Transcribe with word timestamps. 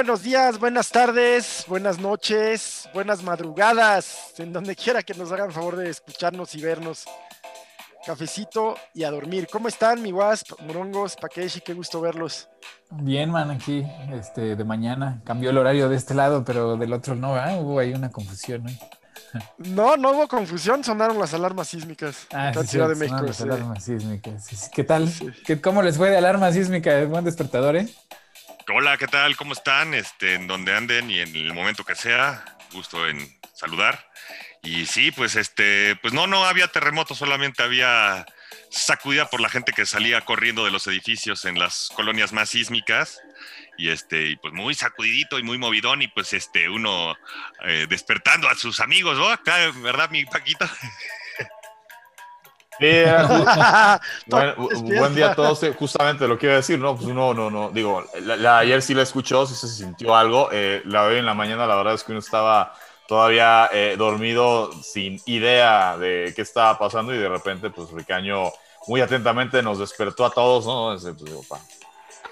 buenos 0.00 0.22
días, 0.22 0.58
buenas 0.58 0.88
tardes, 0.88 1.64
buenas 1.68 1.98
noches, 1.98 2.88
buenas 2.94 3.22
madrugadas, 3.22 4.32
en 4.38 4.50
donde 4.50 4.74
quiera 4.74 5.02
que 5.02 5.12
nos 5.12 5.30
hagan 5.30 5.52
favor 5.52 5.76
de 5.76 5.90
escucharnos 5.90 6.54
y 6.54 6.62
vernos. 6.62 7.04
Cafecito 8.06 8.76
y 8.94 9.04
a 9.04 9.10
dormir. 9.10 9.46
¿Cómo 9.52 9.68
están, 9.68 10.00
mi 10.00 10.10
Wasp, 10.10 10.58
Morongos, 10.62 11.16
Pakeshi? 11.16 11.60
Qué 11.60 11.74
gusto 11.74 12.00
verlos. 12.00 12.48
Bien, 12.92 13.30
man, 13.30 13.50
aquí, 13.50 13.84
este, 14.14 14.56
de 14.56 14.64
mañana. 14.64 15.20
Cambió 15.26 15.50
el 15.50 15.58
horario 15.58 15.90
de 15.90 15.96
este 15.96 16.14
lado, 16.14 16.46
pero 16.46 16.78
del 16.78 16.94
otro 16.94 17.14
no, 17.14 17.36
¿eh? 17.36 17.58
Hubo 17.60 17.78
ahí 17.78 17.92
una 17.92 18.10
confusión, 18.10 18.66
¿eh? 18.70 18.78
No, 19.58 19.98
no 19.98 20.12
hubo 20.12 20.26
confusión, 20.28 20.82
sonaron 20.82 21.18
las 21.18 21.34
alarmas 21.34 21.68
sísmicas 21.68 22.26
Ah, 22.32 22.52
en 22.54 22.62
sí, 22.62 22.68
Ciudad 22.68 22.88
de 22.88 22.94
México. 22.94 23.18
sí. 23.20 23.26
las 23.26 23.40
alarmas 23.42 23.84
sísmicas. 23.84 24.46
Sí, 24.46 24.56
sí. 24.56 24.70
¿Qué 24.72 24.82
tal? 24.82 25.10
Sí. 25.10 25.28
¿Qué- 25.44 25.60
¿Cómo 25.60 25.82
les 25.82 25.98
fue 25.98 26.08
de 26.08 26.16
alarma 26.16 26.50
sísmica? 26.52 27.04
Buen 27.04 27.24
despertador, 27.26 27.76
¿eh? 27.76 27.86
Hola, 28.72 28.96
¿qué 28.98 29.08
tal? 29.08 29.36
¿Cómo 29.36 29.52
están? 29.52 29.94
Este, 29.94 30.34
en 30.34 30.46
donde 30.46 30.74
anden 30.74 31.10
y 31.10 31.18
en 31.18 31.34
el 31.34 31.52
momento 31.52 31.84
que 31.84 31.96
sea, 31.96 32.44
gusto 32.72 33.08
en 33.08 33.18
saludar. 33.52 34.08
Y 34.62 34.86
sí, 34.86 35.10
pues 35.10 35.34
este, 35.34 35.96
pues 35.96 36.14
no, 36.14 36.28
no 36.28 36.44
había 36.44 36.68
terremoto, 36.68 37.14
solamente 37.16 37.64
había 37.64 38.26
sacudida 38.70 39.28
por 39.28 39.40
la 39.40 39.48
gente 39.48 39.72
que 39.72 39.86
salía 39.86 40.20
corriendo 40.20 40.64
de 40.64 40.70
los 40.70 40.86
edificios 40.86 41.44
en 41.46 41.58
las 41.58 41.90
colonias 41.96 42.32
más 42.32 42.50
sísmicas. 42.50 43.20
Y 43.76 43.88
este, 43.88 44.28
y 44.28 44.36
pues 44.36 44.54
muy 44.54 44.74
sacudidito 44.74 45.38
y 45.38 45.42
muy 45.42 45.58
movidón, 45.58 46.02
y 46.02 46.08
pues 46.08 46.32
este, 46.32 46.68
uno 46.68 47.16
eh, 47.64 47.86
despertando 47.88 48.48
a 48.48 48.54
sus 48.54 48.78
amigos, 48.78 49.18
¿no? 49.18 49.28
Acá, 49.30 49.70
¿verdad, 49.76 50.10
mi 50.10 50.24
Paquito? 50.26 50.68
Sí, 52.80 52.86
era 52.86 53.28
ju- 53.28 54.98
buen, 54.98 55.14
día 55.14 55.32
a 55.32 55.34
todos. 55.34 55.60
Justamente 55.78 56.26
lo 56.26 56.38
que 56.38 56.46
iba 56.46 56.54
a 56.54 56.56
decir, 56.58 56.78
¿no? 56.78 56.96
Pues 56.96 57.06
uno, 57.08 57.34
no, 57.34 57.50
no. 57.50 57.70
Digo, 57.70 58.04
la, 58.22 58.36
la- 58.36 58.58
ayer 58.58 58.80
sí 58.82 58.94
la 58.94 59.02
escuchó, 59.02 59.46
sí 59.46 59.54
se 59.54 59.68
sintió 59.68 60.16
algo. 60.16 60.48
eh, 60.50 60.82
la 60.86 61.04
hoy 61.04 61.18
en 61.18 61.26
la 61.26 61.34
mañana, 61.34 61.66
la 61.66 61.76
verdad 61.76 61.94
es 61.94 62.02
que 62.04 62.12
uno 62.12 62.20
estaba 62.20 62.74
todavía 63.06 63.68
eh, 63.72 63.96
dormido, 63.98 64.70
sin 64.82 65.20
idea 65.26 65.96
de 65.98 66.32
qué 66.34 66.42
estaba 66.42 66.78
pasando, 66.78 67.14
y 67.14 67.18
de 67.18 67.28
repente, 67.28 67.68
pues 67.70 67.90
Ricaño 67.90 68.50
muy 68.86 69.00
atentamente 69.00 69.62
nos 69.62 69.78
despertó 69.78 70.24
a 70.24 70.30
todos, 70.30 70.64
¿no? 70.64 70.96
Pues, 70.98 71.24
digo, 71.24 71.42
pa- 71.48 71.60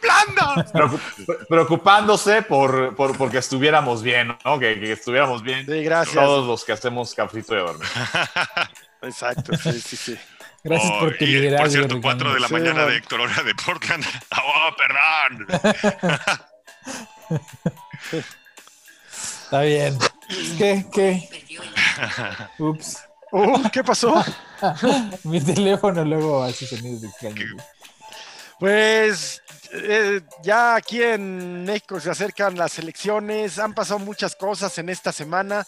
¡Blanda! 0.01 0.65
preocup- 0.73 1.47
preocupándose 1.49 2.43
por, 2.43 2.95
por 2.95 3.19
porque 3.19 3.39
estuviéramos 3.39 4.03
bien, 4.03 4.39
¿no? 4.45 4.59
Que, 4.59 4.79
que 4.79 4.93
estuviéramos 4.93 5.43
bien. 5.43 5.67
Sí, 5.67 5.83
gracias. 5.83 6.15
Todos 6.15 6.47
los 6.47 6.65
que 6.65 6.73
hacemos 6.73 7.13
cafecito 7.15 7.55
de 7.55 7.61
dormir. 7.61 7.89
Exacto, 9.03 9.57
sí, 9.57 9.81
sí, 9.81 9.97
sí. 9.97 10.19
Gracias 10.64 10.92
Oh, 10.95 11.01
por 11.01 11.17
tu 11.17 11.25
liderazgo. 11.25 11.62
Por 11.64 11.70
cierto, 11.73 11.95
Ricardo. 11.97 12.03
4 12.03 12.34
de 12.34 12.41
la 12.41 12.47
Sí, 12.48 12.53
mañana 12.53 12.81
man. 12.83 12.89
de 12.89 12.97
Héctor, 12.97 13.20
hora 13.20 13.42
de 13.42 13.55
Portland. 13.55 14.05
¡Oh, 14.42 14.70
perdón! 14.77 15.47
Está 19.45 19.61
bien. 19.62 19.98
¿Qué? 20.59 20.86
¿Qué? 20.92 21.29
Ups. 22.59 22.98
Uh, 23.33 23.69
¿Qué 23.70 23.83
pasó? 23.84 24.25
Mi 25.25 25.41
teléfono 25.41 26.05
luego 26.05 26.42
hace 26.42 26.67
sonidos 26.67 27.05
extraños. 27.05 27.51
Pues 28.59 29.42
eh, 29.73 30.20
ya 30.42 30.75
aquí 30.77 31.03
en 31.03 31.64
México 31.64 32.01
se 32.01 32.11
acercan 32.11 32.56
las 32.56 32.79
elecciones, 32.79 33.59
han 33.59 33.75
pasado 33.75 33.98
muchas 34.01 34.34
cosas 34.34 34.77
en 34.79 34.89
esta 34.89 35.12
semana 35.12 35.64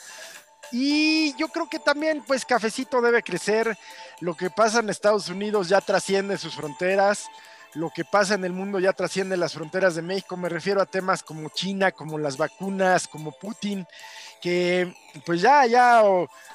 y 0.73 1.35
yo 1.37 1.49
creo 1.49 1.69
que 1.69 1.79
también 1.79 2.23
pues 2.27 2.45
Cafecito 2.45 3.01
debe 3.01 3.23
crecer, 3.23 3.77
lo 4.21 4.35
que 4.35 4.51
pasa 4.51 4.81
en 4.81 4.91
Estados 4.91 5.29
Unidos 5.29 5.69
ya 5.69 5.81
trasciende 5.81 6.39
sus 6.39 6.55
fronteras, 6.55 7.27
lo 7.75 7.91
que 7.91 8.05
pasa 8.05 8.35
en 8.35 8.45
el 8.45 8.53
mundo 8.53 8.81
ya 8.81 8.93
trasciende 8.93 9.37
las 9.37 9.53
fronteras 9.55 9.95
de 9.95 10.03
México, 10.03 10.37
me 10.37 10.49
refiero 10.49 10.81
a 10.81 10.87
temas 10.87 11.23
como 11.23 11.49
China, 11.51 11.93
como 11.93 12.19
las 12.19 12.37
vacunas, 12.37 13.07
como 13.07 13.33
Putin, 13.33 13.87
que 14.41 14.95
pues 15.25 15.41
ya, 15.41 15.67
ya 15.67 16.03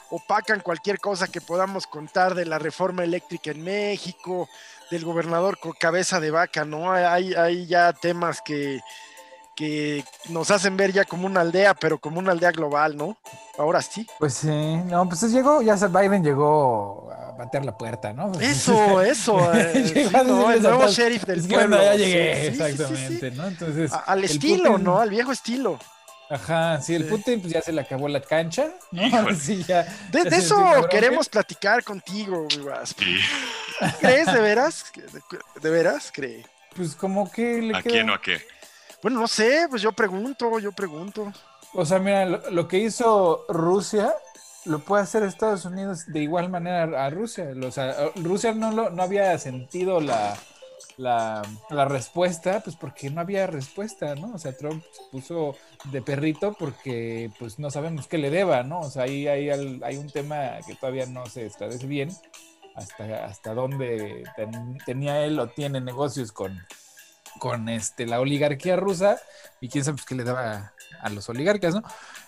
opacan 0.10 0.60
cualquier 0.60 1.00
cosa 1.00 1.28
que 1.28 1.42
podamos 1.42 1.88
contar 1.88 2.36
de 2.36 2.46
la 2.46 2.60
reforma 2.60 3.04
eléctrica 3.04 3.52
en 3.52 3.64
México, 3.64 4.50
del 4.92 5.06
gobernador 5.06 5.58
con 5.60 5.74
cabeza 5.74 6.20
de 6.20 6.32
vaca, 6.32 6.66
¿no? 6.66 6.92
Hay, 6.92 7.34
hay 7.34 7.66
ya 7.66 7.94
temas 7.94 8.42
que, 8.42 8.82
que 9.56 10.04
nos 10.30 10.52
hacen 10.52 10.76
ver 10.78 10.92
ya 10.92 11.06
como 11.06 11.26
una 11.26 11.42
aldea, 11.42 11.74
pero 11.74 11.98
como 12.00 12.20
una 12.20 12.32
aldea 12.34 12.52
global, 12.52 12.98
¿no? 12.98 13.18
Ahora 13.58 13.82
sí. 13.82 14.06
Pues 14.20 14.34
sí, 14.34 14.50
no, 14.50 15.08
pues 15.08 15.22
llegó, 15.32 15.62
ya 15.62 15.78
se- 15.78 15.88
Biden 15.88 16.24
llegó 16.24 17.10
a 17.12 17.32
batear 17.38 17.64
la 17.66 17.78
puerta, 17.78 18.12
¿no? 18.14 18.32
Eso, 18.42 19.02
eso. 19.02 19.54
eh, 19.54 19.92
sí. 19.94 20.00
El 20.16 20.28
nuevo 20.62 20.88
sheriff 20.88 21.24
del 21.26 21.40
Es 21.40 21.48
que 21.48 21.54
pueblo. 21.56 21.82
ya 21.82 21.96
llegué, 21.96 22.36
sí, 22.36 22.42
sí, 22.42 22.52
sí, 22.52 22.56
sí. 22.58 22.64
exactamente, 22.84 23.32
¿no? 23.32 23.48
Entonces. 23.48 23.92
A- 23.94 24.00
Al 24.00 24.24
estilo, 24.26 24.72
Putin- 24.74 24.84
¿no? 24.84 25.00
Al 25.00 25.10
viejo 25.10 25.32
estilo. 25.32 25.80
Ajá, 26.30 26.82
sí, 26.82 26.96
el. 26.96 27.06
Putin 27.06 27.40
pues 27.40 27.54
ya 27.54 27.62
se 27.62 27.72
le 27.72 27.82
acabó 27.82 28.08
la 28.08 28.20
cancha, 28.20 28.70
¿no? 28.92 29.02
Sí, 29.40 29.64
ya. 29.64 29.84
De, 30.12 30.24
ya 30.24 30.24
de 30.24 30.30
se 30.32 30.38
eso 30.38 30.88
queremos 30.90 31.30
platicar 31.30 31.84
contigo. 31.84 32.48
Sí. 32.98 33.20
¿Crees 34.00 34.32
de 34.34 34.42
veras? 34.42 34.86
¿De, 34.96 35.22
de 35.62 35.70
veras? 35.70 36.12
¿Cree? 36.14 36.46
Pues 36.76 36.96
como 36.96 37.32
que 37.32 37.62
le 37.62 37.78
¿A 37.78 37.82
queda- 37.82 37.92
quién 37.92 38.10
o 38.10 38.14
a 38.16 38.22
qué? 38.22 38.42
Bueno, 39.06 39.20
no 39.20 39.28
sé, 39.28 39.68
pues 39.70 39.84
yo 39.84 39.92
pregunto, 39.92 40.58
yo 40.58 40.72
pregunto. 40.72 41.32
O 41.76 41.86
sea, 41.86 42.00
mira, 42.00 42.26
lo, 42.26 42.68
que 42.68 42.80
hizo 42.80 43.46
Rusia 43.48 44.12
lo 44.66 44.80
puede 44.80 45.04
hacer 45.04 45.22
Estados 45.22 45.64
Unidos 45.64 46.08
de 46.08 46.24
igual 46.24 46.50
manera 46.50 47.06
a 47.06 47.12
Rusia. 47.12 47.52
O 47.64 47.70
sea, 47.70 47.96
Rusia 48.16 48.54
no, 48.56 48.72
lo, 48.72 48.90
no 48.90 49.04
había 49.04 49.38
sentido 49.38 50.02
la, 50.02 50.36
la, 50.98 51.44
la 51.70 51.86
respuesta, 51.86 52.62
pues 52.62 52.76
porque 52.78 53.12
no 53.12 53.22
había 53.22 53.46
respuesta, 53.46 54.16
¿no? 54.16 54.34
O 54.34 54.40
sea, 54.40 54.58
Trump 54.58 54.84
se 54.92 55.04
puso 55.12 55.56
de 55.92 56.02
perrito 56.02 56.56
porque 56.58 57.30
pues 57.38 57.60
no 57.60 57.70
sabemos 57.70 58.08
qué 58.08 58.18
le 58.18 58.32
deba, 58.32 58.64
¿no? 58.64 58.80
O 58.80 58.90
sea, 58.90 59.04
ahí 59.04 59.28
hay, 59.28 59.52
hay 59.52 59.98
un 59.98 60.10
tema 60.10 60.58
que 60.66 60.74
todavía 60.74 61.06
no 61.06 61.28
se 61.28 61.46
esclarece 61.46 61.86
bien, 61.86 62.10
hasta, 62.74 63.26
hasta 63.26 63.54
dónde 63.54 64.24
ten- 64.36 64.80
tenía 64.84 65.24
él 65.24 65.38
o 65.38 65.48
tiene 65.50 65.80
negocios 65.80 66.32
con, 66.32 66.60
con 67.40 67.70
este, 67.70 68.06
la 68.06 68.20
oligarquía 68.20 68.76
rusa 68.76 69.18
y 69.62 69.70
quién 69.70 69.84
sabe 69.84 69.96
pues, 69.98 70.06
qué 70.06 70.16
le 70.16 70.24
daba 70.24 70.74
a 71.02 71.10
los 71.10 71.28
oligarcas, 71.30 71.76
¿no? 71.76 71.84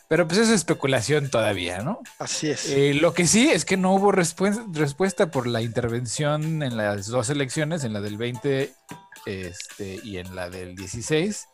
Pero 0.10 0.26
pues 0.28 0.40
es 0.40 0.50
especulación 0.50 1.30
todavía, 1.30 1.80
¿no? 1.80 2.00
Así 2.20 2.50
es. 2.50 2.70
Eh, 2.70 2.94
lo 2.94 3.14
que 3.14 3.28
sí 3.28 3.50
es 3.50 3.66
que 3.66 3.76
no 3.76 3.94
hubo 3.94 4.12
respu- 4.14 4.74
respuesta 4.74 5.32
por 5.32 5.48
la 5.48 5.62
intervención 5.62 6.64
en 6.64 6.78
las 6.78 7.08
dos 7.08 7.30
elecciones, 7.30 7.84
en 7.84 7.92
la 7.94 8.00
del 8.00 8.18
20 8.18 8.74
este, 9.26 10.00
y 10.04 10.18
en 10.18 10.34
la 10.36 10.50
del 10.50 10.76
16, 10.76 11.48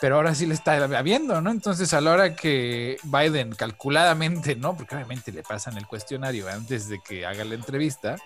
pero 0.00 0.16
ahora 0.16 0.34
sí 0.34 0.46
le 0.46 0.54
está 0.54 0.74
habiendo, 0.76 1.40
¿no? 1.40 1.50
Entonces 1.50 1.92
a 1.92 2.00
la 2.00 2.12
hora 2.12 2.36
que 2.36 2.96
Biden 3.02 3.54
calculadamente, 3.54 4.54
¿no? 4.54 4.76
Porque 4.76 4.94
obviamente 4.94 5.32
le 5.32 5.42
pasan 5.42 5.76
el 5.76 5.86
cuestionario 5.88 6.48
antes 6.48 6.88
de 6.88 7.00
que 7.00 7.26
haga 7.26 7.44
la 7.44 7.54
entrevista, 7.56 8.16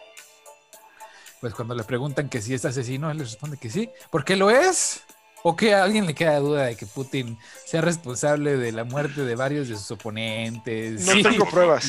pues 1.44 1.52
cuando 1.54 1.74
le 1.74 1.84
preguntan 1.84 2.30
que 2.30 2.40
si 2.40 2.54
es 2.54 2.64
asesino, 2.64 3.10
él 3.10 3.18
les 3.18 3.32
responde 3.32 3.58
que 3.58 3.68
sí, 3.68 3.90
porque 4.10 4.34
lo 4.34 4.48
es. 4.48 5.02
¿O 5.46 5.54
que 5.56 5.74
a 5.74 5.84
alguien 5.84 6.06
le 6.06 6.14
queda 6.14 6.38
duda 6.38 6.62
de 6.62 6.74
que 6.74 6.86
Putin 6.86 7.38
sea 7.66 7.82
responsable 7.82 8.56
de 8.56 8.72
la 8.72 8.84
muerte 8.84 9.26
de 9.26 9.34
varios 9.36 9.68
de 9.68 9.76
sus 9.76 9.90
oponentes? 9.90 11.04
No 11.06 11.12
Sí. 11.12 11.22
tengo 11.22 11.44
pruebas. 11.50 11.84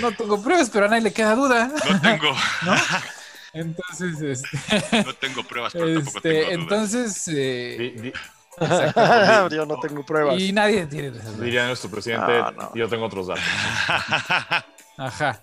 No 0.00 0.12
tengo 0.12 0.40
pruebas, 0.40 0.70
pero 0.70 0.86
a 0.86 0.88
nadie 0.88 1.02
le 1.02 1.12
queda 1.12 1.34
duda. 1.34 1.72
no 1.90 2.00
tengo, 2.00 2.32
¿No? 2.62 2.74
Entonces, 3.52 4.20
este, 4.44 5.02
no 5.04 5.12
tengo 5.14 5.42
pruebas, 5.42 5.72
pero 5.72 5.92
tampoco 5.92 6.18
este, 6.18 6.30
tengo 6.44 6.50
entonces, 6.52 7.28
eh, 7.34 7.76
Di- 7.96 8.00
di- 8.02 8.12
exacto. 8.60 9.48
yo 9.56 9.66
no 9.66 9.80
tengo 9.80 10.06
pruebas. 10.06 10.40
y 10.40 10.52
nadie 10.52 10.86
tiene 10.86 11.08
esas 11.08 11.24
dudas. 11.24 11.40
Diría 11.40 11.66
nuestro 11.66 11.90
presidente, 11.90 12.30
Ah, 12.32 12.52
no. 12.56 12.72
yo 12.76 12.88
tengo 12.88 13.06
otros 13.06 13.26
datos. 13.26 13.42
Ajá. 14.96 15.42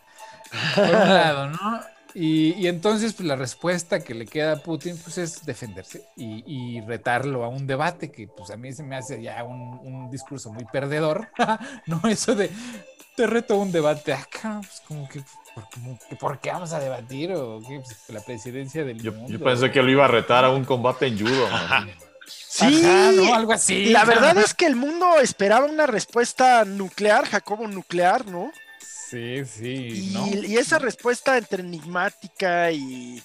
Por 0.74 0.86
un 0.86 0.92
lado, 0.92 1.50
¿no? 1.50 1.82
Y, 2.18 2.54
y 2.54 2.68
entonces, 2.68 3.14
pues 3.14 3.28
la 3.28 3.36
respuesta 3.36 4.00
que 4.00 4.14
le 4.14 4.26
queda 4.26 4.54
a 4.54 4.64
Putin, 4.64 4.98
pues 5.04 5.18
es 5.18 5.46
defenderse 5.46 6.06
y, 6.16 6.44
y 6.48 6.80
retarlo 6.82 7.44
a 7.44 7.50
un 7.50 7.68
debate 7.68 8.10
que, 8.10 8.28
pues 8.30 8.50
a 8.52 8.58
mí 8.58 8.72
se 8.72 8.84
me 8.84 8.96
hace 8.96 9.22
ya 9.22 9.44
un, 9.44 9.80
un 9.84 10.10
discurso 10.10 10.52
muy 10.54 10.64
perdedor, 10.64 11.28
¿no? 11.88 12.02
Eso 12.08 12.34
de, 12.34 12.50
te 13.18 13.28
reto 13.28 13.56
a 13.56 13.58
un 13.58 13.72
debate 13.74 14.14
acá, 14.14 14.62
pues 14.62 14.82
como 14.88 15.10
que, 15.10 15.22
¿por, 15.54 15.70
como 15.70 16.00
que, 16.10 16.16
¿por 16.16 16.40
qué 16.40 16.52
vamos 16.52 16.72
a 16.72 16.80
debatir? 16.80 17.34
¿O 17.34 17.60
qué? 17.60 17.82
Pues, 17.84 17.98
la 18.08 18.22
presidencia 18.22 18.86
del 18.86 19.02
Yo, 19.02 19.12
mundo. 19.12 19.30
yo 19.30 19.44
pensé 19.44 19.70
que 19.72 19.82
lo 19.84 19.92
iba 19.92 20.06
a 20.06 20.10
retar 20.10 20.46
a 20.46 20.52
un 20.52 20.64
combate 20.64 21.08
en 21.08 21.20
judo. 21.20 21.48
Sí, 22.28 22.82
Ajá, 22.86 23.12
¿no? 23.12 23.36
Algo 23.36 23.52
así. 23.52 23.88
La 23.88 24.06
verdad 24.06 24.38
es 24.38 24.54
que 24.54 24.66
el 24.66 24.78
mundo 24.78 25.20
esperaba 25.20 25.66
una 25.66 25.86
respuesta 25.86 26.64
nuclear, 26.64 27.26
Jacobo 27.26 27.68
nuclear, 27.68 28.26
¿no? 28.26 28.52
Sí, 29.16 29.46
sí, 29.46 30.10
Y, 30.10 30.14
¿no? 30.14 30.28
y 30.28 30.58
esa 30.58 30.78
respuesta 30.80 31.38
entre 31.38 31.62
enigmática 31.64 32.70
y, 32.72 33.22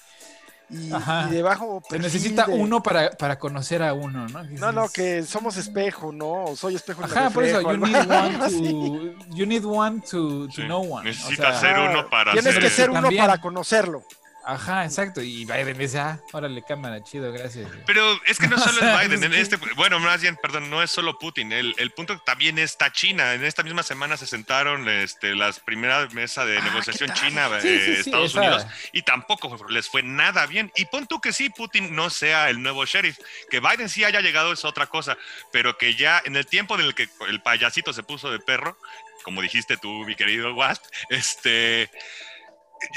y, 0.70 0.92
Ajá. 0.92 1.26
y 1.28 1.34
de 1.34 1.42
bajo 1.42 1.82
Se 1.90 1.98
necesita 1.98 2.44
de- 2.46 2.52
uno 2.54 2.80
para, 2.80 3.10
para 3.10 3.38
conocer 3.40 3.82
a 3.82 3.92
uno, 3.92 4.28
¿no? 4.28 4.44
No, 4.44 4.70
no, 4.70 4.88
que 4.88 5.24
somos 5.24 5.56
espejo, 5.56 6.12
¿no? 6.12 6.44
O 6.44 6.54
soy 6.56 6.76
espejo. 6.76 7.02
Ajá, 7.04 7.30
por 7.30 7.42
eso, 7.44 7.58
reflejo, 7.58 7.86
you 7.86 7.86
need 7.86 8.08
one 8.08 8.38
to, 8.38 9.26
you 9.34 9.46
need 9.46 9.64
one 9.64 10.00
to, 10.02 10.46
to 10.46 10.52
Sí, 10.52 10.62
know 10.62 10.82
one. 10.94 11.04
Necesitas 11.10 11.56
o 11.56 11.60
sea, 11.60 11.70
ser 11.74 11.90
uno 11.90 12.08
para 12.08 12.32
Tienes 12.32 12.54
ser 12.54 12.62
que 12.62 12.70
ser 12.70 12.90
uno 12.90 13.00
También. 13.02 13.24
para 13.24 13.40
conocerlo. 13.40 14.04
Ajá, 14.44 14.84
exacto. 14.84 15.20
Y 15.22 15.44
Biden 15.44 15.76
dice, 15.78 15.98
ah, 15.98 16.20
órale, 16.32 16.62
cámara, 16.62 17.02
chido, 17.02 17.32
gracias. 17.32 17.70
Pero 17.86 18.20
es 18.26 18.38
que 18.38 18.48
no 18.48 18.58
solo 18.58 18.80
es 18.80 19.00
Biden, 19.08 19.24
en 19.24 19.34
este, 19.34 19.56
bueno, 19.76 20.00
más 20.00 20.20
bien, 20.22 20.36
perdón, 20.36 20.70
no 20.70 20.82
es 20.82 20.90
solo 20.90 21.18
Putin. 21.18 21.52
El, 21.52 21.74
el 21.78 21.90
punto 21.90 22.18
también 22.20 22.58
está 22.58 22.90
China. 22.92 23.34
En 23.34 23.44
esta 23.44 23.62
misma 23.62 23.82
semana 23.82 24.16
se 24.16 24.26
sentaron 24.26 24.88
este, 24.88 25.34
las 25.34 25.60
primeras 25.60 26.12
mesas 26.14 26.46
de 26.46 26.58
Ah, 26.58 26.62
negociación. 26.64 27.12
China, 27.14 27.48
Sí, 27.60 27.68
eh, 27.68 27.80
sí, 28.02 28.10
Estados 28.10 28.34
Unidos, 28.34 28.66
y 28.92 29.02
tampoco 29.02 29.56
les 29.68 29.88
fue 29.88 30.02
nada 30.02 30.46
bien. 30.46 30.72
Y 30.76 30.84
pon 30.86 31.06
tú 31.06 31.20
que 31.20 31.32
sí, 31.32 31.50
Putin 31.50 31.94
no 31.94 32.10
sea 32.10 32.48
el 32.50 32.62
nuevo 32.62 32.84
sheriff. 32.84 33.18
Que 33.50 33.60
Biden 33.60 33.88
sí 33.88 34.04
haya 34.04 34.20
llegado 34.20 34.52
es 34.52 34.64
otra 34.64 34.86
cosa, 34.86 35.16
pero 35.52 35.76
que 35.78 35.94
ya 35.94 36.22
en 36.24 36.36
el 36.36 36.46
tiempo 36.46 36.74
en 36.76 36.82
el 36.86 36.94
que 36.94 37.08
el 37.28 37.42
payasito 37.42 37.92
se 37.92 38.02
puso 38.02 38.30
de 38.30 38.38
perro, 38.38 38.78
como 39.22 39.42
dijiste 39.42 39.76
tú, 39.76 40.04
mi 40.06 40.16
querido 40.16 40.54
Wasp, 40.54 40.82
este 41.10 41.90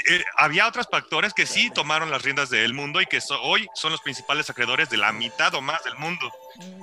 eh, 0.08 0.24
había 0.36 0.66
otros 0.66 0.88
factores 0.90 1.34
que 1.34 1.46
sí 1.46 1.70
tomaron 1.70 2.10
las 2.10 2.22
riendas 2.22 2.50
del 2.50 2.72
mundo 2.74 3.00
y 3.00 3.06
que 3.06 3.20
so- 3.20 3.40
hoy 3.42 3.68
son 3.74 3.92
los 3.92 4.00
principales 4.00 4.48
acreedores 4.50 4.88
de 4.90 4.96
la 4.96 5.12
mitad 5.12 5.54
o 5.54 5.60
más 5.60 5.82
del 5.84 5.96
mundo. 5.96 6.32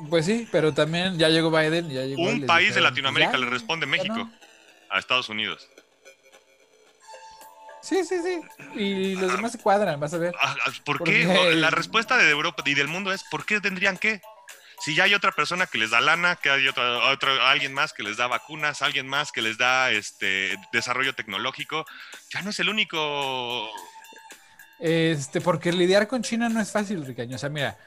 Pues 0.10 0.26
sí, 0.26 0.48
pero 0.52 0.74
también 0.74 1.18
ya 1.18 1.30
llegó 1.30 1.50
Biden. 1.50 1.90
Ya 1.90 2.04
llegó 2.04 2.22
Un 2.22 2.46
país 2.46 2.76
de 2.76 2.82
Latinoamérica 2.82 3.34
ya, 3.34 3.38
le 3.40 3.46
responde 3.48 3.86
México 3.86 4.16
no. 4.16 4.32
a 4.90 5.00
Estados 5.00 5.30
Unidos. 5.30 5.68
Sí, 7.82 8.04
sí, 8.06 8.20
sí. 8.22 8.40
Y 8.76 9.16
los 9.16 9.32
demás 9.32 9.54
se 9.54 9.58
cuadran, 9.58 10.00
vas 10.00 10.14
a 10.14 10.18
ver. 10.20 10.34
Ah, 10.40 10.56
ah, 10.66 10.72
¿Por 10.86 11.04
qué? 11.04 11.26
La 11.56 11.72
respuesta 11.72 12.16
de 12.18 12.30
Europa 12.30 12.62
y 12.66 12.76
del 12.76 12.88
mundo 12.88 13.12
es 13.12 13.24
¿por 13.24 13.46
qué 13.46 13.60
tendrían 13.60 13.98
que? 13.98 14.22
Si 14.84 14.96
ya 14.96 15.04
hay 15.04 15.14
otra 15.14 15.32
persona 15.32 15.68
que 15.68 15.78
les 15.78 15.92
da 15.92 16.02
lana, 16.02 16.36
que 16.38 16.50
hay 16.50 16.68
otra, 16.68 17.12
otro- 17.12 17.42
alguien 17.46 17.74
más 17.74 17.94
que 17.94 18.02
les 18.04 18.18
da 18.18 18.28
vacunas, 18.28 18.82
alguien 18.82 19.08
más 19.08 19.32
que 19.32 19.42
les 19.42 19.58
da 19.58 19.92
este 19.92 20.56
desarrollo 20.74 21.14
tecnológico, 21.14 21.86
ya 22.34 22.42
no 22.42 22.50
es 22.50 22.60
el 22.60 22.70
único. 22.70 23.70
Este, 24.80 25.42
porque 25.42 25.72
lidiar 25.72 26.08
con 26.08 26.24
China 26.24 26.50
no 26.50 26.60
es 26.60 26.72
fácil, 26.72 27.06
Ricaño. 27.06 27.36
O 27.36 27.40
sea, 27.40 27.50
mira, 27.50 27.78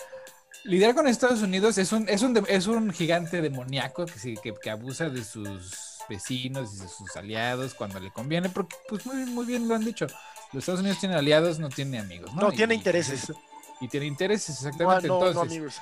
lidiar 0.62 0.94
con 0.94 1.08
Estados 1.08 1.42
Unidos 1.42 1.78
es 1.78 1.90
un, 1.92 2.08
es 2.08 2.22
un, 2.22 2.44
es 2.48 2.66
un 2.68 2.92
gigante 2.92 3.42
demoníaco 3.42 4.06
que, 4.06 4.18
sí- 4.18 4.36
que, 4.40 4.54
que 4.54 4.70
abusa 4.70 5.08
de 5.08 5.24
sus 5.24 5.98
vecinos 6.08 6.74
y 6.76 6.80
de 6.82 6.88
sus 6.88 7.16
aliados 7.16 7.74
cuando 7.74 7.98
le 7.98 8.12
conviene, 8.12 8.48
porque 8.50 8.76
pues 8.88 9.04
muy, 9.06 9.16
muy 9.26 9.46
bien 9.46 9.66
lo 9.66 9.74
han 9.74 9.84
dicho. 9.84 10.06
Los 10.52 10.62
Estados 10.62 10.80
Unidos 10.82 11.00
tienen 11.00 11.18
aliados, 11.18 11.58
no 11.58 11.68
tiene 11.70 11.98
amigos. 11.98 12.32
No, 12.34 12.42
No, 12.42 12.52
Y- 12.52 12.56
tiene 12.56 12.74
y, 12.74 12.76
intereses. 12.76 13.32
Y 13.80 13.88
tiene 13.88 14.06
intereses, 14.06 14.54
exactamente. 14.56 15.08
no, 15.08 15.18
no, 15.18 15.26
Entonces, 15.26 15.52
amigos. 15.52 15.80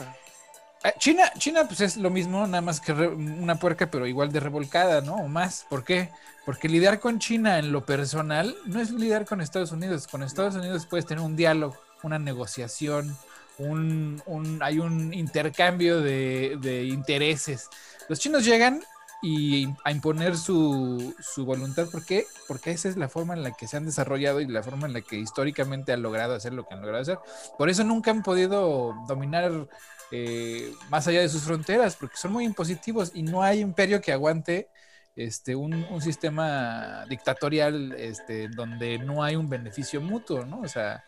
Ah, 0.85 0.93
China, 0.99 1.31
China 1.39 1.65
pues 1.69 1.81
es 1.81 1.97
lo 1.97 2.11
mismo, 2.11 2.45
nada 2.47 2.61
más 2.61 2.81
que 2.81 2.93
una 2.93 3.55
puerca, 3.57 3.89
pero 3.91 4.07
igual 4.07 4.33
de 4.33 4.41
revolcada, 4.41 5.01
¿no? 5.01 5.15
O 5.17 5.29
más. 5.29 5.65
¿Por 5.71 5.85
qué? 5.85 6.11
Porque 6.45 6.69
lidiar 6.69 6.99
con 6.99 7.21
China 7.21 7.59
en 7.61 7.71
lo 7.71 7.87
personal 7.87 8.57
no 8.67 8.81
es 8.81 8.91
lidiar 8.91 9.25
con 9.25 9.41
Estados 9.41 9.71
Unidos. 9.71 10.09
Con 10.09 10.23
Estados 10.25 10.57
Unidos 10.57 10.87
puedes 10.87 11.07
tener 11.07 11.23
un 11.25 11.37
diálogo, 11.37 11.77
una 12.03 12.19
negociación, 12.19 13.17
un, 13.59 14.21
un- 14.27 14.61
hay 14.63 14.81
un 14.81 15.15
intercambio 15.15 16.01
de, 16.01 16.57
de 16.61 16.85
intereses. 16.85 17.69
Los 18.09 18.19
chinos 18.19 18.45
llegan 18.45 18.83
y 19.25 19.69
a 19.85 19.93
imponer 19.93 20.37
su, 20.37 21.15
su 21.21 21.45
voluntad. 21.45 21.87
¿Por 21.93 22.05
qué? 22.05 22.27
Porque 22.49 22.73
esa 22.73 22.89
es 22.89 22.97
la 22.97 23.09
forma 23.09 23.35
en 23.35 23.45
la 23.45 23.53
que 23.53 23.69
se 23.69 23.77
han 23.77 23.87
desarrollado 23.87 24.41
y 24.41 24.49
la 24.49 24.65
forma 24.65 24.89
en 24.89 24.95
la 24.95 25.01
que 25.03 25.15
históricamente 25.17 25.93
han 25.93 26.03
logrado 26.03 26.35
hacer 26.35 26.53
lo 26.55 26.67
que 26.67 26.75
han 26.75 26.81
logrado 26.81 27.03
hacer. 27.03 27.19
Por 27.57 27.71
eso 27.71 27.85
nunca 27.85 28.11
han 28.11 28.25
podido 28.25 28.95
dominar 29.07 29.69
eh, 30.13 30.75
más 30.91 31.09
allá 31.09 31.21
de 31.21 31.29
sus 31.29 31.43
fronteras, 31.43 31.97
porque 31.97 32.17
son 32.17 32.33
muy 32.33 32.45
impositivos 32.45 33.13
y 33.15 33.23
no 33.23 33.43
hay 33.43 33.61
imperio 33.61 34.01
que 34.01 34.13
aguante 34.13 34.69
este, 35.17 35.57
un, 35.57 36.01
sistema 36.01 37.05
dictatorial 37.09 37.93
este, 37.93 38.49
donde 38.49 38.99
no 38.99 39.23
hay 39.23 39.37
un 39.37 39.49
beneficio 39.49 40.01
mutuo, 40.01 40.45
¿no? 40.45 40.61
O 40.61 40.69
sea, 40.69 41.05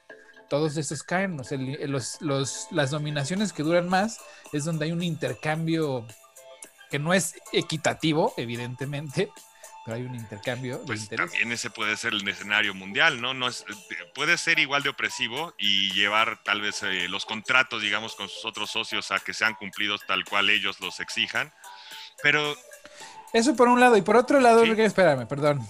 todos 0.49 0.77
estos 0.77 1.03
caen, 1.03 1.37
los- 1.87 2.19
las 2.71 2.91
dominaciones 2.91 3.53
que 3.53 3.63
duran 3.63 3.89
más 3.89 4.19
es 4.53 4.65
donde 4.65 4.87
hay 4.87 4.93
un 4.93 5.03
intercambio 5.03 6.07
que 6.91 6.99
no 6.99 7.13
es 7.13 7.35
equitativo, 7.53 8.33
evidentemente, 8.37 9.31
pero 9.85 9.97
hay 9.97 10.03
un 10.05 10.15
intercambio 10.15 10.79
de 10.79 10.87
Pues 10.87 11.03
intereses. 11.03 11.31
también 11.33 11.53
ese 11.53 11.71
puede 11.71 11.97
ser 11.97 12.13
el 12.15 12.27
escenario 12.29 12.75
mundial, 12.75 13.21
¿no? 13.21 13.35
no 13.35 13.49
es, 13.49 13.65
puede 14.15 14.39
ser 14.39 14.59
igual 14.59 14.83
de 14.83 14.89
opresivo 14.91 15.55
y 15.59 15.93
llevar 15.93 16.43
tal 16.43 16.61
vez 16.61 16.83
eh, 16.83 17.09
los 17.09 17.27
contratos, 17.27 17.83
digamos, 17.83 18.15
con 18.15 18.29
sus 18.29 18.45
otros 18.45 18.71
socios 18.71 19.11
a 19.11 19.19
que 19.21 19.35
sean 19.35 19.55
cumplidos 19.55 20.01
tal 20.07 20.25
cual 20.25 20.49
ellos 20.51 20.81
los 20.81 21.01
exijan. 21.01 21.53
Pero 22.23 22.57
Eso 23.33 23.55
por 23.57 23.69
un 23.69 23.81
lado. 23.81 23.97
Y 23.97 24.03
por 24.03 24.17
otro 24.17 24.41
lado, 24.41 24.65
Sí. 24.65 24.71
Espérame, 24.71 25.27
perdón. 25.27 25.61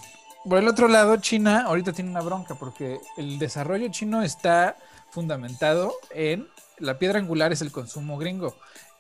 Por 0.49 0.59
el 0.59 0.69
otro 0.69 0.89
lado, 0.89 1.17
China 1.17 1.65
ahorita 1.67 1.93
tiene 1.95 2.11
una 2.11 2.21
bronca 2.21 2.55
porque 2.55 3.01
el 3.17 3.39
desarrollo 3.39 3.89
chino 3.91 4.23
está 4.23 4.77
fundamentado 5.11 5.95
en 6.11 6.47
la 6.79 6.99
piedra 6.99 7.19
angular 7.19 7.53
es 7.53 7.63
el 7.63 7.73
consumo 7.73 8.19
gringo. 8.19 8.55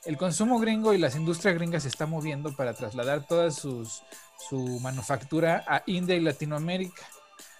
El 0.05 0.17
consumo 0.17 0.59
gringo 0.59 0.95
y 0.95 0.99
las 0.99 1.17
industrias 1.17 1.55
gringas 1.55 1.83
se 1.83 1.89
están 1.89 2.11
moviendo 2.11 2.55
para 2.55 2.73
trasladar 2.75 3.27
toda 3.27 3.51
sus, 3.51 4.03
su 4.39 4.79
manufactura 4.81 5.65
a 5.67 5.83
India 5.87 6.17
y 6.17 6.21
Latinoamérica. 6.21 7.03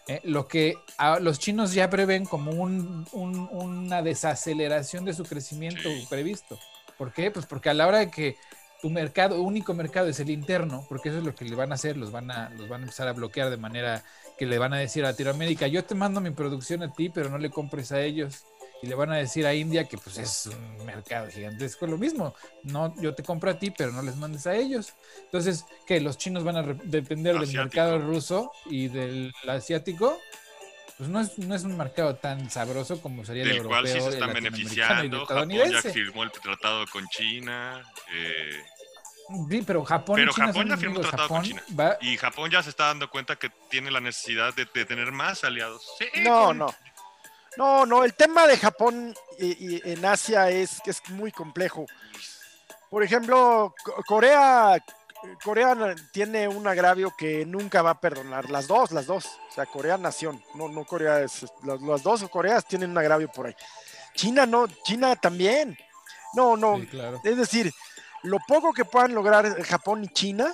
Eh, 0.06 0.21
lo 0.25 0.47
que 0.47 0.75
a- 0.99 1.19
los 1.19 1.38
chinos 1.38 1.73
ya 1.73 1.88
prevén 1.88 2.26
como 2.26 2.50
un- 2.50 3.06
un- 3.12 3.49
una 3.53 4.03
desaceleración 4.03 5.05
de 5.05 5.15
su 5.15 5.25
crecimiento 5.25 5.88
Sí. 5.88 6.06
previsto. 6.11 6.59
¿Por 6.99 7.12
qué? 7.12 7.31
Pues 7.31 7.47
porque 7.47 7.71
a 7.71 7.75
la 7.75 7.87
hora 7.87 7.99
de 7.99 8.11
que 8.11 8.37
tu 8.82 8.91
mercado, 8.91 9.41
único 9.41 9.73
mercado 9.73 10.09
es 10.09 10.21
el 10.21 10.29
interno, 10.29 10.85
porque 10.91 11.09
eso 11.09 11.19
es 11.19 11.25
lo 11.25 11.35
que 11.35 11.47
le 11.47 11.56
van 11.56 11.73
a 11.73 11.76
hacer, 11.76 11.97
los 11.97 12.12
van 12.12 12.31
a, 12.31 12.50
los 12.50 12.69
van 12.69 12.82
a 12.82 12.85
empezar 12.85 13.09
a 13.09 13.12
bloquear 13.15 13.49
de 13.49 13.56
manera 13.56 14.05
que 14.37 14.44
le 14.44 14.59
van 14.59 14.75
a 14.75 14.79
decir 14.79 15.05
a 15.06 15.09
Latinoamérica, 15.11 15.67
yo 15.69 15.85
te 15.85 15.94
mando 15.94 16.20
mi 16.20 16.31
producción 16.32 16.82
a 16.82 16.93
ti, 16.93 17.09
pero 17.09 17.31
no 17.31 17.38
le 17.38 17.49
compres 17.50 17.93
a 17.93 18.03
ellos. 18.03 18.44
Y 18.84 18.86
le 18.86 18.94
van 18.94 19.10
a 19.12 19.16
decir 19.16 19.46
a 19.46 19.54
India 19.54 19.84
que 19.88 19.96
pues 19.96 20.19
es 20.19 20.46
un 20.46 20.84
mercado 20.84 21.31
gigantesco, 21.31 21.86
lo 21.86 21.96
mismo. 21.96 22.34
No, 22.64 22.94
yo 23.00 23.14
te 23.14 23.22
compro 23.22 23.50
a 23.50 23.58
ti, 23.58 23.70
pero 23.70 23.92
no 23.92 24.02
les 24.02 24.14
mandes 24.16 24.46
a 24.46 24.54
ellos. 24.54 24.92
Entonces, 25.25 25.64
¿qué? 25.86 26.00
¿Los 26.02 26.19
chinos 26.19 26.44
van 26.44 26.56
a 26.58 26.62
re- 26.62 26.76
depender 26.84 27.38
del 27.38 27.50
mercado 27.54 27.98
ruso 27.98 28.52
y 28.66 28.88
del 28.88 29.32
asiático? 29.48 30.19
Pues 30.98 31.08
no 31.08 31.19
es, 31.20 31.38
no 31.38 31.54
es 31.54 31.64
un 31.64 31.78
mercado 31.78 32.16
tan 32.16 32.50
sabroso 32.50 33.00
como 33.00 33.25
sería 33.25 33.42
el 33.44 33.48
del 33.48 33.56
europeo, 33.58 33.81
cual 33.81 33.86
sí 33.88 34.00
se 34.00 34.06
el 34.08 34.12
están 34.14 34.32
beneficiando. 34.34 35.20
Japón 35.25 35.48
ya 35.48 35.62
estadounidense. 35.64 35.92
firmó 35.94 36.22
el 36.25 36.31
tratado 36.31 36.84
con 36.92 37.06
China. 37.08 37.82
eh, 38.14 38.62
Sí, 39.48 39.62
pero 39.66 39.82
Japón 39.86 40.16
Pero 40.16 40.32
China 40.32 40.46
Japón 40.48 40.69
ya 40.69 40.76
firmó 40.76 40.96
un 40.96 41.00
tratado 41.00 41.28
con 41.31 41.42
China. 41.42 41.62
va, 41.81 41.96
y 42.02 42.16
Japón 42.19 42.50
ya 42.50 42.62
se 42.62 42.69
está 42.69 42.88
dando 42.88 43.08
cuenta 43.08 43.36
que 43.36 43.50
tiene 43.70 43.90
la 43.90 44.00
necesidad 44.00 44.52
de, 44.54 44.69
de 44.75 44.84
tener 44.84 45.10
más 45.12 45.43
aliados. 45.44 45.82
Sí, 45.98 46.05
No, 46.22 46.44
con- 46.48 46.58
no. 46.58 46.67
No, 47.56 47.87
no, 47.87 48.05
el 48.05 48.15
tema 48.15 48.46
de 48.46 48.56
Japón 48.56 49.15
y, 49.39 49.77
y 49.77 49.82
en 49.84 50.05
Asia 50.05 50.51
es 50.51 50.81
que 50.82 50.91
es 50.91 51.08
muy 51.11 51.31
complejo. 51.31 51.87
Por 52.91 53.03
ejemplo, 53.03 53.75
Co- 53.84 53.94
Corea, 54.06 54.82
Corea 55.43 55.94
tiene 56.13 56.49
un 56.49 56.67
agravio 56.67 57.13
que 57.17 57.46
nunca 57.46 57.82
va 57.82 57.91
a 57.91 58.01
perdonar. 58.01 58.51
Las 58.51 58.67
dos, 58.67 58.91
las 58.93 59.06
dos. 59.06 59.27
O 59.51 59.53
sea, 59.55 59.67
Corea 59.67 59.96
nación, 59.99 60.43
no, 60.55 60.69
no 60.69 60.84
Corea 60.84 61.20
es. 61.20 61.46
Las, 61.63 61.81
las 61.81 62.03
dos 62.03 62.29
Coreas 62.29 62.67
tienen 62.67 62.91
un 62.91 62.99
agravio 62.99 63.31
por 63.31 63.46
ahí. 63.46 63.55
China 64.15 64.46
no, 64.46 64.67
China 64.84 65.15
también. 65.17 65.77
No, 66.34 66.56
no. 66.56 66.79
sí, 66.79 66.87
claro. 66.87 67.20
Es 67.23 67.37
decir, 67.37 67.73
lo 68.23 68.39
poco 68.49 68.73
que 68.73 68.84
puedan 68.84 69.15
lograr 69.15 69.63
Japón 69.65 70.03
y 70.05 70.08
China 70.08 70.53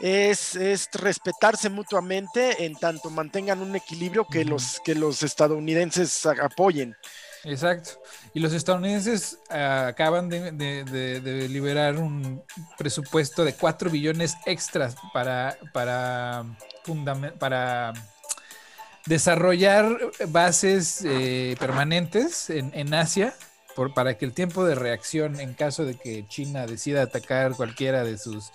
es, 0.00 0.54
es 0.56 0.88
respetarse 0.92 1.68
mutuamente 1.70 2.64
en 2.64 2.74
tanto 2.74 3.10
mantengan 3.10 3.60
un 3.60 3.74
equilibrio 3.76 4.26
que, 4.26 4.44
los, 4.44 4.80
que 4.84 4.94
los 4.94 5.22
estadounidenses 5.22 6.26
apoyen. 6.26 6.96
Exacto. 7.44 7.90
Y 8.34 8.40
los 8.40 8.52
estadounidenses 8.52 9.38
ah, 9.50 9.86
acaban 9.88 10.28
de, 10.28 10.50
de- 10.52 10.84
de- 10.84 11.20
de 11.20 11.48
liberar 11.48 11.96
un 11.96 12.42
presupuesto 12.76 13.44
de 13.44 13.54
4 13.54 13.88
billones 13.88 14.34
extras 14.46 14.96
para, 15.12 15.56
para, 15.72 16.44
para 17.38 17.92
desarrollar 19.06 19.96
bases 20.28 21.02
eh, 21.04 21.56
permanentes 21.58 22.50
en, 22.50 22.72
en 22.74 22.92
Asia 22.94 23.34
por, 23.76 23.94
para 23.94 24.16
que 24.18 24.24
el 24.24 24.32
tiempo 24.32 24.64
de 24.64 24.74
reacción 24.74 25.38
en 25.38 25.54
caso 25.54 25.84
de 25.84 25.94
que 25.94 26.26
China 26.26 26.66
decida 26.66 27.02
atacar 27.02 27.52
cualquiera 27.52 28.02
de 28.04 28.18
sus 28.18 28.50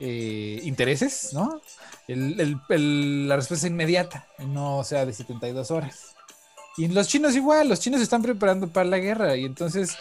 eh, 0.00 0.60
intereses, 0.64 1.32
¿no? 1.32 1.60
La 2.08 3.36
respuesta 3.36 3.66
inmediata, 3.66 4.26
no 4.38 4.84
sea 4.84 5.06
de 5.06 5.12
72 5.12 5.70
horas. 5.70 6.14
Y 6.76 6.88
los 6.88 7.06
chinos 7.06 7.36
igual, 7.36 7.68
los 7.68 7.80
chinos 7.80 8.00
están 8.00 8.22
preparando 8.22 8.68
para 8.68 8.88
la 8.88 8.98
guerra 8.98 9.36
y 9.36 9.44
entonces 9.44 9.96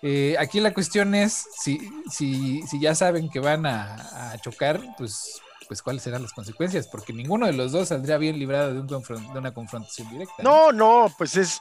eh, 0.00 0.36
aquí 0.38 0.60
la 0.60 0.72
cuestión 0.72 1.14
es 1.14 1.46
si, 1.58 1.90
si, 2.10 2.62
si 2.62 2.80
ya 2.80 2.94
saben 2.94 3.28
que 3.28 3.40
van 3.40 3.66
a, 3.66 4.36
chocar, 4.42 4.80
pues, 4.96 5.40
pues 5.68 5.82
cuáles 5.82 6.02
serán 6.02 6.22
las 6.22 6.32
consecuencias, 6.32 6.88
porque 6.88 7.12
ninguno 7.12 7.46
de 7.46 7.52
los 7.52 7.72
dos 7.72 7.88
saldría 7.88 8.18
bien 8.18 8.38
librado 8.38 8.72
de, 8.72 8.80
un 8.80 8.86
de 8.86 9.38
una 9.38 9.54
confrontación 9.54 10.10
directa. 10.10 10.42
No, 10.42 10.72
no, 10.72 11.12
pues 11.16 11.36
es, 11.36 11.58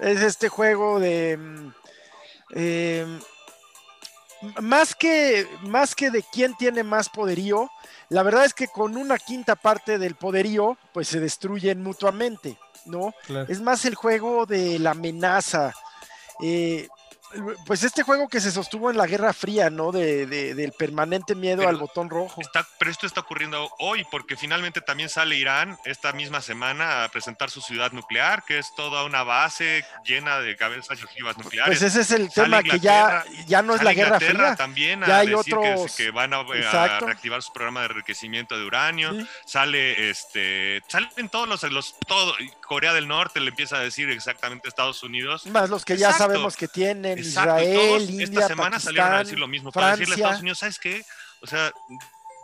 es 0.00 0.20
este 0.22 0.48
juego 0.48 0.98
de... 1.00 1.36
mm, 1.36 1.74
eh, 2.56 3.20
más, 4.60 4.94
que, 4.94 5.46
más 5.62 5.94
que 5.94 6.10
de 6.10 6.22
quién 6.22 6.54
tiene 6.56 6.82
más 6.82 7.08
poderío, 7.08 7.70
la 8.08 8.22
verdad 8.22 8.44
es 8.44 8.54
que 8.54 8.68
con 8.68 8.96
una 8.96 9.18
quinta 9.18 9.56
parte 9.56 9.98
del 9.98 10.14
poderío, 10.14 10.76
pues 10.92 11.08
se 11.08 11.20
destruyen 11.20 11.82
mutuamente. 11.82 12.58
¿no? 12.86 13.14
Claro. 13.26 13.46
Es 13.48 13.60
más 13.60 13.84
el 13.84 13.94
juego 13.94 14.46
de 14.46 14.78
la 14.78 14.90
amenaza. 14.90 15.72
Eh, 16.42 16.88
pues 17.66 17.82
este 17.84 18.02
juego 18.02 18.28
que 18.28 18.40
se 18.40 18.50
sostuvo 18.50 18.90
en 18.90 18.96
la 18.96 19.06
Guerra 19.06 19.32
Fría, 19.32 19.70
¿no? 19.70 19.92
De, 19.92 20.26
de- 20.26 20.54
del 20.54 20.72
permanente 20.72 21.34
miedo 21.34 21.58
Pero- 21.58 21.68
al 21.70 21.76
botón 21.76 22.10
rojo. 22.10 22.40
Está, 22.40 22.66
pero 22.78 22.90
esto 22.90 23.06
está 23.06 23.20
ocurriendo 23.20 23.70
hoy, 23.78 24.04
porque 24.10 24.36
finalmente 24.36 24.80
también 24.80 25.08
sale 25.08 25.36
Irán 25.36 25.78
esta 25.84 26.12
misma 26.12 26.40
semana 26.40 27.04
a 27.04 27.08
presentar 27.08 27.50
su 27.50 27.60
ciudad 27.60 27.92
nuclear, 27.92 28.44
que 28.44 28.58
es 28.58 28.74
toda 28.76 29.04
una 29.04 29.22
base 29.22 29.84
llena 30.04 30.38
de 30.40 30.56
cabezas 30.56 30.98
y 31.00 31.04
ojivas 31.04 31.36
nucleares. 31.38 31.78
Pues 31.78 31.82
ese 31.82 32.00
es 32.02 32.10
el 32.10 32.30
tema 32.32 32.62
que 32.62 32.78
ya, 32.80 33.24
ya 33.46 33.62
no 33.62 33.74
es 33.74 33.82
la 33.82 33.92
Guerra 33.94 34.16
Inglaterra 34.16 34.44
Fría. 34.44 34.56
también 34.56 35.00
Ya 35.06 35.18
hay 35.18 35.28
que- 35.28 35.34
otros- 35.34 35.96
que, 35.96 36.10
van 36.10 36.34
a, 36.34 36.42
reactivar 36.44 37.42
su 37.42 37.52
programa 37.52 37.80
de 37.80 37.86
enriquecimiento 37.86 38.56
de 38.58 38.64
uranio. 38.64 39.12
Sí. 39.12 39.26
Sale, 39.46 40.10
este, 40.10 40.82
salen 40.88 41.28
todos 41.28 41.48
los, 41.48 41.62
los 41.72 41.98
todo, 42.06 42.34
Corea 42.66 42.92
del 42.92 43.08
Norte 43.08 43.40
le 43.40 43.50
empieza 43.50 43.76
a 43.76 43.80
decir 43.80 44.08
exactamente 44.10 44.68
Estados 44.68 45.02
Unidos. 45.02 45.46
Más 45.46 45.70
los 45.70 45.84
que 45.84 45.96
ya 45.96 46.12
sabemos 46.12 46.56
que 46.56 46.68
tienen 46.68 47.23
Exacto, 47.26 47.60
y 47.60 47.64
Israel, 47.64 47.76
todos 47.88 48.10
India, 48.10 48.24
esta 48.24 48.46
semana 48.48 48.80
salieron 48.80 49.12
a 49.14 49.18
decir 49.18 49.38
lo 49.38 49.48
mismo, 49.48 49.72
para 49.72 49.90
decirle 49.92 50.14
a. 50.14 50.16
Estados 50.16 50.40
Unidos, 50.40 50.58
¿sabes 50.58 50.78
qué? 50.78 51.04
O 51.42 51.46
sea, 51.46 51.72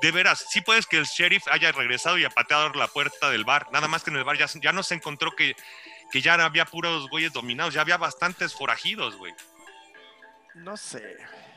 de 0.02 0.10
veras, 0.12 0.44
sí 0.50 0.60
puedes 0.62 0.86
que 0.86 0.96
el 0.98 1.04
sheriff 1.04 1.44
haya 1.50 1.72
regresado 1.72 2.16
y 2.18 2.24
apateado 2.24 2.70
la 2.70 2.88
puerta 2.88 3.30
del 3.30 3.44
bar, 3.44 3.66
nada 3.72 3.86
más 3.88 4.02
que 4.02 4.10
en 4.10 4.16
el 4.16 4.24
bar 4.24 4.38
ya, 4.38 4.46
ya 4.60 4.72
no 4.72 4.82
se 4.82 4.94
encontró 4.94 5.32
que, 5.36 5.54
que 6.10 6.20
ya 6.22 6.34
había 6.34 6.64
puros 6.64 7.08
güeyes 7.10 7.32
dominados, 7.32 7.74
ya 7.74 7.82
había 7.82 7.96
bastantes 7.98 8.54
forajidos, 8.54 9.16
güey. 9.16 9.32
No 10.54 10.76
sé. 10.76 11.16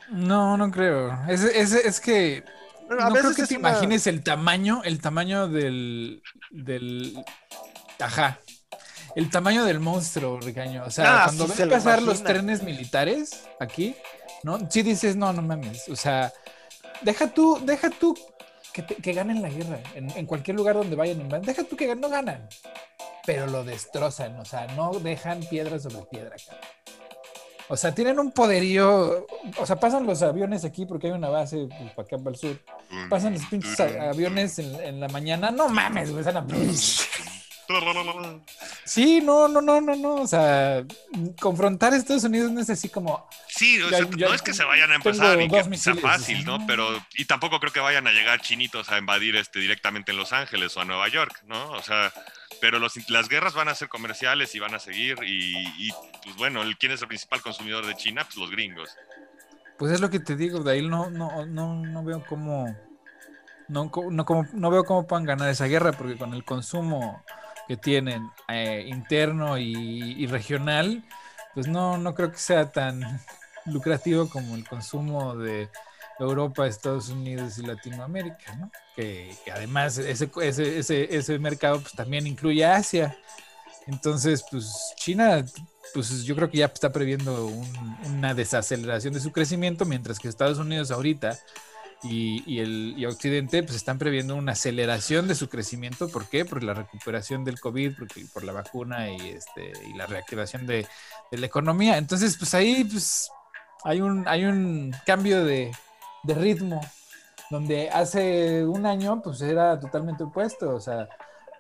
No, 0.10 0.58
no 0.58 0.70
creo. 0.72 1.18
Es, 1.30 1.42
es, 1.44 1.72
es 1.74 2.00
que 2.02 2.44
Bueno, 2.88 3.04
a 3.04 3.10
no 3.10 3.16
creo 3.16 3.24
veces 3.30 3.36
que 3.38 3.42
es 3.44 3.50
te 3.50 3.58
una- 3.58 3.70
imagines 3.72 4.08
el 4.08 4.24
tamaño, 4.24 4.82
el 4.84 5.00
tamaño 5.02 5.48
del, 5.48 6.22
del, 6.52 7.24
ajá, 8.00 8.40
el 9.16 9.30
tamaño 9.30 9.66
del 9.66 9.80
monstruo, 9.80 10.40
Ricaño. 10.40 10.84
O 10.86 10.92
sea, 10.92 11.06
Ah, 11.06 11.24
cuando 11.26 11.44
sí 11.46 11.50
ves 11.50 11.58
se 11.58 11.66
lo 11.66 11.72
pasar 11.72 12.02
los 12.02 12.24
trenes 12.24 12.64
militares 12.64 13.44
aquí, 13.60 13.96
¿no? 14.44 14.60
Sí 14.70 14.82
dices, 14.82 15.16
no, 15.16 15.32
no 15.34 15.42
mames. 15.42 15.88
O 15.90 15.96
sea, 15.96 16.32
deja 17.02 17.28
tú, 17.28 17.60
deja 17.64 17.90
tú 17.90 18.16
que, 18.72 18.82
te- 18.82 18.96
que 18.96 19.14
ganen 19.14 19.42
la 19.42 19.50
guerra 19.50 19.80
en, 19.96 20.10
en 20.18 20.26
cualquier 20.26 20.58
lugar 20.58 20.76
donde 20.76 20.96
vayan, 20.96 21.28
deja 21.44 21.64
tú 21.64 21.76
que 21.76 21.96
no 21.96 22.10
ganan, 22.10 22.48
pero 23.26 23.46
lo 23.48 23.64
destrozan. 23.64 24.40
O 24.40 24.46
sea, 24.46 24.68
no 24.76 24.92
dejan 25.00 25.40
piedra 25.42 25.78
sobre 25.80 26.04
piedra, 26.06 26.36
cabrón. 26.46 26.66
O 27.70 27.78
sea, 27.78 27.96
tienen 27.96 28.20
un 28.20 28.32
poderío. 28.32 29.26
O 29.58 29.66
sea, 29.66 29.78
pasan 29.80 30.06
los 30.06 30.22
aviones 30.22 30.66
aquí 30.66 30.86
porque 30.86 31.08
hay 31.08 31.14
una 31.14 31.30
base 31.30 31.68
pues, 31.70 31.92
para 31.94 32.06
acá 32.06 32.18
para 32.18 32.32
el 32.32 32.36
sur. 32.36 32.60
Pasan 33.10 33.34
los 33.34 33.46
pinches 33.46 33.80
aviones 33.80 34.60
en, 34.60 34.76
en 34.82 35.00
la 35.00 35.08
mañana. 35.08 35.50
No 35.50 35.70
mames, 35.70 36.12
güey. 36.12 36.20
están 36.28 36.38
a- 36.38 36.46
Sí, 38.86 39.22
no, 39.22 39.48
no, 39.48 39.62
no, 39.62 39.80
no, 39.82 39.96
no. 39.96 40.16
O 40.16 40.28
sea, 40.28 40.84
confrontar 41.40 41.94
a 41.94 41.98
Estados 41.98 42.24
Unidos 42.24 42.52
no 42.52 42.60
es 42.62 42.70
así 42.70 42.90
como. 42.90 43.28
Sí, 43.48 43.82
o 43.82 43.90
sea, 43.90 44.00
ya 44.18 44.28
no 44.28 44.34
es 44.34 44.42
que 44.42 44.54
se 44.54 44.64
vayan 44.64 44.92
a 44.92 44.96
empezar 44.96 45.40
y 45.42 45.48
que 45.50 45.78
sea 45.78 45.94
fácil, 46.02 46.46
¿no? 46.46 46.66
Pero, 46.68 46.88
y 47.16 47.26
tampoco 47.26 47.60
creo 47.60 47.72
que 47.72 47.80
vayan 47.80 48.08
a 48.08 48.12
llegar 48.12 48.42
chinitos 48.42 48.90
a 48.90 48.98
invadir 48.98 49.36
este 49.36 49.60
directamente 49.60 50.12
en 50.12 50.18
Los 50.18 50.34
Ángeles 50.34 50.76
o 50.76 50.82
a 50.82 50.86
Nueva 50.86 51.08
York, 51.08 51.42
¿no? 51.46 51.72
O 51.72 51.82
sea, 51.82 52.12
pero 52.60 52.80
los, 52.80 52.94
las 53.10 53.30
guerras 53.30 53.54
van 53.54 53.70
a 53.70 53.76
ser 53.76 53.90
comerciales 53.90 54.54
y 54.56 54.60
van 54.60 54.76
a 54.76 54.80
seguir 54.80 55.18
y, 55.24 55.56
y, 55.78 55.92
pues 56.24 56.36
bueno, 56.36 56.62
¿quién 56.80 56.92
es 56.92 57.02
el 57.02 57.08
principal 57.08 57.42
consumidor 57.42 57.86
de 57.86 57.96
China? 57.96 58.24
Pues 58.26 58.38
los 58.38 58.52
gringos. 58.52 58.90
Pues 59.78 59.92
es 59.92 60.02
lo 60.02 60.10
que 60.10 60.20
te 60.20 60.36
digo, 60.36 60.60
de 60.60 60.74
ahí 60.74 60.88
no, 60.88 61.10
no, 61.10 61.46
no, 61.46 61.76
no 61.76 62.04
veo 62.04 62.24
cómo. 62.28 62.76
No, 63.70 63.90
co- 63.90 64.12
no, 64.12 64.26
como, 64.26 64.46
no 64.54 64.70
veo 64.70 64.84
cómo 64.84 65.08
puedan 65.08 65.26
ganar 65.26 65.50
esa 65.50 65.66
guerra, 65.66 65.94
porque 65.94 66.18
con 66.18 66.34
el 66.34 66.44
consumo 66.44 67.24
que 67.68 67.78
tienen 67.78 68.30
eh, 68.50 68.86
interno 68.88 69.58
y, 69.58 70.26
regional, 70.28 71.04
pues 71.54 71.68
no, 71.68 71.98
no 71.98 72.14
creo 72.14 72.32
que 72.32 72.38
sea 72.38 72.72
tan 72.72 73.22
lucrativo 73.66 74.30
como 74.30 74.56
el 74.56 74.68
consumo 74.68 75.36
de 75.36 75.70
Europa, 76.20 76.68
Estados 76.68 77.10
Unidos 77.10 77.58
y 77.58 77.66
Latinoamérica, 77.66 78.56
¿no? 78.56 78.72
Que, 78.96 79.36
además 79.54 79.98
ese, 79.98 80.30
ese, 80.42 81.16
ese, 81.16 81.40
mercado 81.40 81.80
pues, 81.80 81.94
también 81.94 82.28
incluye 82.28 82.66
Asia. 82.66 83.18
Entonces, 83.88 84.44
pues 84.50 84.94
China, 84.96 85.44
pues 85.94 86.24
yo 86.24 86.36
creo 86.36 86.50
que 86.50 86.60
ya 86.60 86.66
está 86.66 86.92
previendo 86.92 87.48
un- 87.48 87.98
una 88.06 88.34
desaceleración 88.34 89.14
de 89.14 89.20
su 89.20 89.32
crecimiento, 89.32 89.86
mientras 89.86 90.20
que 90.20 90.28
Estados 90.28 90.58
Unidos 90.58 90.92
ahorita 90.92 91.38
y, 92.04 92.44
y 92.46 92.60
el 92.60 92.96
y 92.98 93.06
Occidente 93.06 93.64
pues 93.64 93.76
están 93.76 93.98
previendo 93.98 94.36
una 94.36 94.52
aceleración 94.52 95.28
de 95.28 95.36
su 95.36 95.50
crecimiento. 95.50 96.10
¿Por 96.10 96.28
qué? 96.28 96.46
Por 96.46 96.64
la 96.64 96.74
recuperación 96.74 97.46
del 97.46 97.60
COVID, 97.60 97.96
porque, 97.98 98.26
por 98.34 98.44
la 98.44 98.52
vacuna 98.52 99.10
y, 99.10 99.30
este, 99.30 99.72
y 99.88 99.94
la 99.94 100.06
reactivación 100.06 100.68
de, 100.68 100.86
la 101.32 101.46
economía. 101.46 101.98
Entonces, 101.98 102.38
pues 102.38 102.54
ahí 102.54 102.84
pues, 102.84 103.32
hay, 103.84 104.02
un, 104.02 104.28
hay 104.28 104.46
un 104.46 104.94
cambio 105.06 105.44
de, 105.44 105.72
de 106.24 106.34
ritmo, 106.36 106.82
donde 107.50 107.90
hace 107.90 108.66
un 108.66 108.86
año 108.86 109.22
pues 109.24 109.42
era 109.42 109.80
totalmente 109.80 110.24
opuesto. 110.24 110.76
O 110.76 110.80
sea, 110.80 111.08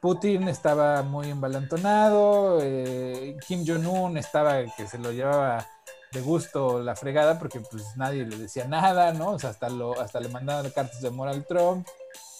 Putin 0.01 0.49
estaba 0.49 1.01
muy 1.01 1.29
embalantonado, 1.29 2.59
eh, 2.61 3.37
Kim 3.47 3.63
Jong-un 3.65 4.17
estaba 4.17 4.63
que 4.75 4.85
se 4.85 4.97
lo 4.97 5.13
llevaba 5.13 5.65
de 6.13 6.21
gusto 6.21 6.79
la 6.81 6.95
fregada 6.95 7.39
porque 7.39 7.59
pues 7.59 7.97
nadie 7.97 8.25
le 8.25 8.37
decía 8.37 8.65
nada, 8.67 9.13
¿no? 9.13 9.31
O 9.31 9.39
sea, 9.39 9.49
hasta, 9.49 9.69
lo, 9.69 9.99
hasta 9.99 10.19
le 10.19 10.29
mandaban 10.29 10.69
cartas 10.71 11.01
de 11.01 11.07
amor 11.07 11.27
al 11.27 11.45
Trump. 11.45 11.87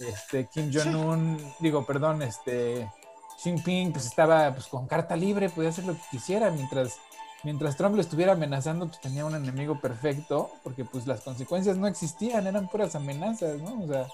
Este, 0.00 0.48
Kim 0.52 0.70
Jong-un, 0.72 1.54
digo, 1.60 1.84
perdón, 1.84 2.22
este, 2.22 2.90
Xi 3.36 3.50
Jinping 3.50 3.92
pues 3.92 4.06
estaba 4.06 4.52
pues 4.52 4.66
con 4.66 4.86
carta 4.86 5.16
libre, 5.16 5.50
podía 5.50 5.70
hacer 5.70 5.84
lo 5.84 5.94
que 5.94 6.02
quisiera 6.10 6.50
mientras 6.50 6.98
mientras 7.44 7.76
Trump 7.76 7.94
lo 7.94 8.00
estuviera 8.00 8.32
amenazando, 8.32 8.86
pues 8.86 9.00
tenía 9.00 9.24
un 9.24 9.34
enemigo 9.34 9.78
perfecto, 9.78 10.50
porque 10.62 10.84
pues 10.84 11.06
las 11.06 11.20
consecuencias 11.20 11.76
no 11.76 11.86
existían, 11.86 12.46
eran 12.46 12.68
puras 12.68 12.94
amenazas, 12.94 13.60
¿no? 13.60 13.84
O 13.84 13.86
sea, 13.86 14.06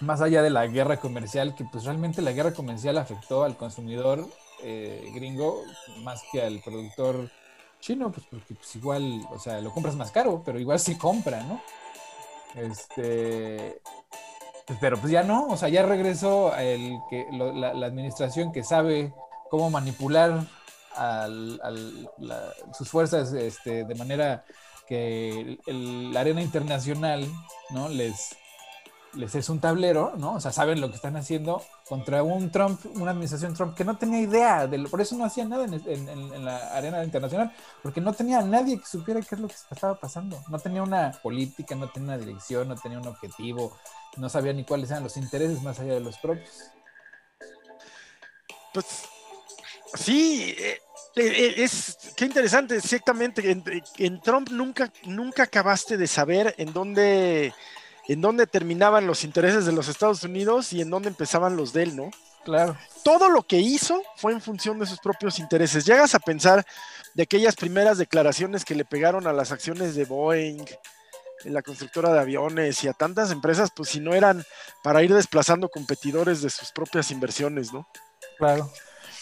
más 0.00 0.20
allá 0.20 0.42
de 0.42 0.50
la 0.50 0.66
guerra 0.66 0.98
comercial, 0.98 1.54
que 1.54 1.64
pues 1.64 1.84
realmente 1.84 2.22
la 2.22 2.32
guerra 2.32 2.52
comercial 2.52 2.98
afectó 2.98 3.42
al 3.44 3.56
consumidor 3.56 4.26
eh, 4.62 5.10
gringo 5.12 5.60
más 6.02 6.22
que 6.30 6.40
al 6.40 6.60
productor 6.60 7.28
chino, 7.82 8.10
pues 8.10 8.26
porque 8.30 8.54
pues 8.54 8.74
igual, 8.76 9.26
o 9.30 9.38
sea, 9.38 9.60
lo 9.60 9.72
compras 9.72 9.96
más 9.96 10.10
caro, 10.10 10.42
pero 10.44 10.58
igual 10.58 10.78
sí 10.78 10.96
compra, 10.96 11.42
¿no? 11.42 11.60
Este, 12.54 13.80
pues, 14.66 14.78
pero 14.80 14.96
pues 14.98 15.12
ya 15.12 15.22
no, 15.22 15.46
o 15.48 15.56
sea, 15.56 15.68
ya 15.68 15.82
regresó 15.82 16.56
el 16.56 16.98
que, 17.10 17.26
la, 17.32 17.86
administración 17.86 18.52
que 18.52 18.62
sabe 18.62 19.12
cómo 19.50 19.68
manipular 19.68 20.44
al- 20.96 21.60
sus 22.72 22.88
fuerzas 22.88 23.32
este, 23.32 23.84
de 23.84 23.94
manera 23.94 24.44
que 24.86 25.58
la 25.66 26.20
arena 26.20 26.42
internacional 26.42 27.26
¿no? 27.70 27.88
les, 27.88 28.36
les 29.14 29.34
es 29.34 29.48
un 29.48 29.60
tablero, 29.60 30.14
¿no? 30.16 30.34
O 30.34 30.40
sea, 30.40 30.52
saben 30.52 30.80
lo 30.80 30.88
que 30.88 30.96
están 30.96 31.16
haciendo 31.16 31.62
contra 31.88 32.22
un 32.22 32.50
Trump, 32.50 32.80
una 32.96 33.10
administración 33.10 33.54
Trump 33.54 33.74
que 33.76 33.84
no 33.84 33.96
tenía 33.98 34.20
idea, 34.20 34.66
de 34.66 34.78
lo- 34.78 34.88
por 34.88 35.00
eso 35.00 35.16
no 35.16 35.24
hacía 35.24 35.44
nada 35.44 35.64
en, 35.66 36.44
la 36.44 36.74
arena 36.74 37.04
internacional, 37.04 37.52
porque 37.82 38.00
no 38.00 38.12
tenía 38.14 38.40
nadie 38.42 38.78
que 38.78 38.86
supiera 38.86 39.20
qué 39.20 39.34
es 39.34 39.40
lo 39.40 39.48
que 39.48 39.54
estaba 39.70 39.94
pasando. 39.98 40.42
No 40.48 40.58
tenía 40.58 40.82
una 40.82 41.12
política, 41.22 41.74
no 41.74 41.90
tenía 41.90 42.14
una 42.14 42.18
dirección, 42.18 42.68
no 42.68 42.76
tenía 42.76 42.98
un 42.98 43.06
objetivo, 43.08 43.76
no 44.16 44.28
sabía 44.28 44.52
ni 44.52 44.64
cuáles 44.64 44.90
eran 44.90 45.02
los 45.02 45.16
intereses 45.16 45.62
más 45.62 45.78
allá 45.80 45.94
de 45.94 46.00
los 46.00 46.16
propios. 46.18 46.70
Pues 48.72 48.86
sí, 49.94 50.54
eh, 50.58 50.80
eh, 51.16 51.54
es 51.58 51.96
qué 52.16 52.24
interesante, 52.24 52.76
exactamente. 52.76 53.50
En, 53.50 53.62
en 53.98 54.20
Trump 54.20 54.48
nunca, 54.50 54.90
nunca 55.04 55.44
acabaste 55.44 55.96
de 55.96 56.06
saber 56.06 56.54
en 56.58 56.72
dónde, 56.72 57.52
en 58.08 58.20
dónde 58.20 58.46
terminaban 58.46 59.06
los 59.06 59.24
intereses 59.24 59.64
de 59.66 59.72
los 59.72 59.88
Estados 59.88 60.22
Unidos 60.24 60.72
y 60.72 60.80
en 60.82 60.90
dónde 60.90 61.08
empezaban 61.08 61.56
los 61.56 61.72
de 61.72 61.84
él, 61.84 61.96
¿no? 61.96 62.10
Claro. 62.44 62.76
Todo 63.04 63.28
lo 63.28 63.44
que 63.44 63.58
hizo 63.58 64.02
fue 64.16 64.32
en 64.32 64.40
función 64.40 64.78
de 64.80 64.86
sus 64.86 64.98
propios 64.98 65.38
intereses. 65.38 65.84
Llegas 65.84 66.14
a 66.14 66.18
pensar 66.18 66.64
de 67.14 67.22
aquellas 67.22 67.54
primeras 67.54 67.98
declaraciones 67.98 68.64
que 68.64 68.74
le 68.74 68.84
pegaron 68.84 69.26
a 69.28 69.32
las 69.32 69.52
acciones 69.52 69.94
de 69.94 70.04
Boeing, 70.04 70.64
la 71.44 71.62
constructora 71.62 72.12
de 72.12 72.20
aviones 72.20 72.82
y 72.84 72.88
a 72.88 72.92
tantas 72.92 73.30
empresas, 73.30 73.70
pues 73.74 73.90
si 73.90 74.00
no 74.00 74.12
eran 74.14 74.44
para 74.82 75.02
ir 75.02 75.12
desplazando 75.14 75.68
competidores 75.68 76.42
de 76.42 76.50
sus 76.50 76.72
propias 76.72 77.10
inversiones, 77.10 77.72
¿no? 77.72 77.86
Claro. 78.38 78.70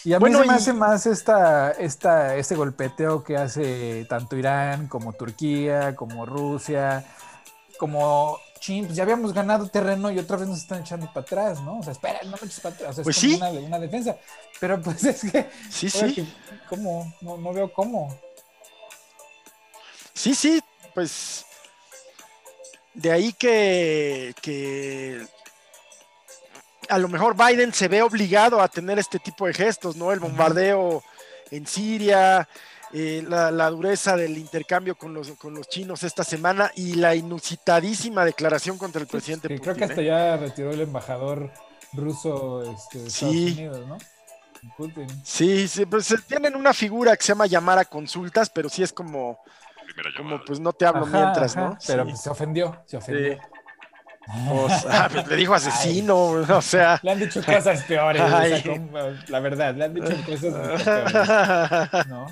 Y 0.03 0.13
a 0.13 0.17
mí 0.17 0.21
Bueno, 0.21 0.39
se 0.41 0.47
me 0.47 0.53
y- 0.53 0.57
hace 0.57 0.73
más 0.73 1.05
esta, 1.05 1.71
esta, 1.71 2.35
este 2.35 2.55
golpeteo 2.55 3.23
que 3.23 3.37
hace 3.37 4.05
tanto 4.09 4.35
Irán 4.35 4.87
como 4.87 5.13
Turquía, 5.13 5.95
como 5.95 6.25
Rusia, 6.25 7.05
como 7.77 8.39
Pues 8.65 8.95
ya 8.95 9.03
habíamos 9.03 9.33
ganado 9.33 9.67
terreno 9.67 10.11
y 10.11 10.19
otra 10.19 10.37
vez 10.37 10.47
nos 10.47 10.59
están 10.59 10.81
echando 10.81 11.07
para 11.07 11.21
atrás, 11.21 11.61
¿no? 11.61 11.79
O 11.79 11.83
sea, 11.83 11.93
espera, 11.93 12.19
no 12.23 12.31
me 12.31 12.37
eches 12.37 12.59
para 12.59 12.75
atrás. 12.75 12.91
O 12.91 12.93
sea, 12.95 13.03
Pues 13.03 13.17
es 13.17 13.23
como 13.23 13.51
sí. 13.51 13.57
una, 13.57 13.67
una 13.67 13.79
defensa. 13.79 14.17
Pero 14.59 14.79
pues 14.81 15.03
es 15.03 15.31
que, 15.31 15.49
Sí, 15.71 15.89
sí. 15.89 16.13
que- 16.13 16.25
¿cómo? 16.69 17.11
No, 17.21 17.37
no 17.37 17.53
veo 17.53 17.73
cómo. 17.73 18.15
Sí, 20.13 20.35
sí, 20.35 20.61
pues 20.93 21.45
de 22.93 23.11
ahí 23.11 23.33
que, 23.33 24.35
que 24.41 25.25
a 26.89 26.97
lo 26.99 27.07
mejor 27.07 27.35
Biden 27.35 27.73
se 27.73 27.87
ve 27.87 28.01
obligado 28.03 28.61
a 28.61 28.67
tener 28.67 28.99
este 28.99 29.17
tipo 29.17 29.47
de 29.47 29.53
gestos, 29.53 29.95
¿no? 29.95 30.11
El 30.11 30.19
bombardeo 30.19 31.01
en 31.49 31.65
Siria, 31.65 32.47
eh, 32.93 33.23
la, 33.27 33.69
dureza 33.69 34.17
del 34.17 34.37
intercambio 34.37 34.95
con 34.95 35.13
los, 35.13 35.31
con 35.31 35.53
los 35.53 35.67
chinos 35.69 36.03
esta 36.03 36.23
semana 36.23 36.71
y 36.75 36.95
la 36.95 37.15
inusitadísima 37.15 38.25
declaración 38.25 38.77
contra 38.77 39.01
el 39.01 39.07
presidente 39.07 39.47
Putin. 39.47 39.63
Creo 39.63 39.75
que 39.75 39.83
hasta 39.85 40.01
¿eh? 40.01 40.05
ya 40.05 40.37
retiró 40.37 40.71
el 40.71 40.81
embajador 40.81 41.51
ruso 41.93 42.63
este, 42.63 42.99
de 42.99 43.07
Estados 43.07 43.35
Unidos, 43.35 43.87
¿no? 43.87 43.97
Putin. 44.77 45.07
Sí, 45.23 45.67
sí, 45.67 45.85
pues 45.85 46.13
tienen 46.27 46.55
una 46.55 46.73
figura 46.73 47.15
que 47.15 47.23
se 47.23 47.29
llama 47.29 47.47
llamar 47.47 47.79
a 47.79 47.85
consultas, 47.85 48.49
pero 48.49 48.69
sí 48.69 48.83
es 48.83 48.93
como, 48.93 49.39
como 50.15 50.43
pues 50.45 50.59
no 50.59 50.73
te 50.73 50.85
hablo 50.85 51.05
mientras, 51.05 51.55
¿no? 51.55 51.77
Pero 51.87 52.15
se 52.15 52.29
ofendió, 52.29 52.83
se 52.85 52.97
ofendió. 52.97 53.39
Pues, 54.25 54.85
ah, 54.89 55.09
pues, 55.11 55.27
le 55.27 55.35
dijo 55.35 55.53
asesino, 55.53 56.15
o 56.15 56.61
sea. 56.61 56.99
Le 57.01 57.11
han 57.11 57.19
dicho 57.19 57.43
cosas 57.43 57.83
peores, 57.83 58.21
la 59.29 59.39
verdad, 59.39 59.75
le 59.75 59.85
han 59.85 59.93
dicho 59.93 60.15
cosas 60.25 60.83
peores. 60.83 62.07
¿no? 62.07 62.27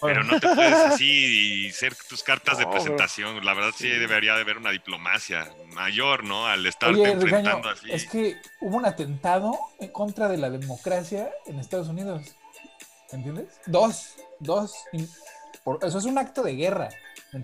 Pero 0.00 0.24
no 0.24 0.38
te 0.38 0.54
puedes 0.54 0.74
así 0.74 1.04
y 1.66 1.72
ser 1.72 1.94
tus 2.08 2.22
cartas 2.22 2.58
de 2.58 2.66
presentación. 2.66 3.44
La 3.44 3.54
verdad 3.54 3.72
sí 3.76 3.88
debería 3.88 4.34
de 4.34 4.42
haber 4.42 4.58
una 4.58 4.70
diplomacia 4.70 5.52
mayor, 5.74 6.24
¿no? 6.24 6.46
Al 6.46 6.64
estar 6.66 6.90
enfrentando 6.90 7.68
así. 7.68 7.90
Es 7.90 8.08
que 8.08 8.36
hubo 8.60 8.76
un 8.76 8.86
atentado 8.86 9.58
en 9.80 9.88
contra 9.88 10.28
de 10.28 10.38
la 10.38 10.50
democracia 10.50 11.30
en 11.46 11.58
Estados 11.58 11.88
Unidos. 11.88 12.36
¿Entiendes? 13.10 13.60
Dos, 13.66 14.16
dos. 14.38 14.74
eso 15.82 15.98
es 15.98 16.04
un 16.04 16.18
acto 16.18 16.42
de 16.42 16.54
guerra. 16.54 16.90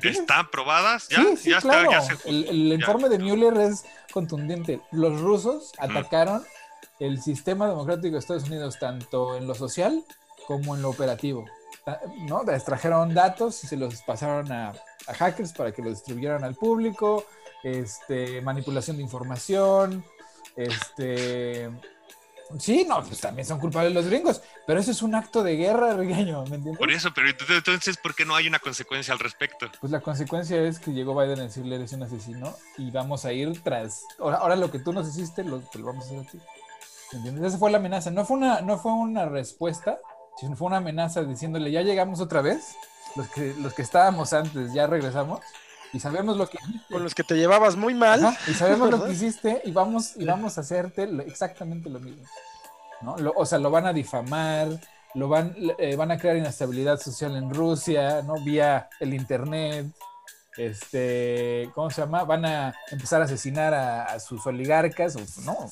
¿Están 0.02 0.50
probadas? 0.50 1.08
¿Ya? 1.08 1.22
Sí, 1.36 1.50
ya 1.50 1.58
está, 1.58 1.90
ya 1.90 2.00
se... 2.00 2.28
El, 2.28 2.72
informe 2.72 3.08
de 3.08 3.18
Mueller 3.18 3.54
es 3.58 3.84
contundente. 4.12 4.80
Los 4.92 5.20
rusos 5.20 5.72
atacaron 5.78 6.44
el 7.00 7.20
sistema 7.20 7.68
democrático 7.68 8.12
de 8.12 8.18
Estados 8.18 8.44
Unidos 8.44 8.78
tanto 8.78 9.36
en 9.36 9.46
lo 9.46 9.54
social 9.54 10.04
como 10.46 10.74
en 10.74 10.82
lo 10.82 10.90
operativo. 10.90 11.44
¿No? 12.28 12.42
Extrajeron 12.50 13.14
datos 13.14 13.62
y 13.64 13.66
se 13.66 13.76
los 13.76 14.02
pasaron 14.02 14.50
a, 14.52 14.72
hackers 15.06 15.52
para 15.52 15.72
que 15.72 15.82
los 15.82 15.94
distribuyeran 15.94 16.44
al 16.44 16.54
público, 16.54 17.24
este, 17.62 18.40
manipulación 18.40 18.96
de 18.96 19.02
información, 19.02 20.04
este... 20.56 21.70
Sí, 22.58 22.84
no, 22.86 23.02
pues 23.02 23.20
también 23.20 23.46
son 23.46 23.58
culpables 23.58 23.94
los 23.94 24.06
gringos, 24.06 24.42
pero 24.66 24.78
eso 24.78 24.90
es 24.90 25.00
un 25.02 25.14
acto 25.14 25.42
de 25.42 25.56
guerra, 25.56 25.94
Rigaño, 25.96 26.42
¿me 26.42 26.56
entiendes? 26.56 26.78
Por 26.78 26.90
eso, 26.90 27.10
pero 27.14 27.28
entonces, 27.28 27.96
¿por 27.96 28.14
qué 28.14 28.24
no 28.24 28.34
hay 28.34 28.46
una 28.46 28.58
consecuencia 28.58 29.12
al 29.12 29.18
respecto? 29.18 29.70
Pues 29.80 29.90
la 29.90 30.00
consecuencia 30.00 30.62
es 30.62 30.78
que 30.78 30.92
llegó 30.92 31.18
Biden 31.18 31.40
a 31.40 31.44
decirle 31.44 31.76
eres 31.76 31.92
un 31.94 32.02
asesino 32.02 32.54
y 32.76 32.90
vamos 32.90 33.24
a 33.24 33.32
ir 33.32 33.62
tras... 33.62 34.04
Ahora, 34.18 34.56
lo 34.56 34.70
que 34.70 34.78
tú 34.78 34.92
nos 34.92 35.08
hiciste, 35.08 35.42
lo, 35.42 35.60
te 35.60 35.78
lo 35.78 35.86
vamos 35.86 36.04
a 36.04 36.08
hacer 36.08 36.20
a 36.20 36.30
ti. 36.30 36.38
¿Me 37.12 37.18
entiendes? 37.18 37.44
Esa 37.46 37.58
fue 37.58 37.70
la 37.70 37.78
amenaza, 37.78 38.10
no 38.10 38.24
fue 38.26 38.36
una, 38.36 38.60
no 38.60 38.78
fue 38.78 38.92
una 38.92 39.24
respuesta 39.24 39.98
si 40.38 40.46
fue 40.54 40.66
una 40.66 40.78
amenaza 40.78 41.22
diciéndole, 41.22 41.70
ya 41.70 41.82
llegamos 41.82 42.20
otra 42.20 42.40
vez, 42.42 42.76
los 43.16 43.28
que, 43.28 43.54
los 43.60 43.74
que 43.74 43.82
estábamos 43.82 44.32
antes 44.32 44.72
ya 44.72 44.86
regresamos 44.86 45.40
y 45.92 46.00
sabemos 46.00 46.36
lo 46.36 46.48
que 46.48 46.58
Con 46.90 47.04
los 47.04 47.14
que 47.14 47.22
te 47.22 47.36
llevabas 47.36 47.76
muy 47.76 47.94
mal. 47.94 48.36
y 48.48 48.54
sabemos 48.54 48.90
lo 48.90 49.04
que 49.06 49.12
hiciste 49.12 49.62
y 49.64 49.70
vamos, 49.70 50.16
y 50.16 50.24
vamos 50.24 50.58
a 50.58 50.62
hacerte 50.62 51.04
exactamente 51.26 51.88
lo 51.88 52.00
mismo. 52.00 52.24
¿no? 53.00 53.16
o 53.36 53.46
sea, 53.46 53.58
lo 53.58 53.70
van 53.70 53.86
a 53.86 53.92
difamar, 53.92 54.68
lo 55.14 55.28
van, 55.28 55.54
eh, 55.78 55.94
van 55.94 56.10
a 56.10 56.18
crear 56.18 56.36
inestabilidad 56.36 56.98
social 56.98 57.36
en 57.36 57.52
Rusia, 57.52 58.22
¿no? 58.22 58.34
Vía 58.42 58.88
el 58.98 59.14
internet. 59.14 59.86
Este, 60.56 61.70
¿cómo 61.74 61.90
se 61.90 62.00
llama? 62.00 62.24
Van 62.24 62.44
a 62.44 62.74
empezar 62.90 63.20
a 63.20 63.24
asesinar 63.24 63.74
a, 63.74 64.18
sus 64.20 64.46
oligarcas, 64.46 65.16
o 65.16 65.40
no, 65.42 65.70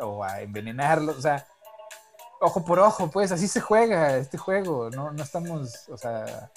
o 0.00 0.24
a 0.24 0.40
envenenarlos, 0.40 1.18
o 1.18 1.22
sea, 1.22 1.46
ojo 2.40 2.64
por 2.64 2.78
ojo, 2.80 3.10
pues 3.10 3.30
así 3.32 3.46
se 3.46 3.60
juega 3.60 4.16
este 4.16 4.38
juego, 4.38 4.90
no, 4.90 5.12
no 5.12 5.22
estamos, 5.22 5.88
o 5.88 5.96
sea, 5.96 6.50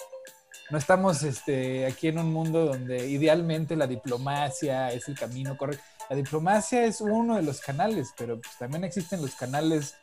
no 0.70 0.78
estamos 0.78 1.22
este, 1.22 1.86
aquí 1.86 2.08
en 2.08 2.18
un 2.18 2.32
mundo 2.32 2.64
donde 2.64 3.06
idealmente 3.08 3.76
la 3.76 3.86
diplomacia 3.86 4.90
es 4.92 5.08
el 5.08 5.18
camino 5.18 5.56
correcto. 5.56 5.84
La 6.08 6.16
diplomacia 6.16 6.84
es 6.84 7.00
uno 7.00 7.36
de 7.36 7.42
los 7.42 7.60
canales, 7.60 8.12
pero 8.16 8.40
pues, 8.40 8.56
también 8.58 8.84
existen 8.84 9.22
los 9.22 9.34
canales 9.34 9.94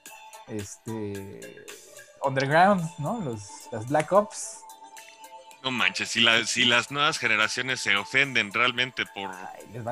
este, 0.47 1.65
underground, 2.23 2.83
¿no? 2.99 3.19
Los, 3.21 3.41
las 3.71 3.87
Black 3.87 4.11
Ops, 4.11 4.57
no 5.63 5.71
manches, 5.71 6.09
si, 6.09 6.25
si 6.45 6.65
las 6.65 6.91
nuevas 6.91 7.17
generaciones 7.19 7.79
se 7.79 7.95
ofenden 7.95 8.51
realmente 8.51 9.05
por 9.05 9.29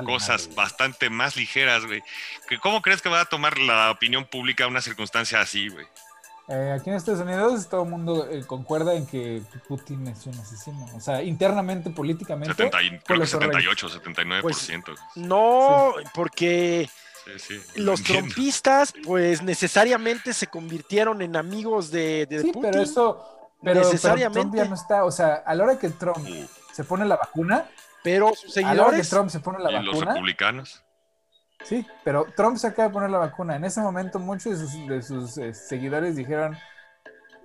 cosas 0.04 0.54
bastante 0.54 1.10
más 1.10 1.36
ligeras, 1.36 1.86
güey, 1.86 2.02
¿cómo 2.60 2.82
crees 2.82 3.02
que 3.02 3.08
va 3.08 3.20
a 3.20 3.24
tomar 3.26 3.58
la 3.58 3.90
opinión 3.90 4.24
pública 4.24 4.66
una 4.66 4.80
circunstancia 4.80 5.40
así, 5.40 5.68
güey? 5.68 5.86
Eh, 6.48 6.72
aquí 6.72 6.90
en 6.90 6.96
Estados 6.96 7.20
Unidos 7.20 7.68
todo 7.68 7.84
el 7.84 7.90
mundo 7.90 8.28
eh, 8.28 8.42
concuerda 8.44 8.94
en 8.94 9.06
que 9.06 9.40
Putin 9.68 10.08
es 10.08 10.26
un 10.26 10.36
asesino. 10.36 10.84
O 10.96 11.00
sea, 11.00 11.22
internamente, 11.22 11.90
políticamente. 11.90 12.68
creo 13.04 13.20
que 13.20 13.26
78, 13.26 13.88
79%. 13.88 14.42
Pues, 14.42 14.98
no, 15.14 15.94
porque 16.12 16.90
los 17.76 18.02
trompistas, 18.02 18.92
pues 19.04 19.42
necesariamente 19.42 20.34
se 20.34 20.48
convirtieron 20.48 21.22
en 21.22 21.36
amigos 21.36 21.92
de, 21.92 22.26
de 22.26 22.42
sí, 22.42 22.52
pero 22.60 22.82
eso 22.82 23.39
pero, 23.62 23.82
Trump 23.90 24.54
ya 24.54 24.64
no 24.64 24.74
está, 24.74 25.04
o 25.04 25.10
sea, 25.10 25.42
a 25.46 25.54
la 25.54 25.64
hora 25.64 25.78
que 25.78 25.90
Trump 25.90 26.26
se 26.72 26.84
pone 26.84 27.04
la 27.04 27.16
vacuna, 27.16 27.66
pero 28.02 28.34
sus 28.34 28.52
seguidores. 28.52 28.78
A 28.78 28.82
la 28.82 28.88
hora 28.88 28.96
que 28.96 29.06
Trump 29.06 29.30
se 29.30 29.40
pone 29.40 29.58
la 29.58 29.70
¿y 29.70 29.74
vacuna. 29.74 29.92
Los 29.92 30.04
republicanos. 30.14 30.84
Sí, 31.64 31.86
pero 32.04 32.26
Trump 32.34 32.56
se 32.56 32.68
acaba 32.68 32.88
de 32.88 32.94
poner 32.94 33.10
la 33.10 33.18
vacuna. 33.18 33.56
En 33.56 33.64
ese 33.64 33.80
momento, 33.80 34.18
muchos 34.18 34.60
de 34.88 35.02
sus, 35.02 35.36
eh, 35.38 35.52
seguidores 35.52 36.16
dijeron: 36.16 36.56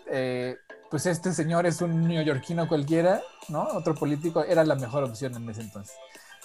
eh, 0.08 0.58
Pues 0.89 1.06
este 1.06 1.34
señor 1.34 1.65
es 1.65 1.82
un 1.82 2.08
neoyorquino 2.08 2.67
cualquiera, 2.67 3.21
¿no? 3.49 3.63
Otro 3.63 3.93
político, 3.95 4.43
era 4.43 4.63
la 4.63 4.75
mejor 4.75 5.04
opción 5.04 5.36
en 5.36 5.49
ese 5.49 5.62
entonces. 5.62 5.95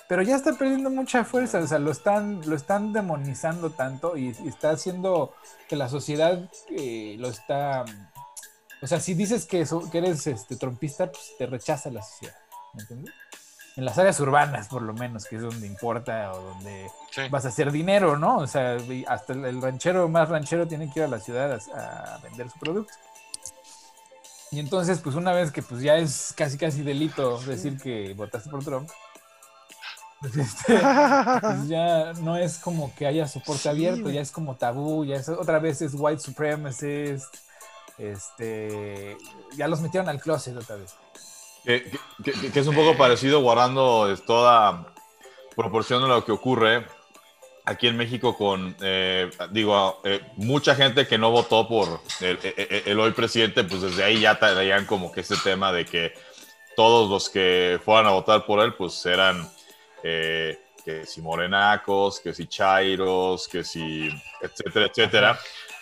Pero 0.08 0.22
ya 0.22 0.34
está 0.34 0.54
perdiendo 0.54 0.90
mucha 0.90 1.24
fuerza, 1.24 1.60
o 1.60 1.66
sea, 1.68 1.78
lo 1.78 1.92
están, 1.92 2.40
lo 2.44 2.56
están 2.56 2.92
demonizando 2.92 3.70
tanto 3.70 4.16
y, 4.16 4.30
está 4.30 4.70
haciendo 4.70 5.36
que 5.68 5.76
la 5.76 5.88
sociedad 5.88 6.50
eh, 6.70 7.14
lo 7.20 7.28
está 7.28 7.84
o 8.82 8.86
sea, 8.86 9.00
si 9.00 9.14
dices 9.14 9.46
que, 9.46 9.66
eres 9.92 10.26
este, 10.26 10.56
trompista, 10.56 11.10
pues 11.10 11.34
te 11.38 11.46
rechaza 11.46 11.90
la 11.90 12.02
sociedad. 12.02 12.36
¿Me 12.74 12.82
entiendes? 12.82 13.14
En 13.76 13.84
las 13.84 13.98
áreas 13.98 14.18
urbanas, 14.20 14.68
por 14.68 14.82
lo 14.82 14.92
menos, 14.94 15.26
que 15.26 15.36
es 15.36 15.42
donde 15.42 15.66
importa 15.66 16.32
o 16.32 16.40
donde 16.40 16.90
vas 17.30 17.44
a 17.44 17.48
hacer 17.48 17.70
dinero, 17.70 18.16
¿no? 18.16 18.38
O 18.38 18.46
sea, 18.46 18.76
hasta 19.06 19.32
el 19.32 19.62
ranchero 19.62 20.08
más 20.08 20.28
ranchero 20.28 20.66
tiene 20.66 20.90
que 20.90 21.00
ir 21.00 21.04
a 21.04 21.08
la 21.08 21.20
ciudad 21.20 21.60
a, 21.74 22.18
vender 22.22 22.50
su 22.50 22.58
producto. 22.58 22.92
Y 24.50 24.58
entonces, 24.58 24.98
pues 24.98 25.14
una 25.14 25.32
vez 25.32 25.52
que 25.52 25.62
pues 25.62 25.80
ya 25.82 25.96
es 25.96 26.34
casi 26.36 26.58
casi 26.58 26.82
delito 26.82 27.40
decir 27.42 27.78
que 27.78 28.12
votaste 28.14 28.50
por 28.50 28.64
Trump, 28.64 28.90
pues, 30.20 30.36
este, 30.36 30.78
pues 31.40 31.68
ya 31.68 32.12
no 32.14 32.36
es 32.36 32.58
como 32.58 32.92
que 32.94 33.06
haya 33.06 33.28
soporte 33.28 33.68
abierto, 33.68 34.10
ya 34.10 34.20
es 34.20 34.32
como 34.32 34.56
tabú, 34.56 35.04
ya 35.04 35.16
es 35.16 35.28
otra 35.28 35.60
vez 35.60 35.80
es 35.80 35.94
white 35.94 36.20
supremacist, 36.20 37.36
este, 38.00 39.16
ya 39.56 39.68
los 39.68 39.80
metieron 39.80 40.08
al 40.08 40.20
closet 40.20 40.56
otra 40.56 40.76
vez. 40.76 40.94
Que, 41.64 41.92
es 42.54 42.66
un 42.66 42.74
poco 42.74 42.96
parecido 42.96 43.40
guardando 43.40 44.16
toda 44.26 44.94
proporción 45.54 46.02
de 46.02 46.08
lo 46.08 46.24
que 46.24 46.32
ocurre 46.32 46.86
aquí 47.66 47.86
en 47.86 47.98
México 47.98 48.36
con, 48.36 48.74
eh, 48.80 49.30
digo, 49.50 50.00
eh, 50.04 50.20
mucha 50.36 50.74
gente 50.74 51.06
que 51.06 51.18
no 51.18 51.30
votó 51.30 51.68
por 51.68 52.00
el, 52.20 52.98
hoy 52.98 53.12
presidente, 53.12 53.64
pues 53.64 53.82
desde 53.82 54.02
ahí 54.02 54.20
ya 54.20 54.38
traían 54.38 54.86
como 54.86 55.12
que 55.12 55.20
ese 55.20 55.36
tema 55.36 55.70
de 55.70 55.84
que 55.84 56.14
todos 56.74 57.10
los 57.10 57.28
que 57.28 57.78
fueran 57.84 58.06
a 58.06 58.12
votar 58.12 58.46
por 58.46 58.60
él, 58.60 58.72
pues 58.74 59.04
eran 59.04 59.46
eh, 60.02 60.58
que 60.82 61.04
si 61.04 61.20
morenacos, 61.20 62.20
que 62.20 62.32
si 62.32 62.46
chairos, 62.46 63.46
que 63.46 63.62
si, 63.62 64.08
etcétera, 64.40 64.86
etcétera 64.86 65.40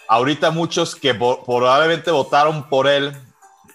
ahorita 0.08 0.50
muchos 0.50 0.96
que 0.96 1.14
probablemente 1.14 2.10
votaron 2.10 2.68
por 2.68 2.88
él, 2.88 3.12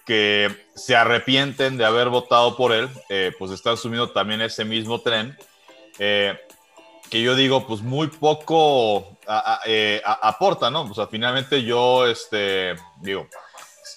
que 0.04 0.66
se 0.74 0.94
arrepienten 0.96 1.78
de 1.78 1.84
haber 1.84 2.08
votado 2.08 2.56
por 2.56 2.72
él, 2.72 2.90
eh, 3.08 3.32
pues 3.38 3.52
están 3.52 3.76
subiendo 3.76 4.10
también 4.10 4.42
ese 4.42 4.64
mismo 4.64 5.00
tren. 5.00 5.36
Eh, 5.98 6.38
que 7.08 7.22
yo 7.22 7.36
digo, 7.36 7.66
pues 7.66 7.80
muy 7.80 8.08
poco 8.08 9.16
eh, 9.66 10.02
aporta, 10.04 10.70
¿no? 10.70 10.82
O 10.82 10.94
sea, 10.94 11.06
finalmente 11.06 11.62
yo, 11.62 12.06
este, 12.06 12.74
digo, 13.00 13.28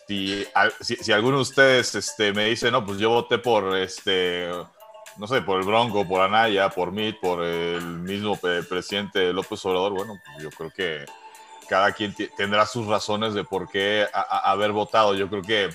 si, 0.08 0.45
si, 0.82 1.12
alguno 1.12 1.38
de 1.38 1.41
ustedes 1.41 1.95
este, 1.95 2.32
me 2.32 2.45
dice, 2.45 2.69
no, 2.69 2.86
pues 2.86 3.00
yo 3.00 3.10
voté 3.10 3.39
por, 3.39 3.76
este, 3.76 4.50
no 5.17 5.28
sé, 5.28 5.41
por 5.41 5.60
el 5.60 5.65
Bronco, 5.65 6.08
por 6.08 6.21
Anaya, 6.21 6.69
por 6.69 6.91
mí, 6.91 7.12
por 7.13 7.43
el 7.43 7.82
mismo 7.82 8.38
presidente 8.38 9.34
López 9.34 9.65
Obrador, 9.65 9.93
bueno, 9.93 10.13
pues 10.26 10.43
yo 10.43 10.50
creo 10.52 10.71
que 10.71 11.06
cada 11.67 11.91
quien 11.91 12.15
tendrá 12.36 12.65
sus 12.65 12.88
razones 12.88 13.34
de 13.34 13.43
por 13.43 13.69
qué 13.69 14.08
haber 14.13 14.71
votado. 14.71 15.13
Yo 15.15 15.30
creo 15.30 15.41
que 15.41 15.69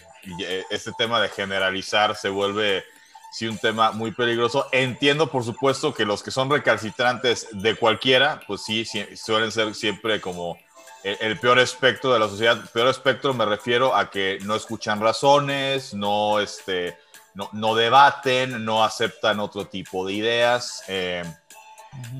este 0.71 0.93
tema 0.93 1.21
de 1.21 1.29
generalizar 1.29 2.17
se 2.17 2.29
vuelve 2.29 2.85
sí 3.33 3.49
un 3.49 3.59
tema 3.59 3.93
muy 3.93 4.13
peligroso. 4.13 4.69
Entiendo, 4.73 5.31
por 5.31 5.43
supuesto, 5.43 5.95
que 5.95 6.05
los 6.05 6.23
que 6.23 6.31
son 6.31 6.51
recalcitrantes 6.51 7.49
de 7.53 7.75
cualquiera, 7.75 8.41
pues 8.47 8.63
sí, 8.63 8.85
suelen 9.17 9.51
ser 9.51 9.75
siempre 9.75 10.21
como 10.21 10.59
el, 11.03 11.39
peor 11.39 11.59
espectro 11.59 12.13
de 12.13 12.21
la 12.21 12.29
sociedad. 12.29 12.59
Peor 12.73 12.89
espectro 12.89 13.35
me 13.35 13.47
refiero 13.47 13.97
a 13.97 14.11
que 14.11 14.39
no 14.43 14.55
escuchan 14.55 15.01
razones, 15.01 15.95
no, 15.95 16.41
este, 16.41 16.99
no, 17.35 17.75
debaten, 17.75 18.65
no 18.65 18.85
aceptan 18.85 19.41
otro 19.41 19.67
tipo 19.67 20.07
de 20.07 20.13
ideas. 20.13 20.85
Eh, 20.89 21.25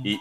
y, 0.03 0.19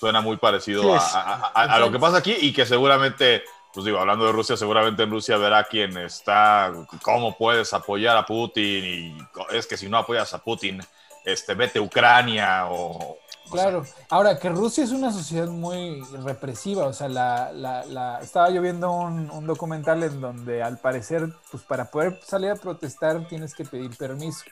suena 0.00 0.22
muy 0.22 0.38
parecido 0.38 0.82
a, 0.94 1.78
lo 1.78 1.92
que 1.92 1.98
pasa 1.98 2.16
aquí 2.16 2.34
y 2.40 2.54
que 2.54 2.64
seguramente 2.64 3.44
pues 3.72 3.86
digo, 3.86 3.98
hablando 3.98 4.24
de 4.24 4.32
Rusia, 4.32 4.56
seguramente 4.56 5.04
en 5.04 5.10
Rusia 5.10 5.36
verá 5.36 5.62
quién 5.62 5.96
está, 5.98 6.72
cómo 7.02 7.36
puedes 7.36 7.72
apoyar 7.72 8.16
a 8.16 8.26
Putin 8.26 8.84
y 8.84 9.18
es 9.52 9.66
que 9.66 9.76
si 9.76 9.88
no 9.88 9.98
apoyas 9.98 10.34
a 10.34 10.38
Putin, 10.38 10.80
este, 11.24 11.54
vete 11.54 11.78
a 11.78 11.82
Ucrania 11.82 12.66
o... 12.68 13.18
Claro, 13.48 13.84
ahora 14.08 14.38
que 14.38 14.48
Rusia 14.48 14.82
es 14.82 14.90
una 14.90 15.12
sociedad 15.12 15.46
muy 15.46 16.02
represiva, 16.24 16.86
o 16.86 16.92
sea, 16.92 17.08
la, 17.08 17.52
la, 17.52 18.20
estaba 18.20 18.50
yo 18.50 18.60
viendo 18.62 18.90
un, 18.90 19.30
un, 19.30 19.46
documental 19.46 20.02
en 20.02 20.20
donde 20.20 20.62
al 20.62 20.78
parecer, 20.78 21.28
pues 21.50 21.62
para 21.64 21.90
poder 21.90 22.18
salir 22.24 22.50
a 22.50 22.56
protestar 22.56 23.28
tienes 23.28 23.54
que 23.54 23.64
pedir 23.64 23.96
permiso. 23.96 24.44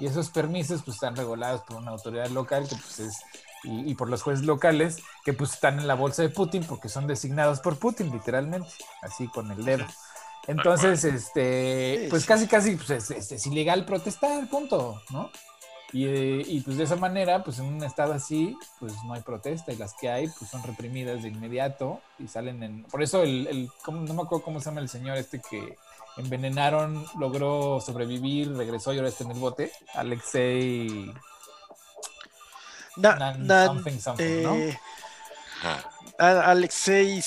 Y 0.00 0.06
esos 0.06 0.30
permisos 0.30 0.82
pues 0.84 0.96
están 0.96 1.16
regulados 1.16 1.62
por 1.62 1.76
una 1.76 1.92
autoridad 1.92 2.28
local 2.28 2.68
que 2.68 2.76
pues 2.76 3.00
es 3.00 3.14
y, 3.66 3.94
por 3.94 4.08
los 4.08 4.22
jueces 4.22 4.46
locales 4.46 4.98
que 5.24 5.32
pues 5.32 5.54
están 5.54 5.78
en 5.78 5.86
la 5.86 5.94
bolsa 5.94 6.22
de 6.22 6.28
Putin 6.28 6.64
porque 6.64 6.88
son 6.88 7.06
designados 7.06 7.60
por 7.60 7.78
Putin, 7.78 8.10
literalmente, 8.12 8.68
así 9.02 9.26
con 9.28 9.50
el 9.50 9.64
dedo. 9.64 9.84
Entonces, 10.46 11.04
este, 11.04 12.06
pues 12.08 12.24
casi, 12.24 12.46
casi 12.46 12.76
pues, 12.76 13.10
es, 13.10 13.46
ilegal 13.46 13.84
protestar, 13.84 14.48
punto, 14.48 15.02
¿no? 15.10 15.30
Y, 15.92 16.06
y, 16.06 16.60
pues 16.60 16.76
de 16.76 16.84
esa 16.84 16.96
manera, 16.96 17.42
pues 17.42 17.58
en 17.58 17.66
un 17.66 17.82
estado 17.82 18.12
así, 18.12 18.56
pues 18.78 18.92
no 19.04 19.14
hay 19.14 19.22
protesta 19.22 19.72
y 19.72 19.76
las 19.76 19.94
que 19.94 20.08
hay, 20.08 20.28
pues 20.28 20.50
son 20.50 20.62
reprimidas 20.62 21.22
de 21.22 21.28
inmediato 21.28 22.00
y 22.18 22.28
salen 22.28 22.62
en... 22.62 22.84
Por 22.84 23.02
eso 23.02 23.22
el, 23.22 23.46
el 23.46 23.70
no 23.86 24.14
me 24.14 24.22
acuerdo 24.22 24.44
cómo 24.44 24.60
se 24.60 24.66
llama 24.66 24.80
el 24.80 24.88
señor 24.88 25.16
este 25.16 25.40
que 25.40 25.76
envenenaron, 26.16 27.04
logró 27.18 27.80
sobrevivir, 27.80 28.54
regresó 28.56 28.92
y 28.92 28.98
ahora 28.98 29.08
está 29.08 29.24
en 29.24 29.32
el 29.32 29.38
bote, 29.38 29.72
Alexei 29.94 31.12
eh, 34.18 34.76
Alexei 36.18 37.22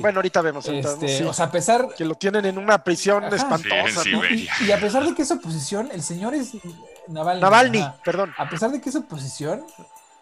bueno, 0.00 0.18
ahorita 0.18 0.40
vemos. 0.42 0.66
Este, 0.66 1.24
o 1.24 1.32
sea, 1.32 1.46
a 1.46 1.50
pesar. 1.50 1.88
Que 1.96 2.04
lo 2.04 2.14
tienen 2.14 2.44
en 2.46 2.58
una 2.58 2.82
prisión 2.82 3.24
espantosa. 3.24 4.02
y, 4.66 4.70
a 4.70 4.80
pesar 4.80 5.04
de 5.04 5.14
que 5.14 5.22
es 5.22 5.30
oposición, 5.30 5.88
el 5.92 6.02
señor 6.02 6.34
es 6.34 6.52
Navalny. 7.06 7.40
Navalny, 7.40 7.84
perdón. 8.04 8.34
A 8.36 8.48
pesar 8.48 8.70
de 8.72 8.80
que 8.80 8.88
es 8.88 8.96
oposición, 8.96 9.64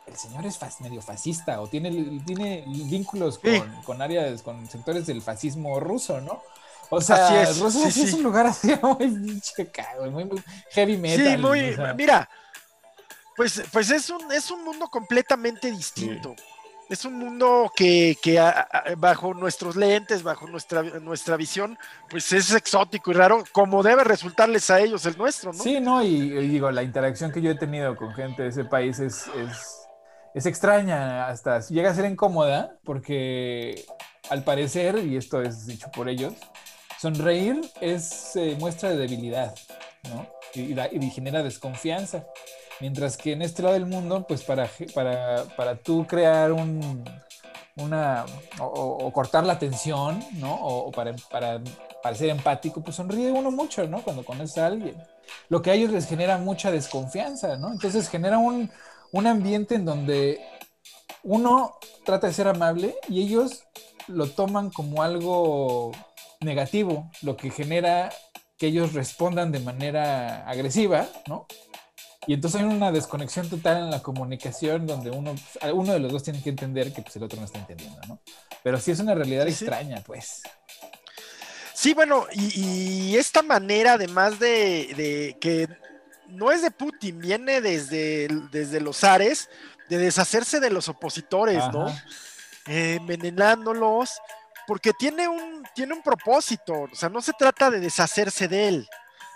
el 0.06 0.16
señor 0.16 0.44
es 0.46 0.58
medio 0.80 1.00
fascista 1.00 1.60
o 1.60 1.68
tiene, 1.68 2.20
tiene 2.26 2.64
vínculos 2.66 3.40
con, 3.84 4.02
áreas, 4.02 4.42
con 4.42 4.68
sectores 4.68 5.06
del 5.06 5.22
fascismo 5.22 5.80
ruso, 5.80 6.20
¿no? 6.20 6.42
O 6.88 7.00
sea, 7.00 7.46
Rusia 7.58 7.88
es 7.88 8.12
un 8.12 8.22
lugar 8.22 8.46
así 8.46 8.72
muy, 8.82 9.08
muy, 9.08 10.42
heavy 10.70 10.96
metal. 10.96 11.26
Sí, 11.26 11.36
muy. 11.38 11.76
Mira 11.96 12.28
pues, 13.36 13.62
pues 13.72 13.90
es, 13.90 14.10
un, 14.10 14.32
es 14.32 14.50
un 14.50 14.64
mundo 14.64 14.88
completamente 14.88 15.70
distinto. 15.70 16.34
Es 16.88 17.04
un 17.04 17.14
mundo 17.14 17.70
que, 17.74 18.16
bajo 18.96 19.34
nuestros 19.34 19.74
lentes, 19.74 20.22
bajo 20.22 20.46
nuestra, 20.46 20.82
nuestra 20.82 21.36
visión, 21.36 21.76
pues 22.08 22.32
es 22.32 22.54
exótico 22.54 23.10
y 23.10 23.14
raro, 23.14 23.42
como 23.50 23.82
debe 23.82 24.04
resultarles 24.04 24.70
a 24.70 24.80
ellos 24.80 25.04
el 25.04 25.18
nuestro, 25.18 25.52
¿no? 25.52 25.62
Sí, 25.62 25.80
no, 25.80 26.02
y, 26.02 26.30
digo, 26.46 26.70
la 26.70 26.84
interacción 26.84 27.32
que 27.32 27.42
yo 27.42 27.50
he 27.50 27.56
tenido 27.56 27.96
con 27.96 28.14
gente 28.14 28.44
de 28.44 28.50
ese 28.50 28.64
país 28.64 29.00
es, 29.00 29.24
es, 30.32 30.46
extraña, 30.46 31.26
hasta 31.26 31.58
llega 31.60 31.90
a 31.90 31.94
ser 31.94 32.04
incómoda, 32.04 32.76
porque 32.84 33.84
al 34.30 34.44
parecer, 34.44 34.98
y 34.98 35.16
esto 35.16 35.42
es 35.42 35.66
dicho 35.66 35.90
por 35.90 36.08
ellos, 36.08 36.34
sonreír 37.00 37.68
es 37.80 38.36
eh, 38.36 38.56
muestra 38.60 38.90
de 38.90 38.96
debilidad, 38.96 39.56
¿no? 40.08 40.28
Y, 40.54 40.78
y 40.78 41.10
genera 41.10 41.42
desconfianza. 41.42 42.24
Mientras 42.80 43.16
que 43.16 43.32
en 43.32 43.42
este 43.42 43.62
lado 43.62 43.74
del 43.74 43.86
mundo, 43.86 44.26
pues 44.26 44.42
para, 44.42 44.68
para, 44.94 45.44
para 45.56 45.76
tú 45.76 46.06
crear 46.06 46.52
un, 46.52 47.04
una, 47.76 48.24
o, 48.60 49.10
cortar 49.12 49.44
la 49.44 49.58
tensión, 49.58 50.22
¿no? 50.34 50.54
O, 50.54 50.90
para, 50.90 51.14
para, 51.30 51.60
ser 52.14 52.30
empático, 52.30 52.82
pues 52.82 52.96
sonríe 52.96 53.32
uno 53.32 53.50
mucho, 53.50 53.86
¿no? 53.86 54.02
Cuando 54.02 54.24
conoce 54.24 54.60
a 54.60 54.66
alguien. 54.66 54.96
Lo 55.48 55.62
que 55.62 55.70
a 55.70 55.74
ellos 55.74 55.90
les 55.90 56.06
genera 56.06 56.38
mucha 56.38 56.70
desconfianza, 56.70 57.56
¿no? 57.56 57.72
Entonces 57.72 58.08
genera 58.08 58.38
un, 58.38 58.70
un 59.12 59.26
ambiente 59.26 59.74
en 59.74 59.84
donde 59.84 60.40
uno 61.22 61.78
trata 62.04 62.28
de 62.28 62.32
ser 62.32 62.48
amable 62.48 62.96
y 63.08 63.22
ellos 63.22 63.64
lo 64.06 64.28
toman 64.30 64.70
como 64.70 65.02
algo 65.02 65.92
negativo, 66.40 67.10
lo 67.22 67.36
que 67.36 67.50
genera 67.50 68.10
que 68.56 68.68
ellos 68.68 68.94
respondan 68.94 69.52
de 69.52 69.60
manera 69.60 70.48
agresiva, 70.48 71.06
¿no? 71.26 71.46
Y 72.26 72.34
entonces 72.34 72.60
hay 72.60 72.66
una 72.66 72.90
desconexión 72.90 73.48
total 73.48 73.78
en 73.78 73.90
la 73.90 74.02
comunicación 74.02 74.86
donde 74.86 75.10
uno, 75.10 75.34
uno 75.72 75.92
de 75.92 76.00
los 76.00 76.12
dos 76.12 76.22
tiene 76.24 76.42
que 76.42 76.50
entender 76.50 76.92
que 76.92 77.02
pues, 77.02 77.14
el 77.16 77.22
otro 77.22 77.38
no 77.38 77.46
está 77.46 77.58
entendiendo, 77.58 78.00
¿no? 78.08 78.20
Pero 78.62 78.80
sí 78.80 78.90
es 78.90 78.98
una 78.98 79.14
realidad 79.14 79.46
extraña, 79.46 80.02
pues. 80.04 80.42
Sí, 81.72 81.94
bueno, 81.94 82.26
y, 82.32 83.16
esta 83.16 83.42
manera, 83.42 83.92
además 83.92 84.40
de, 84.40 85.36
que 85.40 85.68
no 86.28 86.50
es 86.50 86.62
de 86.62 86.70
Putin, 86.70 87.20
viene 87.20 87.60
desde, 87.60 88.28
desde 88.50 88.80
los 88.80 89.04
Ares, 89.04 89.48
de 89.88 89.98
deshacerse 89.98 90.58
de 90.58 90.70
los 90.70 90.88
opositores, 90.88 91.62
¿no? 91.72 91.88
Eh, 92.66 92.96
envenenándolos, 92.98 94.18
porque 94.66 94.92
tiene 94.98 95.28
un, 95.28 95.62
tiene 95.74 95.94
un 95.94 96.02
propósito, 96.02 96.88
o 96.90 96.94
sea, 96.94 97.08
no 97.08 97.22
se 97.22 97.32
trata 97.34 97.70
de 97.70 97.78
deshacerse 97.78 98.48
de 98.48 98.68
él, 98.68 98.88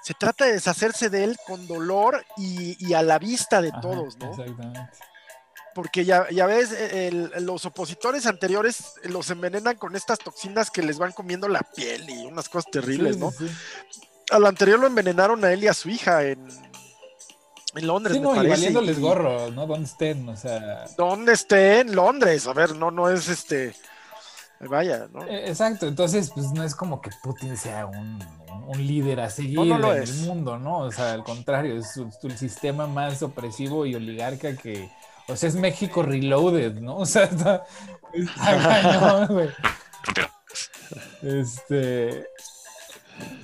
se 0.02 0.14
trata 0.14 0.46
de 0.46 0.52
deshacerse 0.54 1.10
de 1.10 1.24
él 1.24 1.36
con 1.46 1.66
dolor 1.66 2.24
y, 2.36 2.92
a 2.94 3.02
la 3.02 3.18
vista 3.18 3.60
de 3.60 3.72
todos, 3.82 4.16
¿no? 4.18 4.30
Exactamente. 4.30 4.80
Porque 5.74 6.04
ya, 6.04 6.28
ya 6.30 6.46
ves, 6.46 6.72
e, 6.72 7.10
los 7.40 7.64
opositores 7.64 8.26
anteriores 8.26 8.94
los 9.04 9.30
envenenan 9.30 9.76
con 9.76 9.94
estas 9.94 10.18
toxinas 10.18 10.70
que 10.70 10.82
les 10.82 10.98
van 10.98 11.12
comiendo 11.12 11.48
la 11.48 11.60
piel 11.60 12.08
y 12.10 12.26
unas 12.26 12.48
cosas 12.48 12.70
terribles, 12.72 13.18
¿no? 13.18 13.32
Al 14.30 14.46
anterior 14.46 14.78
lo 14.80 14.86
envenenaron 14.86 15.44
a 15.44 15.52
él 15.52 15.64
y 15.64 15.68
a 15.68 15.74
su 15.74 15.88
hija 15.88 16.24
en, 16.24 16.46
en 17.74 17.86
Londres. 17.86 18.16
Sí, 18.16 18.20
no, 18.20 18.42
y 18.42 18.48
valiéndoles 18.48 18.98
gorro, 18.98 19.50
¿no? 19.50 19.66
Donde 19.66 19.86
estén, 19.86 20.28
o 20.28 20.36
sea. 20.36 20.86
Donde 20.96 21.32
estén, 21.32 21.94
Londres, 21.94 22.46
a 22.46 22.52
ver, 22.52 22.74
no, 22.74 22.90
no 22.90 23.08
es 23.08 23.28
este. 23.28 23.74
Vaya, 24.60 25.08
¿no? 25.12 25.24
E, 25.26 25.48
exacto, 25.48 25.86
entonces, 25.86 26.30
pues 26.34 26.52
no 26.52 26.64
es 26.64 26.74
como 26.74 27.00
que 27.00 27.10
Putin 27.22 27.56
sea 27.56 27.86
un 27.86 28.18
un 28.66 28.86
líder 28.86 29.20
a 29.20 29.30
seguir 29.30 29.58
en 29.58 29.84
el 29.84 30.14
mundo, 30.26 30.58
¿no? 30.58 30.78
O 30.78 30.92
sea, 30.92 31.12
al 31.12 31.24
contrario, 31.24 31.76
es 31.76 31.96
el 31.96 32.38
sistema 32.38 32.86
más 32.86 33.22
opresivo 33.22 33.86
y 33.86 33.94
oligarca 33.94 34.56
que, 34.56 34.90
o 35.28 35.36
sea, 35.36 35.48
es 35.48 35.56
México 35.56 36.02
reloaded, 36.02 36.74
¿no? 36.80 36.96
O 36.98 37.06
sea, 37.06 37.24
está, 37.24 37.66
güey. 39.28 39.48
Este, 41.22 42.26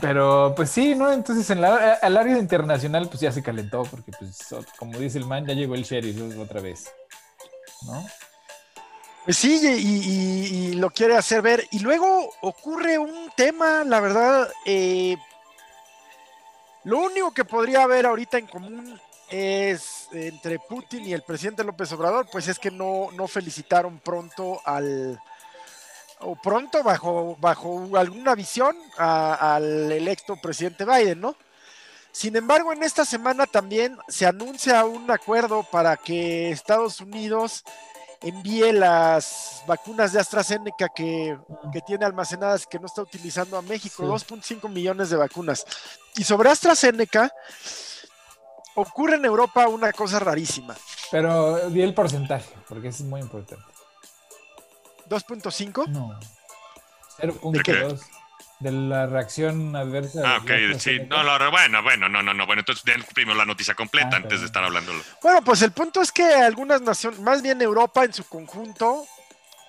pero 0.00 0.54
pues 0.56 0.70
sí, 0.70 0.94
¿no? 0.94 1.12
Entonces 1.12 1.48
en 1.50 1.60
la, 1.60 1.94
al 1.94 2.16
área 2.16 2.38
internacional 2.38 3.08
pues 3.08 3.20
ya 3.20 3.32
se 3.32 3.42
calentó 3.42 3.82
porque 3.84 4.12
pues 4.18 4.54
como 4.78 4.98
dice 4.98 5.18
el 5.18 5.26
man, 5.26 5.46
ya 5.46 5.54
llegó 5.54 5.74
el 5.74 5.84
sheriff 5.84 6.38
otra 6.38 6.60
vez, 6.60 6.92
¿no? 7.86 8.04
Pues 9.26 9.38
sí, 9.38 9.60
y, 9.60 10.74
lo 10.74 10.88
quiere 10.90 11.16
hacer 11.16 11.42
ver. 11.42 11.66
Y 11.72 11.80
luego 11.80 12.32
ocurre 12.42 12.96
un 12.96 13.28
tema, 13.36 13.82
la 13.82 13.98
verdad, 13.98 14.48
eh, 14.64 15.16
lo 16.84 17.00
único 17.00 17.34
que 17.34 17.44
podría 17.44 17.82
haber 17.82 18.06
ahorita 18.06 18.38
en 18.38 18.46
común 18.46 19.00
es 19.28 20.06
entre 20.12 20.60
Putin 20.60 21.06
y 21.06 21.12
el 21.12 21.22
presidente 21.22 21.64
López 21.64 21.90
Obrador, 21.90 22.28
pues 22.30 22.46
es 22.46 22.60
que 22.60 22.70
no, 22.70 23.08
no 23.14 23.26
felicitaron 23.26 23.98
pronto 23.98 24.60
al, 24.64 25.20
o 26.20 26.36
pronto 26.36 26.84
bajo, 26.84 27.36
bajo 27.40 27.96
alguna 27.96 28.36
visión 28.36 28.76
al 28.96 29.90
electo 29.90 30.36
presidente 30.36 30.84
Biden, 30.84 31.20
¿no? 31.20 31.34
Sin 32.12 32.36
embargo, 32.36 32.72
en 32.72 32.84
esta 32.84 33.04
semana 33.04 33.44
también 33.46 33.98
se 34.06 34.24
anuncia 34.24 34.84
un 34.84 35.10
acuerdo 35.10 35.64
para 35.64 35.96
que 35.96 36.52
Estados 36.52 37.00
Unidos 37.00 37.64
envíe 38.28 38.72
las 38.72 39.62
vacunas 39.66 40.12
de 40.12 40.20
AstraZeneca 40.20 40.88
que, 40.88 41.38
tiene 41.86 42.04
almacenadas 42.04 42.66
que 42.66 42.78
no 42.78 42.86
está 42.86 43.02
utilizando 43.02 43.56
a 43.56 43.62
México, 43.62 44.04
2.5 44.04 44.68
millones 44.68 45.10
de 45.10 45.16
vacunas. 45.16 45.64
Y 46.16 46.24
sobre 46.24 46.50
AstraZeneca, 46.50 47.30
ocurre 48.74 49.16
en 49.16 49.24
Europa 49.24 49.68
una 49.68 49.92
cosa 49.92 50.18
rarísima. 50.18 50.76
Pero 51.10 51.70
di 51.70 51.82
el 51.82 51.94
porcentaje, 51.94 52.52
porque 52.68 52.88
es 52.88 53.00
muy 53.02 53.20
importante. 53.20 53.64
¿2.5? 55.08 55.86
No. 55.88 56.18
0.2. 57.18 58.00
de 58.58 58.72
la 58.72 59.06
reacción 59.06 59.76
adversa. 59.76 60.20
Ah, 60.24 60.40
ok, 60.42 60.78
sí. 60.78 60.98
No, 61.08 61.22
no, 61.38 61.50
bueno, 61.50 61.82
bueno, 61.82 62.08
no, 62.08 62.22
no, 62.22 62.32
no. 62.32 62.46
Bueno, 62.46 62.60
entonces 62.60 62.84
den 62.84 63.02
primero 63.14 63.36
la 63.36 63.44
noticia 63.44 63.74
completa 63.74 64.10
Ah, 64.12 64.16
antes 64.16 64.40
de 64.40 64.46
estar 64.46 64.64
hablándolo. 64.64 65.02
Bueno, 65.22 65.42
pues 65.42 65.62
el 65.62 65.72
punto 65.72 66.00
es 66.00 66.10
que 66.10 66.24
algunas 66.24 66.80
naciones, 66.80 67.20
más 67.20 67.42
bien 67.42 67.60
Europa 67.60 68.04
en 68.04 68.12
su 68.14 68.24
conjunto, 68.24 69.06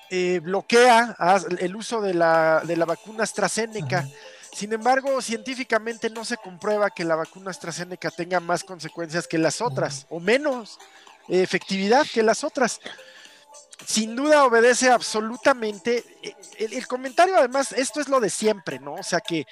eh, 0.10 0.40
bloquea 0.42 1.16
a- 1.20 1.42
el 1.60 1.76
uso 1.76 2.00
de 2.02 2.14
la, 2.14 2.62
de 2.64 2.78
la 2.78 2.86
vacuna 2.86 3.24
AstraZeneca. 3.24 4.00
Ajá. 4.00 4.08
Sin 4.54 4.72
embargo, 4.74 5.22
científicamente 5.22 6.10
no 6.10 6.24
se 6.24 6.38
comprueba 6.38 6.90
que 6.90 7.04
la 7.04 7.16
vacuna 7.16 7.52
AstraZeneca 7.52 8.10
tenga 8.10 8.40
más 8.40 8.64
consecuencias 8.64 9.28
que 9.28 9.38
las 9.38 9.60
otras, 9.62 10.08
o 10.10 10.20
menos 10.22 10.80
efectividad 11.28 12.06
que 12.12 12.24
las 12.24 12.44
otras. 12.44 12.80
Sin 13.86 14.16
duda 14.16 14.44
obedece 14.46 14.90
absolutamente. 14.90 16.04
eh, 16.24 16.36
El, 16.60 16.74
el 16.74 16.88
comentario, 16.88 17.38
además, 17.38 17.72
esto 17.72 18.02
es 18.02 18.10
lo 18.10 18.20
de 18.20 18.30
siempre, 18.30 18.80
¿no? 18.80 18.94
O 18.96 19.04
sea, 19.04 19.20
que, 19.20 19.46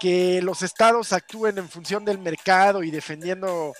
que 0.00 0.40
los 0.42 0.62
estados 0.62 1.12
actúen 1.12 1.58
en 1.58 1.68
función 1.68 2.04
del 2.04 2.18
mercado 2.18 2.82
y 2.82 2.90
defendiendo 2.90 3.72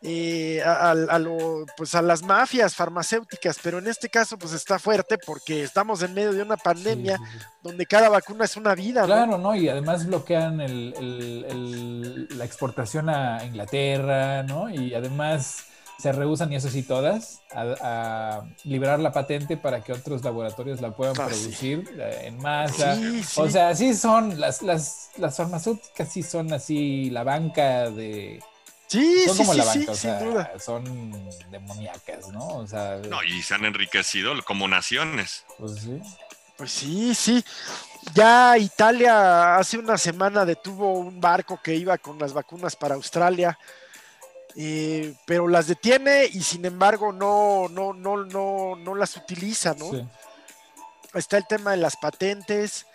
eh, 0.00 0.62
a, 0.64 0.90
a- 0.90 0.90
a 0.92 1.18
lo- 1.18 1.66
pues 1.76 1.94
a 1.96 2.02
las 2.02 2.22
mafias 2.22 2.74
farmacéuticas, 2.76 3.58
pero 3.60 3.78
en 3.78 3.88
este 3.88 4.08
caso 4.08 4.38
pues 4.38 4.52
está 4.52 4.78
fuerte 4.78 5.18
porque 5.18 5.64
estamos 5.64 6.02
en 6.02 6.14
medio 6.14 6.32
de 6.32 6.40
una 6.42 6.56
pandemia 6.56 7.16
Sí, 7.16 7.24
sí, 7.32 7.38
sí. 7.40 7.44
donde 7.62 7.84
cada 7.84 8.08
vacuna 8.08 8.44
es 8.44 8.56
una 8.56 8.76
vida, 8.76 9.00
¿no? 9.00 9.06
Claro, 9.08 9.38
¿no? 9.38 9.56
Y 9.56 9.68
además 9.68 10.06
bloquean 10.06 10.60
el- 10.60 10.94
el- 10.96 11.44
el- 11.48 12.38
la 12.38 12.44
exportación 12.44 13.08
a 13.08 13.44
Inglaterra, 13.44 14.44
¿no? 14.44 14.70
Y 14.70 14.94
además 14.94 15.64
se 15.98 16.12
rehusan, 16.12 16.52
y 16.52 16.56
eso 16.56 16.68
sí 16.70 16.82
todas, 16.84 17.42
a, 17.52 17.74
a 17.82 18.44
liberar 18.64 19.00
la 19.00 19.12
patente 19.12 19.56
para 19.56 19.82
que 19.82 19.92
otros 19.92 20.22
laboratorios 20.22 20.80
la 20.80 20.92
puedan 20.92 21.14
Ah, 21.20 21.26
producir 21.26 21.90
eh, 21.98 22.20
en 22.26 22.38
masa. 22.38 22.94
Sí, 22.94 23.24
sí. 23.24 23.40
O 23.40 23.50
sea, 23.50 23.74
sí 23.74 23.94
son, 23.94 24.38
las, 24.38 24.62
las, 24.62 25.10
las 25.16 25.36
farmacéuticas 25.36 26.08
sí 26.12 26.22
son 26.22 26.52
así 26.52 27.10
la 27.10 27.24
banca 27.24 27.90
de... 27.90 28.40
sí, 28.86 29.24
Son 29.26 29.34
sí, 29.36 29.42
como 29.42 29.52
sí, 29.54 29.58
la 29.58 29.64
sí, 29.64 29.78
banca, 29.80 29.92
o 29.92 29.94
sin 29.96 30.10
sea, 30.10 30.20
duda. 30.22 30.52
son 30.60 31.30
demoníacas, 31.50 32.28
¿no? 32.28 32.46
O 32.46 32.66
sea, 32.66 33.00
No, 33.10 33.22
y 33.24 33.42
se 33.42 33.54
han 33.54 33.64
enriquecido 33.64 34.32
como 34.44 34.68
naciones. 34.68 35.44
pues 35.58 35.80
sí. 35.80 36.00
Pues 36.56 36.72
sí, 36.72 37.14
sí. 37.14 37.44
Ya 38.14 38.56
Italia 38.58 39.56
hace 39.56 39.78
una 39.78 39.98
semana 39.98 40.44
detuvo 40.44 40.92
un 40.94 41.20
barco 41.20 41.60
que 41.62 41.74
iba 41.74 41.98
con 41.98 42.18
las 42.18 42.32
vacunas 42.32 42.74
para 42.74 42.94
Australia, 42.96 43.56
eh, 44.56 45.14
pero 45.26 45.48
las 45.48 45.66
detiene 45.66 46.26
y 46.26 46.42
sin 46.42 46.64
embargo 46.64 47.12
no, 47.12 47.68
no, 47.68 47.92
no, 47.92 48.24
no, 48.24 48.76
no 48.76 48.94
las 48.94 49.16
utiliza, 49.16 49.74
¿no? 49.74 49.90
sí. 49.90 50.06
está 51.14 51.36
el 51.36 51.46
tema 51.46 51.72
de 51.72 51.76
las 51.78 51.96
patentes 51.96 52.86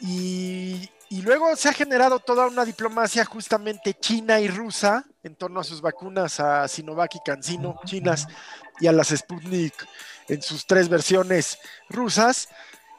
y, 0.00 0.90
y 1.08 1.22
luego 1.22 1.54
se 1.56 1.68
ha 1.68 1.72
generado 1.72 2.18
toda 2.18 2.46
una 2.46 2.64
diplomacia 2.64 3.24
justamente 3.24 3.94
china 3.94 4.40
y 4.40 4.48
rusa 4.48 5.04
en 5.22 5.34
torno 5.34 5.60
a 5.60 5.64
sus 5.64 5.80
vacunas 5.80 6.40
a 6.40 6.66
Sinovac 6.68 7.14
y 7.16 7.20
CanSino 7.24 7.80
chinas 7.84 8.26
y 8.78 8.86
a 8.86 8.92
las 8.92 9.08
Sputnik 9.08 9.74
en 10.28 10.42
sus 10.42 10.66
tres 10.66 10.88
versiones 10.88 11.58
rusas 11.88 12.48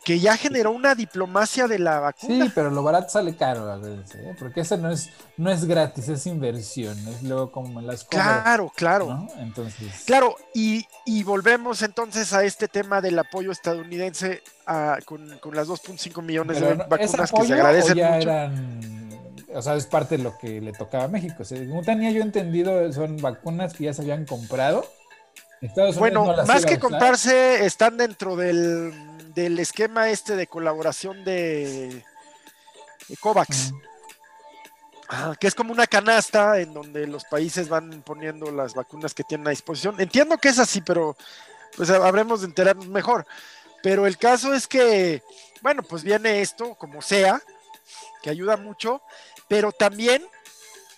que 0.03 0.19
ya 0.19 0.35
generó 0.35 0.71
una 0.71 0.95
diplomacia 0.95 1.67
de 1.67 1.77
la 1.77 1.99
vacuna. 1.99 2.45
Sí, 2.45 2.51
pero 2.55 2.71
lo 2.71 2.81
barato 2.81 3.09
sale 3.09 3.35
caro 3.35 3.69
a 3.71 3.77
veces, 3.77 4.15
¿eh? 4.15 4.35
porque 4.39 4.61
eso 4.61 4.75
no 4.77 4.89
es, 4.89 5.09
no 5.37 5.51
es 5.51 5.65
gratis, 5.65 6.09
es 6.09 6.25
inversión, 6.25 6.97
es 7.07 7.21
luego 7.21 7.51
como 7.51 7.79
me 7.81 7.85
las 7.87 8.03
cobro, 8.03 8.23
claro, 8.23 8.71
claro. 8.75 9.05
¿no? 9.07 9.27
Entonces, 9.39 10.03
Claro, 10.05 10.35
y, 10.55 10.87
y 11.05 11.23
volvemos 11.23 11.83
entonces 11.83 12.33
a 12.33 12.43
este 12.43 12.67
tema 12.67 12.99
del 12.99 13.19
apoyo 13.19 13.51
estadounidense 13.51 14.41
a- 14.65 14.97
con, 15.05 15.37
con 15.39 15.55
las 15.55 15.67
2.5 15.67 16.21
millones 16.23 16.57
pero 16.57 16.69
de 16.69 16.75
no- 16.77 16.83
¿es 16.83 16.89
vacunas 16.89 17.31
que 17.31 17.45
se 17.45 17.53
agradecen 17.53 17.91
o 17.91 17.95
ya 17.95 18.09
mucho. 18.11 18.21
eran, 18.29 19.09
o 19.53 19.61
sea, 19.61 19.75
es 19.75 19.85
parte 19.85 20.17
de 20.17 20.23
lo 20.23 20.35
que 20.39 20.61
le 20.61 20.71
tocaba 20.73 21.03
a 21.03 21.07
México. 21.09 21.43
Según 21.45 21.83
tenía 21.85 22.09
yo 22.09 22.21
entendido, 22.23 22.91
son 22.91 23.17
vacunas 23.17 23.73
que 23.73 23.83
ya 23.83 23.93
se 23.93 24.01
habían 24.01 24.25
comprado. 24.25 24.83
Estados 25.61 25.95
Unidos 25.95 25.99
Bueno, 25.99 26.25
no 26.25 26.35
las 26.37 26.47
más 26.47 26.65
que 26.65 26.79
comprarse, 26.79 27.65
están 27.67 27.95
dentro 27.95 28.35
del, 28.35 28.91
del 29.33 29.59
esquema 29.59 30.09
este 30.09 30.35
de 30.35 30.47
colaboración 30.47 31.23
de, 31.23 32.03
de 33.07 33.17
COVAX, 33.17 33.73
que 35.39 35.47
es 35.47 35.55
como 35.55 35.73
una 35.73 35.87
canasta 35.87 36.59
en 36.59 36.73
donde 36.73 37.05
los 37.07 37.25
países 37.25 37.67
van 37.67 38.01
poniendo 38.03 38.51
las 38.51 38.73
vacunas 38.73 39.13
que 39.13 39.23
tienen 39.23 39.47
a 39.47 39.51
disposición. 39.51 39.99
Entiendo 39.99 40.37
que 40.37 40.49
es 40.49 40.59
así, 40.59 40.81
pero 40.81 41.15
pues 41.75 41.89
habremos 41.89 42.41
de 42.41 42.47
enterarnos 42.47 42.87
mejor. 42.87 43.25
Pero 43.83 44.05
el 44.05 44.17
caso 44.17 44.53
es 44.53 44.67
que, 44.67 45.23
bueno, 45.61 45.83
pues 45.83 46.03
viene 46.03 46.41
esto 46.41 46.75
como 46.75 47.01
sea, 47.01 47.41
que 48.21 48.29
ayuda 48.29 48.55
mucho, 48.55 49.01
pero 49.47 49.71
también 49.71 50.23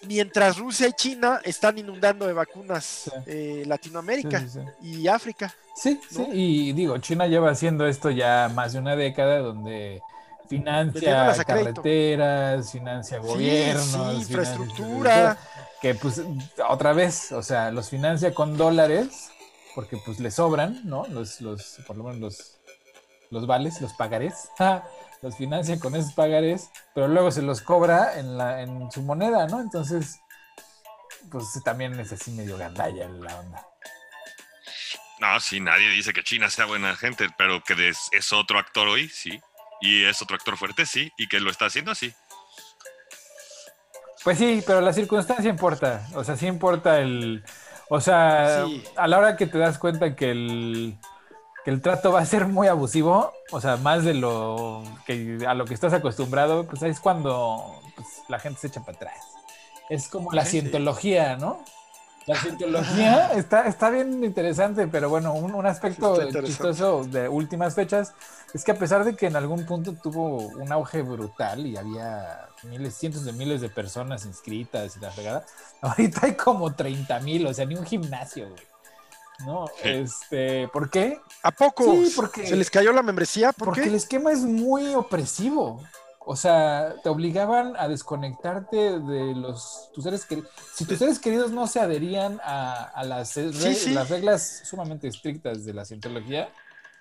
mientras 0.06 0.58
Rusia 0.58 0.88
y 0.88 0.94
China 0.94 1.40
están 1.46 1.78
inundando 1.78 2.28
de 2.28 2.34
vacunas 2.34 2.84
Sí. 3.06 3.12
eh, 3.26 3.64
Latinoamérica 3.66 4.42
sí, 4.42 4.50
sí. 4.50 4.60
y 4.82 5.08
África. 5.08 5.56
Sí, 5.76 6.00
¿no? 6.12 6.26
sí, 6.26 6.30
y 6.32 6.74
digo, 6.74 6.98
China 7.00 7.28
lleva 7.28 7.50
haciendo 7.52 7.88
esto 7.88 8.12
ya 8.12 8.50
más 8.54 8.74
de 8.74 8.80
una 8.80 8.96
década 8.96 9.40
donde 9.40 10.02
financia 10.48 11.34
carreteras, 11.46 12.72
financia 12.72 13.18
gobiernos, 13.20 13.86
sí, 13.86 13.92
financia- 13.92 14.14
infraestructura. 14.20 15.38
que 15.82 15.96
pues 15.96 16.22
otra 16.70 16.94
vez, 16.94 17.32
o 17.32 17.42
sea, 17.42 17.72
los 17.72 17.90
financia 17.90 18.34
con 18.34 18.56
dólares 18.56 19.32
porque 19.76 19.98
pues 19.98 20.20
le 20.20 20.32
sobran, 20.32 20.82
¿no? 20.84 21.06
Los, 21.08 21.42
los, 21.42 21.80
por 21.88 21.98
lo 21.98 22.04
menos 22.04 22.20
los, 22.20 22.58
los 23.32 23.48
vales, 23.48 23.82
los 23.82 23.94
pagarés, 23.94 24.50
ah, 24.60 24.84
los 25.22 25.36
financia 25.36 25.80
con 25.80 25.96
esos 25.96 26.14
pagarés, 26.14 26.70
pero 26.94 27.08
luego 27.08 27.32
se 27.32 27.42
los 27.42 27.62
cobra 27.62 28.20
en, 28.20 28.38
la, 28.38 28.62
en 28.62 28.92
su 28.92 29.02
moneda, 29.02 29.48
¿no? 29.48 29.60
Entonces, 29.62 30.20
pues 31.32 31.46
también 31.64 32.00
es 32.00 32.12
así 32.12 32.32
medio 32.32 32.58
gandalla 32.58 33.08
la 33.08 33.40
onda. 33.40 33.68
No, 35.24 35.40
sí, 35.40 35.62
nadie 35.62 35.88
dice 35.90 36.12
que 36.12 36.22
China 36.22 36.50
sea 36.50 36.66
buena 36.66 36.98
gente, 36.98 37.30
pero 37.38 37.64
que 37.64 37.88
es, 37.88 38.10
es 38.12 38.34
otro 38.34 38.60
actor 38.60 38.90
hoy, 38.90 39.08
sí. 39.08 39.40
Y 39.80 40.04
es 40.04 40.22
otro 40.22 40.36
actor 40.36 40.58
fuerte, 40.58 40.86
sí. 40.86 41.14
Y 41.18 41.30
que 41.30 41.40
lo 41.40 41.50
está 41.50 41.68
haciendo, 41.68 41.96
sí. 41.96 42.14
Pues 44.26 44.38
sí, 44.38 44.62
pero 44.68 44.82
la 44.82 44.92
circunstancia 44.92 45.50
importa. 45.50 46.06
O 46.16 46.26
sea, 46.26 46.36
sí 46.36 46.46
importa 46.48 47.00
el. 47.00 47.42
O 47.90 48.02
sea, 48.02 48.66
Sí. 48.66 48.84
a 48.98 49.08
la 49.08 49.18
hora 49.18 49.38
que 49.38 49.48
te 49.48 49.58
das 49.58 49.78
cuenta 49.80 50.14
que 50.16 50.32
el, 50.32 50.98
que 51.64 51.72
el 51.72 51.82
trato 51.82 52.12
va 52.12 52.20
a 52.20 52.26
ser 52.26 52.48
muy 52.48 52.68
abusivo, 52.68 53.34
o 53.52 53.62
sea, 53.62 53.78
más 53.78 54.04
de 54.04 54.14
lo 54.16 54.84
que 55.06 55.40
a 55.48 55.54
lo 55.54 55.64
que 55.66 55.74
estás 55.74 55.94
acostumbrado, 55.94 56.66
pues 56.68 56.84
ahí 56.84 56.92
es 56.92 57.00
cuando 57.00 57.82
pues, 57.96 58.08
la 58.28 58.40
gente 58.40 58.60
se 58.60 58.68
echa 58.68 58.82
para 58.82 58.98
atrás. 58.98 59.18
Es 59.90 60.10
como 60.10 60.34
la 60.34 60.44
Sí. 60.44 60.52
cientología, 60.60 61.38
¿no? 61.38 61.64
La 62.26 62.36
cientología 62.40 63.34
está, 63.34 63.68
está 63.68 63.90
bien 63.90 64.24
interesante, 64.24 64.88
pero 64.88 65.10
bueno, 65.10 65.34
un, 65.34 65.54
un 65.54 65.66
aspecto 65.66 66.14
interesante. 66.16 66.48
chistoso 66.48 67.04
de 67.04 67.28
últimas 67.28 67.76
fechas 67.76 68.14
es 68.54 68.64
que 68.64 68.72
a 68.72 68.76
pesar 68.76 69.04
de 69.04 69.16
que 69.16 69.28
en 69.28 69.36
algún 69.36 69.66
punto 69.66 69.94
tuvo 70.02 70.38
un 70.38 70.72
auge 70.72 71.02
brutal 71.02 71.66
y 71.66 71.76
había 71.76 72.48
miles, 72.64 72.96
cientos 72.96 73.26
de 73.26 73.34
miles 73.34 73.60
de 73.62 73.70
personas 73.70 74.26
inscritas 74.26 74.96
y 74.96 75.00
la 75.02 75.12
fregada, 75.12 75.46
ahorita 75.82 76.22
hay 76.28 76.36
como 76.36 76.74
30 76.74 77.20
mil, 77.20 77.46
o 77.48 77.54
sea, 77.54 77.66
ni 77.66 77.76
un 77.76 77.86
gimnasio, 77.86 78.48
güey. 78.50 78.62
¿No? 79.46 79.66
Sí. 79.82 79.90
Este, 79.90 80.68
¿por 80.70 80.90
qué? 80.90 81.20
¿A 81.42 81.52
poco? 81.52 81.84
Sí, 81.84 82.14
porque- 82.16 82.48
¿Se 82.48 82.56
les 82.56 82.70
cayó 82.70 82.94
la 82.94 83.02
membresía? 83.02 83.52
¿Por 83.52 83.70
Porque 83.70 83.82
qué? 83.82 83.88
el 83.90 83.96
esquema 83.96 84.32
es 84.32 84.40
muy 84.40 84.94
opresivo. 84.96 85.82
O 86.26 86.36
sea, 86.36 86.96
te 87.04 87.10
obligaban 87.10 87.76
a 87.78 87.88
desconectarte 87.90 89.00
de 89.00 89.36
los 89.36 89.90
tus 89.94 90.04
seres 90.06 90.26
queridos. 90.26 90.50
Si 90.74 90.86
tus 90.86 90.98
seres 90.98 91.20
queridos 91.20 91.52
no 91.52 91.68
se 91.68 91.80
adherían 91.82 92.40
a, 92.44 92.84
a 92.86 93.04
las, 93.04 93.36
re- 93.36 93.52
Sí, 93.54 93.76
sí. 93.76 93.94
las 93.94 94.10
reglas 94.10 94.62
sumamente 94.64 95.08
estrictas 95.08 95.66
de 95.66 95.74
la 95.74 95.84
cientología, 95.84 96.48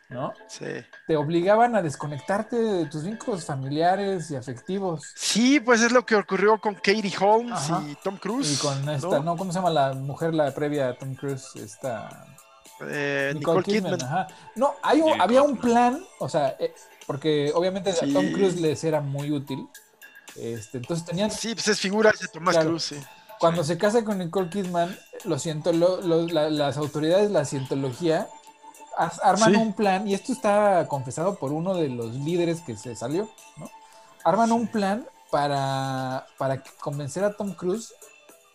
¿no? 0.08 0.32
Sí. 0.48 0.66
Te 1.06 1.16
obligaban 1.16 1.76
a 1.76 1.82
desconectarte 1.82 2.56
de 2.56 2.86
tus 2.86 3.04
vínculos 3.04 3.44
familiares 3.44 4.30
y 4.32 4.36
afectivos. 4.36 5.02
Sí, 5.14 5.60
pues 5.60 5.80
es 5.82 5.92
lo 5.92 6.04
que 6.04 6.16
ocurrió 6.16 6.60
con 6.60 6.74
Katie 6.74 7.12
Holmes 7.20 7.52
Ajá. 7.52 7.82
y 7.88 7.94
Tom 8.02 8.16
Cruise. 8.16 8.52
Y 8.54 8.56
con 8.56 8.88
esta, 8.88 9.08
¿no? 9.08 9.22
¿no? 9.22 9.36
¿Cómo 9.36 9.52
se 9.52 9.58
llama 9.58 9.70
la 9.70 9.92
mujer, 9.94 10.34
la 10.34 10.52
previa 10.52 10.88
a 10.88 10.98
Tom 10.98 11.14
Cruise? 11.14 11.54
Esta. 11.54 12.26
Eh, 12.84 13.30
Nicole, 13.36 13.60
Nicole 13.60 13.62
Kidman. 13.80 13.98
Kidman. 13.98 14.08
ajá. 14.12 14.26
No, 14.56 14.74
hay 14.82 14.98
un- 15.00 15.04
Nicole 15.06 15.22
había 15.22 15.42
un 15.42 15.56
plan, 15.56 16.04
o 16.18 16.28
sea, 16.28 16.56
eh, 16.58 16.74
porque 17.06 17.52
obviamente 17.54 17.90
a. 17.90 17.94
Tom 18.12 18.32
Cruise 18.32 18.60
les 18.60 18.82
era 18.84 19.00
muy 19.00 19.30
útil. 19.30 19.66
Este, 20.36 20.78
entonces 20.78 21.04
tenían, 21.04 21.30
Sí, 21.30 21.54
pues 21.54 21.68
es 21.68 21.78
figura 21.80 22.10
de 22.18 22.26
Tomás 22.28 22.54
Claro. 22.54 22.70
Cruz. 22.70 22.84
sí. 22.84 22.96
cuando 23.38 23.64
se 23.64 23.76
casa 23.76 24.04
con 24.04 24.18
Nicole 24.18 24.48
Kidman, 24.50 24.96
lo 25.24 25.36
siento, 25.38 25.72
lo- 25.72 26.00
lo- 26.00 26.26
la- 26.28 26.48
las 26.48 26.76
autoridades 26.76 27.26
de 27.26 27.32
la 27.34 27.44
cientología 27.44 28.28
ar- 28.96 29.12
arman 29.22 29.56
un 29.56 29.72
plan, 29.72 30.06
y 30.06 30.14
esto 30.14 30.32
está 30.32 30.86
confesado 30.86 31.34
por 31.34 31.50
uno 31.52 31.74
de 31.74 31.88
los 31.88 32.14
líderes 32.14 32.60
que 32.60 32.76
se 32.76 32.94
salió, 32.94 33.28
¿no? 33.56 33.68
Arman 34.24 34.52
un 34.52 34.68
plan 34.68 35.06
para, 35.32 36.26
para 36.38 36.62
convencer 36.80 37.24
a 37.24 37.32
Tom 37.36 37.52
Cruise 37.54 37.92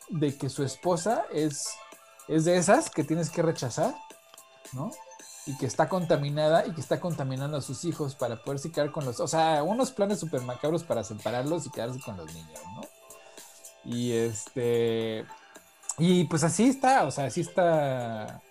de 0.07 0.37
que 0.37 0.47
su 0.49 0.63
esposa 0.63 1.25
es, 1.33 1.67
es 2.29 2.45
de 2.45 2.55
esas 2.55 2.89
que 2.89 3.03
tienes 3.03 3.29
que 3.29 3.41
rechazar, 3.41 3.93
¿no? 4.71 4.91
Y 5.47 5.57
que 5.57 5.65
está 5.65 5.87
contaminada 5.87 6.67
y 6.67 6.71
que 6.71 6.81
está 6.81 6.99
contaminando 6.99 7.57
a 7.57 7.61
sus 7.61 7.85
hijos 7.85 8.15
para 8.15 8.43
poderse 8.43 8.69
quedar 8.69 8.91
con 8.91 9.05
los, 9.05 9.19
o 9.21 9.27
sea, 9.27 9.63
unos 9.63 9.91
planes 9.91 10.19
super 10.19 10.41
macabros 10.41 10.83
para 10.83 11.03
separarlos 11.03 11.65
y 11.65 11.71
quedarse 11.71 11.99
con 12.01 12.17
los 12.17 12.31
niños, 12.33 12.59
¿no? 12.75 12.81
Y 13.85 14.11
este, 14.11 15.25
y 15.97 16.25
pues 16.25 16.43
así 16.43 16.67
está, 16.67 17.05
o 17.05 17.11
sea, 17.11 17.25
así 17.25 17.39
está, 17.39 18.41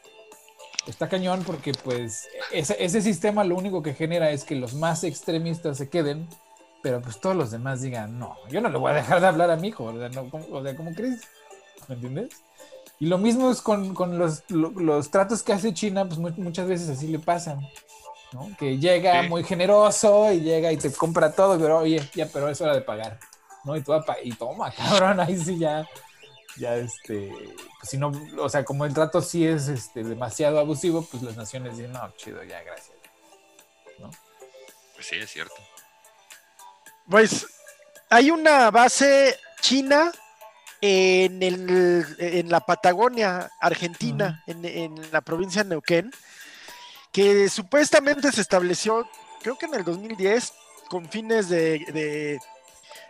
está 0.86 1.08
cañón 1.10 1.44
porque 1.44 1.72
pues 1.84 2.26
ese, 2.50 2.82
ese 2.82 3.02
sistema 3.02 3.44
lo 3.44 3.56
único 3.56 3.82
que 3.82 3.92
genera 3.92 4.30
es 4.30 4.44
que 4.44 4.56
los 4.56 4.72
más 4.72 5.04
extremistas 5.04 5.76
se 5.76 5.90
queden, 5.90 6.26
pero 6.82 7.02
pues 7.02 7.20
todos 7.20 7.36
los 7.36 7.50
demás 7.50 7.82
digan, 7.82 8.18
no, 8.18 8.36
yo 8.48 8.62
no 8.62 8.70
le 8.70 8.78
voy 8.78 8.92
a 8.92 8.94
dejar 8.94 9.20
de 9.20 9.26
hablar 9.26 9.50
a 9.50 9.56
mi 9.56 9.68
hijo, 9.68 9.84
o 9.84 9.98
sea, 9.98 10.08
no, 10.08 10.30
¿cómo, 10.30 10.46
o 10.50 10.62
sea, 10.62 10.74
¿cómo 10.74 10.94
crees? 10.94 11.20
¿Me 11.88 11.96
entiendes? 11.96 12.30
Y 12.98 13.06
lo 13.06 13.18
mismo 13.18 13.50
es 13.50 13.60
con, 13.60 13.94
con 13.94 14.18
los, 14.18 14.42
lo- 14.48 14.70
los 14.70 15.10
tratos 15.10 15.42
que 15.42 15.52
hace 15.52 15.74
China, 15.74 16.06
pues 16.06 16.18
mu- 16.18 16.30
muchas 16.42 16.66
veces 16.66 16.88
así 16.88 17.08
le 17.08 17.18
pasan, 17.18 17.60
¿no? 18.32 18.48
Que 18.58 18.78
llega 18.78 19.22
Sí. 19.22 19.28
muy 19.28 19.44
generoso 19.44 20.32
y 20.32 20.40
llega 20.40 20.72
y 20.72 20.76
te 20.78 20.90
compra 20.92 21.32
todo, 21.32 21.58
pero 21.58 21.78
oye, 21.78 22.08
ya, 22.14 22.26
pero 22.32 22.48
es 22.48 22.60
hora 22.60 22.74
de 22.74 22.80
pagar, 22.80 23.18
¿no? 23.64 23.76
Y, 23.76 23.82
tú, 23.82 23.92
y 24.24 24.32
toma, 24.32 24.70
cabrón, 24.76 25.20
ahí 25.20 25.36
sí 25.36 25.58
ya, 25.58 25.86
ya 26.56 26.74
este, 26.76 27.30
pues 27.78 27.90
si 27.90 27.98
no, 27.98 28.10
o 28.38 28.48
sea, 28.48 28.64
como 28.64 28.86
el 28.86 28.94
trato 28.94 29.20
sí 29.20 29.46
es 29.46 29.68
este, 29.68 30.02
demasiado 30.02 30.58
abusivo, 30.58 31.02
pues 31.10 31.22
las 31.22 31.36
naciones 31.36 31.76
dicen, 31.76 31.92
no, 31.92 32.10
chido, 32.16 32.42
ya, 32.44 32.62
gracias. 32.62 32.96
Pues 34.94 35.06
sí, 35.06 35.16
es 35.16 35.30
cierto. 35.30 35.54
Pues 37.10 37.46
hay 38.08 38.30
una 38.30 38.70
base 38.70 39.38
china 39.60 40.10
en, 40.80 41.42
el, 41.42 42.06
en 42.18 42.50
la 42.50 42.60
Patagonia, 42.60 43.50
Argentina, 43.60 44.42
en, 44.46 44.64
en 44.64 45.12
la 45.12 45.20
provincia 45.20 45.62
de 45.62 45.70
Neuquén, 45.70 46.10
que 47.12 47.48
supuestamente 47.48 48.30
se 48.32 48.40
estableció, 48.42 49.08
creo 49.42 49.56
que 49.56 49.66
en 49.66 49.74
el 49.74 49.84
2010, 49.84 50.52
con 50.88 51.08
fines 51.08 51.48
de, 51.48 51.78
de 51.92 52.38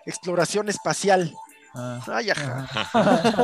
exploración 0.07 0.69
espacial. 0.69 1.35
Ah, 1.79 2.01
Ay, 2.07 2.31
ajá. 2.31 2.67
ajá. 2.73 2.91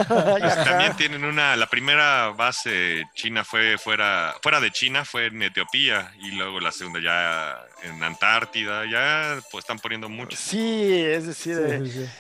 Ay, 0.09 0.41
Pues 0.41 0.53
ajá. 0.53 0.65
también 0.65 0.97
tienen 0.97 1.23
una, 1.23 1.55
la 1.55 1.67
primera 1.67 2.29
base 2.29 3.05
china 3.15 3.45
fue 3.45 3.77
fuera, 3.77 4.35
fuera 4.43 4.59
de 4.59 4.71
China, 4.71 5.05
fue 5.05 5.27
en 5.27 5.43
Etiopía, 5.43 6.11
y 6.19 6.31
luego 6.31 6.59
la 6.59 6.73
segunda 6.73 6.99
ya 7.03 7.59
en 7.83 8.03
Antártida, 8.03 8.87
ya 8.91 9.39
pues 9.51 9.65
están 9.65 9.79
poniendo 9.81 10.09
mucho. 10.09 10.35
Sí, 10.39 11.05
es 11.05 11.27
decir, 11.27 11.57
Sí, 11.57 11.63
eh, 11.63 11.81
sí, 11.85 11.91
sí. 11.93 12.11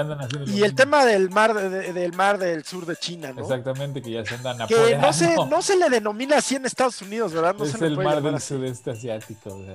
Andan 0.00 0.20
haciendo 0.20 0.50
y 0.50 0.54
el 0.56 0.62
mismo. 0.62 0.76
tema 0.76 1.04
del 1.04 1.30
mar, 1.30 1.54
de- 1.54 1.68
de- 1.68 1.92
del 1.92 2.12
mar 2.14 2.38
del 2.38 2.64
sur 2.64 2.86
de 2.86 2.96
China, 2.96 3.32
¿no? 3.34 3.42
Exactamente, 3.42 4.00
que 4.02 4.10
ya 4.10 4.24
se 4.24 4.34
andan 4.34 4.66
Que 4.66 4.96
no 4.96 5.12
se, 5.12 5.34
no 5.36 5.60
se 5.62 5.76
le 5.76 5.90
denomina 5.90 6.38
así 6.38 6.56
en 6.56 6.64
Estados 6.66 7.00
Unidos, 7.02 7.32
¿verdad? 7.32 7.54
No 7.58 7.64
es 7.64 7.72
se 7.72 7.78
le 7.78 7.86
el 7.88 7.94
puede 7.94 8.08
mar 8.08 8.22
del 8.22 8.34
así. 8.36 8.48
sudeste 8.54 8.90
asiático. 8.92 9.50
o 9.54 9.62
sea. 9.64 9.74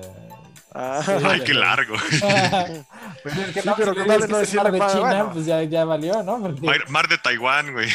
Ah, 0.74 1.02
Sí. 1.04 1.12
Ay, 1.24 1.40
qué 1.44 1.54
largo. 1.54 1.94
Pues 3.22 3.36
es 3.36 3.46
que 3.54 3.62
Sí, 3.62 3.68
no, 3.68 3.74
pero 3.76 3.92
si 3.94 3.98
no 4.00 4.14
es 4.14 4.54
mar 4.54 4.70
de 4.72 4.78
China, 4.80 5.00
bueno. 5.00 5.30
pues 5.32 5.46
ya, 5.46 5.62
ya 5.62 5.84
valió, 5.84 6.22
¿no? 6.22 6.40
Porque- 6.40 6.60
Mar, 6.66 6.88
mar 6.90 7.08
de 7.08 7.18
Taiwán, 7.18 7.72
güey. 7.72 7.88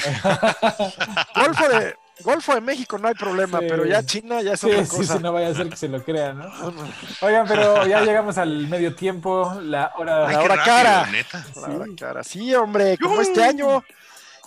Golfo 1.35 1.69
de, 1.69 1.95
Golfo 2.19 2.53
de 2.53 2.61
México 2.61 2.97
no 2.99 3.07
hay 3.07 3.15
problema, 3.15 3.59
Sí. 3.59 3.65
pero 3.67 3.85
ya 3.85 4.05
China 4.05 4.41
ya 4.41 4.53
es 4.53 4.59
Sí, 4.59 4.67
otra 4.67 4.85
sí, 4.85 4.97
cosa. 4.97 5.13
sí, 5.17 5.19
no 5.23 5.33
vaya 5.33 5.47
a 5.49 5.53
ser 5.55 5.69
que 5.69 5.75
se 5.75 5.87
lo 5.87 6.03
crean, 6.03 6.37
¿no? 6.39 6.73
Oigan, 7.21 7.47
pero 7.47 7.85
ya 7.87 8.01
llegamos 8.01 8.37
al 8.37 8.67
medio 8.67 8.95
tiempo, 8.95 9.53
la 9.61 9.91
hora... 9.97 10.27
Ay, 10.27 10.35
La 10.35 10.41
hora 10.43 10.55
rápido, 10.57 10.75
cara. 10.75 11.05
neta. 11.11 11.45
La 11.55 11.67
hora 11.69 11.85
cara. 11.97 12.23
Sí, 12.23 12.53
hombre, 12.53 12.97
como 12.99 13.19
este 13.21 13.43
año 13.43 13.83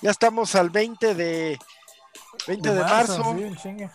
ya 0.00 0.10
estamos 0.10 0.54
al 0.54 0.70
20 0.70 1.14
de 1.14 1.58
20 2.46 2.70
de 2.74 2.80
marzo. 2.80 3.34
sí, 3.36 3.42
en 3.44 3.56
chinga. 3.56 3.94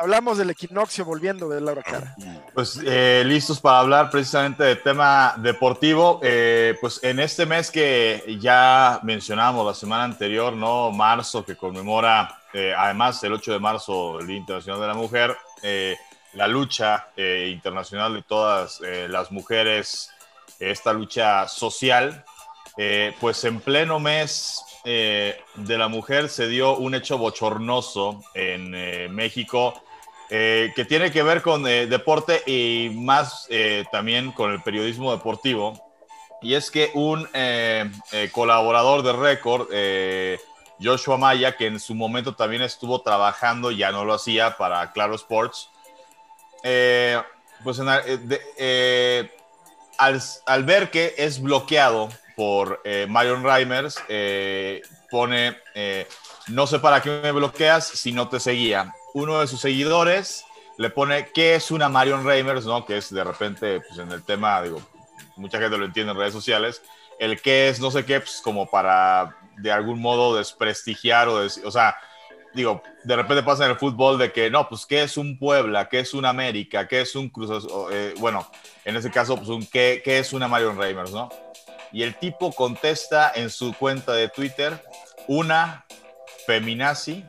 Hablamos 0.00 0.38
del 0.38 0.50
equinoccio 0.50 1.04
volviendo 1.04 1.48
de 1.48 1.60
la 1.60 1.72
hora 1.72 1.82
cara. 1.82 2.14
Pues 2.54 2.80
eh, 2.86 3.24
listos 3.26 3.60
para 3.60 3.80
hablar 3.80 4.10
precisamente 4.10 4.62
de 4.62 4.76
tema 4.76 5.34
deportivo. 5.38 6.20
Eh, 6.22 6.76
pues 6.80 7.00
en 7.02 7.18
este 7.18 7.46
mes 7.46 7.68
que 7.68 8.38
ya 8.40 9.00
mencionamos 9.02 9.66
la 9.66 9.74
semana 9.74 10.04
anterior, 10.04 10.52
¿no? 10.52 10.92
Marzo, 10.92 11.44
que 11.44 11.56
conmemora, 11.56 12.42
eh, 12.52 12.72
además 12.78 13.24
el 13.24 13.32
8 13.32 13.54
de 13.54 13.58
marzo, 13.58 14.20
el 14.20 14.28
Día 14.28 14.36
Internacional 14.36 14.80
de 14.80 14.86
la 14.86 14.94
Mujer, 14.94 15.36
eh, 15.64 15.96
la 16.34 16.46
lucha 16.46 17.08
internacional 17.16 18.14
de 18.14 18.22
todas 18.22 18.80
las 19.08 19.32
mujeres, 19.32 20.12
esta 20.60 20.92
lucha 20.92 21.48
social, 21.48 22.24
pues 23.18 23.42
en 23.44 23.58
pleno 23.60 23.98
mes 23.98 24.62
de 24.84 25.34
la 25.56 25.88
mujer 25.88 26.28
se 26.28 26.46
dio 26.46 26.76
un 26.76 26.94
hecho 26.94 27.18
bochornoso 27.18 28.20
en 28.34 28.70
México 29.12 29.82
eh, 30.30 30.72
que 30.76 30.84
tiene 30.84 31.10
que 31.10 31.22
ver 31.22 31.42
con 31.42 31.66
eh, 31.66 31.86
deporte 31.86 32.42
y 32.46 32.90
más 32.94 33.46
eh, 33.50 33.84
también 33.90 34.32
con 34.32 34.52
el 34.52 34.62
periodismo 34.62 35.12
deportivo. 35.12 35.84
Y 36.40 36.54
es 36.54 36.70
que 36.70 36.90
un 36.94 37.28
eh, 37.32 37.90
eh, 38.12 38.28
colaborador 38.30 39.02
de 39.02 39.12
récord, 39.12 39.68
eh, 39.72 40.38
Joshua 40.80 41.16
Maya, 41.16 41.56
que 41.56 41.66
en 41.66 41.80
su 41.80 41.94
momento 41.94 42.36
también 42.36 42.62
estuvo 42.62 43.00
trabajando, 43.02 43.72
ya 43.72 43.90
no 43.90 44.04
lo 44.04 44.14
hacía 44.14 44.56
para 44.56 44.92
Claro 44.92 45.16
Sports, 45.16 45.70
pues 47.64 47.78
en- 47.80 48.28
de- 48.28 49.30
al, 49.98 50.22
al 50.46 50.62
ver 50.64 50.90
que 50.92 51.14
es 51.18 51.42
bloqueado 51.42 52.08
por 52.36 52.80
Marion 53.08 53.42
Reimers, 53.42 53.96
pone, 55.10 55.56
no 56.46 56.66
sé 56.68 56.78
para 56.78 57.02
qué 57.02 57.10
me 57.20 57.32
bloqueas 57.32 57.88
si 57.88 58.12
no 58.12 58.28
te 58.28 58.38
seguía. 58.38 58.94
Uno 59.14 59.40
de 59.40 59.46
sus 59.46 59.60
seguidores 59.60 60.44
le 60.76 60.90
pone, 60.90 61.28
¿qué 61.34 61.54
es 61.54 61.70
una 61.70 61.88
Marion 61.88 62.24
Reimers? 62.24 62.64
¿no? 62.64 62.84
Que 62.84 62.98
es 62.98 63.12
de 63.12 63.24
repente, 63.24 63.80
pues 63.80 63.98
en 63.98 64.12
el 64.12 64.22
tema, 64.22 64.62
digo, 64.62 64.80
mucha 65.36 65.58
gente 65.58 65.76
lo 65.76 65.84
entiende 65.84 66.12
en 66.12 66.18
redes 66.18 66.32
sociales, 66.32 66.82
el 67.18 67.40
qué 67.40 67.68
es 67.68 67.80
no 67.80 67.90
sé 67.90 68.04
qué, 68.04 68.20
pues 68.20 68.40
como 68.42 68.70
para 68.70 69.36
de 69.56 69.72
algún 69.72 70.00
modo 70.00 70.36
desprestigiar 70.36 71.28
o, 71.28 71.40
decir, 71.40 71.66
o 71.66 71.70
sea, 71.70 71.96
digo, 72.54 72.82
de 73.04 73.16
repente 73.16 73.42
pasa 73.42 73.64
en 73.64 73.72
el 73.72 73.76
fútbol 73.76 74.18
de 74.18 74.32
que 74.32 74.50
no, 74.50 74.68
pues 74.68 74.86
qué 74.86 75.02
es 75.02 75.16
un 75.16 75.38
Puebla, 75.38 75.88
qué 75.88 76.00
es 76.00 76.14
un 76.14 76.24
América, 76.24 76.86
qué 76.86 77.00
es 77.00 77.14
un 77.14 77.28
Cruz, 77.28 77.66
eh, 77.90 78.14
bueno, 78.18 78.48
en 78.84 78.96
ese 78.96 79.10
caso, 79.10 79.36
pues 79.36 79.48
un 79.48 79.66
qué, 79.66 80.00
qué 80.04 80.18
es 80.18 80.32
una 80.32 80.48
Marion 80.48 80.78
Reimers, 80.78 81.10
¿no? 81.10 81.28
Y 81.92 82.02
el 82.02 82.14
tipo 82.16 82.52
contesta 82.52 83.32
en 83.34 83.50
su 83.50 83.74
cuenta 83.74 84.12
de 84.12 84.28
Twitter, 84.28 84.82
una 85.26 85.86
feminazi, 86.46 87.24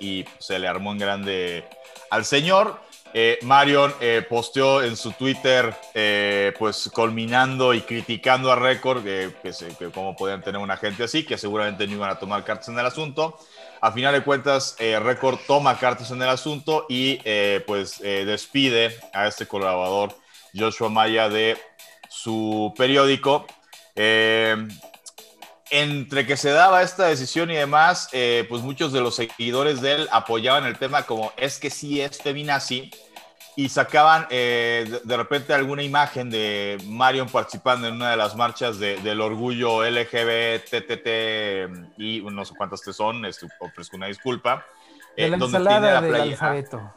y 0.00 0.24
se 0.38 0.58
le 0.58 0.68
armó 0.68 0.92
en 0.92 0.98
grande 0.98 1.64
al 2.10 2.24
señor. 2.24 2.80
Eh, 3.14 3.38
Marion 3.40 3.94
eh, 4.02 4.24
posteó 4.28 4.82
en 4.82 4.94
su 4.94 5.12
Twitter, 5.12 5.74
eh, 5.94 6.52
pues 6.58 6.90
culminando 6.92 7.72
y 7.72 7.80
criticando 7.80 8.52
a 8.52 8.56
Record, 8.56 9.02
eh, 9.06 9.34
que, 9.42 9.50
que 9.78 9.90
cómo 9.90 10.14
podían 10.14 10.42
tener 10.42 10.60
una 10.60 10.76
gente 10.76 11.04
así, 11.04 11.24
que 11.24 11.38
seguramente 11.38 11.86
no 11.86 11.94
iban 11.94 12.10
a 12.10 12.18
tomar 12.18 12.44
cartas 12.44 12.68
en 12.68 12.78
el 12.78 12.84
asunto. 12.84 13.38
A 13.80 13.92
final 13.92 14.12
de 14.12 14.22
cuentas, 14.22 14.76
eh, 14.78 15.00
Record 15.00 15.38
toma 15.46 15.78
cartas 15.78 16.10
en 16.10 16.20
el 16.20 16.28
asunto 16.28 16.84
y 16.88 17.18
eh, 17.24 17.64
pues 17.66 17.98
despide 18.00 18.94
a 19.14 19.26
este 19.26 19.46
colaborador, 19.46 20.14
Joshua 20.54 20.90
Maya, 20.90 21.30
de 21.30 21.56
su 22.10 22.74
periódico. 22.76 23.46
Entre 25.70 26.26
que 26.26 26.36
se 26.38 26.50
daba 26.50 26.82
esta 26.82 27.06
decisión 27.06 27.50
y 27.50 27.56
demás, 27.56 28.08
eh, 28.12 28.46
pues 28.48 28.62
muchos 28.62 28.92
de 28.92 29.00
los 29.00 29.16
seguidores 29.16 29.82
de 29.82 29.92
él 29.96 30.08
apoyaban 30.12 30.64
el 30.64 30.78
tema 30.78 31.02
como 31.02 31.32
es 31.36 31.58
que 31.58 31.68
sí 31.68 32.00
es 32.00 32.22
feminazi 32.22 32.90
y 33.54 33.68
sacaban 33.68 34.26
eh, 34.30 34.86
de, 34.88 35.00
de 35.04 35.16
repente 35.16 35.52
alguna 35.52 35.82
imagen 35.82 36.30
de 36.30 36.78
Marion 36.86 37.28
participando 37.28 37.86
en 37.88 37.94
una 37.96 38.12
de 38.12 38.16
las 38.16 38.34
marchas 38.36 38.78
de- 38.78 38.96
del 39.02 39.20
orgullo 39.20 39.84
LGBTT 39.84 41.08
y 41.98 42.20
no 42.22 42.44
sé 42.44 42.54
cuántas 42.56 42.82
te 42.82 42.92
son, 42.92 43.24
este, 43.26 43.46
ofrezco 43.60 43.96
una 43.96 44.06
disculpa. 44.06 44.64
De 45.16 45.26
eh, 45.26 45.30
la 45.30 45.36
donde 45.36 45.58
tiene 45.58 45.80
la 45.90 45.98
alfabeto. 46.22 46.94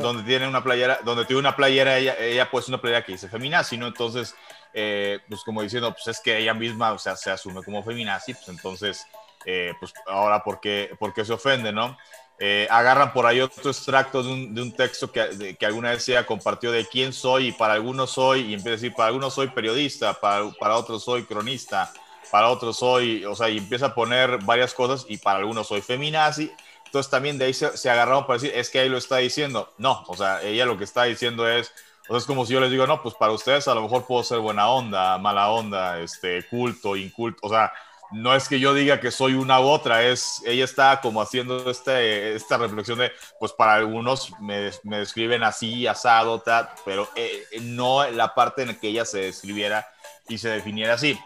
donde 0.00 0.22
tiene 0.24 0.48
una 0.48 0.62
playera, 0.62 0.98
donde 1.04 1.24
tiene 1.24 1.40
una 1.40 1.56
playera, 1.56 1.98
ella, 1.98 2.16
ella 2.18 2.50
pues 2.50 2.68
una 2.68 2.80
playera 2.80 3.04
que 3.04 3.12
dice 3.12 3.28
feminazi, 3.28 3.76
¿no? 3.76 3.86
Entonces, 3.86 4.34
eh, 4.74 5.20
pues 5.28 5.42
como 5.44 5.62
diciendo, 5.62 5.92
pues 5.92 6.06
es 6.08 6.20
que 6.20 6.38
ella 6.38 6.54
misma, 6.54 6.92
o 6.92 6.98
sea, 6.98 7.16
se 7.16 7.30
asume 7.30 7.62
como 7.62 7.82
feminazi, 7.82 8.34
pues 8.34 8.48
entonces, 8.48 9.06
eh, 9.46 9.72
pues 9.80 9.92
ahora, 10.06 10.42
¿por 10.42 10.60
qué, 10.60 10.90
por 10.98 11.14
qué 11.14 11.24
se 11.24 11.32
ofende, 11.32 11.72
no? 11.72 11.96
Eh, 12.38 12.66
agarran 12.68 13.12
por 13.12 13.26
ahí 13.26 13.40
otro 13.40 13.70
extracto 13.70 14.22
de 14.22 14.32
un, 14.32 14.54
de 14.54 14.62
un 14.62 14.72
texto 14.74 15.10
que, 15.12 15.20
de- 15.28 15.56
que 15.56 15.66
alguna 15.66 15.90
vez 15.90 16.08
ella 16.08 16.26
compartió 16.26 16.72
de 16.72 16.84
quién 16.86 17.12
soy 17.12 17.48
y 17.48 17.52
para 17.52 17.74
algunos 17.74 18.10
soy, 18.10 18.40
y 18.40 18.54
empieza 18.54 18.70
a 18.70 18.72
decir, 18.72 18.94
para 18.94 19.08
algunos 19.08 19.34
soy 19.34 19.48
periodista, 19.48 20.14
para, 20.20 20.50
para 20.58 20.76
otros 20.76 21.04
soy 21.04 21.24
cronista, 21.24 21.92
para 22.30 22.48
otros 22.48 22.76
soy, 22.78 23.24
o 23.24 23.34
sea, 23.36 23.48
y 23.48 23.58
empieza 23.58 23.86
a 23.86 23.94
poner 23.94 24.38
varias 24.44 24.74
cosas 24.74 25.06
y 25.08 25.18
para 25.18 25.38
algunos 25.38 25.68
soy 25.68 25.80
feminazi. 25.82 26.50
Entonces 26.86 27.10
también 27.10 27.38
de 27.38 27.46
ahí 27.46 27.54
se, 27.54 27.76
se 27.76 27.90
agarraron 27.90 28.26
para 28.26 28.38
decir, 28.40 28.52
es 28.56 28.70
que 28.70 28.80
ahí 28.80 28.88
lo 28.88 28.98
está 28.98 29.18
diciendo. 29.18 29.72
No, 29.78 30.04
o 30.08 30.16
sea, 30.16 30.42
ella 30.42 30.66
lo 30.66 30.76
que 30.78 30.84
está 30.84 31.04
diciendo 31.04 31.48
es, 31.48 31.72
o 32.08 32.12
sea, 32.12 32.18
es 32.18 32.24
como 32.26 32.44
si 32.44 32.52
yo 32.52 32.60
les 32.60 32.70
digo, 32.70 32.86
no, 32.86 33.02
pues 33.02 33.14
para 33.14 33.32
ustedes 33.32 33.66
a 33.66 33.74
lo 33.74 33.82
mejor 33.82 34.06
puedo 34.06 34.22
ser 34.22 34.38
buena 34.38 34.68
onda, 34.68 35.16
mala 35.18 35.50
onda, 35.50 36.00
este, 36.00 36.46
culto, 36.48 36.96
inculto, 36.96 37.38
o 37.42 37.48
sea, 37.48 37.72
no 38.10 38.34
es 38.34 38.48
que 38.48 38.60
yo 38.60 38.74
diga 38.74 39.00
que 39.00 39.10
soy 39.10 39.34
una 39.34 39.60
u 39.60 39.64
otra, 39.64 40.02
es, 40.04 40.42
ella 40.46 40.64
está 40.64 41.00
como 41.00 41.20
haciendo 41.20 41.70
este, 41.70 42.34
esta 42.34 42.56
reflexión 42.58 42.98
de, 42.98 43.12
pues 43.40 43.52
para 43.52 43.74
algunos 43.74 44.32
me, 44.40 44.70
me 44.82 44.98
describen 44.98 45.42
así, 45.42 45.86
asado, 45.86 46.40
tal, 46.40 46.68
pero 46.84 47.08
eh, 47.16 47.44
no 47.62 48.08
la 48.10 48.34
parte 48.34 48.62
en 48.62 48.68
la 48.68 48.74
que 48.74 48.88
ella 48.88 49.04
se 49.04 49.20
describiera 49.20 49.88
y 50.28 50.38
se 50.38 50.48
definiera 50.48 50.94
así. 50.94 51.18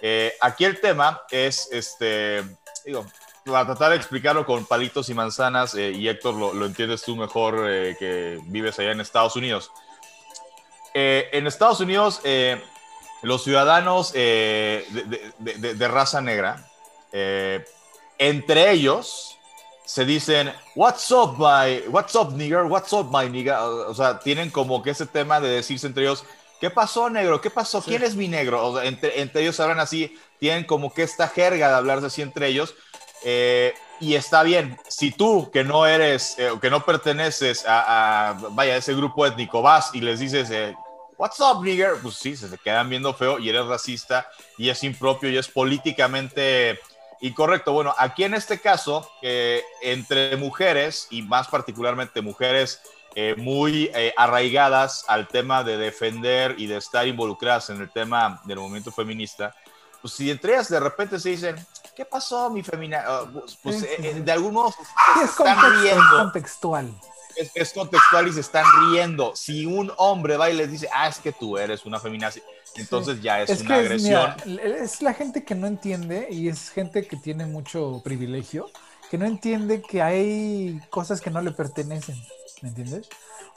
Eh, 0.00 0.32
aquí 0.40 0.64
el 0.64 0.80
tema 0.80 1.20
es, 1.30 1.68
este, 1.72 2.42
digo, 2.86 3.04
para 3.44 3.66
tratar 3.66 3.90
de 3.90 3.96
explicarlo 3.96 4.46
con 4.46 4.64
palitos 4.64 5.10
y 5.10 5.14
manzanas, 5.14 5.74
eh, 5.74 5.90
y 5.90 6.08
Héctor 6.08 6.34
lo, 6.34 6.54
lo, 6.54 6.66
entiendes 6.66 7.02
tú 7.02 7.16
mejor 7.16 7.66
que 7.98 8.38
vives 8.44 8.78
allá 8.78 8.92
en 8.92 9.00
Estados 9.00 9.36
Unidos. 9.36 9.70
En 10.94 11.46
Estados 11.46 11.80
Unidos, 11.80 12.20
los 13.22 13.44
ciudadanos 13.44 14.12
eh, 14.14 14.86
de, 14.90 15.54
de, 15.58 15.74
de, 15.74 15.88
raza 15.88 16.20
negra, 16.20 16.66
eh, 17.12 17.64
entre 18.18 18.70
ellos 18.70 19.38
se 19.84 20.04
dicen, 20.04 20.52
what's 20.74 21.10
up, 21.10 21.36
my, 21.36 21.82
what's 21.88 22.14
up, 22.14 22.32
nigger, 22.32 22.64
what's 22.64 22.92
up, 22.92 23.10
my 23.10 23.28
nigger. 23.28 23.56
O 23.56 23.94
sea, 23.94 24.20
tienen 24.20 24.50
como 24.50 24.82
que 24.82 24.90
ese 24.90 25.06
tema 25.06 25.40
de 25.40 25.48
decirse 25.48 25.86
entre 25.86 26.04
ellos, 26.04 26.24
¿qué 26.60 26.70
pasó, 26.70 27.10
negro? 27.10 27.40
¿Qué 27.40 27.50
pasó? 27.50 27.82
¿Quién 27.82 28.02
es 28.02 28.14
mi 28.14 28.28
negro? 28.28 28.64
O 28.66 28.76
sea, 28.78 28.88
entre, 28.88 29.20
entre, 29.20 29.42
ellos 29.42 29.58
hablan 29.58 29.80
así, 29.80 30.16
tienen 30.38 30.64
como 30.64 30.94
que 30.94 31.02
esta 31.02 31.28
jerga 31.28 31.68
de 31.68 31.74
hablarse 31.74 32.06
así 32.06 32.22
entre 32.22 32.46
ellos. 32.48 32.74
Eh, 33.24 33.74
y 34.00 34.14
está 34.14 34.42
bien, 34.42 34.78
si 34.88 35.10
tú 35.10 35.50
que 35.52 35.62
no 35.62 35.86
eres, 35.86 36.36
que 36.60 36.70
no 36.70 36.84
perteneces 36.84 37.66
a, 37.66 38.30
a, 38.30 38.32
vaya, 38.50 38.76
ese 38.76 38.94
grupo 38.94 39.26
étnico, 39.26 39.62
vas 39.62 39.90
y 39.94 40.00
les 40.00 40.20
dices, 40.20 40.50
What's 41.20 41.38
up, 41.38 41.62
nigger? 41.62 41.98
Pues 42.00 42.14
sí, 42.14 42.34
se 42.34 42.48
quedan 42.56 42.88
viendo 42.88 43.12
feo 43.12 43.38
y 43.38 43.50
eres 43.50 43.66
racista 43.66 44.26
y 44.56 44.70
es 44.70 44.82
impropio 44.82 45.28
y 45.28 45.36
es 45.36 45.48
políticamente 45.48 46.80
incorrecto. 47.20 47.74
Bueno, 47.74 47.94
aquí 47.98 48.24
en 48.24 48.32
este 48.32 48.58
caso, 48.58 49.06
eh, 49.20 49.62
entre 49.82 50.34
mujeres 50.38 51.08
y 51.10 51.20
más 51.20 51.46
particularmente 51.48 52.22
mujeres 52.22 52.80
eh, 53.14 53.34
muy 53.36 53.90
eh, 53.94 54.14
arraigadas 54.16 55.04
al 55.08 55.28
tema 55.28 55.62
de 55.62 55.76
defender 55.76 56.54
y 56.56 56.66
de 56.66 56.78
estar 56.78 57.06
involucradas 57.06 57.68
en 57.68 57.82
el 57.82 57.90
tema 57.90 58.40
del 58.46 58.56
movimiento 58.56 58.90
feminista, 58.90 59.54
pues 60.00 60.14
si 60.14 60.30
entre 60.30 60.54
ellas 60.54 60.70
de 60.70 60.80
repente 60.80 61.20
se 61.20 61.28
dicen, 61.28 61.56
¿qué 62.00 62.06
pasó, 62.06 62.48
mi 62.48 62.62
femina? 62.62 63.04
Uh, 63.12 63.42
pues 63.62 63.82
de 63.82 64.32
algún 64.32 64.54
modo 64.54 64.72
se 65.18 65.24
están 65.24 65.82
riendo. 65.82 66.16
contextual 66.16 66.90
es, 67.54 67.72
contextual 67.74 68.26
y 68.26 68.32
se 68.32 68.40
están 68.40 68.64
riendo. 68.88 69.36
Si 69.36 69.66
un 69.66 69.92
hombre 69.98 70.38
va 70.38 70.48
y 70.48 70.56
les 70.56 70.70
dice, 70.70 70.88
ah, 70.94 71.08
es 71.08 71.18
que 71.18 71.30
tú 71.30 71.58
eres 71.58 71.84
una 71.84 72.00
feminazi, 72.00 72.42
entonces 72.76 73.20
ya 73.20 73.42
es, 73.42 73.60
una 73.60 73.76
agresión. 73.76 74.34
es 74.60 75.02
la 75.02 75.12
gente 75.12 75.44
que 75.44 75.54
no 75.54 75.66
entiende 75.66 76.28
y 76.30 76.48
es 76.48 76.70
gente 76.70 77.06
que 77.06 77.16
tiene 77.16 77.44
mucho 77.44 78.00
privilegio, 78.02 78.70
que 79.10 79.18
no 79.18 79.26
entiende 79.26 79.82
que 79.82 80.00
hay 80.00 80.80
cosas 80.88 81.20
que 81.20 81.30
no 81.30 81.42
le 81.42 81.50
pertenecen, 81.50 82.16
¿me 82.62 82.70
entiendes? 82.70 83.08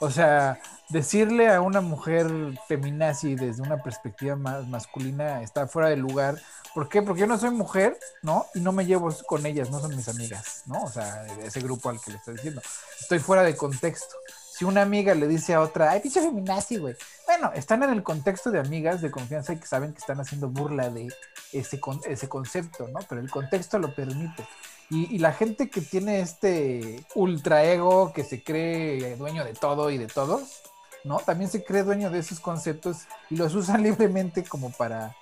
O 0.04 0.10
sea, 0.10 0.60
decirle 0.90 1.48
a 1.48 1.62
una 1.62 1.80
mujer 1.80 2.30
feminazi 2.68 3.36
desde 3.36 3.62
una 3.62 3.82
perspectiva 3.82 4.36
más 4.36 4.68
masculina 4.68 5.42
está 5.42 5.66
fuera 5.66 5.88
de 5.88 5.96
lugar. 5.96 6.38
¿Por 6.74 6.90
qué? 6.90 7.00
Porque 7.00 7.22
yo 7.22 7.26
no 7.26 7.38
soy 7.38 7.50
mujer, 7.50 7.98
¿no? 8.20 8.44
Y 8.54 8.60
no 8.60 8.72
me 8.72 8.84
llevo 8.84 9.10
con 9.26 9.46
ellas, 9.46 9.70
no 9.70 9.80
son 9.80 9.96
mis 9.96 10.08
amigas, 10.08 10.64
¿no? 10.66 10.82
O 10.82 10.88
sea, 10.88 11.26
ese 11.42 11.60
grupo 11.60 11.88
al 11.88 12.00
que 12.02 12.10
le 12.10 12.18
estoy 12.18 12.34
diciendo. 12.34 12.60
Estoy 13.00 13.18
fuera 13.18 13.42
de 13.42 13.56
contexto. 13.56 14.14
Si 14.52 14.66
una 14.66 14.82
amiga 14.82 15.14
le 15.14 15.26
dice 15.26 15.54
a 15.54 15.62
otra, 15.62 15.90
ay, 15.90 16.00
pinche 16.00 16.20
feminazi, 16.20 16.76
güey. 16.76 16.94
Bueno, 17.26 17.50
están 17.54 17.82
en 17.82 17.90
el 17.90 18.02
contexto 18.02 18.50
de 18.50 18.60
amigas 18.60 19.00
de 19.00 19.10
confianza 19.10 19.54
y 19.54 19.56
que 19.56 19.66
saben 19.66 19.94
que 19.94 20.00
están 20.00 20.20
haciendo 20.20 20.48
burla 20.48 20.90
de 20.90 21.08
ese, 21.52 21.80
ese 22.06 22.28
concepto, 22.28 22.88
¿no? 22.88 23.00
Pero 23.08 23.22
el 23.22 23.30
contexto 23.30 23.78
lo 23.78 23.94
permite. 23.94 24.46
Y, 24.94 25.18
la 25.18 25.32
gente 25.32 25.68
que 25.68 25.80
tiene 25.80 26.20
este 26.20 27.04
ultra 27.16 27.64
ego, 27.64 28.12
que 28.12 28.22
se 28.22 28.44
cree 28.44 29.16
dueño 29.16 29.44
de 29.44 29.52
todo 29.52 29.90
y 29.90 29.98
de 29.98 30.06
todos, 30.06 30.62
¿no? 31.02 31.18
También 31.18 31.50
se 31.50 31.64
cree 31.64 31.82
dueño 31.82 32.10
de 32.10 32.20
esos 32.20 32.38
conceptos 32.38 32.98
y 33.28 33.36
los 33.36 33.56
usan 33.56 33.82
libremente 33.82 34.44
como 34.44 34.70
para, 34.70 35.16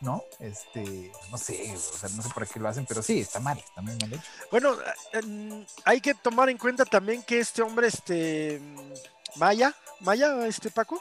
¿no? 0.00 0.22
Este, 0.38 1.10
no 1.30 1.38
sé, 1.38 1.74
o 1.74 1.78
sea, 1.78 2.10
no 2.10 2.22
sé 2.22 2.28
para 2.34 2.44
qué 2.44 2.60
lo 2.60 2.68
hacen, 2.68 2.84
pero 2.84 3.02
sí, 3.02 3.20
está 3.20 3.40
mal, 3.40 3.56
está 3.56 3.80
muy 3.80 3.96
mal 3.96 4.12
hecho. 4.12 4.22
Bueno, 4.50 4.76
hay 5.84 6.02
que 6.02 6.12
tomar 6.12 6.50
en 6.50 6.58
cuenta 6.58 6.84
también 6.84 7.22
que 7.22 7.40
este 7.40 7.62
hombre, 7.62 7.86
este, 7.86 8.60
Maya, 9.36 9.74
Maya, 10.00 10.46
este 10.46 10.70
Paco. 10.70 11.00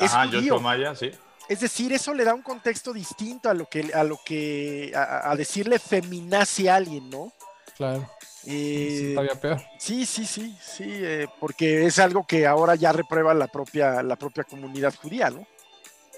Ajá, 0.00 0.24
yo 0.24 0.58
Maya, 0.58 0.94
sí. 0.94 1.10
Es 1.48 1.60
decir, 1.60 1.92
eso 1.92 2.12
le 2.12 2.24
da 2.24 2.34
un 2.34 2.42
contexto 2.42 2.92
distinto 2.92 3.48
a 3.48 3.54
lo 3.54 3.66
que, 3.66 3.90
a 3.94 4.04
lo 4.04 4.20
que, 4.22 4.92
a, 4.94 5.34
decirle 5.34 5.78
feminazi 5.78 6.68
a 6.68 6.76
alguien, 6.76 7.08
¿no? 7.08 7.32
Claro. 7.76 8.08
Eh, 8.44 9.12
todavía 9.14 9.40
peor. 9.40 9.62
Sí, 9.78 10.04
sí, 10.04 10.26
sí, 10.26 10.56
sí, 10.60 10.84
eh, 10.86 11.26
porque 11.40 11.86
es 11.86 11.98
algo 11.98 12.26
que 12.26 12.46
ahora 12.46 12.74
ya 12.74 12.92
reprueba 12.92 13.32
la 13.32 13.46
propia, 13.46 14.02
la 14.02 14.16
propia 14.16 14.44
comunidad 14.44 14.94
judía, 14.94 15.30
¿no? 15.30 15.46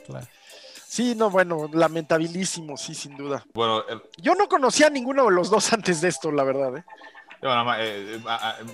Claro. 0.04 0.26
Sí, 0.86 1.14
no, 1.14 1.30
bueno, 1.30 1.70
lamentabilísimo, 1.72 2.76
sí, 2.76 2.96
sin 2.96 3.16
duda. 3.16 3.44
Bueno, 3.54 3.84
yo 4.16 4.34
no 4.34 4.48
conocía 4.48 4.88
a 4.88 4.90
ninguno 4.90 5.26
de 5.26 5.30
los 5.30 5.48
dos 5.48 5.72
antes 5.72 6.00
de 6.00 6.08
esto, 6.08 6.32
la 6.32 6.42
verdad, 6.42 6.76
¿eh? 6.78 6.84
Bueno, 7.40 7.72
eh, 7.78 8.20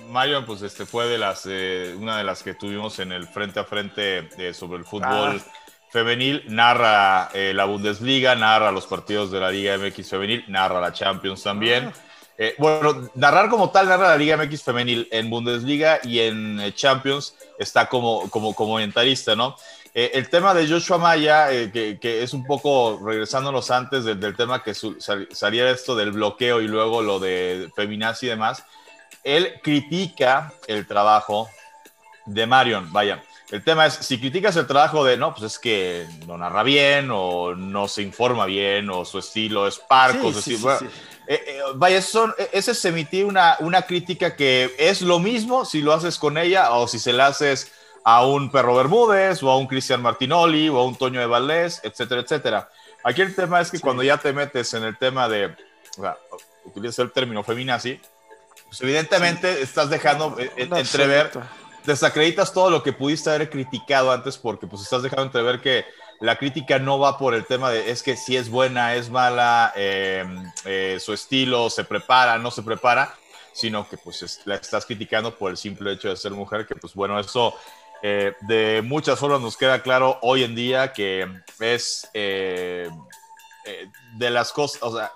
Marion, 0.09 0.45
pues 0.45 0.63
este 0.63 0.85
fue 0.87 1.05
de 1.07 1.19
las, 1.19 1.45
una 1.45 2.17
de 2.17 2.23
las 2.23 2.41
que 2.41 2.55
tuvimos 2.55 2.97
en 2.99 3.11
el 3.11 3.27
frente 3.27 3.59
a 3.59 3.63
frente 3.63 4.53
sobre 4.53 4.79
el 4.79 4.85
fútbol. 4.85 5.39
Ah 5.39 5.66
femenil, 5.89 6.43
narra 6.47 7.29
eh, 7.33 7.53
la 7.53 7.65
Bundesliga, 7.65 8.35
narra 8.35 8.71
los 8.71 8.85
partidos 8.85 9.31
de 9.31 9.39
la 9.39 9.51
Liga 9.51 9.77
MX 9.77 10.09
femenil, 10.09 10.45
narra 10.47 10.81
la 10.81 10.93
Champions 10.93 11.43
también. 11.43 11.85
Ah. 11.85 11.99
Eh, 12.39 12.55
bueno, 12.59 13.09
narrar 13.15 13.49
como 13.49 13.71
tal, 13.71 13.87
narra 13.87 14.09
la 14.09 14.17
Liga 14.17 14.37
MX 14.37 14.63
femenil 14.63 15.07
en 15.11 15.29
Bundesliga 15.29 15.99
y 16.03 16.19
en 16.19 16.59
eh, 16.59 16.73
Champions 16.73 17.35
está 17.57 17.87
como, 17.87 18.29
como 18.29 18.53
comentarista, 18.53 19.35
¿no? 19.35 19.55
el 19.93 20.29
tema 20.29 20.53
de 20.53 20.67
Joshua 20.67 20.99
Maya, 20.99 21.49
que, 21.49 21.97
que, 21.99 22.21
es 22.21 22.31
un 22.31 22.45
poco 22.45 22.99
regresándonos 23.03 23.71
antes 23.71 24.03
del, 24.03 24.35
tema 24.35 24.61
que 24.61 24.75
salía 24.75 25.71
esto 25.71 25.95
del 25.95 26.11
bloqueo 26.11 26.61
y 26.61 26.67
luego 26.67 27.01
lo 27.01 27.17
de 27.17 27.71
feminazi 27.75 28.27
y 28.27 28.29
demás, 28.29 28.63
él 29.23 29.55
critica 29.63 30.53
el 30.67 30.85
trabajo 30.85 31.49
de 32.27 32.45
Marion, 32.45 32.93
vaya. 32.93 33.23
El 33.49 33.63
tema 33.63 33.85
es, 33.85 33.93
si 33.93 34.19
criticas 34.19 34.57
el 34.57 34.67
trabajo 34.67 35.05
de, 35.05 35.15
no, 35.15 35.33
pues 35.33 35.53
es 35.53 35.59
que 35.59 36.05
no 36.25 36.37
narra 36.37 36.63
bien, 36.63 37.09
o 37.11 37.55
no 37.55 37.87
se 37.87 38.01
informa 38.01 38.45
bien, 38.45 38.89
o 38.89 39.05
su 39.05 39.19
estilo 39.19 39.67
es 39.67 39.79
parco, 39.79 40.33
vaya, 41.75 42.01
son, 42.01 42.33
ese 42.51 42.71
es 42.71 42.85
emitir 42.85 43.25
una, 43.25 43.55
una 43.59 43.83
crítica 43.83 44.35
que 44.35 44.75
es 44.77 45.01
lo 45.01 45.19
mismo 45.19 45.65
si 45.65 45.81
lo 45.81 45.93
haces 45.93 46.17
con 46.17 46.37
ella 46.37 46.71
o 46.71 46.87
si 46.87 46.99
se 46.99 47.11
la 47.13 47.27
haces 47.27 47.71
a 48.03 48.25
un 48.25 48.49
Perro 48.49 48.75
Bermúdez, 48.75 49.43
o 49.43 49.51
a 49.51 49.57
un 49.57 49.67
Cristian 49.67 50.01
Martinoli, 50.01 50.69
o 50.69 50.77
a 50.77 50.85
un 50.85 50.95
Toño 50.95 51.19
de 51.19 51.25
Valdés, 51.25 51.81
etcétera, 51.83 52.21
etcétera. 52.21 52.69
Aquí 53.03 53.21
el 53.21 53.35
tema 53.35 53.59
es 53.59 53.69
que 53.69 53.81
cuando 53.81 54.01
ya 54.01 54.17
te 54.17 54.31
metes 54.31 54.73
en 54.73 54.83
el 54.83 54.97
tema 54.97 55.27
de, 55.27 55.47
o 55.97 56.01
sea, 56.01 56.17
utilizas 56.63 56.99
el 56.99 57.11
término 57.11 57.43
feminazi, 57.43 57.99
pues 58.65 58.81
evidentemente 58.81 59.61
estás 59.61 59.89
dejando 59.89 60.37
eh, 60.39 60.49
entrever 60.55 61.31
desacreditas 61.87 62.53
todo 62.53 62.69
lo 62.69 62.83
que 62.83 62.91
pudiste 62.91 63.29
haber 63.29 63.49
criticado 63.49 64.11
antes 64.11 64.37
porque 64.37 64.67
pues 64.67 64.83
estás 64.83 65.01
dejando 65.01 65.23
entrever 65.23 65.61
que 65.61 65.85
la 66.19 66.35
crítica 66.35 66.79
no 66.79 66.99
va 66.99 67.17
por 67.17 67.33
el 67.33 67.45
tema 67.45 67.71
de 67.71 67.89
es 67.89 68.03
que 68.03 68.17
si 68.17 68.35
es 68.35 68.49
buena, 68.49 68.93
es 68.95 69.09
mala, 69.09 69.71
em, 69.75 70.51
eh, 70.65 70.97
su 70.99 71.13
estilo 71.13 71.69
se 71.69 71.85
prepara, 71.85 72.37
no 72.37 72.51
se 72.51 72.61
prepara, 72.61 73.15
sino 73.53 73.87
que 73.87 73.97
pues 73.97 74.41
la 74.45 74.55
estás 74.55 74.85
criticando 74.85 75.35
por 75.35 75.49
el 75.49 75.57
simple 75.57 75.93
hecho 75.93 76.09
de 76.09 76.17
ser 76.17 76.33
mujer, 76.33 76.67
que 76.67 76.75
pues 76.75 76.93
bueno, 76.93 77.17
eso 77.19 77.55
eh, 78.03 78.33
de 78.41 78.81
muchas 78.83 79.17
formas 79.17 79.39
nos 79.39 79.55
queda 79.55 79.81
claro 79.81 80.19
hoy 80.21 80.43
en 80.43 80.55
día 80.55 80.91
que 80.91 81.25
es 81.61 82.09
eh, 82.13 82.89
de 84.15 84.29
las 84.29 84.51
cosas, 84.51 84.83
o 84.83 84.93
sea, 84.93 85.13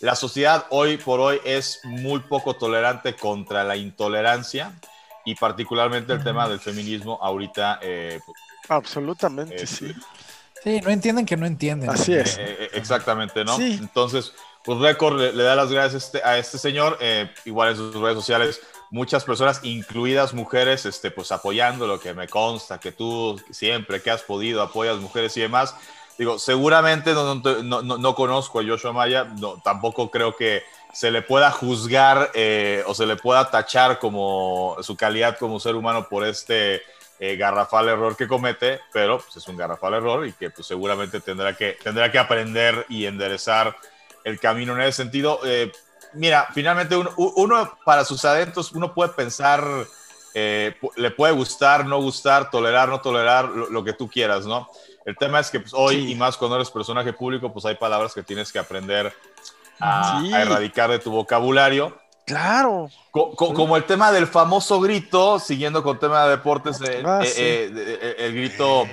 la 0.00 0.16
sociedad 0.16 0.66
hoy 0.70 0.96
por 0.96 1.20
hoy 1.20 1.40
es 1.44 1.80
muy 1.84 2.18
poco 2.20 2.54
tolerante 2.56 3.14
contra 3.14 3.62
la 3.62 3.76
intolerancia 3.76 4.72
y 5.24 5.34
particularmente 5.34 6.12
el 6.12 6.22
tema 6.22 6.48
del 6.48 6.60
feminismo 6.60 7.18
ahorita. 7.20 7.80
Eh, 7.82 8.20
pues, 8.24 8.38
Absolutamente, 8.68 9.66
sí. 9.66 9.92
Sí, 10.62 10.80
no 10.82 10.90
entienden 10.90 11.26
que 11.26 11.36
no 11.36 11.46
entienden. 11.46 11.90
Así 11.90 12.14
es. 12.14 12.38
Eh, 12.38 12.56
eh, 12.58 12.70
exactamente, 12.72 13.44
¿no? 13.44 13.60
Entonces, 13.60 14.32
pues 14.64 14.78
Record 14.78 15.20
le, 15.20 15.42
da 15.42 15.54
las 15.54 15.70
gracias 15.70 16.04
este, 16.04 16.22
a 16.22 16.38
este, 16.38 16.58
señor, 16.58 16.98
igual 17.44 17.70
en 17.70 17.76
sus 17.76 17.94
redes 17.94 18.16
sociales, 18.16 18.60
muchas 18.90 19.24
personas, 19.24 19.60
incluidas 19.62 20.32
mujeres, 20.32 20.86
este, 20.86 21.10
pues 21.10 21.32
apoyando 21.32 21.86
lo 21.86 22.00
que 22.00 22.14
me 22.14 22.28
consta, 22.28 22.80
que 22.80 22.92
tú 22.92 23.38
siempre 23.50 24.00
que 24.00 24.10
has 24.10 24.22
podido 24.22 24.62
apoyas 24.62 24.98
mujeres 24.98 25.36
y 25.36 25.40
demás. 25.40 25.74
Digo, 26.16 26.38
seguramente 26.38 27.12
no, 27.12 27.34
no, 27.34 27.82
no, 27.82 27.98
no 27.98 28.14
conozco 28.14 28.60
a 28.60 28.64
Joshua 28.64 28.92
Maya, 28.92 29.24
no, 29.24 29.60
tampoco 29.62 30.10
creo 30.10 30.36
que 30.36 30.62
se 30.94 31.10
le 31.10 31.22
pueda 31.22 31.50
juzgar 31.50 32.30
eh, 32.34 32.84
o 32.86 32.94
se 32.94 33.04
le 33.04 33.16
pueda 33.16 33.50
tachar 33.50 33.98
como 33.98 34.76
su 34.80 34.96
calidad 34.96 35.36
como 35.38 35.58
ser 35.58 35.74
humano 35.74 36.08
por 36.08 36.24
este 36.24 36.82
eh, 37.18 37.36
garrafal 37.36 37.88
error 37.88 38.16
que 38.16 38.28
comete, 38.28 38.80
pero 38.92 39.18
pues, 39.18 39.36
es 39.36 39.48
un 39.48 39.56
garrafal 39.56 39.94
error 39.94 40.24
y 40.24 40.32
que 40.32 40.50
pues, 40.50 40.68
seguramente 40.68 41.18
tendrá 41.18 41.56
que, 41.56 41.76
tendrá 41.82 42.12
que 42.12 42.18
aprender 42.20 42.86
y 42.88 43.06
enderezar 43.06 43.76
el 44.22 44.38
camino 44.38 44.74
en 44.74 44.82
ese 44.82 45.02
sentido. 45.02 45.40
Eh, 45.44 45.72
mira, 46.12 46.46
finalmente 46.54 46.96
uno, 46.96 47.12
uno, 47.16 47.76
para 47.84 48.04
sus 48.04 48.24
adentros, 48.24 48.70
uno 48.70 48.94
puede 48.94 49.10
pensar, 49.14 49.64
le 50.32 51.10
puede 51.10 51.32
gustar, 51.32 51.86
no 51.86 52.00
gustar, 52.00 52.50
tolerar, 52.52 52.88
no 52.88 53.00
tolerar, 53.00 53.48
lo, 53.48 53.84
que 53.84 53.94
tú 53.94 54.08
quieras, 54.08 54.46
¿no? 54.46 54.68
El 55.04 55.16
tema 55.16 55.40
es 55.40 55.50
que 55.50 55.58
pues, 55.58 55.74
hoy, 55.74 56.12
y 56.12 56.14
más 56.14 56.36
cuando 56.36 56.56
eres 56.56 56.70
personaje 56.70 57.12
público, 57.12 57.52
pues 57.52 57.64
hay 57.64 57.74
palabras 57.74 58.14
que 58.14 58.22
tienes 58.22 58.52
que 58.52 58.60
aprender 58.60 59.12
a, 59.80 60.20
a 60.20 60.42
erradicar 60.42 60.90
de 60.90 60.98
tu 60.98 61.10
vocabulario. 61.10 61.96
Claro. 62.24 62.88
como 63.10 63.76
el 63.76 63.84
tema 63.84 64.10
del 64.10 64.26
famoso 64.26 64.80
grito, 64.80 65.38
siguiendo 65.38 65.82
con 65.82 65.98
tema 65.98 66.24
de 66.24 66.30
deportes, 66.30 66.80
eh, 66.80 67.02
ah, 67.04 67.20
eh, 67.22 68.16
el 68.18 68.34
grito, 68.34 68.86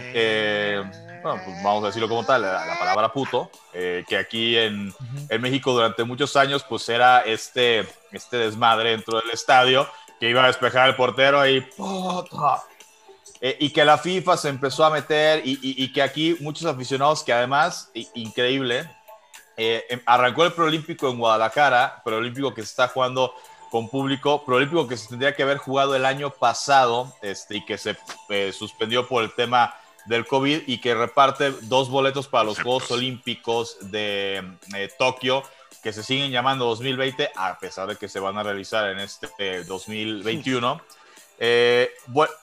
bueno, 1.24 1.42
pues 1.46 1.64
vamos 1.64 1.84
a 1.84 1.88
decirlo 1.88 2.10
como 2.10 2.26
tal, 2.26 2.42
la, 2.42 2.76
palabra 2.78 3.14
puto, 3.14 3.50
que 3.72 4.18
aquí 4.20 4.58
en, 4.58 4.94
en, 5.30 5.42
México 5.42 5.72
durante 5.72 6.04
muchos 6.04 6.36
años, 6.36 6.66
pues 6.68 6.90
era 6.90 7.22
este, 7.22 7.88
este 8.12 8.38
desmadre 8.38 8.90
dentro 8.90 9.22
del 9.22 9.30
estadio, 9.32 9.88
que 10.20 10.30
iba 10.30 10.44
a 10.44 10.48
despejar 10.48 10.90
el 10.90 10.96
portero 10.96 11.48
y 11.48 11.66
y 13.60 13.72
que 13.72 13.84
la 13.84 13.98
FIFA 13.98 14.38
se 14.38 14.50
empezó 14.50 14.86
a 14.86 14.92
meter 14.92 15.42
y, 15.44 15.58
y 15.62 15.92
que 15.92 16.04
aquí 16.04 16.38
muchos 16.42 16.66
aficionados 16.66 17.24
que 17.24 17.34
además, 17.34 17.90
increíble, 18.14 18.88
eh, 19.58 19.86
em, 19.90 20.02
arrancó 20.06 20.46
el 20.46 20.54
Proolímpico 20.54 21.10
en 21.10 21.18
Guadalajara, 21.18 22.02
Proolímpico 22.04 22.54
que 22.54 22.62
se 22.62 22.70
está 22.70 22.88
jugando 22.88 23.34
con 23.70 23.90
público, 23.90 24.44
Proolímpico 24.46 24.88
que 24.88 24.98
se 24.98 25.10
tendría 25.10 25.36
que 25.36 25.44
haber 25.44 25.58
jugado 25.58 25.96
el 25.96 26.06
año 26.06 26.30
pasado 26.30 27.14
este, 27.22 27.58
y 27.58 27.66
que 27.66 27.78
se 27.78 27.98
eh, 28.30 28.52
suspendió 28.52 29.08
por 29.08 29.24
el 29.24 29.34
tema 29.34 29.76
del 30.06 30.26
COVID 30.26 30.64
y 30.68 30.80
que 30.80 30.96
reparte 30.96 31.52
dos 31.62 31.90
boletos 31.90 32.28
para 32.28 32.44
los 32.44 32.60
Juegos 32.60 32.90
Olímpicos 32.92 33.78
de 33.92 34.44
eh, 34.76 34.90
Tokio 34.98 35.44
que 35.84 35.94
se 35.94 36.04
siguen 36.04 36.32
llamando 36.32 36.66
2020 36.66 37.32
a 37.36 37.58
pesar 37.60 37.88
de 37.88 37.96
que 37.96 38.08
se 38.08 38.20
van 38.20 38.38
a 38.38 38.44
realizar 38.44 38.90
en 38.90 39.00
este 39.00 39.64
2021. 39.64 40.82
bueno, 42.08 42.34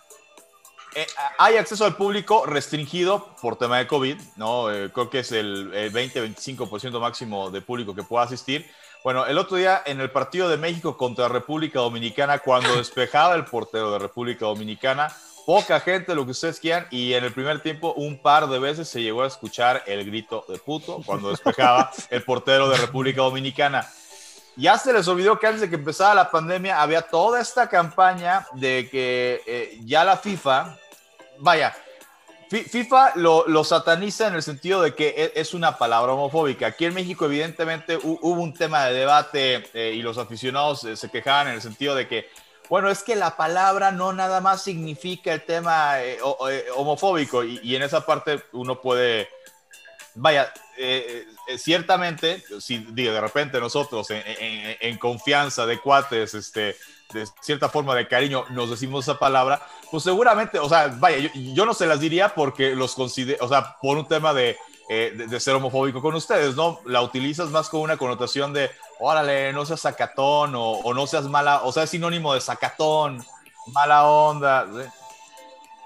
eh, 0.98 1.06
hay 1.38 1.56
acceso 1.56 1.84
al 1.84 1.94
público 1.94 2.44
restringido 2.44 3.28
por 3.40 3.54
tema 3.54 3.78
de 3.78 3.86
COVID, 3.86 4.16
¿no? 4.34 4.68
Eh, 4.72 4.90
creo 4.92 5.08
que 5.08 5.20
es 5.20 5.30
el, 5.30 5.70
20-25% 5.92 6.98
máximo 6.98 7.50
de 7.50 7.60
público 7.60 7.94
que 7.94 8.02
pueda 8.02 8.24
asistir. 8.24 8.68
Bueno, 9.04 9.24
el 9.24 9.38
otro 9.38 9.56
día 9.56 9.80
en 9.86 10.00
el 10.00 10.10
partido 10.10 10.48
de 10.48 10.56
México 10.56 10.96
contra 10.96 11.28
República 11.28 11.78
Dominicana, 11.78 12.40
cuando 12.40 12.74
despejaba 12.76 13.36
el 13.36 13.44
portero 13.44 13.92
de 13.92 14.00
República 14.00 14.46
Dominicana, 14.46 15.14
poca 15.46 15.78
gente, 15.78 16.16
lo 16.16 16.24
que 16.24 16.32
ustedes 16.32 16.58
quieran, 16.58 16.88
y 16.90 17.12
en 17.12 17.22
el 17.22 17.32
primer 17.32 17.60
tiempo 17.62 17.92
un 17.92 18.18
par 18.18 18.48
de 18.48 18.58
veces 18.58 18.88
se 18.88 19.00
llegó 19.00 19.22
a 19.22 19.28
escuchar 19.28 19.84
el 19.86 20.04
grito 20.04 20.44
de 20.48 20.58
puto 20.58 21.00
cuando 21.06 21.30
despejaba 21.30 21.92
el 22.10 22.24
portero 22.24 22.68
de 22.68 22.76
República 22.76 23.22
Dominicana. 23.22 23.88
Ya 24.56 24.76
se 24.76 24.92
les 24.92 25.06
olvidó 25.06 25.38
que 25.38 25.46
antes 25.46 25.60
de 25.60 25.68
que 25.68 25.76
empezara 25.76 26.14
la 26.14 26.32
pandemia 26.32 26.82
había 26.82 27.02
toda 27.02 27.40
esta 27.40 27.68
campaña 27.68 28.44
de 28.54 28.88
que 28.90 29.40
eh, 29.46 29.78
ya 29.84 30.02
la 30.02 30.16
FIFA, 30.16 30.76
vaya, 31.40 31.74
FIFA 32.48 33.12
lo, 33.16 33.64
sataniza 33.64 34.28
en 34.28 34.34
el 34.34 34.42
sentido 34.42 34.80
de 34.80 34.94
que 34.94 35.08
e, 35.08 35.32
es 35.40 35.52
una 35.52 35.76
palabra 35.76 36.14
homofóbica. 36.14 36.68
Aquí 36.68 36.86
en 36.86 36.94
México, 36.94 37.26
evidentemente, 37.26 37.98
hubo 38.02 38.40
un 38.40 38.54
tema 38.54 38.86
de 38.86 38.94
debate 38.94 39.68
eh, 39.74 39.92
y 39.94 40.02
los 40.02 40.16
aficionados 40.16 40.84
eh, 40.84 40.96
se 40.96 41.10
quejaban 41.10 41.48
en 41.48 41.54
el 41.54 41.62
sentido 41.62 41.94
de 41.94 42.08
que, 42.08 42.30
bueno, 42.70 42.88
es 42.90 43.02
que 43.02 43.16
la 43.16 43.36
palabra 43.36 43.92
no 43.92 44.12
nada 44.12 44.40
más 44.40 44.62
significa 44.62 45.32
el 45.34 45.44
tema 45.44 45.96
homofóbico 46.76 47.44
y, 47.44 47.76
en 47.76 47.82
esa 47.82 48.04
parte 48.04 48.42
uno 48.52 48.80
puede, 48.80 49.28
vaya, 50.14 50.52
eh, 50.76 51.26
ciertamente, 51.56 52.42
si 52.60 52.78
de 52.78 53.20
repente 53.20 53.60
nosotros 53.60 54.06
en, 54.10 54.98
confianza 54.98 55.66
de 55.66 55.80
cuates, 55.80 56.34
este, 56.34 56.76
de 57.12 57.26
cierta 57.40 57.68
forma 57.68 57.94
de 57.94 58.06
cariño, 58.06 58.44
nos 58.50 58.70
decimos 58.70 59.04
esa 59.04 59.18
palabra, 59.18 59.60
pues 59.90 60.04
seguramente, 60.04 60.58
o 60.58 60.68
sea, 60.68 60.88
vaya, 60.98 61.30
yo, 61.34 61.64
no 61.64 61.74
se 61.74 61.86
las 61.86 62.00
diría 62.00 62.34
porque 62.34 62.74
los 62.74 62.94
considero, 62.94 63.44
o 63.44 63.48
sea, 63.48 63.76
por 63.80 63.96
un 63.96 64.06
tema 64.06 64.34
de, 64.34 64.56
eh, 64.88 65.12
de, 65.28 65.40
ser 65.40 65.54
homofóbico 65.54 66.02
con 66.02 66.14
ustedes, 66.14 66.54
¿no? 66.54 66.80
La 66.84 67.00
utilizas 67.00 67.48
más 67.50 67.68
con 67.68 67.80
una 67.80 67.96
connotación 67.96 68.52
de, 68.52 68.70
órale, 69.00 69.52
no 69.52 69.64
seas 69.64 69.80
sacatón 69.80 70.54
o, 70.54 70.70
o 70.70 70.94
no 70.94 71.06
seas 71.06 71.24
mala, 71.24 71.62
o 71.62 71.72
sea, 71.72 71.84
es 71.84 71.90
sinónimo 71.90 72.34
de 72.34 72.40
sacatón, 72.40 73.24
mala 73.72 74.06
onda. 74.06 74.66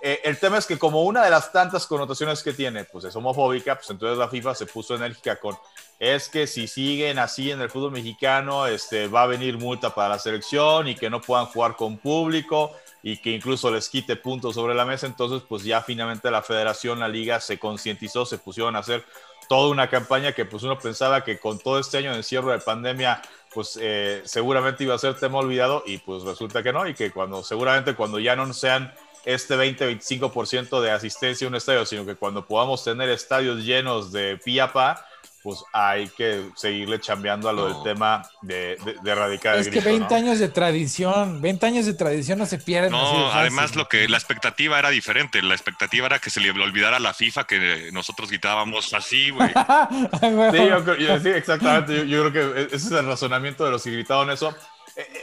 Eh, 0.05 0.21
el 0.25 0.37
tema 0.39 0.59
es 0.59 0.67
que 0.67 0.79
como 0.79 1.05
una 1.05 1.23
de 1.23 1.31
las 1.31 1.53
tantas 1.53 1.87
connotaciones 1.87 2.43
que 2.43 2.53
tiene, 2.53 2.85
pues 2.85 3.05
es 3.05 3.15
homofóbica, 3.15 3.77
pues 3.77 3.89
entonces 3.91 4.19
la 4.19 4.29
FIFA 4.29 4.55
se 4.57 4.67
puso 4.67 4.97
enérgica 4.97 5.39
con, 5.39 5.57
es 5.99 6.29
que 6.29 6.47
si 6.47 6.67
siguen 6.67 7.19
así 7.19 7.51
en 7.51 7.61
el 7.61 7.71
fútbol 7.71 7.93
mexicano, 7.93 8.67
este, 8.67 9.07
va 9.09 9.23
a 9.23 9.27
venir 9.27 9.59
multa 9.59 9.95
para 9.95 10.11
la 10.11 10.19
selección 10.19 10.89
y 10.89 10.95
que 10.95 11.09
no 11.11 11.21
puedan 11.21 11.47
jugar 11.47 11.77
con 11.77 11.97
público 11.99 12.73
y 13.03 13.17
que 13.19 13.31
incluso 13.31 13.71
les 13.71 13.89
quite 13.89 14.17
puntos 14.17 14.55
sobre 14.55 14.75
la 14.75 14.85
mesa. 14.85 15.07
Entonces, 15.07 15.43
pues 15.49 15.65
ya 15.65 15.83
finalmente 15.83 16.31
la 16.31 16.43
federación, 16.43 17.01
la 17.01 17.09
liga 17.09 17.41
se 17.41 17.59
concientizó, 17.59 18.27
se 18.27 18.39
pusieron 18.39 18.77
a 18.77 18.81
hacer 18.81 19.05
toda 19.49 19.71
una 19.71 19.89
campaña 19.89 20.33
que 20.33 20.45
pues 20.45 20.63
uno 20.63 20.79
pensaba 20.79 21.25
que 21.25 21.39
con 21.39 21.59
todo 21.59 21.79
este 21.79 21.99
año 21.99 22.13
de 22.13 22.19
encierro 22.19 22.53
de 22.53 22.59
pandemia, 22.59 23.21
pues 23.53 23.79
eh, 23.81 24.23
seguramente 24.25 24.85
iba 24.85 24.95
a 24.95 24.99
ser 24.99 25.15
tema 25.19 25.39
olvidado 25.39 25.83
y 25.87 25.99
pues 25.99 26.23
resulta 26.23 26.63
que 26.63 26.73
no 26.73 26.87
y 26.89 26.95
que 26.95 27.11
cuando 27.11 27.43
seguramente 27.43 27.95
cuando 27.95 28.19
ya 28.19 28.35
no 28.35 28.53
sean 28.53 28.93
este 29.25 29.57
20-25% 29.57 30.81
de 30.81 30.91
asistencia 30.91 31.47
a 31.47 31.51
un 31.51 31.57
estadio, 31.57 31.87
sino 31.87 32.05
que 32.05 32.17
cuando 32.17 32.45
podamos 32.47 32.83
tener 32.83 33.09
estadios 33.09 33.65
llenos 33.65 34.11
de 34.11 34.37
piapa, 34.39 35.07
pues 35.43 35.65
hay 35.73 36.09
que 36.09 36.51
seguirle 36.57 37.01
chambeando 37.01 37.49
a 37.49 37.53
lo 37.53 37.67
del 37.67 37.83
tema 37.83 38.23
de, 38.43 38.77
de, 39.03 39.11
erradicar 39.11 39.57
es 39.57 39.67
el 39.67 39.73
grito, 39.73 39.85
que 39.85 39.91
20 39.91 40.15
años 40.15 40.39
de 40.39 40.49
tradición, 40.49 41.41
20 41.41 41.67
años 41.67 41.87
de 41.87 41.95
tradición 41.95 42.39
no 42.39 42.47
se 42.47 42.59
pierden. 42.59 42.93
No, 42.93 43.33
además 43.33 43.75
lo 43.75 43.89
que 43.89 44.09
la 44.09 44.19
expectativa 44.19 44.79
era 44.79 44.91
diferente. 44.91 45.43
La 45.43 45.55
expectativa 45.55 46.07
era 46.07 46.19
que 46.21 46.31
se 46.31 46.41
le 46.41 46.51
olvidara 46.51 46.99
a 46.99 47.01
la 47.01 47.13
FIFA 47.13 47.45
que 47.45 47.91
nosotros 47.93 48.29
gritábamos 48.29 48.95
así, 48.95 49.31
güey. 49.31 49.49
sí, 51.23 51.29
exactamente. 51.29 52.07
Yo, 52.09 52.31
creo 52.31 52.55
que 52.55 52.67
ese 52.67 52.77
es 52.77 52.93
el 52.93 53.07
razonamiento 53.07 53.65
de 53.65 53.73
los 53.73 53.83
que 53.83 53.91
gritaban 53.91 54.31
eso. 54.31 54.55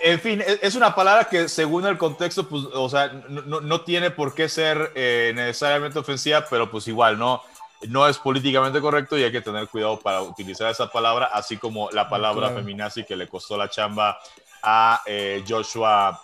En 0.03 0.19
fin, 0.19 0.41
e, 0.41 0.59
es 0.61 0.75
una 0.75 0.95
palabra 0.95 1.29
que 1.29 1.47
según 1.47 1.85
el 1.85 1.97
contexto, 1.97 2.47
pues, 2.47 2.63
o 2.73 2.89
sea, 2.89 3.07
no, 3.29 3.81
tiene 3.81 4.11
por 4.11 4.33
qué 4.33 4.49
ser 4.49 4.91
eh, 4.95 5.31
necesariamente 5.35 5.99
ofensiva, 5.99 6.45
pero 6.49 6.69
pues 6.71 6.87
igual, 6.87 7.17
¿no? 7.17 7.43
No 7.87 8.07
es 8.07 8.17
políticamente 8.17 8.81
correcto 8.81 9.17
y 9.17 9.23
hay 9.23 9.31
que 9.31 9.41
tener 9.41 9.67
cuidado 9.67 9.99
para 9.99 10.21
utilizar 10.21 10.69
esa 10.69 10.91
palabra, 10.91 11.29
así 11.33 11.57
como 11.57 11.89
la 11.91 12.09
palabra 12.09 12.49
feminazi 12.49 13.05
que 13.05 13.15
le 13.15 13.27
costó 13.27 13.57
la 13.57 13.69
chamba 13.69 14.19
a 14.61 15.01
eh, 15.05 15.43
Joshua 15.47 16.21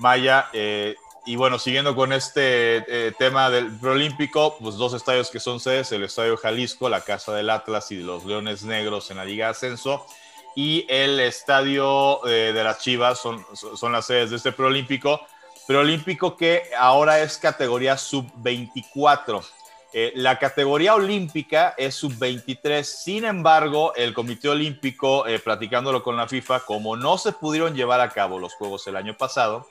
Maya. 0.00 0.48
Eh, 0.52 0.96
y 1.26 1.36
bueno, 1.36 1.58
siguiendo 1.58 1.94
con 1.94 2.12
este 2.12 3.12
tema 3.18 3.50
del 3.50 3.70
preolímpico, 3.78 4.56
pues 4.58 4.76
dos 4.76 4.94
estadios 4.94 5.30
que 5.30 5.40
son 5.40 5.60
sedes, 5.60 5.92
el 5.92 6.02
Estadio 6.02 6.38
Jalisco, 6.38 6.88
la 6.88 7.02
Casa 7.02 7.34
del 7.34 7.50
Atlas 7.50 7.92
y 7.92 7.96
los 7.96 8.24
Leones 8.24 8.64
Negros 8.64 9.10
en 9.10 9.18
la 9.18 9.26
Liga 9.26 9.50
Ascenso 9.50 10.06
y 10.58 10.84
el 10.88 11.20
estadio 11.20 12.26
eh, 12.26 12.52
de 12.52 12.64
las 12.64 12.80
Chivas 12.80 13.20
son, 13.20 13.46
son 13.54 13.92
las 13.92 14.06
sedes 14.06 14.30
de 14.30 14.36
este 14.38 14.50
preolímpico, 14.50 15.20
preolímpico 15.68 16.36
que 16.36 16.64
ahora 16.76 17.20
es 17.20 17.38
categoría 17.38 17.96
sub-24. 17.96 19.44
Eh, 19.92 20.12
la 20.16 20.38
categoría 20.38 20.94
olímpica 20.94 21.74
es 21.78 21.94
sub-23, 21.94 22.82
sin 22.82 23.24
embargo, 23.24 23.94
el 23.94 24.12
Comité 24.12 24.50
Olímpico, 24.50 25.26
eh, 25.26 25.38
platicándolo 25.38 26.02
con 26.02 26.16
la 26.16 26.28
FIFA, 26.28 26.60
como 26.60 26.96
no 26.96 27.16
se 27.16 27.32
pudieron 27.32 27.74
llevar 27.74 28.00
a 28.00 28.10
cabo 28.10 28.38
los 28.38 28.54
Juegos 28.54 28.86
el 28.86 28.96
año 28.96 29.16
pasado, 29.16 29.66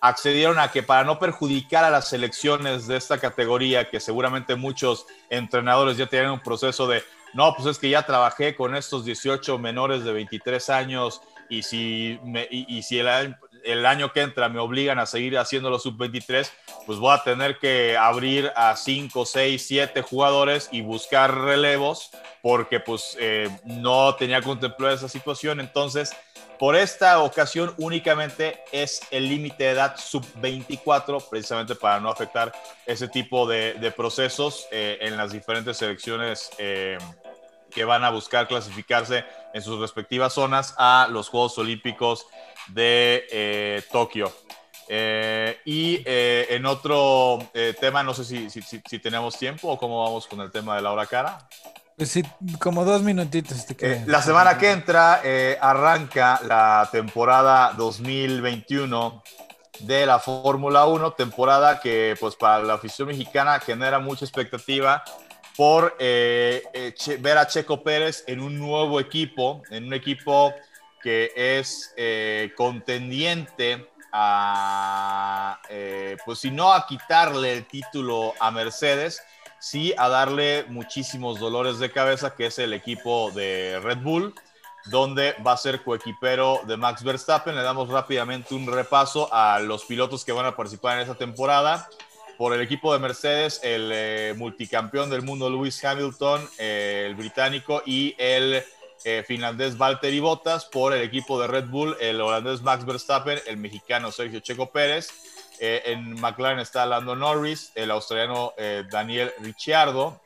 accedieron 0.00 0.60
a 0.60 0.70
que 0.70 0.84
para 0.84 1.02
no 1.02 1.18
perjudicar 1.18 1.84
a 1.84 1.90
las 1.90 2.08
selecciones 2.08 2.86
de 2.86 2.96
esta 2.96 3.18
categoría, 3.18 3.90
que 3.90 3.98
seguramente 3.98 4.54
muchos 4.54 5.06
entrenadores 5.30 5.96
ya 5.96 6.06
tienen 6.06 6.30
un 6.30 6.40
proceso 6.40 6.86
de 6.86 7.02
no, 7.32 7.54
pues 7.54 7.68
es 7.68 7.78
que 7.78 7.90
ya 7.90 8.04
trabajé 8.04 8.54
con 8.54 8.74
estos 8.74 9.04
18 9.04 9.58
menores 9.58 10.04
de 10.04 10.12
23 10.12 10.68
años 10.70 11.22
y 11.48 11.62
si, 11.62 12.18
me, 12.24 12.46
y, 12.50 12.82
si 12.82 12.98
el, 12.98 13.36
el, 13.64 13.86
año 13.86 14.12
que 14.12 14.22
entra 14.22 14.48
me 14.48 14.58
obligan 14.58 14.98
a 14.98 15.06
seguir 15.06 15.38
haciendo 15.38 15.70
los 15.70 15.82
sub-23, 15.82 16.50
pues 16.86 16.98
voy 16.98 17.14
a 17.14 17.22
tener 17.22 17.58
que 17.58 17.96
abrir 17.96 18.52
a 18.56 18.76
5, 18.76 19.26
6, 19.26 19.64
7 19.66 20.02
jugadores 20.02 20.68
y 20.72 20.82
buscar 20.82 21.34
relevos 21.34 22.10
porque 22.42 22.80
pues 22.80 23.16
eh, 23.20 23.48
no 23.64 24.14
tenía 24.16 24.42
contemplada 24.42 24.94
esa 24.94 25.08
situación. 25.08 25.60
Entonces, 25.60 26.12
por 26.60 26.76
esta 26.76 27.22
ocasión 27.22 27.74
únicamente 27.78 28.62
es 28.70 29.00
el 29.10 29.28
límite 29.28 29.64
de 29.64 29.70
edad 29.70 29.96
sub-24, 29.96 31.26
precisamente 31.30 31.74
para 31.74 32.00
no 32.00 32.10
afectar 32.10 32.52
ese 32.84 33.08
tipo 33.08 33.46
de, 33.46 33.92
procesos 33.96 34.66
eh, 34.70 34.98
en 35.00 35.16
las 35.16 35.32
diferentes 35.32 35.78
selecciones 35.78 36.50
eh, 36.58 36.98
que 37.70 37.84
van 37.84 38.04
a 38.04 38.10
buscar 38.10 38.46
clasificarse 38.46 39.24
en 39.54 39.62
sus 39.62 39.80
respectivas 39.80 40.34
zonas 40.34 40.74
a 40.76 41.08
los 41.10 41.28
Juegos 41.30 41.56
Olímpicos 41.56 42.26
de 42.72 43.26
eh, 43.30 43.82
Tokio. 43.90 44.32
Eh, 44.88 45.60
y 45.64 46.02
eh, 46.04 46.48
en 46.50 46.66
otro 46.66 47.38
eh, 47.54 47.76
tema, 47.80 48.02
no 48.02 48.12
sé 48.12 48.24
si, 48.24 48.50
si, 48.50 48.60
si, 48.62 48.82
si 48.84 48.98
tenemos 48.98 49.38
tiempo 49.38 49.68
o 49.68 49.78
cómo 49.78 50.02
vamos 50.02 50.26
con 50.26 50.40
el 50.40 50.50
tema 50.50 50.76
de 50.76 50.82
la 50.82 50.92
hora 50.92 51.06
cara. 51.06 51.48
Pues 52.00 52.12
sí, 52.12 52.24
como 52.58 52.82
dos 52.84 53.02
minutitos. 53.02 53.66
Te 53.66 53.76
Eh, 53.78 54.04
la 54.06 54.22
semana 54.22 54.56
que 54.56 54.70
entra 54.70 55.20
eh, 55.22 55.58
arranca 55.60 56.40
la 56.46 56.88
temporada 56.90 57.74
2021 57.76 59.22
de 59.80 60.06
la 60.06 60.18
Fórmula 60.18 60.86
1, 60.86 61.12
temporada 61.12 61.78
que 61.78 62.16
pues 62.18 62.36
para 62.36 62.62
la 62.62 62.72
afición 62.72 63.08
mexicana 63.08 63.60
genera 63.60 63.98
mucha 63.98 64.24
expectativa 64.24 65.04
por 65.58 65.94
eh, 65.98 66.62
eh, 66.72 66.94
ver 67.20 67.36
a 67.36 67.46
Checo 67.46 67.82
Pérez 67.82 68.24
en 68.26 68.40
un 68.40 68.58
nuevo 68.58 68.98
equipo, 68.98 69.62
en 69.68 69.84
un 69.84 69.92
equipo 69.92 70.54
que 71.02 71.32
es 71.34 71.92
eh, 71.96 72.52
contendiente 72.56 73.88
a, 74.12 75.60
eh, 75.68 76.16
pues 76.24 76.40
si 76.40 76.50
no 76.50 76.72
a 76.72 76.86
quitarle 76.86 77.52
el 77.52 77.66
título 77.66 78.34
a 78.40 78.50
Mercedes, 78.50 79.22
sí 79.58 79.94
a 79.96 80.08
darle 80.08 80.64
muchísimos 80.68 81.38
dolores 81.38 81.78
de 81.78 81.90
cabeza, 81.90 82.34
que 82.34 82.46
es 82.46 82.58
el 82.58 82.72
equipo 82.72 83.30
de 83.32 83.78
Red 83.82 83.98
Bull, 83.98 84.34
donde 84.86 85.34
va 85.46 85.52
a 85.52 85.56
ser 85.56 85.82
coequipero 85.82 86.60
de 86.66 86.76
Max 86.76 87.04
Verstappen. 87.04 87.54
Le 87.54 87.62
damos 87.62 87.88
rápidamente 87.88 88.54
un 88.54 88.66
repaso 88.66 89.32
a 89.32 89.60
los 89.60 89.84
pilotos 89.84 90.24
que 90.24 90.32
van 90.32 90.46
a 90.46 90.56
participar 90.56 90.96
en 90.96 91.02
esta 91.02 91.14
temporada. 91.14 91.88
Por 92.38 92.54
el 92.54 92.62
equipo 92.62 92.94
de 92.94 92.98
Mercedes, 92.98 93.60
el 93.62 93.90
eh, 93.92 94.34
multicampeón 94.36 95.10
del 95.10 95.20
mundo 95.20 95.50
Lewis 95.50 95.84
Hamilton, 95.84 96.48
el 96.56 97.14
británico, 97.14 97.82
y 97.84 98.14
el 98.16 98.64
eh, 99.04 99.24
finlandés 99.26 99.76
Valtteri 99.78 100.20
Bottas. 100.20 100.64
Por 100.64 100.92
el 100.92 101.02
equipo 101.02 101.40
de 101.40 101.46
Red 101.46 101.66
Bull, 101.66 101.96
el 102.00 102.20
holandés 102.20 102.62
Max 102.62 102.84
Verstappen, 102.84 103.38
el 103.46 103.56
mexicano 103.56 104.12
Sergio 104.12 104.40
Checo 104.40 104.70
Pérez. 104.70 105.08
Eh, 105.58 105.82
en 105.92 106.18
McLaren 106.20 106.58
está 106.58 106.86
Lando 106.86 107.14
Norris, 107.14 107.70
el 107.74 107.90
australiano 107.90 108.54
eh, 108.56 108.84
Daniel 108.90 109.32
Ricciardo. 109.40 110.20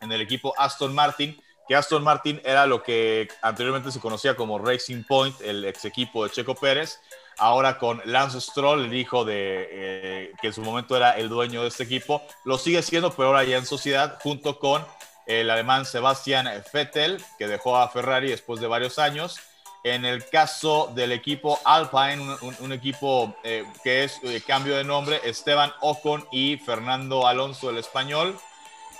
En 0.00 0.10
el 0.10 0.22
equipo 0.22 0.54
Aston 0.56 0.94
Martin, 0.94 1.38
que 1.68 1.76
Aston 1.76 2.02
Martin 2.02 2.40
era 2.42 2.66
lo 2.66 2.82
que 2.82 3.28
anteriormente 3.42 3.92
se 3.92 4.00
conocía 4.00 4.34
como 4.34 4.58
Racing 4.58 5.04
Point, 5.04 5.38
el 5.42 5.66
ex 5.66 5.84
equipo 5.84 6.24
de 6.24 6.30
Checo 6.30 6.54
Pérez. 6.54 6.98
Ahora 7.36 7.78
con 7.78 8.00
Lance 8.06 8.40
Stroll, 8.40 8.86
el 8.86 8.94
hijo 8.94 9.24
de 9.24 9.68
eh, 9.70 10.32
que 10.40 10.48
en 10.48 10.52
su 10.52 10.62
momento 10.62 10.96
era 10.96 11.12
el 11.12 11.28
dueño 11.28 11.62
de 11.62 11.68
este 11.68 11.84
equipo, 11.84 12.22
lo 12.44 12.58
sigue 12.58 12.82
siendo, 12.82 13.10
pero 13.12 13.28
ahora 13.28 13.44
ya 13.44 13.58
en 13.58 13.66
sociedad, 13.66 14.18
junto 14.22 14.58
con 14.58 14.84
el 15.26 15.50
alemán 15.50 15.84
Sebastian 15.84 16.48
Vettel, 16.72 17.22
que 17.38 17.46
dejó 17.48 17.76
a 17.76 17.88
Ferrari 17.88 18.30
después 18.30 18.60
de 18.60 18.66
varios 18.66 18.98
años. 18.98 19.38
En 19.82 20.04
el 20.04 20.28
caso 20.28 20.90
del 20.94 21.10
equipo 21.12 21.58
Alpine, 21.64 22.20
un, 22.20 22.36
un- 22.42 22.56
un 22.60 22.72
equipo 22.72 23.34
eh, 23.44 23.64
que 23.82 24.04
es 24.04 24.18
eh, 24.22 24.42
cambio 24.46 24.76
de 24.76 24.84
nombre, 24.84 25.20
Esteban 25.24 25.72
Ocon 25.80 26.26
y 26.30 26.58
Fernando 26.58 27.26
Alonso, 27.26 27.70
el 27.70 27.78
español. 27.78 28.38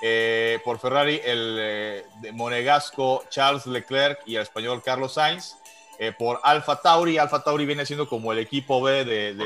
Eh, 0.02 0.58
por 0.64 0.78
Ferrari, 0.78 1.20
el 1.22 1.56
eh, 1.60 2.06
de 2.22 2.32
monegasco 2.32 3.24
Charles 3.28 3.66
Leclerc 3.66 4.20
y 4.24 4.36
el 4.36 4.42
español 4.42 4.82
Carlos 4.82 5.12
Sainz. 5.14 5.56
Eh, 5.98 6.12
por 6.12 6.40
Alfa 6.44 6.76
Tauri, 6.80 7.18
Alfa 7.18 7.44
Tauri 7.44 7.66
viene 7.66 7.84
siendo 7.84 8.08
como 8.08 8.32
el 8.32 8.38
equipo 8.38 8.80
B 8.80 9.04
de, 9.04 9.34
de- 9.34 9.44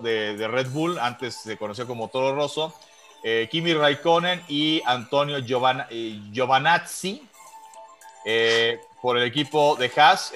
de- 0.00 0.36
de 0.36 0.48
Red 0.48 0.70
Bull, 0.70 0.98
antes 0.98 1.36
se 1.36 1.56
conocía 1.56 1.84
como 1.86 2.08
Toro 2.08 2.34
Rosso. 2.34 2.74
Eh, 3.26 3.48
Kimi 3.50 3.72
Raikkonen 3.72 4.42
y 4.48 4.82
Antonio 4.84 5.38
Giovan- 5.38 5.86
eh, 5.88 6.20
Giovanazzi. 6.30 7.26
Eh, 8.26 8.78
por 9.02 9.18
el 9.18 9.24
equipo 9.24 9.76
de 9.76 9.90
Haas, 9.96 10.32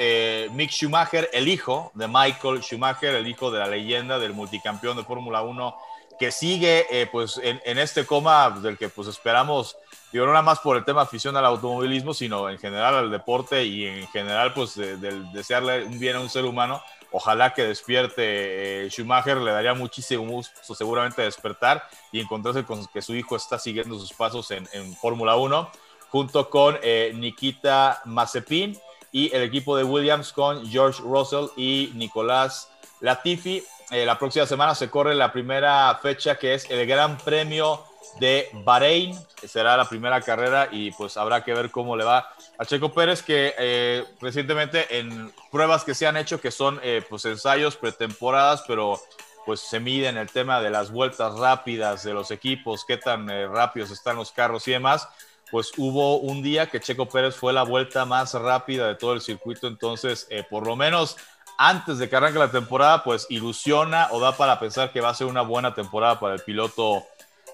Mick 0.53 0.71
Schumacher, 0.71 1.31
el 1.33 1.49
hijo 1.49 1.91
de 1.95 2.07
Michael 2.07 2.63
Schumacher, 2.63 3.15
el 3.15 3.27
hijo 3.27 3.51
de 3.51 3.59
la 3.61 3.67
leyenda 3.67 4.19
del 4.19 4.35
multicampeón 4.35 4.97
de 4.99 5.05
Fórmula 5.05 5.41
1, 5.41 5.75
que 6.19 6.31
sigue 6.31 7.09
pues, 7.11 7.41
en, 7.43 7.79
este 7.79 8.05
coma 8.05 8.51
del 8.61 8.77
que 8.77 8.91
pues, 8.91 9.09
esperamos, 9.09 9.75
digo, 10.13 10.27
no 10.27 10.33
nada 10.33 10.43
más 10.43 10.59
por 10.59 10.77
el 10.77 10.85
tema 10.85 11.01
afición 11.01 11.35
al 11.39 11.47
automovilismo, 11.47 12.13
sino 12.13 12.51
en 12.51 12.59
general 12.59 12.95
al 12.97 13.11
deporte 13.11 13.65
y 13.65 13.87
en 13.87 14.07
general 14.09 14.53
pues, 14.53 14.75
de- 14.75 14.99
del 14.99 15.33
desearle 15.33 15.85
un 15.85 15.99
bien 15.99 16.17
a 16.17 16.21
un 16.21 16.29
ser 16.29 16.45
humano. 16.45 16.83
Ojalá 17.11 17.55
que 17.55 17.65
despierte 17.65 18.85
eh, 18.85 18.91
Schumacher, 18.91 19.39
le 19.39 19.51
daría 19.51 19.75
muchísimo 19.75 20.25
gusto 20.25 20.75
seguramente 20.75 21.23
despertar 21.23 21.89
y 22.13 22.21
encontrarse 22.21 22.65
con 22.65 22.87
que 22.87 23.01
su 23.03 23.15
hijo 23.15 23.37
está 23.37 23.59
siguiendo 23.59 23.99
sus 23.99 24.13
pasos 24.13 24.51
en, 24.51 24.69
en 24.73 24.95
Fórmula 24.95 25.37
1 25.37 25.71
junto 26.11 26.51
con 26.51 26.79
eh, 26.83 27.13
Nikita 27.15 28.03
Mazepin 28.05 28.79
y 29.13 29.35
el 29.35 29.43
equipo 29.43 29.77
de 29.77 29.85
Williams 29.85 30.33
con 30.33 30.67
George 30.67 31.03
Russell 31.03 31.47
y 31.57 31.93
Nicolás 31.95 32.71
Latifi. 33.01 33.63
Eh, 33.91 34.05
la 34.05 34.19
próxima 34.19 34.47
semana 34.47 34.75
se 34.75 34.91
corre 34.91 35.15
la 35.15 35.33
primera 35.33 35.99
fecha 36.03 36.39
que 36.39 36.55
es 36.55 36.69
el 36.71 36.87
Gran 36.87 37.17
Premio 37.19 37.85
de 38.21 38.49
Bahrein. 38.65 39.19
Será 39.47 39.77
la 39.77 39.89
primera 39.89 40.21
carrera 40.21 40.69
y 40.71 40.91
pues 40.93 41.17
habrá 41.17 41.43
que 41.43 41.55
ver 41.55 41.71
cómo 41.71 41.97
le 41.97 42.05
va 42.05 42.29
a 42.59 42.65
Checo 42.65 42.93
Pérez 42.93 43.23
que 43.23 43.55
eh, 43.57 44.05
recientemente 44.21 44.99
en 44.99 45.33
pruebas 45.51 45.85
que 45.85 45.95
se 45.95 46.07
han 46.07 46.17
hecho 46.17 46.41
que 46.41 46.51
son 46.51 46.81
eh, 46.83 47.03
pues 47.09 47.25
ensayos 47.25 47.77
pretemporadas 47.77 48.65
pero 48.67 49.01
pues 49.47 49.61
se 49.61 49.81
miden 49.81 50.17
el 50.17 50.29
tema 50.29 50.61
de 50.61 50.69
las 50.69 50.91
vueltas 50.91 51.39
rápidas 51.39 52.03
de 52.03 52.13
los 52.13 52.31
equipos, 52.31 52.85
qué 52.85 52.99
tan 52.99 53.31
eh, 53.31 53.47
rápidos 53.47 53.91
están 53.91 54.17
los 54.17 54.33
carros 54.33 54.67
y 54.69 54.73
demás 54.73 55.09
pues 55.51 55.73
hubo 55.77 56.19
un 56.19 56.43
día 56.43 56.67
que 56.67 56.81
Checo 56.81 57.07
Pérez 57.07 57.35
fue 57.35 57.53
la 57.53 57.63
vuelta 57.63 58.05
más 58.05 58.35
rápida 58.35 58.89
de 58.89 58.95
todo 58.97 59.15
el 59.15 59.21
circuito, 59.21 59.67
entonces 59.67 60.27
eh, 60.31 60.45
por 60.49 60.67
lo 60.67 60.77
menos 60.77 61.17
antes 61.57 61.99
de 61.99 62.09
que 62.09 62.17
arranque 62.17 62.39
la 62.39 62.51
temporada, 62.51 63.03
pues 63.03 63.27
ilusiona 63.31 64.09
o 64.13 64.21
da 64.21 64.37
para 64.37 64.61
pensar 64.61 64.93
que 64.93 65.01
va 65.01 65.09
a 65.11 65.15
ser 65.15 65.27
una 65.27 65.43
buena 65.43 65.75
temporada 65.75 66.21
para 66.21 66.35
el 66.35 66.41
piloto 66.41 67.05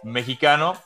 mexicano. 0.02 0.76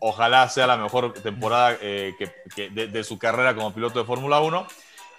Ojalá 0.00 0.48
sea 0.48 0.66
la 0.66 0.76
mejor 0.76 1.12
temporada 1.14 1.76
eh, 1.80 2.14
de, 2.56 3.04
su 3.04 3.18
carrera 3.18 3.54
como 3.54 3.72
piloto 3.72 4.00
de 4.00 4.04
Fórmula 4.04 4.40
1, 4.40 4.66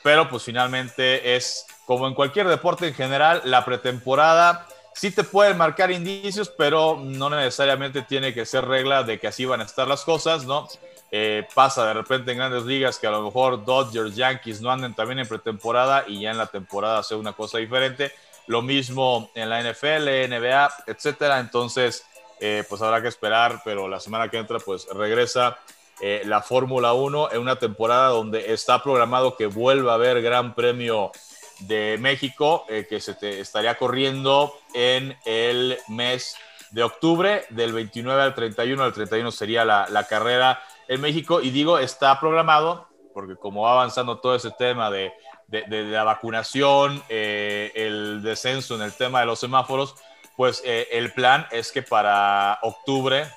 pero 0.03 0.27
pues 0.29 0.43
finalmente 0.43 1.35
es 1.35 1.65
como 1.85 2.07
en 2.07 2.13
cualquier 2.13 2.47
deporte 2.47 2.87
en 2.87 2.93
general, 2.93 3.41
la 3.45 3.63
pretemporada 3.63 4.67
sí 4.93 5.11
te 5.11 5.23
pueden 5.23 5.57
marcar 5.57 5.91
indicios, 5.91 6.49
pero 6.49 6.99
no 7.01 7.29
necesariamente 7.29 8.01
tiene 8.01 8.33
que 8.33 8.45
ser 8.45 8.65
regla 8.65 9.03
de 9.03 9.19
que 9.19 9.27
así 9.27 9.45
van 9.45 9.61
a 9.61 9.65
estar 9.65 9.87
las 9.87 10.03
cosas, 10.03 10.45
¿no? 10.45 10.67
Eh, 11.13 11.45
pasa 11.53 11.85
de 11.85 11.93
repente 11.93 12.31
en 12.31 12.37
grandes 12.37 12.63
ligas 12.63 12.97
que 12.97 13.05
a 13.05 13.11
lo 13.11 13.21
mejor 13.21 13.65
Dodgers, 13.65 14.15
Yankees 14.15 14.61
no 14.61 14.71
anden 14.71 14.93
también 14.93 15.19
en 15.19 15.27
pretemporada 15.27 16.05
y 16.07 16.21
ya 16.21 16.31
en 16.31 16.37
la 16.37 16.47
temporada 16.47 16.99
hace 16.99 17.15
una 17.15 17.33
cosa 17.33 17.57
diferente. 17.57 18.11
Lo 18.47 18.61
mismo 18.61 19.29
en 19.35 19.49
la 19.49 19.61
NFL, 19.61 20.29
NBA, 20.29 20.71
etcétera. 20.87 21.39
Entonces, 21.39 22.05
eh, 22.43 22.63
pues 22.67 22.81
habrá 22.81 23.03
que 23.03 23.07
esperar, 23.07 23.61
pero 23.63 23.87
la 23.87 23.99
semana 23.99 24.27
que 24.27 24.37
entra, 24.37 24.57
pues 24.57 24.87
regresa 24.91 25.59
eh, 26.01 26.23
la 26.25 26.41
Fórmula 26.41 26.93
1 26.93 27.33
en 27.33 27.39
una 27.39 27.57
temporada 27.57 28.07
donde 28.07 28.51
está 28.51 28.81
programado 28.81 29.37
que 29.37 29.45
vuelva 29.45 29.91
a 29.91 29.95
haber 29.95 30.23
Gran 30.23 30.55
Premio 30.55 31.11
de 31.59 31.97
México, 31.99 32.65
eh, 32.67 32.87
que 32.89 32.99
se 32.99 33.15
estaría 33.39 33.77
corriendo 33.77 34.55
en 34.73 35.15
el 35.25 35.77
mes 35.87 36.35
de 36.71 36.81
octubre, 36.81 37.45
del 37.51 37.73
29 37.73 38.19
al 38.19 38.33
31. 38.33 38.83
Al 38.85 38.93
31 38.93 39.31
sería 39.31 39.63
la, 39.63 40.07
carrera 40.09 40.63
en 40.87 40.99
México. 40.99 41.41
Y 41.41 41.51
digo, 41.51 41.77
está 41.77 42.19
programado, 42.19 42.87
porque 43.13 43.35
como 43.35 43.61
va 43.61 43.73
avanzando 43.73 44.17
todo 44.17 44.33
ese 44.33 44.49
tema 44.49 44.89
de, 44.89 45.13
la 45.47 46.03
vacunación, 46.03 47.03
el 47.07 48.23
descenso 48.23 48.73
en 48.73 48.81
el 48.81 48.93
tema 48.93 49.19
de 49.19 49.27
los 49.27 49.39
semáforos, 49.39 49.95
pues 50.41 50.63
eh, 50.65 50.87
el 50.93 51.13
plan 51.13 51.45
es 51.51 51.71
que 51.71 51.83
para 51.83 52.57
octubre 52.63 53.27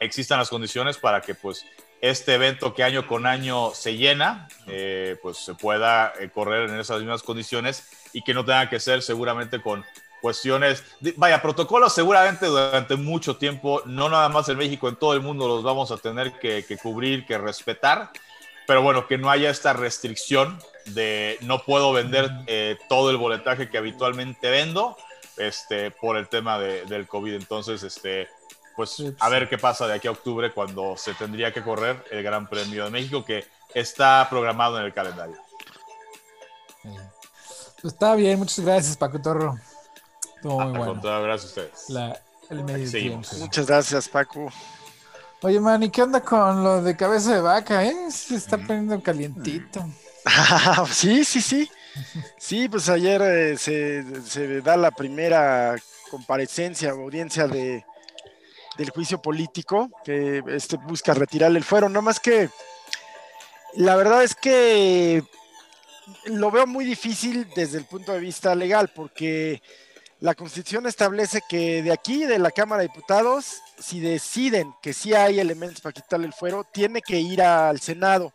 existan 0.00 0.40
las 0.40 0.48
condiciones 0.50 0.98
para 0.98 1.20
que 1.20 1.36
pues 1.36 1.64
este 2.00 2.34
evento 2.34 2.74
que 2.74 2.82
año 2.82 3.06
con 3.06 3.24
año 3.24 3.70
se 3.72 3.96
llena, 3.96 4.48
eh, 4.66 5.16
pues 5.22 5.36
se 5.36 5.54
pueda 5.54 6.12
eh, 6.18 6.28
correr 6.28 6.68
en 6.68 6.80
esas 6.80 6.98
mismas 6.98 7.22
condiciones 7.22 7.84
y 8.12 8.22
que 8.22 8.34
no 8.34 8.44
tenga 8.44 8.68
que 8.68 8.80
ser 8.80 9.00
seguramente 9.02 9.62
con 9.62 9.84
cuestiones, 10.20 10.82
de- 10.98 11.14
vaya, 11.16 11.40
protocolos 11.40 11.94
seguramente 11.94 12.46
durante 12.46 12.96
mucho 12.96 13.36
tiempo, 13.36 13.82
no 13.86 14.08
nada 14.08 14.28
más 14.28 14.48
en 14.48 14.58
México, 14.58 14.88
en 14.88 14.96
todo 14.96 15.14
el 15.14 15.20
mundo 15.20 15.46
los 15.46 15.62
vamos 15.62 15.92
a 15.92 15.98
tener 15.98 16.32
que, 16.40 16.64
que 16.66 16.76
cubrir, 16.78 17.26
que 17.26 17.38
respetar, 17.38 18.10
pero 18.66 18.82
bueno, 18.82 19.06
que 19.06 19.18
no 19.18 19.30
haya 19.30 19.50
esta 19.50 19.72
restricción 19.72 20.58
de 20.86 21.38
no 21.42 21.62
puedo 21.62 21.92
vender 21.92 22.28
eh, 22.48 22.76
todo 22.88 23.10
el 23.10 23.18
boletaje 23.18 23.70
que 23.70 23.78
habitualmente 23.78 24.50
vendo 24.50 24.96
este, 25.48 25.90
por 25.90 26.16
el 26.16 26.28
tema 26.28 26.58
de- 26.58 26.84
del 26.86 27.06
COVID. 27.08 27.34
Entonces, 27.34 27.82
este, 27.82 28.28
pues 28.76 29.02
a 29.18 29.28
ver 29.28 29.48
qué 29.48 29.58
pasa 29.58 29.86
de 29.86 29.94
aquí 29.94 30.08
a 30.08 30.12
octubre 30.12 30.52
cuando 30.52 30.96
se 30.96 31.14
tendría 31.14 31.52
que 31.52 31.62
correr 31.62 32.04
el 32.10 32.22
Gran 32.22 32.48
Premio 32.48 32.84
de 32.84 32.90
México 32.90 33.24
que 33.24 33.46
está 33.74 34.26
programado 34.30 34.78
en 34.78 34.84
el 34.86 34.92
calendario. 34.94 35.36
Pues 36.82 37.94
está 37.94 38.14
bien, 38.14 38.38
muchas 38.38 38.60
gracias, 38.64 38.96
Paco 38.96 39.20
Torro. 39.20 39.56
Estuvo 40.36 40.54
muy 40.54 40.62
Al 40.64 40.70
bueno. 40.70 40.92
contrario, 40.92 41.22
gracias 41.24 41.44
a 41.44 41.48
ustedes. 41.62 41.84
La- 41.90 42.20
el 42.50 42.64
medio. 42.64 43.16
Muchas 43.38 43.66
gracias, 43.66 44.08
Paco. 44.08 44.50
Oye, 45.42 45.60
man, 45.60 45.82
¿y 45.82 45.90
qué 45.90 46.02
onda 46.02 46.20
con 46.20 46.62
lo 46.62 46.82
de 46.82 46.96
cabeza 46.96 47.34
de 47.34 47.40
vaca, 47.40 47.84
eh? 47.84 48.10
Se 48.10 48.34
está 48.34 48.58
poniendo 48.58 49.00
calientito. 49.02 49.88
sí, 50.90 51.24
sí, 51.24 51.40
sí. 51.40 51.70
Sí, 52.38 52.68
pues 52.68 52.88
ayer 52.88 53.20
eh, 53.22 53.56
se, 53.56 54.60
da 54.62 54.76
la 54.76 54.90
primera 54.90 55.76
comparecencia 56.10 56.94
o 56.94 57.02
audiencia 57.02 57.46
de, 57.46 57.84
del 58.76 58.90
juicio 58.90 59.20
político 59.20 59.90
que 60.04 60.42
este 60.48 60.76
busca 60.76 61.14
retirarle 61.14 61.58
el 61.58 61.64
fuero. 61.64 61.88
No 61.88 62.02
más 62.02 62.20
que 62.20 62.48
la 63.74 63.96
verdad 63.96 64.24
es 64.24 64.34
que 64.34 65.22
lo 66.24 66.50
veo 66.50 66.66
muy 66.66 66.84
difícil 66.84 67.48
desde 67.54 67.78
el 67.78 67.84
punto 67.84 68.12
de 68.12 68.20
vista 68.20 68.54
legal, 68.54 68.90
porque 68.94 69.62
la 70.20 70.34
Constitución 70.34 70.86
establece 70.86 71.42
que 71.48 71.82
de 71.82 71.92
aquí, 71.92 72.24
de 72.24 72.38
la 72.38 72.50
Cámara 72.50 72.82
de 72.82 72.88
Diputados, 72.88 73.62
si 73.78 74.00
deciden 74.00 74.74
que 74.82 74.92
sí 74.92 75.14
hay 75.14 75.40
elementos 75.40 75.80
para 75.80 75.92
quitarle 75.92 76.26
el 76.26 76.32
fuero, 76.32 76.64
tiene 76.64 77.00
que 77.00 77.18
ir 77.20 77.42
al 77.42 77.80
Senado. 77.80 78.32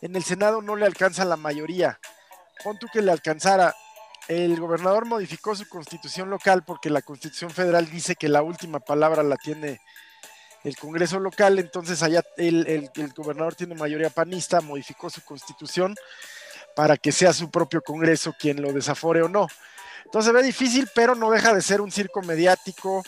En 0.00 0.16
el 0.16 0.24
Senado 0.24 0.62
no 0.62 0.74
le 0.74 0.86
alcanza 0.86 1.24
la 1.24 1.36
mayoría. 1.36 2.00
Pon 2.62 2.78
tú 2.78 2.86
que 2.92 3.02
le 3.02 3.12
alcanzara. 3.12 3.74
El 4.26 4.60
gobernador 4.60 5.06
modificó 5.06 5.54
su 5.54 5.68
constitución 5.68 6.28
local 6.28 6.62
porque 6.64 6.90
la 6.90 7.02
constitución 7.02 7.50
federal 7.50 7.90
dice 7.90 8.14
que 8.14 8.28
la 8.28 8.42
última 8.42 8.78
palabra 8.78 9.22
la 9.22 9.36
tiene 9.36 9.80
el 10.64 10.76
Congreso 10.76 11.18
local, 11.18 11.58
entonces 11.58 12.02
allá 12.02 12.22
el, 12.36 12.66
el, 12.66 12.90
el 12.94 13.12
gobernador 13.12 13.54
tiene 13.54 13.74
mayoría 13.74 14.10
panista, 14.10 14.60
modificó 14.60 15.08
su 15.08 15.22
constitución 15.22 15.94
para 16.74 16.96
que 16.96 17.12
sea 17.12 17.32
su 17.32 17.50
propio 17.50 17.80
Congreso 17.80 18.34
quien 18.38 18.60
lo 18.60 18.72
desafore 18.72 19.22
o 19.22 19.28
no. 19.28 19.48
Entonces 20.04 20.32
ve 20.32 20.42
difícil, 20.42 20.88
pero 20.94 21.14
no 21.14 21.30
deja 21.30 21.54
de 21.54 21.62
ser 21.62 21.80
un 21.80 21.90
circo 21.90 22.22
mediático 22.22 23.02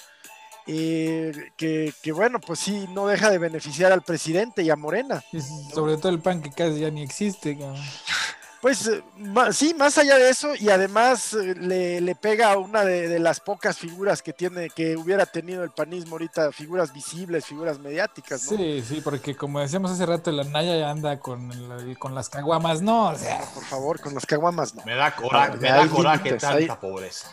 eh, 0.66 1.32
que, 1.56 1.92
que, 2.02 2.12
bueno, 2.12 2.40
pues 2.40 2.60
sí, 2.60 2.86
no 2.90 3.06
deja 3.06 3.30
de 3.30 3.38
beneficiar 3.38 3.92
al 3.92 4.02
presidente 4.02 4.62
y 4.62 4.70
a 4.70 4.76
Morena. 4.76 5.22
Y 5.32 5.40
sobre 5.40 5.96
todo 5.96 6.10
el 6.10 6.20
pan 6.20 6.42
que 6.42 6.50
casi 6.50 6.80
ya 6.80 6.90
ni 6.90 7.02
existe. 7.02 7.54
¿no? 7.54 7.74
Pues 8.60 8.86
eh, 8.88 9.02
sí, 9.52 9.74
más 9.74 9.96
allá 9.96 10.18
de 10.18 10.28
eso, 10.28 10.54
y 10.54 10.68
además 10.68 11.32
eh, 11.32 11.54
le, 11.58 12.00
le, 12.02 12.14
pega 12.14 12.52
a 12.52 12.58
una 12.58 12.84
de, 12.84 13.08
de, 13.08 13.18
las 13.18 13.40
pocas 13.40 13.78
figuras 13.78 14.20
que 14.20 14.34
tiene, 14.34 14.68
que 14.68 14.98
hubiera 14.98 15.24
tenido 15.24 15.64
el 15.64 15.70
panismo 15.70 16.12
ahorita, 16.12 16.52
figuras 16.52 16.92
visibles, 16.92 17.46
figuras 17.46 17.78
mediáticas, 17.78 18.50
¿no? 18.50 18.58
Sí, 18.58 18.84
sí, 18.86 19.00
porque 19.00 19.34
como 19.34 19.60
decíamos 19.60 19.90
hace 19.90 20.04
rato, 20.04 20.30
la 20.30 20.44
Naya 20.44 20.76
ya 20.76 20.90
anda 20.90 21.18
con, 21.20 21.50
el, 21.50 21.98
con 21.98 22.14
las 22.14 22.28
caguamas, 22.28 22.82
no, 22.82 23.08
o 23.08 23.16
sea. 23.16 23.40
Por 23.54 23.64
favor, 23.64 23.98
con 23.98 24.14
las 24.14 24.26
caguamas, 24.26 24.74
no. 24.74 24.84
Me 24.84 24.94
da 24.94 25.16
coraje, 25.16 25.56
me 25.56 25.68
da 25.70 25.88
coraje 25.88 26.30
tanta 26.32 26.52
hay... 26.56 26.68
pobreza. 26.68 27.28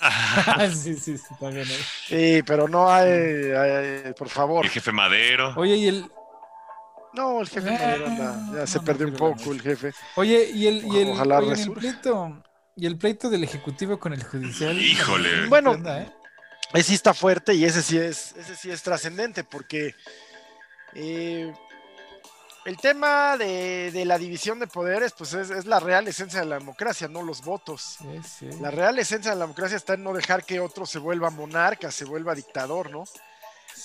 sí, 0.74 0.96
sí, 0.96 1.18
sí, 1.18 1.34
también 1.38 1.68
hay. 1.68 1.84
Sí, 2.08 2.42
pero 2.44 2.66
no 2.66 2.90
hay, 2.90 3.08
hay, 3.08 4.12
por 4.14 4.28
favor. 4.28 4.64
El 4.64 4.72
jefe 4.72 4.90
Madero. 4.90 5.54
Oye, 5.56 5.76
y 5.76 5.86
el, 5.86 6.10
no, 7.14 7.40
el 7.40 7.48
jefe 7.48 7.70
Madero 7.70 8.06
anda, 8.06 8.52
ya 8.54 8.66
se 8.66 8.78
no, 8.78 8.84
perdió 8.84 9.06
no, 9.06 9.12
un 9.12 9.18
poco 9.18 9.52
el 9.52 9.60
jefe. 9.60 9.92
Oye, 10.16 10.50
y 10.52 10.66
el, 10.66 10.86
y 10.86 10.98
el, 10.98 11.08
oye, 11.10 11.62
el 11.62 11.72
pleito, 11.72 12.42
y 12.76 12.86
el 12.86 12.96
pleito 12.96 13.28
del 13.28 13.44
ejecutivo 13.44 13.98
con 13.98 14.12
el 14.12 14.24
judicial. 14.24 14.78
Híjole. 14.80 15.46
Bueno, 15.46 15.74
¿eh? 15.74 16.10
ese 16.72 16.88
sí 16.88 16.94
está 16.94 17.12
fuerte 17.12 17.54
y 17.54 17.64
ese 17.64 17.82
sí 17.82 17.98
es, 17.98 18.34
ese 18.36 18.56
sí 18.56 18.70
es 18.70 18.82
trascendente 18.82 19.44
porque 19.44 19.94
eh, 20.94 21.52
el 22.64 22.76
tema 22.78 23.36
de, 23.36 23.90
de, 23.92 24.04
la 24.04 24.18
división 24.18 24.58
de 24.58 24.66
poderes, 24.66 25.12
pues 25.12 25.34
es, 25.34 25.50
es, 25.50 25.66
la 25.66 25.80
real 25.80 26.06
esencia 26.08 26.40
de 26.40 26.46
la 26.46 26.58
democracia, 26.58 27.08
no 27.08 27.22
los 27.22 27.42
votos. 27.42 27.98
Sí, 27.98 28.20
sí. 28.38 28.60
La 28.60 28.70
real 28.70 28.98
esencia 28.98 29.32
de 29.32 29.36
la 29.36 29.44
democracia 29.44 29.76
está 29.76 29.94
en 29.94 30.04
no 30.04 30.12
dejar 30.12 30.44
que 30.44 30.60
otro 30.60 30.86
se 30.86 30.98
vuelva 30.98 31.30
monarca, 31.30 31.90
se 31.90 32.04
vuelva 32.04 32.34
dictador, 32.34 32.90
¿no? 32.90 33.04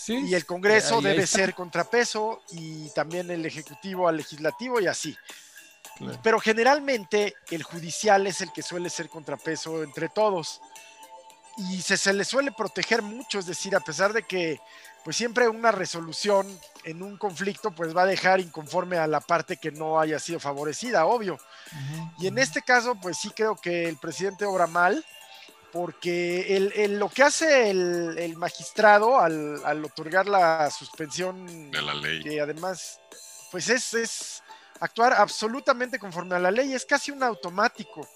Sí, 0.08 0.26
y 0.26 0.36
el 0.36 0.46
Congreso 0.46 1.02
debe 1.02 1.28
ser 1.28 1.54
contrapeso 1.54 2.42
y 2.52 2.90
también 2.92 3.30
el 3.30 3.46
Ejecutivo 3.46 4.08
al 4.08 4.16
Legislativo 4.16 4.80
y 4.80 4.88
así. 4.88 5.18
Claro. 5.98 6.18
Pero 6.24 6.40
generalmente 6.40 7.36
el 7.52 7.62
judicial 7.62 8.26
es 8.26 8.40
el 8.40 8.54
que 8.54 8.62
suele 8.62 8.90
ser 8.90 9.10
contrapeso 9.10 9.84
entre 9.84 10.08
todos 10.08 10.62
y 11.58 11.82
se, 11.82 11.98
se, 11.98 12.14
le 12.14 12.24
suele 12.24 12.54
proteger 12.54 13.02
mucho, 13.02 13.38
es 13.38 13.48
decir, 13.48 13.76
a 13.76 13.82
pesar 13.82 14.14
de 14.14 14.24
que 14.24 14.62
pues 15.04 15.18
siempre 15.18 15.50
una 15.50 15.74
resolución 15.74 16.58
en 16.86 17.04
un 17.04 17.18
conflicto 17.18 17.72
pues 17.72 17.94
va 17.94 18.04
a 18.04 18.06
dejar 18.06 18.40
inconforme 18.40 18.98
a 18.98 19.08
la 19.08 19.20
parte 19.20 19.58
que 19.58 19.72
no 19.72 20.00
haya 20.00 20.20
sido 20.20 20.40
favorecida, 20.40 21.06
obvio. 21.06 21.34
Uh 21.34 21.76
-huh. 21.76 22.14
Y 22.20 22.28
en 22.28 22.38
este 22.38 22.62
caso 22.62 22.96
pues 22.96 23.18
sí 23.18 23.30
creo 23.32 23.58
que 23.58 23.90
el 23.90 23.98
presidente 23.98 24.46
obra 24.46 24.68
mal 24.68 25.04
porque 25.72 26.56
el, 26.56 26.72
el, 26.76 27.00
lo 27.00 27.10
que 27.10 27.24
hace 27.24 27.70
el, 27.70 28.18
el 28.18 28.38
magistrado 28.38 29.20
al, 29.20 29.64
al, 29.66 29.84
otorgar 29.84 30.28
la 30.28 30.70
suspensión 30.72 31.72
de 31.72 31.82
la 31.82 31.94
ley, 31.94 32.24
que 32.24 32.40
además, 32.42 33.00
pues 33.52 33.70
es, 33.70 33.94
es, 33.94 34.44
actuar 34.80 35.14
absolutamente 35.14 36.00
conforme 36.00 36.36
a 36.36 36.40
la 36.40 36.52
ley, 36.52 36.74
es 36.74 36.86
casi 36.86 37.12
un 37.12 37.24
automático. 37.24 38.08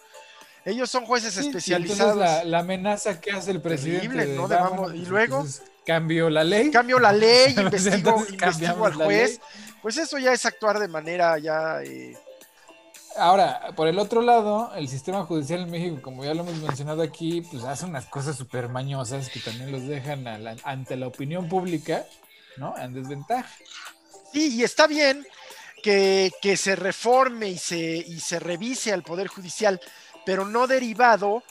Ellos 0.64 0.89
son 0.89 1.06
jueces 1.06 1.34
sí, 1.34 1.47
especializados. 1.47 2.18
La, 2.18 2.43
la, 2.43 2.60
amenaza 2.60 3.20
que 3.20 3.32
hace 3.32 3.52
el 3.52 3.62
presidente. 3.62 4.08
Terrible, 4.08 4.26
de, 4.28 4.36
¿no? 4.36 4.47
De 4.47 4.56
vamos, 4.56 4.93
y 4.93 5.06
luego. 5.06 5.45
Cambió 5.86 6.30
la 6.30 6.43
ley. 6.43 6.70
Cambio 6.70 6.99
la 6.99 7.12
ley, 7.12 7.56
investigo, 7.58 8.24
investigo 8.30 8.86
al 8.86 8.93
juez. 8.93 9.41
Pues 9.82 9.97
eso 9.97 10.20
ya 10.20 10.32
es 10.34 10.45
actuar 10.45 10.80
de 10.80 10.88
manera 10.88 11.38
ya. 11.39 11.82
Eh, 11.82 12.16
Ahora, 13.18 13.72
por 13.76 13.88
el 13.88 13.99
otro 13.99 14.22
lado, 14.22 14.72
el 14.76 14.88
sistema 14.88 15.26
judicial 15.26 15.62
en 15.62 15.72
México, 15.72 16.01
como 16.01 16.24
ya 16.24 16.34
lo 16.34 16.41
hemos 16.41 16.55
mencionado 16.55 17.01
aquí, 17.01 17.41
pues 17.41 17.64
hace 17.64 17.86
unas 17.86 18.05
cosas 18.05 18.38
súper 18.38 18.70
mañosas 18.70 19.30
que 19.30 19.39
también 19.39 19.72
los 19.72 19.86
dejan 19.86 20.24
la, 20.24 20.55
ante 20.64 20.95
la 20.95 21.07
opinión 21.07 21.49
pública, 21.49 22.05
¿no? 22.57 22.78
En 22.78 22.93
desventaja. 22.93 23.49
Sí, 24.32 24.55
y 24.55 24.64
está 24.64 24.88
bien 24.88 25.26
que, 25.84 26.32
que 26.41 26.55
se 26.55 26.76
reforme 26.76 27.49
y 27.49 27.57
se, 27.57 27.78
y 27.78 28.20
se 28.20 28.39
revise 28.39 28.93
al 28.93 29.03
Poder 29.03 29.28
Judicial, 29.28 29.82
pero 30.26 30.45
no 30.45 30.68
derivado 30.68 31.43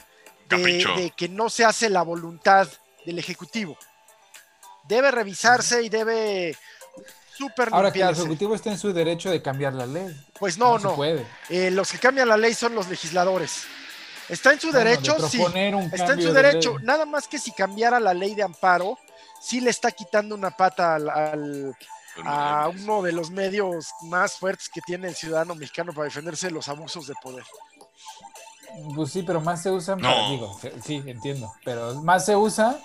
de, 0.49 0.85
de, 0.97 1.13
que 1.17 1.29
no 1.29 1.51
se 1.51 1.65
hace 1.65 1.91
la 1.91 2.03
voluntad 2.03 2.69
del 3.05 3.19
Ejecutivo. 3.19 3.77
Debe 4.89 5.11
revisarse 5.11 5.83
y 5.83 5.89
debe 5.89 6.57
Ahora 7.73 7.93
que 7.93 8.01
el 8.03 8.11
Ejecutivo 8.11 8.55
está 8.55 8.71
en 8.71 8.79
su 8.79 8.93
derecho 8.93 9.31
de 9.31 9.41
cambiar 9.43 9.73
la 9.75 9.87
ley. 9.87 10.15
Pues 10.39 10.59
no, 10.59 10.79
no. 10.79 10.91
no. 10.91 10.97
puede. 10.97 11.27
Eh, 11.49 11.71
los 11.71 11.91
que 11.93 11.99
cambian 11.99 12.29
la 12.29 12.37
ley 12.37 12.55
son 12.55 12.75
los 12.75 12.89
legisladores. 12.89 13.63
Está 14.29 14.53
en 14.53 14.61
su 14.61 14.69
Bueno, 14.71 14.85
derecho, 14.91 15.15
de 15.17 15.29
sí. 15.29 15.39
proponer 15.39 15.75
un 15.75 15.85
Está 15.93 16.13
en 16.13 16.23
su 16.23 16.33
de 16.33 16.43
derecho. 16.43 16.77
ley. 16.79 16.87
Nada 16.87 17.05
más 17.07 17.27
que 17.27 17.39
si 17.39 17.53
cambiara 17.53 17.99
la 17.99 18.15
ley 18.15 18.35
de 18.35 18.43
amparo, 18.43 18.99
sí 19.41 19.61
le 19.61 19.71
está 19.71 19.91
quitando 19.91 20.35
una 20.35 20.51
pata 20.51 20.95
al, 20.97 21.09
al- 21.11 21.77
a 22.25 22.69
uno 22.69 23.03
de 23.03 23.13
los 23.13 23.31
medios 23.31 23.89
más 24.03 24.35
fuertes 24.35 24.69
que 24.69 24.81
tiene 24.83 25.09
el 25.09 25.15
ciudadano 25.15 25.55
mexicano 25.55 25.93
para 25.93 26.05
defenderse 26.05 26.47
de 26.49 26.53
los 26.53 26.69
abusos 26.69 27.07
de 27.07 27.15
poder. 27.23 27.45
Pues 28.95 29.11
sí, 29.11 29.23
pero 29.23 29.41
más 29.41 29.63
se 29.63 29.71
usa, 29.71 29.97
No. 29.97 30.03
para- 30.03 30.29
digo, 30.31 30.61
sí, 30.85 31.03
entiendo, 31.07 31.53
pero 31.65 31.95
más 32.03 32.25
se 32.27 32.37
usa 32.37 32.79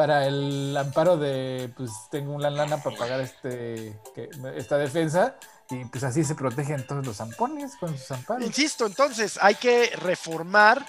para 0.00 0.26
el 0.26 0.74
amparo 0.78 1.18
de, 1.18 1.70
pues 1.76 1.90
tengo 2.10 2.32
una 2.32 2.48
lana 2.48 2.82
para 2.82 2.96
pagar 2.96 3.20
este, 3.20 3.98
que- 4.14 4.30
esta 4.56 4.78
defensa 4.78 5.36
y 5.68 5.84
pues 5.84 6.02
así 6.04 6.24
se 6.24 6.34
protegen 6.34 6.86
todos 6.86 7.04
los 7.06 7.18
zampones 7.18 7.76
con 7.76 7.98
sus 7.98 8.10
amparos. 8.12 8.42
Insisto, 8.46 8.86
entonces 8.86 9.38
hay 9.42 9.56
que 9.56 9.90
reformar, 9.96 10.86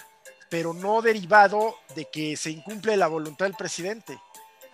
pero 0.50 0.74
no 0.74 1.02
derivado 1.02 1.76
de 1.94 2.06
que 2.06 2.38
se 2.38 2.52
incumple 2.52 2.96
la 2.96 3.08
voluntad 3.08 3.48
del 3.48 3.56
presidente. 3.56 4.18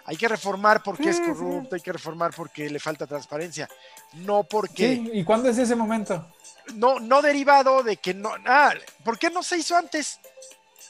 Hay 0.06 0.18
que 0.18 0.28
reformar 0.28 0.84
porque 0.84 1.10
es 1.10 1.18
sí. 1.18 1.24
corrupto, 1.26 1.74
hay 1.74 1.82
que 1.82 1.94
reformar 1.94 2.32
porque 2.36 2.70
le 2.70 2.80
falta 2.80 3.08
transparencia, 3.08 3.68
no 4.14 4.44
porque 4.44 4.98
Sí, 4.98 5.10
¿y 5.14 5.24
cuándo 5.24 5.50
es 5.50 5.58
ese 5.58 5.76
momento? 5.76 6.32
no, 6.76 7.00
no 7.00 7.24
derivado 7.24 7.82
de 7.82 7.98
que 7.98 8.14
no. 8.14 8.30
Ah, 8.46 8.72
¿por 9.04 9.18
qué 9.18 9.32
no 9.32 9.42
se 9.42 9.58
hizo 9.58 9.76
antes? 9.76 10.20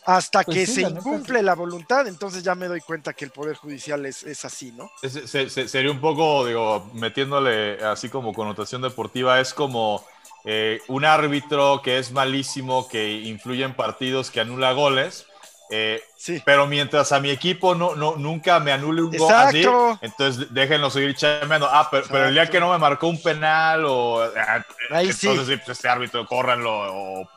Hasta 0.07 0.43
Pues 0.43 0.55
que 0.57 0.65
sí, 0.65 0.75
se 0.75 0.81
la 0.83 0.89
incumple 0.89 1.43
la 1.43 1.53
voluntad, 1.53 2.07
entonces 2.07 2.41
ya 2.41 2.55
me 2.55 2.67
doy 2.67 2.79
cuenta 2.79 3.11
que 3.13 3.25
el 3.25 3.31
Poder 3.31 3.57
Judicial 3.57 4.05
es, 4.05 4.23
es 4.23 4.45
así, 4.45 4.71
¿no? 4.71 4.89
Es- 5.01 5.29
se- 5.29 5.49
se- 5.49 5.67
sería 5.67 5.91
un 5.91 5.99
poco, 5.99 6.45
digo, 6.45 6.89
metiéndole 6.93 7.83
así 7.85 8.07
como 8.07 8.33
connotación 8.33 8.81
deportiva, 8.81 9.39
es 9.41 9.53
como 9.53 10.05
eh, 10.49 10.79
un 10.87 11.03
árbitro 11.03 11.81
que 11.83 11.97
es 11.97 12.13
malísimo, 12.13 12.87
que 12.87 13.11
influye 13.19 13.65
en 13.65 13.73
partidos, 13.75 14.31
que 14.31 14.39
anula 14.39 14.71
goles. 14.71 15.25
eh, 15.69 16.01
Sí. 16.15 16.41
pero 16.45 16.65
mientras 16.67 17.11
a 17.11 17.19
mi 17.19 17.29
equipo 17.29 17.75
no, 17.75 17.93
no, 17.95 18.15
nunca 18.15 18.61
me 18.61 18.71
anule 18.71 19.01
un 19.01 19.11
gol 19.17 19.33
así, 19.33 19.57
Exacto. 19.57 19.99
entonces 20.01 20.53
déjenlo 20.53 20.89
seguir 20.89 21.13
chameando. 21.17 21.67
Ah, 21.69 21.89
pero, 21.91 22.05
pero 22.09 22.27
el 22.27 22.33
día 22.33 22.47
que 22.49 22.61
no 22.61 22.71
me 22.71 22.77
marcó 22.77 23.07
un 23.09 23.21
penal 23.21 23.83
o... 23.85 24.21
ah, 24.23 24.63
Ahí 24.91 25.09
entonces 25.09 25.47
sí. 25.47 25.57
pues 25.57 25.77
este 25.77 25.89
árbitro, 25.89 26.25
córranlo 26.25 26.71
o 26.71 27.29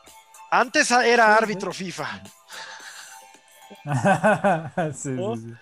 Antes 0.49 0.91
era 0.91 1.35
árbitro 1.35 1.73
FIFA. 1.73 2.21
sí, 4.95 5.09
¿No? 5.09 5.35
sí, 5.35 5.41
sí. 5.41 5.53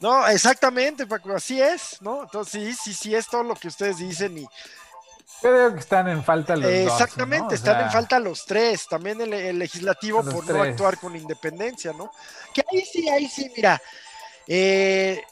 No, 0.00 0.26
exactamente, 0.28 1.06
Paco, 1.06 1.34
así 1.34 1.60
es, 1.60 2.00
¿no? 2.00 2.22
Entonces 2.22 2.52
sí, 2.52 2.72
sí, 2.74 2.94
sí, 2.94 3.14
es 3.14 3.26
todo 3.26 3.42
lo 3.42 3.54
que 3.54 3.68
ustedes 3.68 3.98
dicen 3.98 4.38
y 4.38 4.46
Creo 5.40 5.72
que 5.72 5.80
están 5.80 6.08
en 6.08 6.24
falta 6.24 6.56
los 6.56 6.64
Eh, 6.68 6.84
dos, 6.84 6.92
exactamente, 6.92 7.44
¿no? 7.44 7.50
O 7.50 7.54
están 7.54 7.76
sea, 7.76 7.86
en 7.86 7.92
falta 7.92 8.18
los 8.18 8.44
tres, 8.44 8.88
también 8.88 9.20
el, 9.20 9.32
el 9.32 9.58
legislativo 9.58 10.22
Los 10.22 10.34
por 10.34 10.48
no 10.48 10.62
actuar 10.62 10.98
con 10.98 11.14
independencia, 11.14 11.92
¿no? 11.92 12.10
Que 12.52 12.64
ahí 12.72 12.84
sí, 12.84 13.08
ahí 13.08 13.28
sí, 13.28 13.50
mira, 13.54 13.80
eh, 14.48 15.22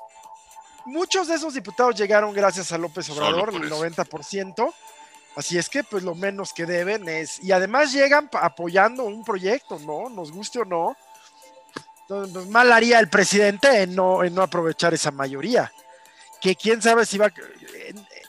muchos 0.85 1.27
de 1.27 1.35
esos 1.35 1.55
diputados 1.55 1.97
llegaron 1.97 2.33
gracias 2.33 2.71
a 2.71 2.79
López 2.79 3.09
Obrador, 3.11 3.53
el 3.55 3.65
eso. 3.65 3.85
90%, 3.85 4.75
Así 5.37 5.59
es 5.59 5.69
que, 5.69 5.85
pues 5.85 6.03
lo 6.03 6.15
menos 6.15 6.55
que 6.55 6.65
deben 6.65 7.07
es, 7.11 7.45
y 7.45 7.53
además 7.53 7.93
llegan 7.93 8.31
apoyando 8.33 9.05
un 9.05 9.23
proyecto, 9.23 9.79
¿no? 9.81 10.09
Nos 10.09 10.33
guste 10.33 10.61
o 10.61 10.65
no. 10.65 10.97
Entonces, 12.09 12.33
pues, 12.35 12.47
mal 12.49 12.71
haría 12.73 12.99
el 13.01 13.09
presidente 13.09 13.83
en 13.83 13.95
no, 13.95 14.23
en 14.23 14.35
no 14.35 14.43
aprovechar 14.43 14.95
esa 14.95 15.11
mayoría. 15.11 15.73
Que 16.41 16.55
quién 16.55 16.81
sabe 16.81 17.05
si 17.05 17.19
va, 17.19 17.33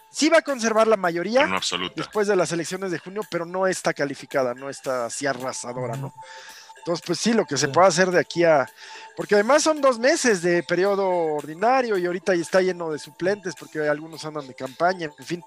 sí 0.09 0.29
va 0.29 0.39
a 0.39 0.41
conservar 0.41 0.87
la 0.87 0.97
mayoría 0.97 1.45
no 1.45 1.57
absoluta. 1.57 1.93
después 1.95 2.27
de 2.27 2.35
las 2.35 2.51
elecciones 2.51 2.89
de 2.91 2.97
junio, 2.99 3.21
pero 3.29 3.45
no 3.45 3.67
está 3.67 3.93
calificada, 3.93 4.53
no 4.55 4.69
está 4.69 5.05
así 5.05 5.27
arrasadora, 5.27 5.95
¿no? 5.95 6.13
Entonces, 6.77 7.03
pues 7.05 7.19
sí, 7.19 7.33
lo 7.33 7.45
que 7.45 7.57
se 7.57 7.67
Sí. 7.67 7.71
puede 7.73 7.87
hacer 7.87 8.09
de 8.11 8.19
aquí 8.19 8.45
a... 8.45 8.65
Porque 9.15 9.35
además 9.35 9.61
son 9.61 9.81
dos 9.81 9.99
meses 9.99 10.41
de 10.41 10.63
periodo 10.63 11.07
ordinario 11.07 11.97
y 11.97 12.05
ahorita 12.05 12.33
ya 12.33 12.41
está 12.41 12.61
lleno 12.61 12.91
de 12.91 12.97
suplentes 12.97 13.55
porque 13.59 13.87
algunos 13.87 14.23
andan 14.25 14.47
de 14.47 14.53
campaña, 14.55 15.09
en 15.17 15.25
fin. 15.25 15.43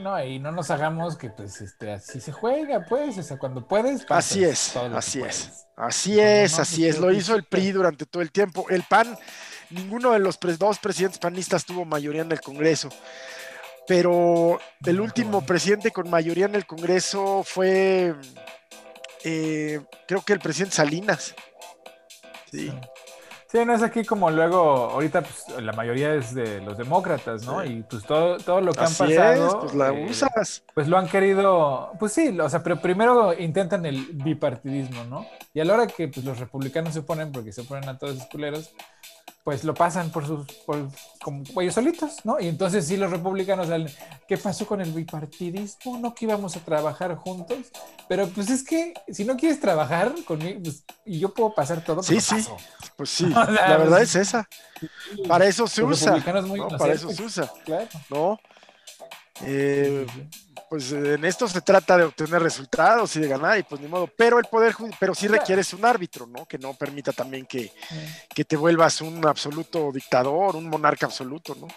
No, 0.00 0.22
y 0.22 0.38
no 0.38 0.52
nos 0.52 0.70
hagamos 0.70 1.16
que 1.16 1.30
pues 1.30 1.60
este, 1.60 1.92
así 1.92 2.20
se 2.20 2.32
juega, 2.32 2.84
pues, 2.84 3.16
o 3.18 3.22
sea, 3.22 3.38
cuando 3.38 3.66
puedes. 3.66 4.04
pasas 4.04 4.32
Así 4.32 4.44
es, 4.44 4.76
así 4.76 5.22
es. 5.22 5.66
Así 5.76 6.16
no, 6.16 6.22
es, 6.22 6.56
no, 6.56 6.62
así 6.62 6.82
pues, 6.82 6.94
es. 6.94 7.00
Lo 7.00 7.12
hizo 7.12 7.34
el 7.34 7.44
PRI 7.44 7.72
durante 7.72 8.06
todo 8.06 8.22
el 8.22 8.32
tiempo. 8.32 8.66
El 8.70 8.82
PAN, 8.82 9.16
ninguno 9.70 10.12
de 10.12 10.18
los 10.18 10.38
dos 10.58 10.78
presidentes 10.78 11.18
panistas 11.18 11.64
tuvo 11.64 11.84
mayoría 11.84 12.22
en 12.22 12.32
el 12.32 12.40
Congreso. 12.40 12.88
Pero 13.86 14.58
el 14.84 15.00
último 15.00 15.46
presidente 15.46 15.92
con 15.92 16.10
mayoría 16.10 16.46
en 16.46 16.56
el 16.56 16.66
Congreso 16.66 17.44
fue, 17.44 18.14
eh, 19.22 19.80
creo 20.08 20.22
que 20.22 20.32
el 20.32 20.40
presidente 20.40 20.76
Salinas. 20.76 21.34
Sí, 22.50 22.72
Sí, 23.56 23.64
no 23.64 23.74
es 23.74 23.82
aquí 23.82 24.04
como 24.04 24.30
luego, 24.30 24.58
ahorita 24.90 25.22
pues 25.22 25.62
la 25.62 25.72
mayoría 25.72 26.14
es 26.14 26.34
de 26.34 26.60
los 26.60 26.76
demócratas, 26.76 27.46
¿no? 27.46 27.62
Sí. 27.62 27.68
Y 27.68 27.82
pues 27.84 28.04
todo, 28.04 28.36
todo 28.36 28.60
lo 28.60 28.72
que 28.74 28.80
así 28.80 29.02
han 29.02 29.08
pasado, 29.08 29.46
es, 29.46 29.54
pues 29.54 29.74
la 29.74 29.88
eh, 29.88 30.06
usas. 30.10 30.62
pues 30.74 30.88
lo 30.88 30.98
han 30.98 31.08
querido, 31.08 31.92
pues 31.98 32.12
sí, 32.12 32.38
o 32.38 32.50
sea, 32.50 32.62
pero 32.62 32.82
primero 32.82 33.32
intentan 33.32 33.86
el 33.86 34.04
bipartidismo, 34.12 35.04
¿no? 35.04 35.26
Y 35.54 35.60
a 35.60 35.64
la 35.64 35.72
hora 35.72 35.86
que 35.86 36.08
pues, 36.08 36.26
los 36.26 36.38
republicanos 36.38 36.92
se 36.92 37.00
oponen, 37.00 37.32
porque 37.32 37.50
se 37.50 37.62
oponen 37.62 37.88
a 37.88 37.96
todos 37.96 38.16
esos 38.16 38.28
culeros, 38.28 38.74
pues 39.46 39.62
lo 39.62 39.74
pasan 39.74 40.10
por 40.10 40.26
sus, 40.26 40.44
por, 40.66 40.88
como 41.22 41.44
ellos 41.62 41.72
solitos, 41.74 42.16
¿no? 42.24 42.40
Y 42.40 42.48
entonces 42.48 42.84
sí 42.84 42.96
los 42.96 43.12
republicanos 43.12 43.68
salen, 43.68 43.88
¿qué 44.26 44.36
pasó 44.36 44.66
con 44.66 44.80
el 44.80 44.90
bipartidismo? 44.90 45.98
¿No 45.98 46.16
que 46.16 46.24
íbamos 46.24 46.56
a 46.56 46.60
trabajar 46.64 47.14
juntos? 47.14 47.58
Pero 48.08 48.26
pues 48.30 48.50
es 48.50 48.64
que 48.64 48.92
si 49.06 49.24
no 49.24 49.36
quieres 49.36 49.60
trabajar 49.60 50.12
conmigo, 50.24 50.58
pues, 50.64 50.82
y 51.04 51.20
yo 51.20 51.32
puedo 51.32 51.54
pasar 51.54 51.84
todo, 51.84 51.98
pues 52.02 52.08
Sí, 52.08 52.14
lo 52.16 52.20
sí. 52.22 52.34
paso. 52.34 52.56
Pues 52.96 53.08
sí, 53.10 53.26
la 53.28 53.44
verdad 53.78 53.98
pues, 53.98 54.16
es 54.16 54.16
esa. 54.16 54.48
Para 55.28 55.46
eso 55.46 55.68
se 55.68 55.84
usa. 55.84 56.06
republicanos 56.06 56.46
muy 56.48 56.58
¿no? 56.58 56.66
Para 56.66 56.94
eso 56.94 57.08
se 57.12 57.22
usa, 57.22 57.52
Claro. 57.64 57.86
¿no? 58.10 58.40
Eh. 59.42 60.08
Pues 60.68 60.92
en 60.92 61.24
esto 61.24 61.48
se 61.48 61.60
trata 61.60 61.96
de 61.96 62.04
obtener 62.04 62.42
resultados 62.42 63.14
y 63.16 63.20
de 63.20 63.28
ganar, 63.28 63.58
y 63.58 63.62
pues 63.62 63.80
ni 63.80 63.88
modo. 63.88 64.06
Pero 64.16 64.38
el 64.38 64.46
poder, 64.46 64.74
pero 64.98 65.14
sí 65.14 65.28
requieres 65.28 65.72
un 65.72 65.84
árbitro, 65.84 66.26
¿no? 66.26 66.46
Que 66.46 66.58
no 66.58 66.74
permita 66.74 67.12
también 67.12 67.46
que, 67.46 67.72
que 68.34 68.44
te 68.44 68.56
vuelvas 68.56 69.00
un 69.00 69.26
absoluto 69.26 69.90
dictador, 69.92 70.56
un 70.56 70.68
monarca 70.68 71.06
absoluto, 71.06 71.54
¿no? 71.54 71.68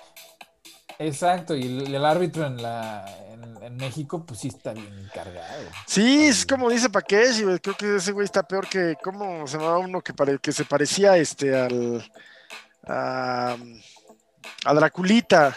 Exacto, 1.02 1.56
y 1.56 1.64
el, 1.64 1.96
el 1.96 2.04
árbitro 2.06 2.46
en, 2.46 2.62
la, 2.62 3.06
en, 3.32 3.64
en 3.64 3.78
México, 3.78 4.26
pues 4.26 4.42
sí 4.42 4.50
está 4.50 4.74
bien 4.74 5.10
cargado. 5.14 5.64
Sí, 5.88 6.26
es 6.28 6.46
como 6.46 6.70
dice 6.70 6.90
Paquesh, 6.90 7.40
y 7.40 7.60
creo 7.60 7.78
que 7.78 7.96
ese 7.96 8.12
güey 8.12 8.26
está 8.26 8.44
peor 8.44 8.68
que, 8.68 8.98
¿cómo 9.02 9.48
se 9.48 9.58
llamaba 9.58 9.78
uno 9.78 10.02
que, 10.02 10.14
pare- 10.14 10.40
que 10.40 10.52
se 10.52 10.66
parecía 10.66 11.16
este 11.16 11.58
al 11.58 12.12
a, 12.86 13.56
a 14.66 14.74
Draculita? 14.74 15.56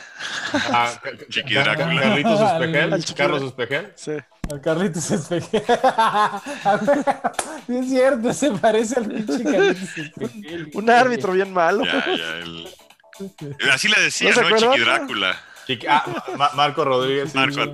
Ah, 0.53 0.91
Chiqui 1.29 1.55
Drácula. 1.55 2.01
Carlitos 2.03 2.41
Espejel. 2.41 2.93
al 2.93 3.05
Carlos 3.15 3.43
Espejel. 3.43 3.93
Sí. 3.97 4.13
Al 4.51 4.61
Carlitos 4.61 5.11
Espejel. 5.11 5.63
Sí 7.67 7.77
es 7.77 7.89
cierto, 7.89 8.33
se 8.33 8.51
parece 8.53 8.99
al 8.99 9.07
pinche 9.07 9.43
Carlitos 9.45 9.99
Espejel. 9.99 10.71
Un 10.75 10.91
árbitro 10.91 11.33
bien 11.33 11.53
malo. 11.53 11.85
Ya, 11.85 12.05
ya, 12.17 12.39
el- 12.39 12.69
Así 13.71 13.89
le 13.89 14.01
decía, 14.01 14.31
¿No 14.31 14.41
¿no? 14.41 14.47
acuerdan? 14.47 14.71
Chiqui 14.73 14.85
Drácula. 14.85 15.37
Chiqui- 15.69 15.87
ah, 15.89 16.25
Ma- 16.37 16.51
Marco 16.55 16.85
Rodríguez. 16.85 17.35
Marco. 17.35 17.73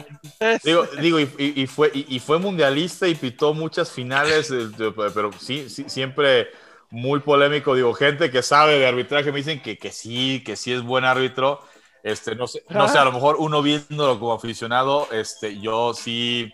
Digo, 0.62 0.87
digo 1.01 1.21
y, 1.21 1.31
y- 1.39 1.62
y 1.62 1.66
fue, 1.66 1.91
y, 1.95 2.16
y 2.16 2.19
fue 2.21 2.39
mundialista 2.39 3.09
y 3.09 3.14
pitó 3.14 3.55
muchas 3.55 3.91
finales, 3.91 4.49
de- 4.51 4.93
pero 5.14 5.31
sí, 5.39 5.71
sí, 5.71 5.85
siempre 5.89 6.49
muy 6.91 7.20
polémico. 7.20 7.74
Digo, 7.74 7.93
gente 7.95 8.30
que 8.30 8.43
sabe 8.43 8.78
de 8.78 8.86
arbitraje 8.86 9.30
me 9.32 9.39
dicen 9.39 9.61
que, 9.62 9.78
que 9.78 9.93
sí, 9.93 10.43
que 10.45 10.57
sí 10.57 10.72
es 10.72 10.82
buen 10.82 11.05
árbitro. 11.05 11.61
Este, 12.03 12.34
no 12.36 12.47
sé, 12.47 12.62
no 12.70 12.89
sé, 12.89 12.97
a 12.99 13.05
lo 13.05 13.12
mejor 13.12 13.36
uno 13.39 13.61
viéndolo 13.61 14.18
como 14.20 14.32
aficionado, 14.32 15.09
este, 15.12 15.61
yo 15.61 15.93
sí, 15.95 16.53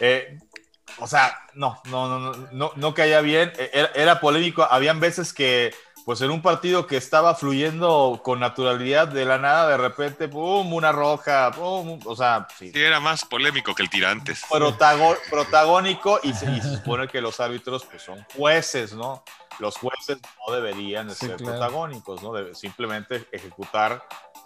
eh, 0.00 0.38
o 0.98 1.06
sea, 1.06 1.38
no, 1.54 1.80
no, 1.84 2.08
no, 2.08 2.18
no, 2.18 2.48
no, 2.52 2.72
no 2.74 2.94
caía 2.94 3.20
bien, 3.20 3.52
eh, 3.58 3.70
era, 3.74 3.90
era 3.94 4.20
polémico, 4.20 4.62
habían 4.68 4.98
veces 4.98 5.34
que, 5.34 5.74
pues 6.06 6.22
en 6.22 6.30
un 6.30 6.40
partido 6.40 6.86
que 6.86 6.96
estaba 6.96 7.34
fluyendo 7.34 8.20
con 8.24 8.40
naturalidad 8.40 9.06
de 9.08 9.26
la 9.26 9.36
nada, 9.38 9.68
de 9.68 9.76
repente, 9.76 10.28
pum, 10.28 10.72
una 10.72 10.92
roja, 10.92 11.50
pum, 11.52 12.00
o 12.04 12.16
sea, 12.16 12.46
sí, 12.58 12.72
Sí, 12.72 12.80
era 12.82 12.98
más 12.98 13.24
polémico 13.24 13.74
que 13.74 13.82
el 13.82 13.90
tirantes. 13.90 14.42
protago- 14.48 15.18
protagónico 15.30 16.20
y 16.22 16.32
se, 16.32 16.50
y 16.50 16.60
se 16.62 16.76
supone 16.78 17.06
que 17.06 17.20
los 17.20 17.38
árbitros 17.38 17.84
pues 17.84 18.02
son 18.02 18.24
jueces, 18.34 18.94
¿no? 18.94 19.22
Los 19.58 19.76
jueces 19.78 20.18
no 20.46 20.54
deberían 20.54 21.08
de 21.08 21.14
Sí, 21.14 21.26
ser 21.26 21.36
claro. 21.36 21.52
protagónicos, 21.52 22.22
¿no? 22.22 22.32
Debe 22.32 22.54
simplemente 22.54 23.26
ejecutar 23.32 24.02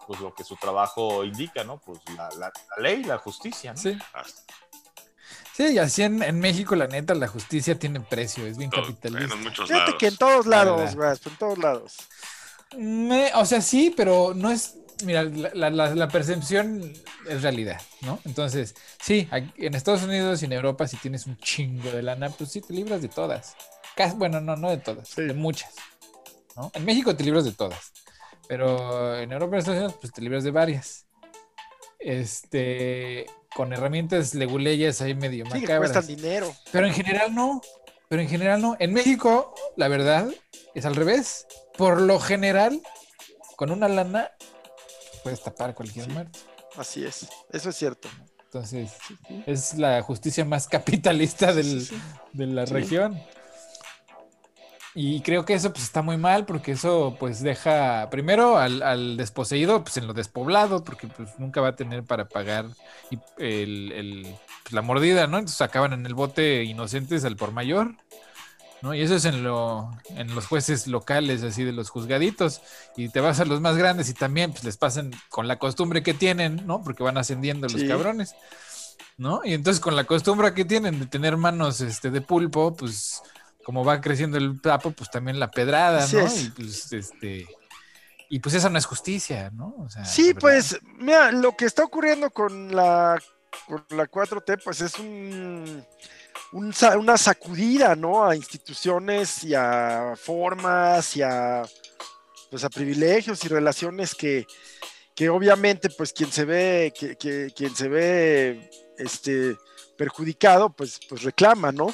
pues 0.06 0.20
lo 0.20 0.34
que 0.34 0.42
su 0.44 0.56
trabajo 0.56 1.24
indica, 1.24 1.62
¿no? 1.64 1.78
Pues 1.78 2.00
la, 2.16 2.28
la- 2.38 2.52
la 2.76 2.82
ley, 2.82 3.04
la 3.04 3.18
justicia, 3.18 3.72
¿no? 3.72 3.78
Sí, 3.80 3.96
sí, 5.56 5.64
y 5.74 5.78
así 5.78 6.02
en, 6.02 6.22
en 6.22 6.38
México, 6.40 6.74
la 6.74 6.86
neta, 6.86 7.14
la 7.14 7.28
justicia 7.28 7.78
tiene 7.78 8.00
precio, 8.00 8.46
es 8.46 8.56
bien 8.56 8.70
todo- 8.70 8.82
capitalista. 8.82 9.34
en 9.34 9.42
muchos 9.42 9.66
Fíjate 9.68 9.84
lados. 9.86 9.98
que 9.98 10.06
en 10.08 10.16
todos 10.16 10.46
lados, 10.46 10.94
güey, 10.96 11.10
en 11.10 11.36
todos 11.36 11.58
lados. 11.58 11.96
Me- 12.76 13.32
o 13.34 13.44
sea, 13.44 13.60
sí, 13.60 13.92
pero 13.96 14.32
no 14.34 14.50
es. 14.50 14.76
Mira, 15.04 15.22
la, 15.24 15.50
la- 15.54 15.70
la- 15.70 15.94
la 15.94 16.08
percepción 16.08 16.92
es 17.26 17.42
realidad, 17.42 17.80
¿no? 18.02 18.18
Entonces, 18.26 18.74
sí, 19.00 19.26
aquí- 19.30 19.52
en 19.56 19.74
Estados 19.74 20.02
Unidos 20.02 20.42
y 20.42 20.44
en 20.44 20.52
Europa, 20.52 20.86
si 20.86 20.96
tienes 20.98 21.26
un 21.26 21.36
chingo 21.38 21.90
de 21.90 22.02
lana, 22.02 22.28
pues 22.30 22.50
sí 22.52 22.60
te 22.60 22.72
libras 22.74 23.00
de 23.00 23.08
todas. 23.08 23.56
Casi- 24.00 24.16
bueno, 24.16 24.40
no, 24.40 24.56
no 24.56 24.70
de 24.70 24.78
todas, 24.78 25.08
Sí. 25.08 25.22
de 25.22 25.34
muchas. 25.34 25.74
¿no? 26.56 26.70
En 26.74 26.84
México 26.86 27.14
te 27.14 27.22
libras 27.24 27.44
de 27.44 27.52
todas, 27.52 27.92
pero 28.48 29.16
en 29.18 29.30
Europa 29.30 29.56
y 29.56 29.58
Estados 29.58 29.78
Unidos, 29.78 29.96
pues 30.00 30.12
te 30.12 30.22
libras 30.22 30.42
de 30.44 30.50
varias. 30.50 31.06
Este, 31.98 33.26
con 33.54 33.72
herramientas 33.72 34.34
leguleyas 34.34 35.00
ahí 35.02 35.14
medio 35.14 35.44
Sí, 35.46 35.60
macabras. 35.60 35.92
cuestan 35.92 36.06
dinero. 36.06 36.52
Pero 36.72 36.86
en 36.86 36.94
general 36.94 37.34
no. 37.34 37.60
Pero 38.08 38.22
en 38.22 38.28
general 38.28 38.60
no. 38.62 38.76
En 38.80 38.92
México, 38.92 39.54
la 39.76 39.88
verdad, 39.88 40.28
es 40.74 40.84
al 40.86 40.96
revés. 40.96 41.46
Por 41.76 42.00
lo 42.00 42.18
general, 42.18 42.80
con 43.56 43.70
una 43.70 43.88
lana, 43.88 44.30
puedes 45.22 45.42
tapar 45.42 45.74
cualquier 45.74 46.06
Sí. 46.06 46.10
muerte. 46.10 46.38
Así 46.76 47.04
es. 47.04 47.28
Eso 47.52 47.68
es 47.70 47.76
cierto. 47.76 48.08
Entonces, 48.44 48.92
es 49.46 49.74
la 49.74 50.02
justicia 50.02 50.44
más 50.44 50.66
capitalista 51.06 51.52
del- 51.52 51.86
de 52.32 52.46
la 52.46 52.64
región. 52.64 53.20
Y 54.94 55.20
creo 55.22 55.44
que 55.44 55.54
eso 55.54 55.72
pues 55.72 55.84
está 55.84 56.02
muy 56.02 56.16
mal 56.16 56.46
porque 56.46 56.72
eso 56.72 57.16
pues 57.20 57.40
deja 57.42 58.08
primero 58.10 58.58
al, 58.58 58.82
al 58.82 59.16
desposeído 59.16 59.84
pues 59.84 59.96
en 59.98 60.08
lo 60.08 60.14
despoblado 60.14 60.82
porque 60.82 61.06
pues 61.06 61.38
nunca 61.38 61.60
va 61.60 61.68
a 61.68 61.76
tener 61.76 62.02
para 62.04 62.28
pagar 62.28 62.66
el, 63.38 63.92
el- 63.92 64.36
pues, 64.64 64.72
la 64.72 64.82
mordida, 64.82 65.26
¿no? 65.28 65.38
Entonces 65.38 65.60
acaban 65.60 65.92
en 65.92 66.06
el 66.06 66.14
bote 66.14 66.64
inocentes 66.64 67.24
al 67.24 67.36
por 67.36 67.52
mayor, 67.52 67.94
¿no? 68.82 68.94
Y 68.94 69.02
eso 69.02 69.16
es 69.16 69.24
en, 69.26 69.44
lo, 69.44 69.90
en 70.16 70.34
los 70.34 70.46
jueces 70.46 70.86
locales, 70.86 71.42
así 71.42 71.64
de 71.64 71.72
los 71.72 71.90
juzgaditos. 71.90 72.62
Y 72.96 73.08
te 73.10 73.20
vas 73.20 73.40
a 73.40 73.44
los 73.44 73.60
más 73.60 73.76
grandes 73.76 74.08
y 74.10 74.14
también 74.14 74.52
pues 74.52 74.64
les 74.64 74.76
pasan 74.76 75.12
con 75.30 75.48
la 75.48 75.58
costumbre 75.58 76.02
que 76.02 76.14
tienen, 76.14 76.66
¿no? 76.66 76.82
Porque 76.82 77.02
van 77.02 77.18
ascendiendo 77.18 77.68
los 77.68 77.82
Sí. 77.82 77.88
cabrones. 77.88 78.34
¿no? 79.16 79.42
Y 79.44 79.54
entonces 79.54 79.80
con 79.80 79.96
la 79.96 80.04
costumbre 80.04 80.54
que 80.54 80.64
tienen 80.64 80.98
de 81.00 81.06
tener 81.06 81.36
manos 81.36 81.80
este, 81.80 82.10
de 82.10 82.20
pulpo, 82.20 82.74
pues 82.76 83.22
como 83.64 83.84
va 83.84 84.00
creciendo 84.00 84.38
el 84.38 84.60
sapo, 84.62 84.90
pues 84.92 85.10
también 85.10 85.38
la 85.38 85.50
pedrada, 85.50 86.04
Así 86.04 86.16
¿no? 86.16 86.22
es. 86.26 86.44
Y 86.44 86.50
pues 86.50 86.92
este 86.92 87.46
y 88.32 88.38
pues 88.38 88.54
esa 88.54 88.70
no 88.70 88.78
es 88.78 88.86
justicia, 88.86 89.50
¿no? 89.52 89.74
O 89.78 89.88
sea, 89.90 90.04
Sí, 90.04 90.34
pues, 90.34 90.78
mira, 90.98 91.32
lo 91.32 91.56
que 91.56 91.64
está 91.64 91.82
ocurriendo 91.82 92.30
con 92.30 92.74
la, 92.74 93.20
con 93.66 93.84
la 93.90 94.06
4T, 94.08 94.62
pues 94.62 94.80
es 94.82 94.96
un, 95.00 95.84
una 96.52 97.16
sacudida, 97.18 97.96
¿no? 97.96 98.24
A 98.24 98.36
instituciones 98.36 99.42
y 99.42 99.54
a 99.54 100.14
formas 100.16 101.16
y 101.16 101.22
a, 101.22 101.62
pues, 102.52 102.62
a 102.62 102.70
privilegios 102.70 103.44
y 103.44 103.48
relaciones 103.48 104.14
que, 104.14 104.46
que 105.16 105.28
obviamente, 105.28 105.90
pues, 105.90 106.12
quien 106.12 106.30
se 106.30 106.44
ve, 106.44 106.92
que, 106.96 107.16
que- 107.16 107.52
quien 107.54 107.74
se 107.74 107.88
ve, 107.88 108.70
este, 108.96 109.56
perjudicado, 109.98 110.70
pues, 110.70 111.00
pues 111.08 111.24
reclama, 111.24 111.72
¿no? 111.72 111.92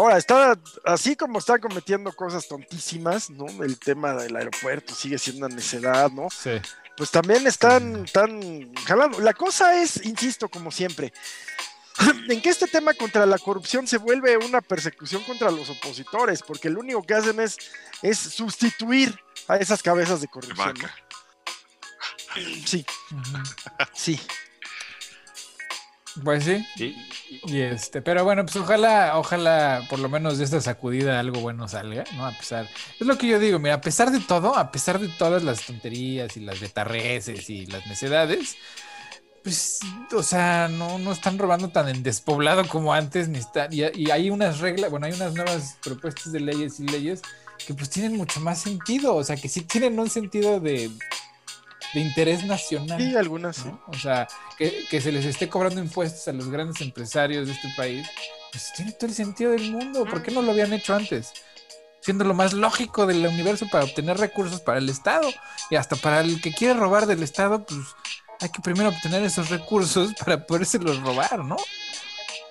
Ahora, 0.00 0.16
está 0.16 0.58
así 0.86 1.14
como 1.14 1.38
está 1.38 1.58
cometiendo 1.58 2.10
cosas 2.14 2.48
tontísimas, 2.48 3.28
¿no? 3.28 3.44
El 3.62 3.78
tema 3.78 4.14
del 4.14 4.34
aeropuerto 4.34 4.94
sigue 4.94 5.18
siendo 5.18 5.44
una 5.44 5.54
necedad, 5.54 6.10
¿no? 6.10 6.28
Sí. 6.30 6.52
pues 6.96 7.10
también 7.10 7.46
están, 7.46 8.06
están 8.06 8.74
jalando. 8.86 9.20
La 9.20 9.34
cosa 9.34 9.74
es, 9.74 10.02
insisto, 10.06 10.48
como 10.48 10.70
siempre, 10.70 11.12
en 12.30 12.40
que 12.40 12.48
este 12.48 12.66
tema 12.66 12.94
contra 12.94 13.26
la 13.26 13.36
corrupción 13.36 13.86
se 13.86 13.98
vuelve 13.98 14.38
una 14.38 14.62
persecución 14.62 15.22
contra 15.24 15.50
los 15.50 15.68
opositores, 15.68 16.42
porque 16.42 16.70
lo 16.70 16.80
único 16.80 17.02
que 17.02 17.12
hacen 17.12 17.38
es, 17.38 17.58
es 18.00 18.18
sustituir 18.18 19.14
a 19.48 19.58
esas 19.58 19.82
cabezas 19.82 20.22
de 20.22 20.28
corrupción. 20.28 20.76
Sí, 22.64 22.86
sí. 23.92 24.18
Pues 26.24 26.44
sí. 26.44 26.66
Sí. 26.76 26.96
Y 27.46 27.60
este, 27.60 28.02
pero 28.02 28.24
bueno, 28.24 28.44
pues 28.44 28.56
ojalá, 28.56 29.18
ojalá 29.18 29.86
por 29.88 29.98
lo 29.98 30.08
menos 30.08 30.38
de 30.38 30.44
esta 30.44 30.60
sacudida 30.60 31.20
algo 31.20 31.40
bueno 31.40 31.68
salga, 31.68 32.04
¿no? 32.16 32.26
A 32.26 32.32
pesar, 32.32 32.68
es 32.98 33.06
lo 33.06 33.16
que 33.16 33.28
yo 33.28 33.38
digo, 33.38 33.58
mira, 33.58 33.76
a 33.76 33.80
pesar 33.80 34.10
de 34.10 34.20
todo, 34.20 34.56
a 34.56 34.70
pesar 34.70 34.98
de 34.98 35.08
todas 35.08 35.42
las 35.42 35.64
tonterías 35.66 36.36
y 36.36 36.40
las 36.40 36.60
betarreces 36.60 37.48
y 37.48 37.66
las 37.66 37.86
necedades, 37.86 38.56
pues, 39.42 39.80
o 40.14 40.22
sea, 40.22 40.68
no, 40.68 40.98
no 40.98 41.12
están 41.12 41.38
robando 41.38 41.70
tan 41.70 41.88
en 41.88 42.02
despoblado 42.02 42.66
como 42.68 42.92
antes, 42.92 43.28
ni 43.28 43.38
está, 43.38 43.68
y, 43.70 43.84
y 43.94 44.10
hay 44.10 44.30
unas 44.30 44.58
reglas, 44.60 44.90
bueno, 44.90 45.06
hay 45.06 45.12
unas 45.12 45.34
nuevas 45.34 45.78
propuestas 45.82 46.32
de 46.32 46.40
leyes 46.40 46.80
y 46.80 46.86
leyes 46.86 47.22
que 47.66 47.74
pues 47.74 47.90
tienen 47.90 48.16
mucho 48.16 48.40
más 48.40 48.60
sentido, 48.60 49.14
o 49.14 49.24
sea, 49.24 49.36
que 49.36 49.48
sí 49.48 49.62
tienen 49.62 49.98
un 49.98 50.10
sentido 50.10 50.60
de, 50.60 50.90
de 51.92 52.00
interés 52.00 52.44
nacional. 52.44 53.00
Sí, 53.00 53.16
algunas 53.16 53.56
sí. 53.56 53.64
¿no? 53.66 53.82
O 53.86 53.94
sea, 53.94 54.28
que, 54.56 54.84
que 54.88 55.00
se 55.00 55.12
les 55.12 55.24
esté 55.24 55.48
cobrando 55.48 55.80
impuestos 55.80 56.26
a 56.28 56.32
los 56.32 56.48
grandes 56.48 56.80
empresarios 56.80 57.46
de 57.46 57.52
este 57.52 57.68
país, 57.76 58.08
pues 58.52 58.72
tiene 58.74 58.92
todo 58.92 59.06
el 59.06 59.14
sentido 59.14 59.52
del 59.52 59.70
mundo. 59.70 60.04
¿Por 60.04 60.22
qué 60.22 60.30
no 60.30 60.42
lo 60.42 60.52
habían 60.52 60.72
hecho 60.72 60.94
antes? 60.94 61.32
Siendo 62.00 62.24
lo 62.24 62.34
más 62.34 62.52
lógico 62.52 63.06
del 63.06 63.26
universo 63.26 63.68
para 63.70 63.84
obtener 63.84 64.18
recursos 64.18 64.60
para 64.60 64.78
el 64.78 64.88
Estado. 64.88 65.28
Y 65.70 65.76
hasta 65.76 65.96
para 65.96 66.20
el 66.20 66.40
que 66.40 66.52
quiere 66.52 66.74
robar 66.74 67.06
del 67.06 67.22
Estado, 67.22 67.64
pues 67.64 67.80
hay 68.40 68.48
que 68.50 68.62
primero 68.62 68.88
obtener 68.88 69.22
esos 69.22 69.50
recursos 69.50 70.14
para 70.24 70.46
podérselos 70.46 71.00
robar, 71.00 71.44
¿no? 71.44 71.56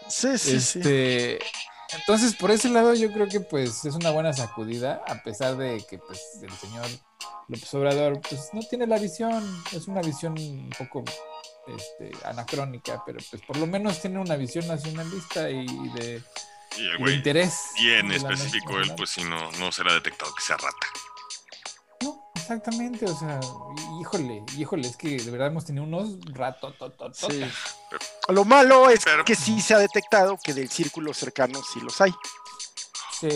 Sí, 0.08 0.38
sí, 0.38 0.60
sí. 0.60 0.80
Entonces, 1.98 2.36
por 2.36 2.52
ese 2.52 2.70
lado, 2.70 2.94
yo 2.94 3.12
creo 3.12 3.28
que 3.28 3.40
pues 3.40 3.84
es 3.86 3.96
una 3.96 4.12
buena 4.12 4.34
sacudida, 4.34 5.02
a 5.08 5.24
pesar 5.24 5.58
de 5.58 5.84
que 5.90 5.98
pues 5.98 6.22
el 6.42 6.52
señor 6.52 6.86
López 7.48 7.74
Obrador 7.74 8.22
pues 8.22 8.50
no 8.54 8.62
tiene 8.62 8.86
la 8.86 9.00
visión, 9.00 9.64
es 9.72 9.88
una 9.88 10.02
visión 10.02 10.34
un 10.38 10.70
poco 10.78 11.04
este, 11.68 12.12
anacrónica, 12.26 13.02
pero 13.06 13.20
pues 13.30 13.42
por 13.42 13.58
lo 13.58 13.66
menos 13.66 14.02
tiene 14.02 14.20
una 14.20 14.36
visión 14.36 14.68
nacionalista 14.68 15.50
y 15.50 15.66
de, 15.66 16.22
Y 16.78 16.82
el 16.86 16.92
de 16.92 16.98
güey, 17.00 17.16
interés. 17.16 17.60
de 17.84 18.04
la 18.04 18.34
específico, 18.34 18.80
él 18.80 18.94
pues 18.96 19.10
sí 19.10 19.24
no, 19.24 19.52
no 19.54 19.72
será 19.72 19.94
detectado 19.94 20.34
que 20.36 20.44
sea 20.44 20.58
rata. 20.58 20.88
Exactamente, 22.50 23.06
o 23.06 23.16
sea, 23.16 23.40
híjole, 24.02 24.44
híjole, 24.58 24.88
es 24.88 24.98
que 24.98 25.18
de 25.20 25.30
verdad 25.30 25.50
hemos 25.50 25.66
tenido 25.66 25.84
unos 25.84 26.16
ratos. 26.34 26.74
Sí. 27.14 27.46
Lo 28.30 28.44
malo 28.44 28.90
es 28.90 29.04
Pero- 29.04 29.24
que 29.24 29.36
sí 29.36 29.62
se 29.62 29.76
ha 29.76 29.78
detectado 29.78 30.36
que 30.44 30.56
del 30.56 30.68
círculo 30.68 31.14
cercano 31.14 31.62
sí 31.62 31.80
los 31.80 32.02
hay. 32.02 32.12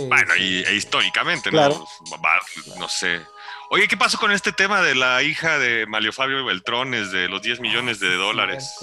Bueno, 0.07 0.35
y 0.35 0.63
e 0.63 0.73
históricamente, 0.73 1.51
Claro. 1.51 1.85
¿no? 2.09 2.79
No 2.79 2.89
sé. 2.89 3.21
Oye, 3.69 3.87
¿qué 3.87 3.97
pasó 3.97 4.17
con 4.17 4.31
este 4.31 4.51
tema 4.51 4.81
de 4.81 4.95
la 4.95 5.21
hija 5.21 5.59
de 5.59 5.85
Mario 5.85 6.11
Fabio 6.11 6.43
Beltrones 6.43 7.11
de 7.11 7.29
los 7.29 7.43
10 7.43 7.59
millones 7.59 7.99
de 7.99 8.15
dólares? 8.15 8.77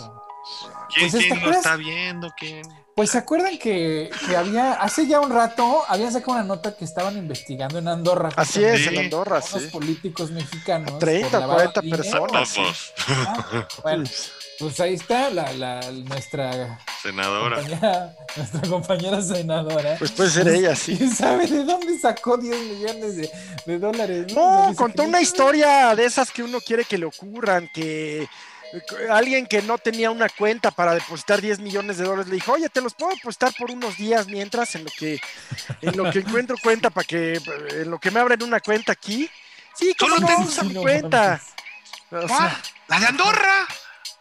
¿Quién, 0.95 1.11
Pues, 1.11 1.23
¿te 1.25 1.29
quién 1.29 1.43
lo 1.43 1.51
está 1.51 1.75
viendo? 1.75 2.31
¿Quién? 2.39 2.63
Pues 2.97 3.11
se 3.11 3.19
acuerdan 3.19 3.57
que, 3.59 4.11
que 4.29 4.37
había, 4.37 4.73
hace 4.75 5.07
ya 5.07 5.21
un 5.21 5.31
rato, 5.31 5.85
habían 5.89 6.13
sacado 6.13 6.33
una 6.33 6.43
nota 6.45 6.77
que 6.77 6.85
estaban 6.85 7.17
investigando 7.17 7.79
en 7.79 7.89
Andorra. 7.89 8.29
Así 8.37 8.63
es, 8.63 8.81
Sí. 8.83 8.89
en 8.89 8.99
Andorra, 8.99 9.37
a 9.39 9.41
unos 9.41 9.63
sí. 9.63 9.69
políticos 9.69 10.31
mexicanos. 10.31 10.99
30, 10.99 11.41
lavado 11.41 11.61
de 11.61 11.67
40 11.73 11.81
dinero. 11.81 12.03
personas. 12.27 12.59
Ah, 13.09 13.69
Bueno, 13.83 14.05
pues 14.59 14.81
ahí 14.81 14.95
está 14.95 15.31
la, 15.31 15.51
la- 15.55 15.81
nuestra, 15.93 16.79
Senadora. 17.03 17.57
compañera, 17.57 18.15
nuestra 18.37 18.61
compañera 18.69 19.23
senadora. 19.23 19.97
Pues 19.99 20.11
puede 20.13 20.29
ser 20.31 20.49
ella, 20.49 20.77
sí. 20.77 20.97
¿Quién 20.99 21.15
sabe 21.15 21.47
de 21.47 21.65
dónde 21.65 21.99
sacó 21.99 22.37
10 22.37 22.55
millones 22.61 23.17
de, 23.17 23.31
de 23.65 23.79
dólares? 23.79 24.35
No, 24.35 24.65
dice 24.67 24.77
contó 24.77 25.05
una 25.05 25.13
no- 25.19 25.23
historia 25.23 25.95
de 25.95 26.05
esas 26.05 26.31
que 26.31 26.43
uno 26.43 26.59
quiere 26.61 26.85
que 26.85 26.99
le 26.99 27.07
ocurran, 27.07 27.71
que 27.73 28.29
alguien 29.11 29.47
que 29.47 29.63
no 29.63 29.79
tenía 29.79 30.11
una 30.11 30.29
cuenta 30.29 30.71
para 30.71 30.95
depositar 30.95 31.41
10 31.41 31.59
millones 31.61 31.99
de 31.99 32.05
dólares 32.05 32.29
le 32.29 32.35
dijo, 32.37 32.53
oye, 32.53 32.69
te 32.69 32.81
los 32.81 32.95
puedo 32.95 33.15
depositar 33.15 33.53
por 33.59 33.71
unos 33.71 33.97
días 33.97 34.27
mientras 34.27 34.75
en 34.75 34.85
lo 34.85 34.91
que, 34.97 35.21
en 35.83 35.97
lo 35.97 36.11
que 36.11 36.19
encuentro 36.27 36.57
cuenta 36.63 36.91
para 36.91 37.07
que, 37.07 37.35
en 37.71 37.91
lo 37.91 37.99
que 37.99 38.11
me 38.11 38.21
abren 38.21 38.43
una 38.43 38.61
cuenta 38.61 38.93
aquí. 38.93 39.29
Sí, 39.75 39.95
¿cómo 39.99 40.17
Solo 40.17 40.21
no? 40.23 40.27
tengo- 40.29 40.49
Usa 40.49 40.63
Sí, 40.63 40.69
mi 40.69 40.75
no 40.75 40.83
cuenta. 40.83 41.41
O 42.11 42.29
sea, 42.29 42.61
¡La 42.89 43.01
de 43.01 43.07
Andorra! 43.07 43.67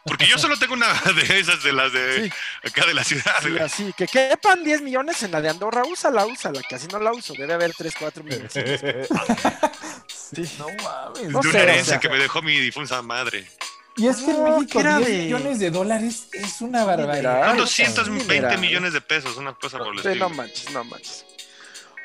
Porque 0.05 0.25
yo 0.27 0.37
solo 0.37 0.57
tengo 0.57 0.73
una 0.75 0.87
de 1.15 1.39
esas 1.39 1.61
de 1.61 1.73
las 1.73 1.91
de 1.91 2.23
Sí. 2.23 2.33
acá 2.69 2.85
de 2.85 2.93
la 2.93 3.03
ciudad. 3.03 3.35
sí, 3.41 3.49
güey. 3.49 3.61
así, 3.61 3.93
que 3.97 4.07
quepan 4.07 4.63
10 4.63 4.81
millones 4.81 5.21
en 5.23 5.31
la 5.31 5.41
de 5.41 5.49
Andorra, 5.49 5.83
úsala, 5.83 6.25
úsala, 6.25 6.61
que 6.67 6.75
así 6.75 6.87
no 6.87 6.99
la 6.99 7.11
uso, 7.11 7.33
debe 7.37 7.53
haber 7.53 7.73
3, 7.77 7.93
4 7.99 8.23
millones. 8.23 8.53
Sí. 10.31 10.43
No 10.59 10.67
mames. 10.83 11.23
No 11.29 11.39
de 11.41 11.49
sé, 11.51 11.57
una 11.57 11.59
o 11.59 11.63
herencia 11.63 11.85
sea. 11.85 11.99
que 11.99 12.07
me 12.09 12.17
dejó 12.19 12.41
mi 12.43 12.59
difunta 12.59 13.01
madre. 13.01 13.47
Y 13.97 14.07
es 14.07 14.17
que 14.17 14.31
en 14.31 14.37
No, 14.43 14.43
México 14.59 14.71
que 14.71 14.79
era 14.79 14.97
10 14.97 15.09
de- 15.09 15.17
millones 15.23 15.59
de 15.59 15.71
dólares 15.71 16.27
es 16.33 16.61
una 16.61 16.83
barbaridad. 16.85 17.21
Claro, 17.21 17.49
Son 17.49 17.57
220 17.85 18.33
mineral. 18.33 18.59
millones 18.59 18.93
de 18.93 19.01
pesos, 19.01 19.35
una 19.37 19.53
cosa 19.53 19.77
por 19.79 19.87
el 19.93 20.01
Sí, 20.01 20.07
estilo. 20.07 20.29
no 20.29 20.35
manches, 20.35 20.71
no 20.71 20.83
manches. 20.85 21.25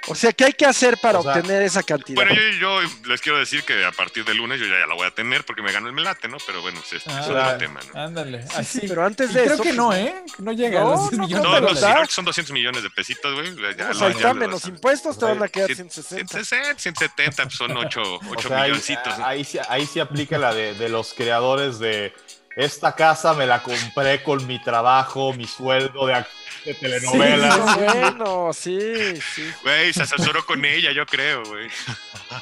O 0.06 0.14
sea, 0.14 0.32
¿qué 0.32 0.44
hay 0.44 0.52
que 0.52 0.66
hacer 0.66 0.98
para 0.98 1.18
O 1.18 1.22
sea, 1.22 1.32
obtener 1.36 1.62
esa 1.62 1.82
cantidad? 1.82 2.16
Bueno, 2.16 2.34
yo, 2.34 2.82
yo 2.82 2.88
les 3.06 3.20
quiero 3.20 3.38
decir 3.38 3.62
que 3.62 3.84
a 3.84 3.92
partir 3.92 4.24
de 4.24 4.34
lunes 4.34 4.60
yo 4.60 4.66
ya, 4.66 4.78
ya 4.80 4.86
la 4.86 4.94
voy 4.94 5.06
a 5.06 5.10
tener 5.10 5.44
porque 5.44 5.62
me 5.62 5.72
ganó 5.72 5.86
el 5.88 5.94
melate, 5.94 6.28
¿no? 6.28 6.36
Pero 6.46 6.60
bueno, 6.62 6.80
ese 6.84 6.96
es 6.96 7.04
Ah, 7.06 7.22
otro 7.26 7.58
tema, 7.58 7.80
¿no? 7.92 8.00
Ándale. 8.00 8.42
Sí, 8.42 8.48
así. 8.56 8.80
sí, 8.80 8.86
pero 8.88 9.04
antes 9.04 9.32
de 9.32 9.42
creo 9.42 9.54
eso, 9.54 9.62
que 9.62 9.68
pues, 9.70 9.76
no, 9.76 9.94
¿eh? 9.94 10.14
No 10.38 10.52
llega 10.52 10.80
No, 10.80 10.86
a 10.86 10.90
los 10.96 11.10
10 11.10 11.12
no, 11.18 11.26
millones 11.26 11.44
No, 11.44 11.50
te 11.50 11.54
de 11.56 11.60
no, 11.62 11.68
lo 11.68 11.74
sí, 11.74 11.80
da. 11.80 11.80
dólares. 11.80 11.94
creo 11.96 12.06
que 12.08 12.14
son 12.14 12.24
200 12.26 12.52
millones 12.52 12.82
de 12.82 12.90
pesitos, 12.90 13.34
güey. 13.34 13.46
Ya, 13.46 13.54
Pues 13.54 13.76
ya 13.76 13.84
ahí 14.06 14.12
le 14.12 14.16
está, 14.16 14.28
vas 14.28 14.30
a- 14.30 14.34
menos 14.34 14.64
impuestos 14.66 15.18
te 15.18 15.24
van 15.24 15.42
a 15.42 15.48
quedar 15.48 15.68
Cien- 15.70 15.90
160. 15.90 16.16
160, 16.42 16.78
170, 16.80 17.42
pues 17.44 17.54
son 17.56 17.76
8, 17.76 18.02
O 18.36 18.42
sea, 18.42 18.62
ahí, 18.62 18.70
milloncitos. 18.70 19.18
¿no? 19.18 19.26
ahí 19.26 19.44
sí, 19.44 19.58
ahí 19.68 19.86
sí 19.86 20.00
aplica 20.00 20.38
la 20.38 20.52
de, 20.54 20.74
de 20.74 20.88
los 20.88 21.14
creadores 21.14 21.78
de 21.78 22.12
esta 22.56 22.94
casa 22.94 23.34
me 23.34 23.46
la 23.46 23.62
compré 23.62 24.22
con 24.22 24.46
mi 24.46 24.62
trabajo, 24.62 25.32
mi 25.32 25.46
sueldo 25.46 26.06
de, 26.06 26.24
de 26.64 26.74
telenovelas. 26.74 27.54
Sí, 27.54 27.84
bueno, 27.84 28.52
sí, 28.52 29.20
sí. 29.34 29.50
Güey, 29.62 29.92
se 29.92 30.02
asesoró 30.02 30.44
con 30.46 30.64
ella, 30.64 30.92
yo 30.92 31.04
creo, 31.06 31.44
güey. 31.44 31.68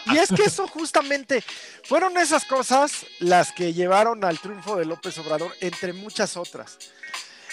Y 0.07 0.19
es 0.19 0.29
que 0.29 0.43
eso 0.45 0.69
justamente 0.69 1.43
fueron 1.85 2.17
esas 2.19 2.45
cosas 2.45 3.07
las 3.21 3.53
que 3.53 3.73
llevaron 3.73 4.25
al 4.25 4.39
triunfo 4.39 4.77
de 4.77 4.85
López 4.85 5.17
Obrador, 5.19 5.55
entre 5.61 5.93
muchas 5.93 6.37
otras. 6.37 6.79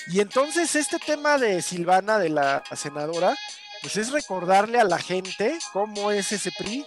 Y 0.08 0.20
entonces 0.20 0.76
este 0.76 0.98
tema 1.00 1.38
de 1.38 1.62
Silvana, 1.62 2.18
de 2.18 2.30
la 2.30 2.64
senadora, 2.76 3.36
pues 3.82 3.96
es 3.96 4.12
recordarle 4.12 4.80
a 4.80 4.84
la 4.84 4.98
gente 4.98 5.58
cómo 5.72 6.12
es 6.12 6.32
ese 6.32 6.52
PRI. 6.52 6.86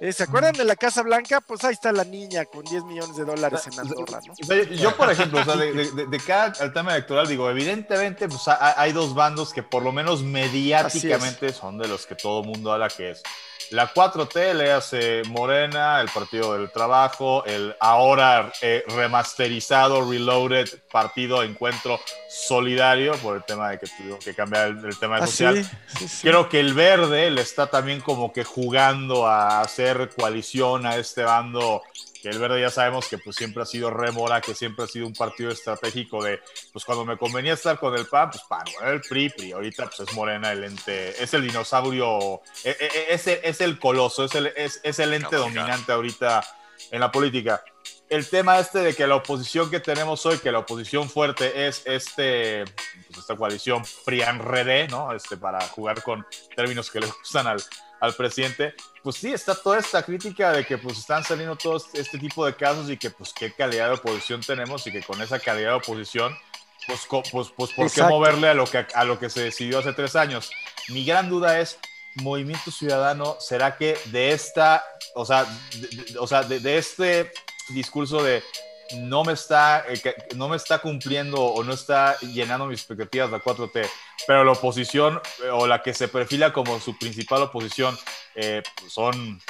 Eh, 0.00 0.12
¿Se 0.12 0.24
acuerdan 0.24 0.52
de 0.52 0.64
la 0.64 0.76
Casa 0.76 1.02
Blanca? 1.02 1.40
Pues 1.40 1.64
ahí 1.64 1.72
está 1.72 1.90
la 1.90 2.04
niña 2.04 2.44
con 2.44 2.62
10 2.64 2.84
millones 2.84 3.16
de 3.16 3.24
dólares 3.24 3.66
en 3.66 3.80
Andorra, 3.80 4.20
¿no? 4.26 4.54
Yo, 4.74 4.94
por 4.94 5.10
ejemplo, 5.10 5.40
o 5.40 5.44
sea, 5.44 5.56
de, 5.56 5.72
de- 5.72 6.06
de- 6.06 6.20
cara 6.20 6.52
al 6.60 6.72
tema 6.72 6.92
electoral, 6.92 7.26
digo, 7.26 7.48
evidentemente, 7.48 8.28
pues 8.28 8.46
ha- 8.48 8.78
hay 8.78 8.92
dos 8.92 9.14
bandos 9.14 9.54
que 9.54 9.62
por 9.62 9.82
lo 9.82 9.92
menos 9.92 10.22
mediáticamente 10.22 11.52
son 11.52 11.78
de 11.78 11.88
los 11.88 12.06
que 12.06 12.14
todo 12.14 12.42
mundo 12.42 12.72
habla 12.72 12.88
que 12.88 13.12
es. 13.12 13.22
La 13.70 13.92
4T 13.92 14.54
le 14.54 14.70
hace 14.70 15.22
Morena, 15.28 16.00
el 16.00 16.08
Partido 16.08 16.52
del 16.56 16.70
Trabajo, 16.70 17.44
el 17.46 17.74
ahora 17.80 18.52
eh, 18.62 18.84
remasterizado, 18.86 20.08
reloaded 20.08 20.68
Partido 20.92 21.42
Encuentro 21.42 21.98
Solidario, 22.28 23.14
por 23.16 23.34
el 23.36 23.44
tema 23.44 23.70
de 23.70 23.80
que 23.80 23.86
tuvieron 23.88 24.20
que 24.20 24.34
cambiar 24.34 24.68
el, 24.68 24.84
el 24.84 24.96
tema 25.00 25.16
Ah, 25.16 25.26
social. 25.26 25.64
sí, 25.64 25.70
sí, 25.98 26.06
sí. 26.08 26.28
Creo 26.28 26.48
que 26.48 26.60
el 26.60 26.74
verde 26.74 27.28
le 27.32 27.40
está 27.40 27.66
también 27.68 28.00
como 28.00 28.32
que 28.32 28.44
jugando 28.44 29.26
a 29.26 29.62
hacer 29.62 29.85
coalición 30.16 30.86
a 30.86 30.96
este 30.96 31.22
bando, 31.22 31.82
que 32.22 32.28
el 32.30 32.38
verde 32.38 32.60
ya 32.60 32.70
sabemos 32.70 33.06
que 33.08 33.18
pues 33.18 33.36
siempre 33.36 33.62
ha 33.62 33.66
sido 33.66 33.90
remora, 33.90 34.40
que 34.40 34.54
siempre 34.54 34.84
ha 34.84 34.88
sido 34.88 35.06
un 35.06 35.12
partido 35.12 35.50
estratégico 35.50 36.22
de, 36.24 36.40
pues 36.72 36.84
cuando 36.84 37.04
me 37.04 37.16
convenía 37.16 37.52
estar 37.54 37.78
con 37.78 37.94
el 37.96 38.06
PAN, 38.06 38.30
pues 38.30 38.42
PAN, 38.48 38.64
bueno, 38.74 38.90
el 38.92 39.00
PRI, 39.00 39.30
PRI, 39.30 39.52
ahorita 39.52 39.86
pues 39.86 40.00
es 40.08 40.14
Morena 40.14 40.52
el 40.52 40.64
ente, 40.64 41.22
es 41.22 41.32
el 41.34 41.42
dinosaurio, 41.42 42.40
e- 42.64 42.76
e- 42.80 43.06
es, 43.14 43.26
el- 43.26 43.40
es 43.42 43.60
el 43.60 43.78
coloso, 43.78 44.24
es 44.24 44.34
el, 44.34 44.46
es, 44.56 44.80
es 44.82 44.98
el 44.98 45.12
ente 45.14 45.36
dominante 45.36 45.92
ahorita 45.92 46.42
en 46.90 47.00
la 47.00 47.10
política. 47.12 47.62
El 48.08 48.28
tema 48.28 48.58
este 48.60 48.78
de 48.80 48.94
que 48.94 49.04
la 49.06 49.16
oposición 49.16 49.68
que 49.68 49.80
tenemos 49.80 50.24
hoy, 50.26 50.38
que 50.38 50.52
la 50.52 50.60
oposición 50.60 51.10
fuerte 51.10 51.66
es 51.66 51.82
este, 51.86 52.64
pues 53.08 53.18
esta 53.18 53.34
coalición 53.36 53.82
PRIAN-RD, 54.04 54.88
¿no? 54.90 55.12
Este, 55.12 55.36
para 55.36 55.60
jugar 55.68 56.02
con 56.02 56.24
términos 56.54 56.90
que 56.90 57.00
le 57.00 57.06
gustan 57.08 57.48
al, 57.48 57.62
al 58.00 58.14
presidente, 58.14 58.74
pues 59.06 59.18
sí, 59.18 59.32
está 59.32 59.54
toda 59.54 59.78
esta 59.78 60.02
crítica 60.02 60.50
de 60.50 60.66
que 60.66 60.78
pues 60.78 60.98
están 60.98 61.22
saliendo 61.22 61.54
todos 61.54 61.86
este 61.94 62.18
tipo 62.18 62.44
de 62.44 62.56
casos 62.56 62.90
y 62.90 62.96
que 62.96 63.08
pues 63.08 63.32
qué 63.32 63.52
calidad 63.52 63.86
de 63.86 63.94
oposición 63.94 64.40
tenemos 64.40 64.84
y 64.88 64.90
que 64.90 65.00
con 65.00 65.22
esa 65.22 65.38
calidad 65.38 65.68
de 65.68 65.74
oposición, 65.76 66.36
pues, 66.88 67.06
pues, 67.30 67.52
pues 67.56 67.72
¿por 67.72 67.88
qué 67.92 68.02
moverle 68.02 68.48
a 68.48 68.54
lo, 68.54 68.66
que, 68.66 68.84
a 68.92 69.04
lo 69.04 69.16
que 69.20 69.30
se 69.30 69.44
decidió 69.44 69.78
hace 69.78 69.92
tres 69.92 70.16
años? 70.16 70.50
Mi 70.88 71.04
gran 71.04 71.28
duda 71.28 71.60
es, 71.60 71.78
Movimiento 72.16 72.72
Ciudadano, 72.72 73.36
¿será 73.38 73.76
que 73.76 73.96
de 74.06 74.32
esta, 74.32 74.84
o 75.14 75.24
sea, 75.24 75.44
de, 75.74 75.86
de- 75.86 76.18
o 76.18 76.26
sea, 76.26 76.42
de, 76.42 76.58
de 76.58 76.76
este 76.78 77.30
discurso 77.68 78.24
de 78.24 78.42
no 78.94 79.24
me 79.24 79.32
está, 79.32 79.84
eh, 79.88 80.00
no 80.34 80.48
me 80.48 80.56
está 80.56 80.78
cumpliendo 80.78 81.40
o 81.40 81.64
no 81.64 81.72
está 81.72 82.18
llenando 82.20 82.66
mis 82.66 82.80
expectativas 82.80 83.30
la 83.30 83.40
4T, 83.40 83.88
pero 84.26 84.44
la 84.44 84.52
oposición 84.52 85.20
eh, 85.44 85.48
o 85.48 85.66
la 85.66 85.82
que 85.82 85.94
se 85.94 86.08
perfila 86.08 86.52
como 86.52 86.80
su 86.80 86.98
principal 86.98 87.42
oposición 87.42 87.96
eh, 88.34 88.62
son, 88.88 89.40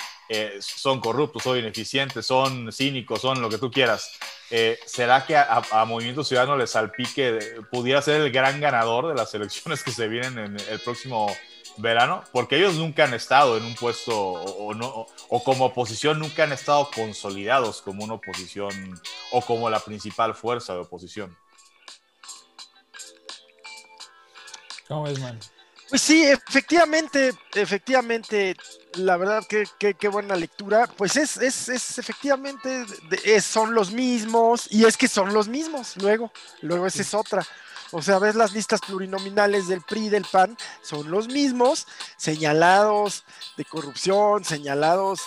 son 0.58 1.00
corruptos, 1.00 1.42
son 1.42 1.58
ineficientes, 1.58 2.26
son 2.26 2.72
cínicos, 2.72 3.20
son 3.20 3.40
lo 3.40 3.48
que 3.48 3.58
tú 3.58 3.70
quieras. 3.70 4.10
¿Será 4.86 5.24
que 5.26 5.36
a, 5.36 5.62
a, 5.70 5.84
Movimiento 5.84 6.22
Ciudadano 6.22 6.56
le 6.56 6.66
salpique, 6.66 7.38
pudiera 7.70 8.00
ser 8.02 8.20
el 8.20 8.30
gran 8.30 8.60
ganador 8.60 9.08
de 9.08 9.14
las 9.14 9.34
elecciones 9.34 9.82
que 9.82 9.90
se 9.90 10.08
vienen 10.08 10.38
en 10.38 10.56
el 10.68 10.80
próximo 10.80 11.28
verano, 11.78 12.24
porque 12.32 12.56
ellos 12.56 12.74
nunca 12.74 13.04
han 13.04 13.14
estado 13.14 13.56
en 13.56 13.64
un 13.64 13.74
puesto 13.74 14.18
o, 14.18 14.74
no, 14.74 15.06
o 15.28 15.44
como 15.44 15.66
oposición 15.66 16.18
nunca 16.18 16.44
han 16.44 16.52
estado 16.52 16.90
consolidados 16.94 17.82
como 17.82 18.04
una 18.04 18.14
oposición 18.14 19.00
o 19.32 19.40
como 19.40 19.68
la 19.70 19.80
principal 19.80 20.34
fuerza 20.34 20.74
de 20.74 20.80
oposición. 20.80 21.36
¿Cómo 24.88 25.06
es, 25.08 25.18
man? 25.18 25.38
Pues 25.88 26.02
sí, 26.02 26.24
efectivamente, 26.24 27.32
efectivamente, 27.54 28.56
la 28.94 29.16
verdad 29.16 29.44
que 29.46 29.94
qué 29.94 30.08
buena 30.08 30.34
lectura. 30.34 30.88
Pues 30.96 31.16
es, 31.16 31.36
es, 31.36 31.68
es 31.68 31.98
efectivamente, 31.98 32.84
son 33.40 33.72
los 33.72 33.92
mismos, 33.92 34.66
y 34.70 34.84
es 34.84 34.96
que 34.96 35.06
son 35.06 35.32
los 35.32 35.46
mismos, 35.46 35.96
luego, 35.98 36.32
luego 36.60 36.86
esa 36.88 37.02
es 37.02 37.14
otra. 37.14 37.46
O 37.92 38.02
sea, 38.02 38.18
ves 38.18 38.34
las 38.34 38.52
listas 38.52 38.80
plurinominales 38.80 39.68
del 39.68 39.82
PRI, 39.82 40.08
del 40.08 40.24
PAN, 40.24 40.56
son 40.82 41.10
los 41.10 41.28
mismos, 41.28 41.86
señalados 42.16 43.24
de 43.56 43.64
corrupción, 43.64 44.44
señalados 44.44 45.20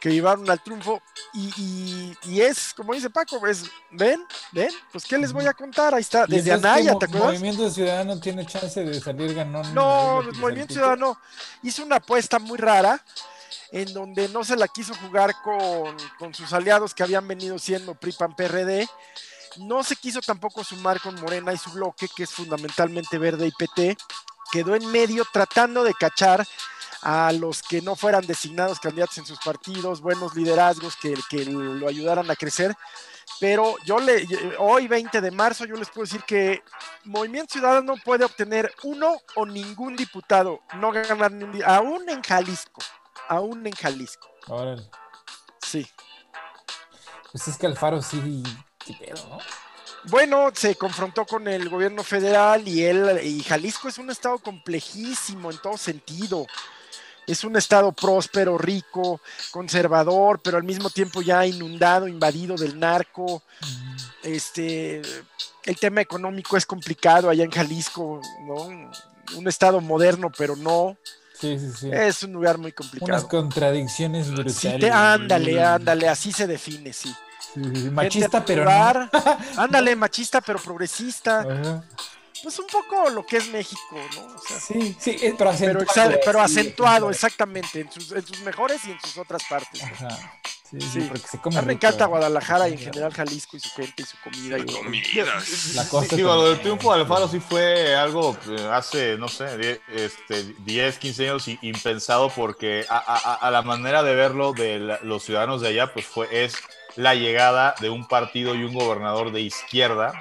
que 0.00 0.10
llevaron 0.10 0.48
al 0.50 0.62
triunfo. 0.62 1.02
Y, 1.34 2.16
es, 2.40 2.72
como 2.74 2.94
dice 2.94 3.10
Paco, 3.10 3.44
es, 3.46 3.64
ven, 3.90 4.24
ven, 4.52 4.70
pues 4.92 5.04
¿qué 5.04 5.18
les 5.18 5.32
voy 5.32 5.46
a 5.46 5.52
contar? 5.52 5.94
Ahí 5.94 6.00
está, 6.00 6.26
desde 6.26 6.52
Anaya, 6.52 6.96
¿te 6.98 7.06
acuerdas? 7.06 7.32
Movimiento 7.32 7.70
Ciudadano 7.70 8.18
tiene 8.18 8.46
chance 8.46 8.82
de 8.82 9.00
salir 9.00 9.34
ganón. 9.34 9.74
No, 9.74 10.20
el 10.20 10.34
Movimiento 10.34 10.74
Ciudadano 10.74 11.18
hizo 11.62 11.84
una 11.84 11.96
apuesta 11.96 12.38
muy 12.38 12.58
rara 12.58 13.02
en 13.70 13.92
donde 13.92 14.28
no 14.28 14.44
se 14.44 14.56
la 14.56 14.66
quiso 14.68 14.94
jugar 14.94 15.34
con, 15.42 15.94
con 16.18 16.32
sus 16.32 16.52
aliados 16.52 16.94
que 16.94 17.02
habían 17.02 17.28
venido 17.28 17.58
siendo 17.58 17.94
PRI, 17.94 18.12
PAN, 18.12 18.34
PRD 18.34 18.88
no 19.56 19.82
se 19.82 19.96
quiso 19.96 20.20
tampoco 20.20 20.64
sumar 20.64 21.00
con 21.00 21.20
Morena 21.20 21.52
y 21.52 21.58
su 21.58 21.70
bloque, 21.70 22.08
que 22.14 22.24
es 22.24 22.30
fundamentalmente 22.30 23.18
verde 23.18 23.46
y 23.46 23.52
PT. 23.52 23.96
Quedó 24.52 24.74
en 24.74 24.90
medio 24.90 25.24
tratando 25.32 25.84
de 25.84 25.94
cachar 25.94 26.46
a 27.02 27.32
los 27.32 27.62
que 27.62 27.80
no 27.80 27.94
fueran 27.96 28.26
designados 28.26 28.80
candidatos 28.80 29.18
en 29.18 29.26
sus 29.26 29.38
partidos, 29.38 30.00
buenos 30.00 30.34
liderazgos 30.34 30.96
que, 30.96 31.14
que 31.30 31.44
lo 31.44 31.88
ayudaran 31.88 32.30
a 32.30 32.36
crecer. 32.36 32.74
Pero 33.40 33.76
yo 33.84 34.00
le, 34.00 34.26
hoy 34.58 34.88
20 34.88 35.20
de 35.20 35.30
marzo, 35.30 35.64
yo 35.64 35.76
les 35.76 35.88
puedo 35.88 36.04
decir 36.04 36.22
que 36.24 36.62
Movimiento 37.04 37.52
Ciudadano 37.52 37.94
puede 38.04 38.24
obtener 38.24 38.72
uno 38.82 39.16
o 39.36 39.46
ningún 39.46 39.96
diputado, 39.96 40.60
no 40.74 40.90
ganar 40.90 41.30
ni 41.30 41.44
un 41.44 41.62
aún 41.64 42.08
en 42.08 42.22
Jalisco, 42.22 42.80
aún 43.28 43.66
en 43.66 43.74
Jalisco. 43.74 44.28
Órale. 44.48 44.90
Sí. 45.60 45.86
Pues 47.30 47.46
es 47.46 47.58
que 47.58 47.66
Alfaro 47.66 48.02
sí 48.02 48.42
bueno, 50.04 50.50
se 50.54 50.76
confrontó 50.76 51.26
con 51.26 51.48
el 51.48 51.68
gobierno 51.68 52.02
federal 52.02 52.66
y 52.66 52.84
él 52.84 53.20
y 53.22 53.42
Jalisco 53.42 53.88
es 53.88 53.98
un 53.98 54.10
estado 54.10 54.38
complejísimo 54.38 55.50
en 55.50 55.58
todo 55.58 55.76
sentido. 55.76 56.46
Es 57.26 57.44
un 57.44 57.56
estado 57.56 57.92
próspero, 57.92 58.56
rico, 58.56 59.20
conservador, 59.50 60.40
pero 60.42 60.56
al 60.56 60.64
mismo 60.64 60.88
tiempo 60.88 61.20
ya 61.20 61.44
inundado, 61.44 62.08
invadido 62.08 62.56
del 62.56 62.78
narco. 62.78 63.42
Este, 64.22 65.02
el 65.64 65.76
tema 65.78 66.00
económico 66.00 66.56
es 66.56 66.64
complicado 66.64 67.28
allá 67.28 67.44
en 67.44 67.50
Jalisco, 67.50 68.22
¿no? 68.46 68.90
Un 69.36 69.46
estado 69.46 69.82
moderno, 69.82 70.32
pero 70.38 70.56
no. 70.56 70.96
Sí, 71.38 71.58
sí, 71.58 71.70
sí. 71.78 71.90
Es 71.92 72.22
un 72.22 72.32
lugar 72.32 72.56
muy 72.56 72.72
complicado. 72.72 73.12
Unas 73.12 73.24
contradicciones 73.26 74.30
brutales. 74.30 74.56
Sí, 74.56 74.86
ándale, 74.90 75.62
ándale, 75.62 76.08
así 76.08 76.32
se 76.32 76.46
define, 76.46 76.94
sí 76.94 77.14
machista, 77.92 78.44
pero 78.44 78.64
no. 78.64 78.70
Ándale, 79.56 79.96
machista, 79.96 80.40
pero 80.40 80.58
progresista. 80.58 81.82
Pues 82.42 82.58
un 82.58 82.66
poco 82.66 83.10
lo 83.10 83.26
que 83.26 83.38
es 83.38 83.48
México, 83.48 83.96
¿no? 84.14 84.36
sí, 84.60 84.96
sí, 84.98 85.16
pero 85.36 85.50
acentuado. 85.50 86.20
Pero, 86.24 86.40
acentuado, 86.40 87.10
exactamente, 87.10 87.80
en 87.80 87.90
sus, 87.90 88.12
en 88.12 88.24
sus, 88.24 88.40
mejores 88.40 88.84
y 88.84 88.92
en 88.92 89.00
sus 89.00 89.18
otras 89.18 89.42
partes. 89.48 89.82
Sí, 90.70 90.80
sí, 90.80 91.00
porque 91.00 91.26
se 91.26 91.38
come 91.38 91.56
a 91.56 91.62
mí 91.62 91.68
me 91.68 91.72
encanta 91.72 92.04
Guadalajara 92.04 92.68
y 92.68 92.74
en 92.74 92.78
general 92.78 93.12
Jalisco 93.12 93.56
y 93.56 93.60
su 93.60 93.70
gente 93.70 94.02
y 94.02 94.04
su 94.04 94.16
comida. 94.22 94.58
Y 94.58 94.64
La 95.74 95.88
cosa 95.88 96.14
sí, 96.14 96.22
lo 96.22 96.50
del 96.50 96.60
triunfo 96.60 96.94
de 96.94 97.00
Alfaro 97.00 97.26
sí 97.26 97.40
fue 97.40 97.96
algo 97.96 98.36
eh, 98.50 98.68
hace, 98.70 99.16
no 99.16 99.28
sé, 99.28 99.56
10, 99.56 99.80
este, 99.88 100.54
10 100.58 100.98
15 100.98 101.28
años 101.30 101.48
impensado 101.62 102.28
porque 102.28 102.84
a, 102.88 102.98
a, 102.98 103.34
a, 103.34 103.50
la 103.50 103.62
manera 103.62 104.02
de 104.02 104.14
verlo 104.14 104.52
de 104.52 104.98
los 105.02 105.24
ciudadanos 105.24 105.62
de 105.62 105.68
allá, 105.68 105.92
pues 105.92 106.04
fue, 106.04 106.28
es 106.30 106.54
la 106.98 107.14
llegada 107.14 107.76
de 107.80 107.90
un 107.90 108.06
partido 108.08 108.56
y 108.56 108.64
un 108.64 108.74
gobernador 108.74 109.30
de 109.30 109.40
izquierda 109.40 110.12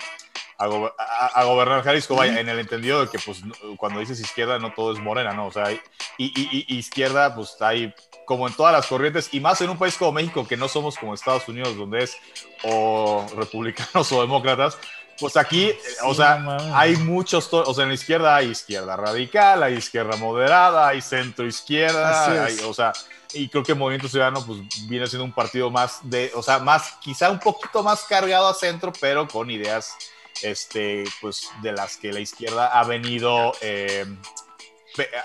a, 0.60 1.44
gobernar 1.44 1.84
Jalisco, 1.84 2.16
vaya, 2.16 2.40
en 2.40 2.50
el 2.50 2.60
entendido 2.60 3.02
de 3.02 3.10
que 3.10 3.20
pues 3.20 3.42
cuando 3.78 4.00
dices 4.00 4.20
izquierda 4.20 4.60
no 4.60 4.74
todo 4.74 4.92
es 4.92 5.00
morena, 5.00 5.34
¿no? 5.34 5.48
O 5.48 5.52
sea, 5.52 5.72
y, 5.72 5.82
y, 6.18 6.78
izquierda 6.78 7.36
pues 7.36 7.60
hay 7.62 7.94
como 8.26 8.48
en 8.48 8.54
todas 8.54 8.74
las 8.74 8.86
corrientes 8.86 9.30
y 9.32 9.40
más 9.40 9.60
en 9.62 9.72
un 9.72 9.78
país 9.78 9.98
como 9.98 10.14
México 10.14 10.48
que 10.48 10.58
no 10.58 10.68
somos 10.68 10.98
como 10.98 11.14
Estados 11.14 11.48
Unidos 11.48 11.76
donde 11.78 12.04
es 12.04 12.18
o 12.64 13.26
republicanos 13.36 14.12
o 14.12 14.22
demócratas, 14.22 14.78
pues 15.20 15.36
aquí, 15.36 15.72
o 16.04 16.14
sea, 16.14 16.44
hay 16.74 16.96
muchos, 16.98 17.52
o 17.52 17.74
sea, 17.74 17.84
en 17.84 17.90
la 17.90 17.96
izquierda 17.96 18.36
hay 18.36 18.50
izquierda 18.50 18.96
radical, 18.96 19.64
hay 19.64 19.74
izquierda 19.76 20.16
moderada, 20.18 20.90
hay 20.90 21.02
centro 21.02 21.46
izquierda, 21.48 22.46
hay, 22.46 22.60
o 22.64 22.74
sea, 22.74 22.94
y 23.34 23.50
creo 23.50 23.64
que 23.64 23.74
Movimiento 23.74 24.08
Ciudadano 24.08 24.46
pues 24.46 24.60
viene 24.88 25.08
siendo 25.08 25.26
un 25.26 25.32
partido 25.32 25.70
más 25.70 26.00
de, 26.04 26.32
o 26.36 26.44
sea, 26.44 26.60
más, 26.60 26.94
quizá 27.02 27.30
un 27.30 27.40
poquito 27.40 27.84
más 27.84 28.04
cargado 28.04 28.48
a 28.48 28.54
centro, 28.54 28.92
pero 29.00 29.28
con 29.28 29.50
ideas, 29.50 29.96
este, 30.42 31.04
pues 31.22 31.50
de 31.62 31.72
las 31.72 31.98
que 31.98 32.14
la 32.14 32.20
izquierda 32.20 32.68
ha 32.68 32.84
venido, 32.84 33.54
eh, 33.62 34.06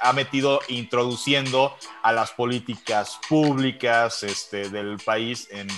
ha 0.00 0.12
metido 0.12 0.60
introduciendo 0.68 1.76
a 2.02 2.12
las 2.12 2.32
políticas 2.32 3.18
públicas 3.28 4.22
este, 4.22 4.68
del 4.68 4.98
país 4.98 5.48
en 5.50 5.68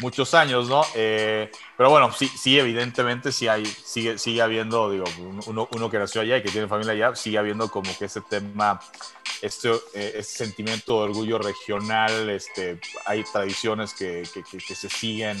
muchos 0.00 0.34
años, 0.34 0.68
¿no? 0.68 0.82
Eh, 0.94 1.50
pero 1.76 1.90
bueno, 1.90 2.12
sí, 2.12 2.28
sí, 2.28 2.58
evidentemente 2.58 3.32
sí 3.32 3.48
hay, 3.48 3.64
sigue, 3.66 4.18
sigue 4.18 4.42
habiendo, 4.42 4.90
digo, 4.90 5.04
uno, 5.46 5.68
uno, 5.72 5.90
que 5.90 5.98
nació 5.98 6.20
allá 6.20 6.38
y 6.38 6.42
que 6.42 6.50
tiene 6.50 6.68
familia 6.68 6.92
allá, 6.92 7.16
sigue 7.16 7.38
habiendo 7.38 7.70
como 7.70 7.96
que 7.96 8.06
ese 8.06 8.20
tema, 8.22 8.80
este, 9.42 9.70
eh, 9.94 10.14
este 10.16 10.44
sentimiento 10.44 10.98
de 10.98 11.10
orgullo 11.10 11.38
regional, 11.38 12.30
este, 12.30 12.78
hay 13.06 13.24
tradiciones 13.24 13.94
que, 13.94 14.22
que, 14.32 14.42
que, 14.42 14.74
se 14.74 14.88
siguen 14.88 15.38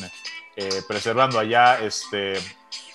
eh, 0.56 0.82
preservando 0.86 1.38
allá, 1.38 1.80
este, 1.80 2.34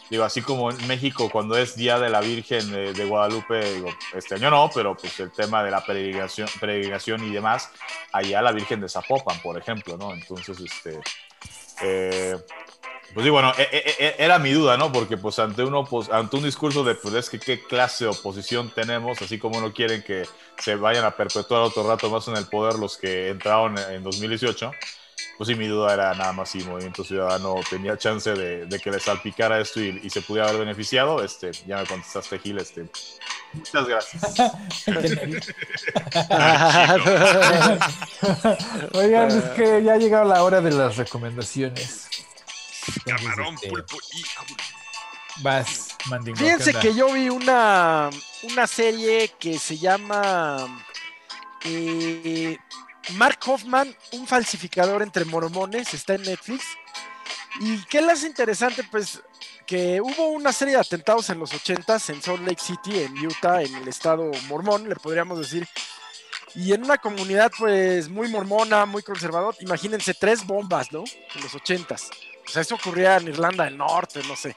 digo, 0.10 0.24
así 0.24 0.42
como 0.42 0.72
en 0.72 0.88
México 0.88 1.30
cuando 1.30 1.58
es 1.58 1.76
Día 1.76 2.00
de 2.00 2.10
la 2.10 2.22
Virgen 2.22 2.72
de, 2.72 3.06
Guadalupe, 3.06 3.74
digo, 3.74 3.90
este 4.14 4.36
año 4.36 4.50
no, 4.50 4.70
pero 4.74 4.96
pues 4.96 5.20
el 5.20 5.32
tema 5.32 5.64
de 5.64 5.72
la 5.72 5.84
peregrinación, 5.84 6.48
peregrinación 6.60 7.24
y 7.26 7.32
demás, 7.32 7.70
allá 8.12 8.42
la 8.42 8.52
Virgen 8.52 8.82
de 8.82 8.90
Zapopan, 8.90 9.40
por 9.42 9.58
ejemplo, 9.58 9.98
¿no? 9.98 10.14
Entonces, 10.14 10.60
este 10.60 11.00
eh, 11.82 12.38
pues 13.14 13.24
sí, 13.24 13.30
bueno, 13.30 13.52
e, 13.58 13.64
e, 13.64 14.06
e, 14.06 14.16
era 14.20 14.40
mi 14.40 14.52
duda, 14.52 14.78
¿no? 14.78 14.92
Porque 14.92 15.18
pues 15.18 15.40
ante, 15.40 15.64
uno, 15.64 15.86
pues, 15.86 16.10
ante 16.10 16.38
un 16.38 16.44
discurso 16.44 16.84
de, 16.84 16.96
pues 16.96 17.14
es 17.16 17.30
que 17.30 17.40
qué 17.40 17.64
clase 17.64 18.06
de 18.06 18.12
oposición 18.12 18.70
tenemos, 18.70 19.22
así 19.22 19.40
como 19.40 19.60
no 19.62 19.74
quieren 19.74 20.04
que 20.04 20.28
se 20.58 20.76
vayan 20.76 21.06
a 21.06 21.12
perpetuar 21.12 21.62
otro 21.62 21.88
rato 21.88 22.10
más 22.10 22.28
en 22.28 22.38
el 22.38 22.48
poder 22.48 22.76
los 22.76 22.98
que 22.98 23.30
entraron 23.30 23.78
en 23.78 24.04
2018, 24.04 24.72
pues 25.40 25.48
sí, 25.48 25.56
mi 25.56 25.66
duda 25.68 25.94
era 25.94 26.14
nada 26.16 26.34
más 26.34 26.50
si 26.50 26.62
Movimiento 26.64 27.04
Ciudadano 27.04 27.56
tenía 27.70 27.98
chance 27.98 28.34
de, 28.34 28.68
que 28.80 28.92
le 28.92 29.00
salpicara 29.00 29.62
esto 29.62 29.80
y, 29.80 30.10
se 30.10 30.22
pudiera 30.22 30.50
haber 30.50 30.60
beneficiado. 30.60 31.24
Este, 31.24 31.52
ya 31.66 31.78
me 31.78 31.86
contestaste, 31.86 32.40
Gil, 32.40 32.58
este, 32.58 32.90
muchas 33.54 33.88
gracias. 33.88 34.34
Oigan, 38.94 39.30
es 39.30 39.44
que 39.56 39.82
ya 39.82 39.94
ha 39.94 39.98
llegado 39.98 40.26
la 40.26 40.44
hora 40.44 40.60
de 40.60 40.72
las 40.72 40.98
recomendaciones. 40.98 42.10
Camarón, 43.06 43.56
este, 43.56 43.70
pulpo 43.70 43.98
y 44.14 44.24
Vas, 45.42 45.96
mandingo. 46.08 46.38
Fíjense 46.38 46.74
que 46.74 46.94
yo 46.94 47.14
vi 47.14 47.30
una, 47.30 48.10
una 48.44 48.68
serie 48.68 49.34
que 49.40 49.58
se 49.58 49.78
llama 49.78 50.84
eh, 51.64 52.58
Mark 53.14 53.40
Hoffman, 53.46 53.96
un 54.12 54.28
falsificador 54.28 55.02
entre 55.02 55.26
mormones, 55.26 55.94
está 55.94 56.16
en 56.16 56.24
Netflix. 56.24 56.66
¿Y 57.62 57.84
qué 57.86 58.00
es 58.00 58.24
interesante? 58.24 58.84
Pues 58.84 59.22
que 59.66 60.02
hubo 60.02 60.30
una 60.30 60.52
serie 60.52 60.74
de 60.74 60.80
atentados 60.80 61.30
en 61.30 61.40
los 61.40 61.54
80 61.54 61.94
en 62.08 62.22
Salt 62.22 62.42
Lake 62.42 62.60
City, 62.60 63.00
en 63.00 63.16
Utah, 63.26 63.62
en 63.62 63.76
el 63.76 63.88
estado 63.88 64.32
mormón, 64.48 64.90
le 64.90 64.96
podríamos 64.96 65.40
decir. 65.40 65.68
Y 66.56 66.74
en 66.74 66.84
una 66.84 66.98
comunidad 66.98 67.52
pues 67.58 68.10
muy 68.10 68.28
mormona, 68.30 68.86
muy 68.88 69.04
conservadora, 69.04 69.56
imagínense 69.60 70.16
tres 70.16 70.46
bombas, 70.46 70.92
¿no? 70.92 71.04
En 71.36 71.42
los 71.44 71.54
80s 71.54 72.10
pues 72.52 72.66
eso 72.66 72.76
ocurría 72.76 73.18
en 73.18 73.28
Irlanda 73.28 73.66
del 73.66 73.78
Norte, 73.78 74.22
no 74.28 74.36
sé. 74.36 74.56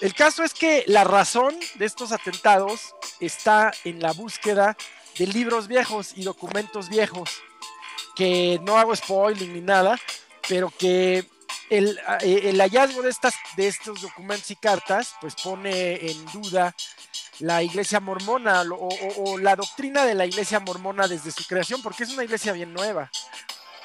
El 0.00 0.14
caso 0.14 0.42
es 0.42 0.54
que 0.54 0.84
la 0.86 1.04
razón 1.04 1.54
de 1.74 1.84
estos 1.84 2.12
atentados 2.12 2.94
está 3.20 3.72
en 3.84 4.00
la 4.00 4.12
búsqueda 4.12 4.76
de 5.18 5.26
libros 5.26 5.68
viejos 5.68 6.12
y 6.16 6.24
documentos 6.24 6.88
viejos, 6.88 7.42
que 8.16 8.58
no 8.62 8.78
hago 8.78 8.96
spoiling 8.96 9.52
ni 9.52 9.60
nada, 9.60 10.00
pero 10.48 10.70
que 10.70 11.28
el, 11.68 11.98
eh, 12.22 12.40
el 12.44 12.58
hallazgo 12.60 13.02
de, 13.02 13.10
estas, 13.10 13.34
de 13.56 13.68
estos 13.68 14.00
documentos 14.00 14.50
y 14.50 14.56
cartas 14.56 15.14
pues 15.20 15.34
pone 15.34 16.10
en 16.10 16.24
duda 16.26 16.74
la 17.40 17.62
iglesia 17.62 18.00
mormona 18.00 18.62
o, 18.70 19.38
la 19.38 19.56
doctrina 19.56 20.06
de 20.06 20.14
la 20.14 20.24
iglesia 20.24 20.60
mormona 20.60 21.06
desde 21.06 21.32
su 21.32 21.44
creación, 21.46 21.82
porque 21.82 22.04
es 22.04 22.10
una 22.10 22.24
iglesia 22.24 22.52
bien 22.52 22.72
nueva, 22.72 23.10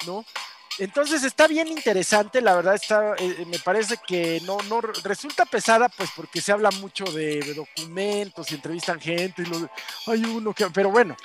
¿no? 0.06 0.24
Entonces 0.80 1.22
está 1.24 1.46
bien 1.46 1.68
interesante, 1.68 2.40
la 2.40 2.56
verdad 2.56 2.74
está, 2.74 3.14
eh, 3.18 3.44
me 3.46 3.58
parece 3.58 3.98
que 4.06 4.40
no, 4.46 4.56
no 4.68 4.80
resulta 4.80 5.44
pesada, 5.44 5.90
pues 5.90 6.10
porque 6.16 6.40
se 6.40 6.52
habla 6.52 6.70
mucho 6.70 7.04
de, 7.04 7.40
de 7.40 7.52
documentos 7.52 8.50
y 8.50 8.54
entrevistan 8.54 8.98
gente 8.98 9.42
y 9.42 9.44
lo, 9.44 9.70
hay 10.06 10.24
uno 10.24 10.54
que, 10.54 10.66
pero 10.70 10.90
bueno, 10.90 11.16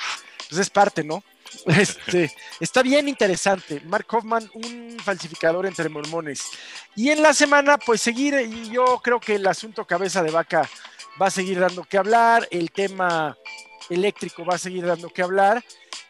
pues 0.50 0.60
es 0.60 0.70
parte, 0.70 1.04
¿no? 1.04 1.24
Este, 1.68 2.32
está 2.60 2.82
bien 2.82 3.08
interesante. 3.08 3.82
Mark 3.86 4.08
Hoffman, 4.12 4.50
un 4.56 4.98
falsificador 5.02 5.66
entre 5.66 5.88
mormones. 5.88 6.42
Y 6.96 7.12
en 7.12 7.22
la 7.22 7.34
semana, 7.34 7.78
pues 7.78 8.02
seguir, 8.02 8.34
y 8.34 8.70
yo 8.70 9.00
creo 9.02 9.22
que 9.22 9.36
el 9.36 9.48
asunto 9.48 9.86
cabeza 9.86 10.22
de 10.22 10.32
vaca 10.32 10.70
va 11.22 11.28
a 11.28 11.32
seguir 11.32 11.60
dando 11.60 11.84
que 11.84 11.98
hablar, 11.98 12.46
el 12.52 12.72
tema 12.72 13.38
eléctrico 13.90 14.44
va 14.44 14.56
a 14.56 14.60
seguir 14.60 14.86
dando 14.86 15.10
que 15.10 15.22
hablar, 15.22 15.64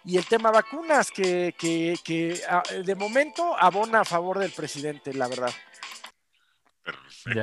y 0.06 0.18
el 0.18 0.26
tema 0.26 0.52
vacunas, 0.52 1.10
que, 1.10 1.56
que, 1.58 1.96
que 2.04 2.42
de 2.84 2.96
momento 2.96 3.56
abona 3.58 4.02
a 4.02 4.06
favor 4.06 4.40
del 4.40 4.52
presidente, 4.52 5.14
la 5.14 5.28
verdad. 5.28 5.54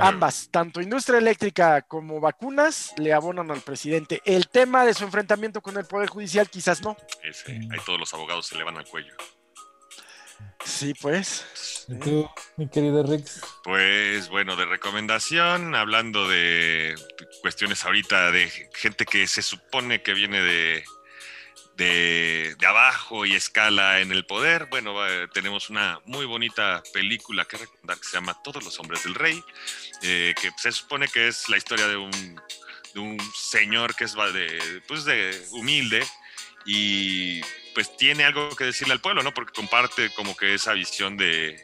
Ambas, 0.01 0.49
tanto 0.53 0.81
industria 0.81 1.19
eléctrica 1.19 1.83
como 1.83 2.21
vacunas, 2.21 2.95
le 2.99 3.13
abonan 3.13 3.51
al 3.51 3.61
presidente. 3.63 4.23
El 4.25 4.49
tema 4.49 4.85
de 4.87 4.95
su 4.95 5.03
enfrentamiento 5.03 5.61
con 5.61 5.77
el 5.77 5.85
Poder 5.87 6.09
Judicial, 6.09 6.49
quizás 6.49 6.81
no. 6.83 6.97
Ese, 7.25 7.53
ahí 7.53 7.79
todos 7.85 7.99
los 7.99 8.15
abogados 8.15 8.47
se 8.47 8.57
le 8.57 8.63
van 8.63 8.77
al 8.77 8.87
cuello. 8.87 9.13
Sí, 10.65 10.95
pues. 11.01 11.85
¿Y 11.89 11.99
tú, 11.99 12.31
mi 12.57 12.69
querido 12.69 13.03
Rix? 13.03 13.41
Pues 13.65 14.29
bueno, 14.29 14.55
de 14.55 14.67
recomendación, 14.67 15.75
hablando 15.75 16.29
de 16.29 16.95
cuestiones 17.41 17.85
ahorita 17.85 18.31
de 18.31 18.49
gente 18.73 19.05
que 19.05 19.27
se 19.27 19.43
supone 19.43 20.03
que 20.03 20.15
viene 20.15 20.41
de, 20.41 20.85
de, 21.77 22.57
abajo 22.67 23.25
y 23.27 23.35
escala 23.35 24.01
en 24.01 24.13
el 24.13 24.25
poder. 24.25 24.67
Bueno, 24.67 24.95
tenemos 25.33 25.71
una 25.71 26.01
muy 26.05 26.27
bonita 26.27 26.83
película 26.93 27.45
que 27.45 27.59
recordar 27.59 27.99
que 27.99 28.05
se 28.05 28.13
llama 28.13 28.41
Todos 28.43 28.63
los 28.65 28.79
hombres 28.79 29.05
del 29.05 29.15
rey, 29.15 29.43
eh, 30.03 30.35
que 30.41 30.51
se 30.57 30.73
supone 30.73 31.09
que 31.09 31.29
es 31.29 31.49
la 31.49 31.57
historia 31.57 31.89
de 31.89 31.97
un, 31.97 32.41
de 32.95 33.01
un 33.01 33.19
señor 33.35 33.95
que 33.95 34.05
es 34.05 34.15
de, 34.15 34.83
pues 34.87 35.05
de 35.05 35.47
humilde 35.53 36.05
y 36.65 37.41
pues 37.75 37.97
tiene 37.97 38.25
algo 38.25 38.55
que 38.55 38.65
decirle 38.65 38.93
al 38.93 39.01
pueblo, 39.01 39.23
¿no? 39.23 39.33
Porque 39.33 39.53
comparte 39.53 40.13
como 40.15 40.37
que 40.37 40.55
esa 40.55 40.75
visión 40.75 41.17
de, 41.17 41.63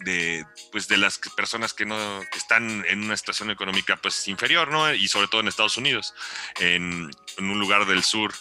de, 0.00 0.44
pues 0.70 0.86
de 0.86 0.98
las 0.98 1.18
personas 1.34 1.72
que 1.72 1.86
no 1.86 2.20
que 2.30 2.38
están 2.38 2.84
en 2.86 3.04
una 3.04 3.16
situación 3.16 3.50
económica 3.50 3.96
pues 3.96 4.28
inferior, 4.28 4.68
¿no? 4.68 4.92
Y 4.92 5.08
sobre 5.08 5.28
todo 5.28 5.40
en 5.40 5.48
Estados 5.48 5.78
Unidos, 5.78 6.14
en, 6.60 7.10
en 7.38 7.50
un 7.50 7.58
lugar 7.58 7.86
del 7.86 8.04
sur 8.04 8.34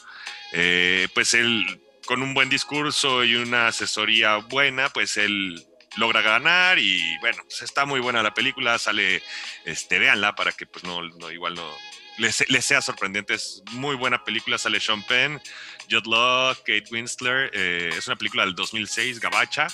eh, 0.57 1.09
pues 1.13 1.33
él 1.33 1.81
con 2.05 2.21
un 2.21 2.33
buen 2.33 2.49
discurso 2.49 3.25
y 3.25 3.35
una 3.35 3.67
asesoría 3.67 4.37
buena, 4.37 4.89
pues 4.89 5.17
él 5.17 5.65
logra 5.97 6.21
ganar 6.21 6.79
y 6.79 7.01
bueno, 7.19 7.43
pues 7.43 7.61
está 7.61 7.85
muy 7.85 7.99
buena 7.99 8.23
la 8.23 8.33
película, 8.33 8.77
sale, 8.77 9.21
este, 9.65 9.99
véanla 9.99 10.33
para 10.35 10.53
que 10.53 10.65
pues 10.65 10.85
no, 10.85 11.31
igual 11.31 11.55
no 11.55 11.69
les, 12.17 12.45
sea 12.65 12.81
sorprendente, 12.81 13.33
es 13.33 13.63
muy 13.71 13.97
buena 13.97 14.23
película, 14.23 14.57
sale 14.57 14.79
Sean 14.79 15.03
Penn, 15.03 15.41
Judd 15.89 16.05
Law, 16.07 16.55
Kate 16.55 16.85
Winsler, 16.89 17.51
eh, 17.53 17.89
es 17.97 18.07
una 18.07 18.15
película 18.15 18.45
del 18.45 18.55
2006, 18.55 19.19
Gabacha, 19.19 19.67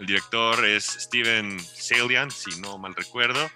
el 0.00 0.06
director 0.06 0.64
es 0.64 0.84
Steven 0.84 1.60
Salian, 1.60 2.32
si 2.32 2.60
no 2.60 2.76
mal 2.78 2.96
recuerdo, 2.96 3.48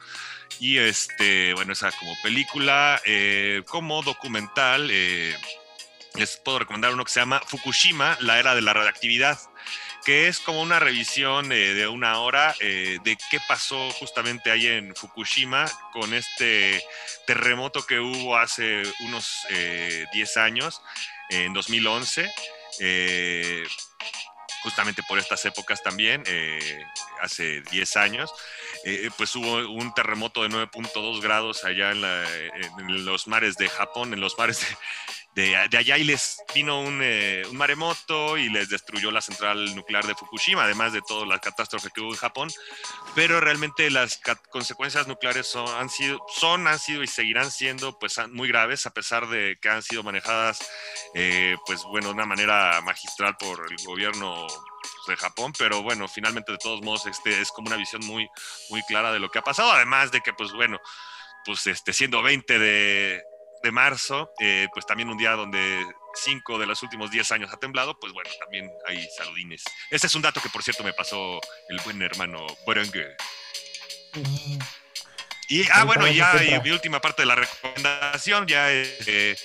y 0.60 0.78
este, 0.78 1.54
bueno, 1.54 1.72
esa 1.72 1.90
como 1.90 2.16
película, 2.22 3.00
eh, 3.04 3.62
como 3.66 4.02
documental, 4.02 4.90
les 6.18 6.36
puedo 6.36 6.58
recomendar 6.58 6.92
uno 6.92 7.04
que 7.04 7.12
se 7.12 7.20
llama 7.20 7.40
Fukushima, 7.46 8.16
la 8.20 8.38
era 8.38 8.54
de 8.54 8.62
la 8.62 8.72
radioactividad, 8.72 9.38
que 10.04 10.26
es 10.28 10.40
como 10.40 10.62
una 10.62 10.80
revisión 10.80 11.52
eh, 11.52 11.74
de 11.74 11.86
una 11.86 12.18
hora 12.20 12.54
eh, 12.60 12.98
de 13.04 13.16
qué 13.30 13.38
pasó 13.46 13.90
justamente 13.92 14.50
ahí 14.50 14.66
en 14.66 14.94
Fukushima 14.96 15.66
con 15.92 16.14
este 16.14 16.82
terremoto 17.26 17.86
que 17.86 18.00
hubo 18.00 18.36
hace 18.36 18.82
unos 19.00 19.46
10 19.48 20.36
eh, 20.36 20.40
años, 20.40 20.82
en 21.30 21.52
2011 21.52 22.30
justamente 24.62 25.02
por 25.04 25.18
estas 25.18 25.44
épocas 25.44 25.82
también, 25.82 26.24
hace 27.20 27.62
10 27.70 27.96
años, 27.96 28.30
pues 29.16 29.34
hubo 29.36 29.70
un 29.70 29.94
terremoto 29.94 30.42
de 30.42 30.48
9.2 30.48 31.20
grados 31.20 31.64
allá 31.64 31.92
en, 31.92 32.04
en, 32.04 33.04
los 33.04 33.28
mares 33.28 33.56
de 33.56 33.68
Japón, 33.68 34.12
en 34.12 34.20
los 34.20 34.36
mares 34.36 34.66
de, 35.34 35.56
de, 35.70 35.78
allá 35.78 35.98
y 35.98 36.04
les 36.04 36.42
vino 36.54 36.84
eh, 37.02 37.42
un, 37.48 37.56
maremoto 37.56 38.36
y 38.36 38.48
les 38.48 38.68
destruyó 38.68 39.10
la 39.10 39.20
central 39.20 39.74
nuclear 39.76 40.06
de 40.06 40.14
Fukushima, 40.14 40.64
además 40.64 40.92
de 40.92 41.02
toda 41.02 41.26
la 41.26 41.38
catástrofe 41.38 41.90
que 41.94 42.00
hubo 42.00 42.10
en 42.10 42.16
Japón. 42.16 42.48
Pero 43.14 43.40
realmente 43.40 43.90
las 43.90 44.20
consecuencias 44.50 45.06
nucleares 45.06 45.46
son 45.46 45.68
han, 45.68 45.90
sido, 45.90 46.18
son, 46.28 46.66
han 46.66 46.78
sido 46.78 47.02
y 47.02 47.06
seguirán 47.06 47.50
siendo 47.50 47.98
pues, 47.98 48.18
muy 48.30 48.48
graves, 48.48 48.86
a 48.86 48.90
pesar 48.90 49.28
de 49.28 49.58
que 49.60 49.68
han 49.68 49.82
sido 49.82 50.02
manejadas 50.02 50.58
eh, 51.14 51.56
pues, 51.66 51.82
bueno, 51.84 52.08
de 52.08 52.14
una 52.14 52.26
manera 52.26 52.80
magistral 52.82 53.36
por 53.36 53.66
el 53.70 53.76
gobierno 53.84 54.46
de 55.06 55.16
Japón, 55.16 55.52
pero 55.58 55.82
bueno, 55.82 56.06
finalmente 56.08 56.52
de 56.52 56.58
todos 56.58 56.82
modos 56.82 57.06
este 57.06 57.40
es 57.40 57.50
como 57.50 57.68
una 57.68 57.76
visión 57.76 58.04
muy, 58.04 58.28
muy 58.70 58.82
clara 58.82 59.12
de 59.12 59.18
lo 59.18 59.30
que 59.30 59.38
ha 59.38 59.42
pasado, 59.42 59.72
además 59.72 60.10
de 60.10 60.20
que 60.20 60.32
pues 60.32 60.52
bueno, 60.52 60.78
pues 61.44 61.66
este, 61.66 61.92
siendo 61.92 62.22
20 62.22 62.58
de, 62.58 63.22
de 63.62 63.70
marzo, 63.70 64.32
eh, 64.40 64.68
pues 64.72 64.86
también 64.86 65.08
un 65.08 65.18
día 65.18 65.32
donde 65.32 65.84
cinco 66.14 66.58
de 66.58 66.66
los 66.66 66.82
últimos 66.82 67.10
diez 67.10 67.30
años 67.32 67.52
ha 67.52 67.58
temblado, 67.58 67.98
pues 67.98 68.12
bueno, 68.12 68.30
también 68.40 68.70
hay 68.86 69.06
saludines. 69.16 69.62
Ese 69.90 70.06
es 70.06 70.14
un 70.14 70.22
dato 70.22 70.40
que 70.40 70.48
por 70.48 70.62
cierto 70.62 70.82
me 70.84 70.92
pasó 70.92 71.40
el 71.68 71.80
buen 71.80 72.00
hermano 72.02 72.46
Borangue. 72.66 73.16
Y, 75.48 75.66
ah, 75.72 75.84
bueno, 75.84 76.06
ya 76.08 76.42
y 76.44 76.60
mi 76.60 76.70
última 76.70 77.00
parte 77.00 77.22
de 77.22 77.26
la 77.26 77.34
recomendación, 77.34 78.46
ya 78.46 78.70
eh, 78.70 79.36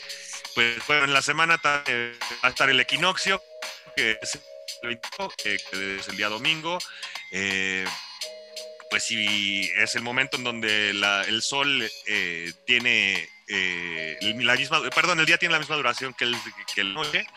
pues 0.54 0.86
bueno, 0.88 1.06
en 1.06 1.14
la 1.14 1.22
semana 1.22 1.60
va 1.64 1.84
a 2.42 2.50
estar 2.50 2.70
el 2.70 2.80
equinoccio, 2.80 3.42
que 3.96 4.20
es 4.22 4.40
el, 4.82 5.00
que 5.38 5.56
es 5.56 6.08
el 6.08 6.18
día 6.18 6.28
domingo. 6.30 6.78
Eh, 7.32 7.86
pues 8.90 9.06
sí, 9.06 9.72
es 9.78 9.96
el 9.96 10.04
momento 10.04 10.38
en 10.38 10.44
donde 10.44 10.90
el 10.92 11.42
sol 11.42 11.90
tiene 12.66 13.30
eh, 13.56 14.18
la 14.40 14.56
misma, 14.56 14.82
perdón, 14.90 15.20
el 15.20 15.26
día 15.26 15.38
tiene 15.38 15.54
la 15.54 15.60
misma 15.60 15.76
duración 15.76 16.14
que 16.14 16.26
el, 16.26 16.36
que 16.74 16.84
noche. 16.84 17.28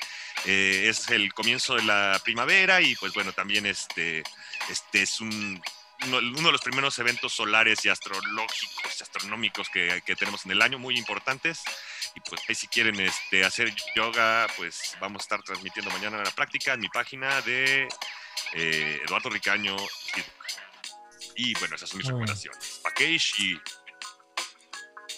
Eh, 0.45 0.89
es 0.89 1.11
el 1.11 1.33
comienzo 1.35 1.75
de 1.75 1.83
la 1.83 2.21
primavera 2.23 2.81
y 2.81 2.95
pues 2.97 3.13
bueno, 3.15 3.33
también 3.33 3.67
este, 3.67 4.23
este 4.69 5.03
es 5.03 5.21
un, 5.21 5.61
uno, 6.05 6.21
de 6.21 6.53
los 6.53 6.61
primeros 6.61 6.99
eventos 6.99 7.33
solares 7.33 7.85
y 7.85 7.89
astrológicos, 7.89 9.03
astronómicos 9.03 9.69
que, 9.69 10.03
que, 10.07 10.17
tenemos 10.17 10.45
en 10.45 10.53
el 10.53 10.63
año, 10.63 10.79
muy 10.79 10.97
importantes. 10.97 11.63
Y 12.15 12.21
pues 12.21 12.59
si 12.59 12.69
quieren 12.69 12.99
este, 13.01 13.45
hacer 13.45 13.75
yoga, 13.95 14.47
pues 14.57 14.97
vamos 15.01 15.21
a 15.21 15.25
estar 15.25 15.43
transmitiendo 15.43 15.91
mañana 15.91 16.23
la 16.23 16.31
práctica 16.31 16.75
en 16.75 16.81
mi 16.81 16.89
página 16.89 17.41
de 17.43 17.89
eh, 18.55 19.01
Eduardo 19.05 19.29
Ricaño. 19.31 19.77
Y 21.35 21.53
bueno, 21.59 21.77
esas 21.77 21.91
son 21.91 21.99
mis 21.99 22.07
recomendaciones. 22.07 22.81
Package 22.83 23.43
y 23.43 23.61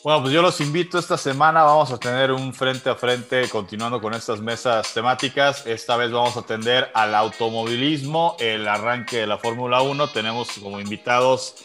bueno, 0.04 0.22
pues 0.22 0.32
yo 0.32 0.42
los 0.42 0.60
invito 0.60 0.98
esta 0.98 1.18
semana. 1.18 1.64
Vamos 1.64 1.90
a 1.90 1.98
tener 1.98 2.30
un 2.30 2.54
frente 2.54 2.88
a 2.88 2.94
frente 2.94 3.48
continuando 3.48 4.00
con 4.00 4.14
estas 4.14 4.40
mesas 4.40 4.94
temáticas. 4.94 5.66
Esta 5.66 5.96
vez 5.96 6.12
vamos 6.12 6.36
a 6.36 6.40
atender 6.40 6.90
al 6.94 7.14
automovilismo, 7.14 8.36
el 8.38 8.68
arranque 8.68 9.18
de 9.18 9.26
la 9.26 9.38
Fórmula 9.38 9.82
1. 9.82 10.08
Tenemos 10.10 10.50
como 10.62 10.80
invitados 10.80 11.56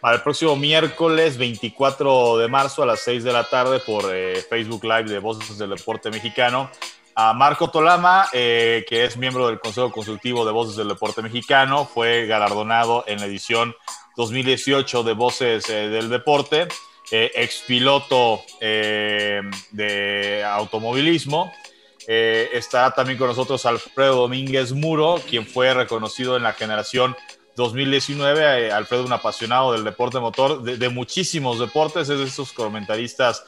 para 0.00 0.16
el 0.16 0.22
próximo 0.22 0.56
miércoles 0.56 1.36
24 1.36 2.38
de 2.38 2.48
marzo 2.48 2.82
a 2.82 2.86
las 2.86 3.00
6 3.00 3.22
de 3.22 3.32
la 3.32 3.44
tarde 3.44 3.80
por 3.80 4.04
eh, 4.14 4.42
Facebook 4.48 4.84
Live 4.84 5.04
de 5.04 5.18
Voces 5.18 5.58
del 5.58 5.70
Deporte 5.70 6.10
Mexicano 6.10 6.70
a 7.14 7.32
Marco 7.32 7.70
Tolama, 7.70 8.26
eh, 8.32 8.84
que 8.88 9.04
es 9.04 9.16
miembro 9.16 9.46
del 9.46 9.60
Consejo 9.60 9.92
Consultivo 9.92 10.44
de 10.44 10.52
Voces 10.52 10.76
del 10.76 10.88
Deporte 10.88 11.22
Mexicano. 11.22 11.84
Fue 11.84 12.26
galardonado 12.26 13.04
en 13.06 13.20
la 13.20 13.26
edición 13.26 13.74
2018 14.16 15.04
de 15.04 15.12
Voces 15.12 15.68
eh, 15.68 15.88
del 15.88 16.08
Deporte 16.08 16.68
eh, 17.16 17.30
expiloto 17.36 18.42
eh, 18.60 19.40
de 19.70 20.42
automovilismo. 20.42 21.52
Eh, 22.08 22.48
estará 22.54 22.92
también 22.92 23.16
con 23.16 23.28
nosotros 23.28 23.64
Alfredo 23.66 24.16
Domínguez 24.16 24.72
Muro, 24.72 25.20
quien 25.30 25.46
fue 25.46 25.72
reconocido 25.72 26.36
en 26.36 26.42
la 26.42 26.54
generación 26.54 27.14
2019. 27.54 28.66
Eh, 28.66 28.72
Alfredo, 28.72 29.04
un 29.04 29.12
apasionado 29.12 29.74
del 29.74 29.84
deporte 29.84 30.18
motor, 30.18 30.60
de, 30.64 30.88
muchísimos 30.88 31.60
deportes, 31.60 32.08
es 32.08 32.18
de 32.18 32.24
esos 32.24 32.52
comentaristas 32.52 33.44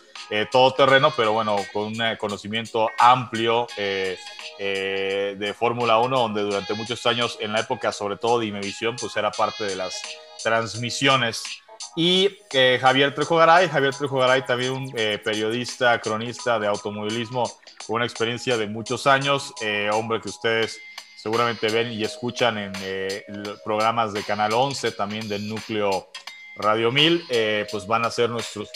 todoterreno, 0.52 1.12
pero 1.16 1.32
bueno, 1.32 1.56
con 1.72 1.84
un 1.86 2.16
conocimiento 2.18 2.88
amplio 2.98 3.66
de 3.76 5.55
Fórmula 5.59 5.98
1, 5.98 6.18
donde 6.18 6.43
durante 6.43 6.74
muchos 6.74 7.05
años, 7.06 7.36
en 7.40 7.52
la 7.52 7.60
época 7.60 7.90
sobre 7.90 8.16
todo 8.16 8.38
de 8.38 8.47
Imevisión, 8.47 8.94
pues 8.94 9.16
era 9.16 9.32
parte 9.32 9.64
de 9.64 9.74
las 9.74 10.01
transmisiones. 10.43 11.43
Y 11.97 12.28
Javier 12.81 13.14
Trejo 13.14 13.36
Garay, 13.36 13.68
Javier 13.68 13.94
Trejo 13.94 14.18
Garay 14.18 14.44
también 14.44 14.73
un 14.73 14.90
periodista, 14.93 15.98
cronista 16.01 16.59
de 16.59 16.66
automovilismo 16.66 17.51
con 17.86 17.97
una 17.97 18.05
experiencia 18.05 18.56
de 18.56 18.66
muchos 18.66 19.06
años, 19.06 19.55
eh, 19.60 19.89
hombre 19.93 20.20
que 20.20 20.28
ustedes 20.28 20.81
seguramente 21.16 21.68
ven 21.68 21.93
y 21.93 22.02
escuchan 22.05 22.59
en 22.59 22.73
eh, 22.82 23.24
programas 23.64 24.12
de 24.12 24.23
Canal 24.23 24.52
11, 24.52 24.93
también 24.93 25.28
del 25.28 25.48
núcleo 25.48 26.10
Radio 26.56 26.90
1000, 26.90 27.24
eh, 27.31 27.66
pues 27.70 27.86
van 27.86 28.05
a 28.05 28.10
ser 28.10 28.31
nuestros, 28.31 28.70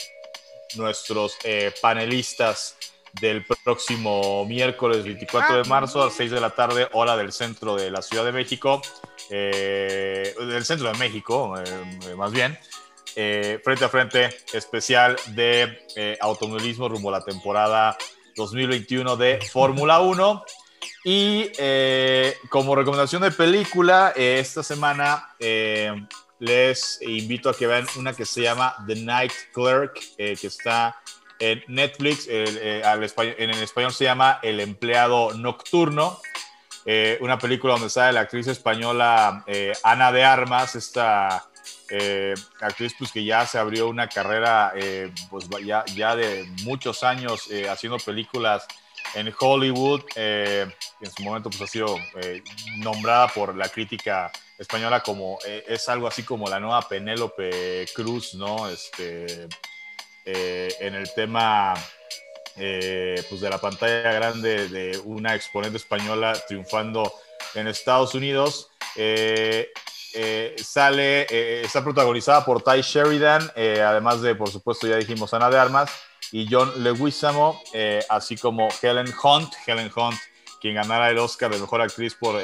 nuestros 0.75 1.37
panelistas 1.81 2.77
del 3.19 3.45
próximo 3.63 4.45
miércoles 4.45 5.03
24 5.03 5.63
de 5.63 5.63
marzo 5.65 6.01
a 6.01 6.05
las 6.05 6.13
6 6.13 6.31
de 6.31 6.39
la 6.39 6.51
tarde, 6.51 6.87
hora 6.93 7.17
del 7.17 7.33
centro 7.33 7.75
de 7.75 7.91
la 7.91 8.01
Ciudad 8.01 8.23
de 8.23 8.31
México, 8.31 8.81
del 9.29 10.65
centro 10.65 10.89
de 10.91 10.97
México, 10.97 11.53
más 12.15 12.31
bien. 12.31 12.57
Frente 13.13 13.85
a 13.85 13.89
frente 13.89 14.29
especial 14.53 15.15
de 15.27 16.17
automovilismo 16.21 16.89
rumbo 16.89 17.09
a 17.09 17.19
la 17.19 17.25
temporada 17.25 17.97
2021 18.35 19.15
de 19.17 19.39
Fórmula 19.51 19.99
1. 19.99 20.43
Y 21.03 21.51
eh, 21.57 22.37
como 22.49 22.75
recomendación 22.75 23.21
de 23.21 23.31
película, 23.31 24.13
eh, 24.15 24.37
esta 24.39 24.61
semana 24.61 25.29
eh, 25.39 25.91
les 26.39 27.01
invito 27.01 27.49
a 27.49 27.55
que 27.55 27.67
vean 27.67 27.87
una 27.97 28.13
que 28.13 28.25
se 28.25 28.41
llama 28.41 28.75
The 28.87 28.95
Night 28.95 29.33
Clerk, 29.53 29.99
que 30.17 30.47
está 30.47 30.97
en 31.39 31.63
Netflix. 31.67 32.27
en 32.27 33.49
el 33.49 33.63
español 33.63 33.91
se 33.93 34.03
llama 34.05 34.39
El 34.43 34.59
empleado 34.59 35.33
nocturno. 35.33 36.19
una 37.19 37.37
película 37.37 37.73
donde 37.73 37.89
sale 37.89 38.13
la 38.13 38.21
actriz 38.21 38.47
española 38.47 39.43
Ana 39.83 40.11
de 40.11 40.23
Armas, 40.23 40.75
esta 40.75 41.47
eh, 41.91 42.33
actriz 42.61 42.93
pues 42.97 43.11
que 43.11 43.23
ya 43.23 43.45
se 43.45 43.57
abrió 43.57 43.89
una 43.89 44.07
carrera 44.07 44.71
eh, 44.75 45.11
pues 45.29 45.47
ya, 45.63 45.83
ya 45.93 46.15
de 46.15 46.45
muchos 46.63 47.03
años 47.03 47.51
eh, 47.51 47.69
haciendo 47.69 47.97
películas 47.97 48.65
en 49.13 49.33
Hollywood, 49.37 50.03
en 50.15 50.71
su 51.13 51.23
momento 51.23 51.49
pues 51.49 51.63
ha 51.63 51.67
sido 51.67 51.97
nombrada 52.77 53.27
por 53.27 53.53
la 53.57 53.67
crítica 53.67 54.31
española 54.57 55.01
como, 55.01 55.37
es 55.43 55.89
algo 55.89 56.07
así 56.07 56.23
como 56.23 56.47
la 56.47 56.61
nueva 56.61 56.87
Penélope 56.87 57.87
Cruz, 57.93 58.35
¿no? 58.35 58.69
Este, 58.69 59.49
en 60.23 60.95
el 60.95 61.13
tema 61.13 61.73
pues 62.55 63.41
de 63.41 63.49
la 63.49 63.57
pantalla 63.57 64.13
grande 64.13 64.69
de 64.69 64.97
una 64.99 65.35
exponente 65.35 65.75
española 65.77 66.33
triunfando 66.47 67.11
en 67.55 67.67
Estados 67.67 68.15
Unidos. 68.15 68.69
Eh, 68.95 69.71
sale, 70.63 71.25
eh, 71.29 71.61
está 71.63 71.83
protagonizada 71.83 72.45
por 72.45 72.61
Ty 72.61 72.81
Sheridan, 72.81 73.51
eh, 73.55 73.81
además 73.81 74.21
de, 74.21 74.35
por 74.35 74.49
supuesto, 74.49 74.87
ya 74.87 74.95
dijimos 74.97 75.33
Ana 75.33 75.49
de 75.49 75.57
Armas, 75.57 75.89
y 76.31 76.47
John 76.49 76.83
Leguizamo, 76.83 77.61
así 78.09 78.37
como 78.37 78.69
Helen 78.81 79.13
Hunt, 79.21 79.53
Helen 79.65 79.91
Hunt, 79.93 80.17
quien 80.61 80.75
ganara 80.75 81.09
el 81.09 81.17
Oscar 81.17 81.51
de 81.51 81.59
Mejor 81.59 81.81
Actriz 81.81 82.15
por 82.15 82.41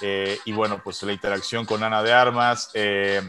Eh, 0.00 0.38
y 0.44 0.52
bueno, 0.52 0.80
pues 0.82 1.02
la 1.02 1.12
interacción 1.12 1.64
con 1.64 1.82
Ana 1.82 2.02
de 2.02 2.12
Armas 2.12 2.70
eh, 2.74 3.22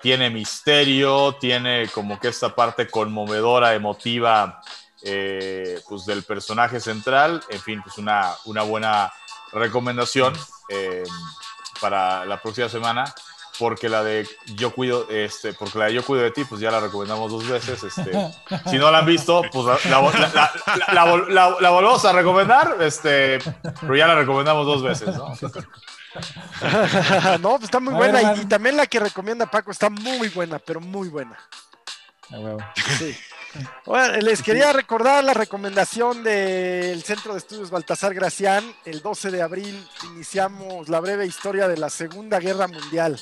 tiene 0.00 0.30
misterio, 0.30 1.36
tiene 1.40 1.88
como 1.88 2.18
que 2.18 2.28
esta 2.28 2.54
parte 2.54 2.88
conmovedora, 2.88 3.74
emotiva, 3.74 4.60
eh, 5.02 5.80
pues 5.88 6.06
del 6.06 6.22
personaje 6.22 6.80
central. 6.80 7.42
En 7.48 7.60
fin, 7.60 7.82
pues 7.82 7.98
una, 7.98 8.34
una 8.46 8.62
buena 8.62 9.12
recomendación 9.52 10.34
para 11.80 12.24
la 12.24 12.40
próxima 12.40 12.68
semana 12.70 13.04
porque 13.58 13.88
la 13.88 14.02
de 14.02 14.26
yo 14.54 14.72
cuido, 14.72 15.06
este, 15.10 15.52
porque 15.52 15.78
la 15.78 15.86
de 15.86 15.94
yo 15.94 16.04
cuido 16.04 16.24
de 16.24 16.30
ti, 16.30 16.44
pues 16.44 16.60
ya 16.60 16.70
la 16.70 16.80
recomendamos 16.80 17.30
dos 17.30 17.48
veces. 17.48 17.82
Este, 17.82 18.12
si 18.70 18.78
no 18.78 18.90
la 18.90 18.98
han 18.98 19.06
visto, 19.06 19.42
pues 19.52 19.66
la, 19.88 20.00
la, 21.28 21.70
volvemos 21.70 22.04
a 22.04 22.12
recomendar, 22.12 22.76
este, 22.80 23.38
pero 23.80 23.96
ya 23.96 24.06
la 24.06 24.14
recomendamos 24.14 24.66
dos 24.66 24.82
veces, 24.82 25.16
¿no? 25.16 25.32
no, 27.40 27.50
pues 27.50 27.64
está 27.64 27.80
muy 27.80 27.94
buena. 27.94 28.34
y, 28.34 28.46
también 28.46 28.76
la 28.76 28.86
que 28.86 29.00
recomienda 29.00 29.50
Paco 29.50 29.70
está 29.70 29.90
muy 29.90 30.28
buena, 30.28 30.58
pero 30.58 30.80
muy 30.80 31.08
buena. 31.08 31.38
Sí. 32.98 33.16
Bueno, 33.84 34.16
les 34.16 34.42
quería 34.42 34.72
recordar 34.72 35.22
la 35.22 35.34
recomendación 35.34 36.24
del 36.24 37.02
Centro 37.02 37.32
de 37.32 37.38
Estudios 37.38 37.70
Baltasar 37.70 38.14
Gracián. 38.14 38.64
El 38.84 39.02
12 39.02 39.30
de 39.30 39.42
abril 39.42 39.86
iniciamos 40.14 40.88
la 40.88 41.00
breve 41.00 41.26
historia 41.26 41.68
de 41.68 41.76
la 41.76 41.90
Segunda 41.90 42.38
Guerra 42.38 42.66
Mundial. 42.66 43.20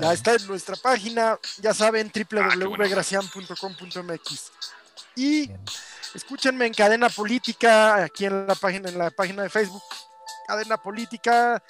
Ya 0.00 0.12
está 0.12 0.34
en 0.34 0.46
nuestra 0.46 0.76
página, 0.76 1.38
ya 1.58 1.74
saben, 1.74 2.10
ah, 2.14 2.20
www.gracian.com.mx. 2.56 4.52
Y 5.16 5.50
escúchenme 6.14 6.66
en 6.66 6.72
Cadena 6.72 7.08
Política, 7.10 8.04
aquí 8.04 8.24
en 8.24 8.46
la 8.46 8.54
página, 8.54 8.88
en 8.88 8.96
la 8.98 9.10
página 9.10 9.42
de 9.42 9.50
Facebook, 9.50 9.82
Cadena 10.46 10.76
Política, 10.78 11.62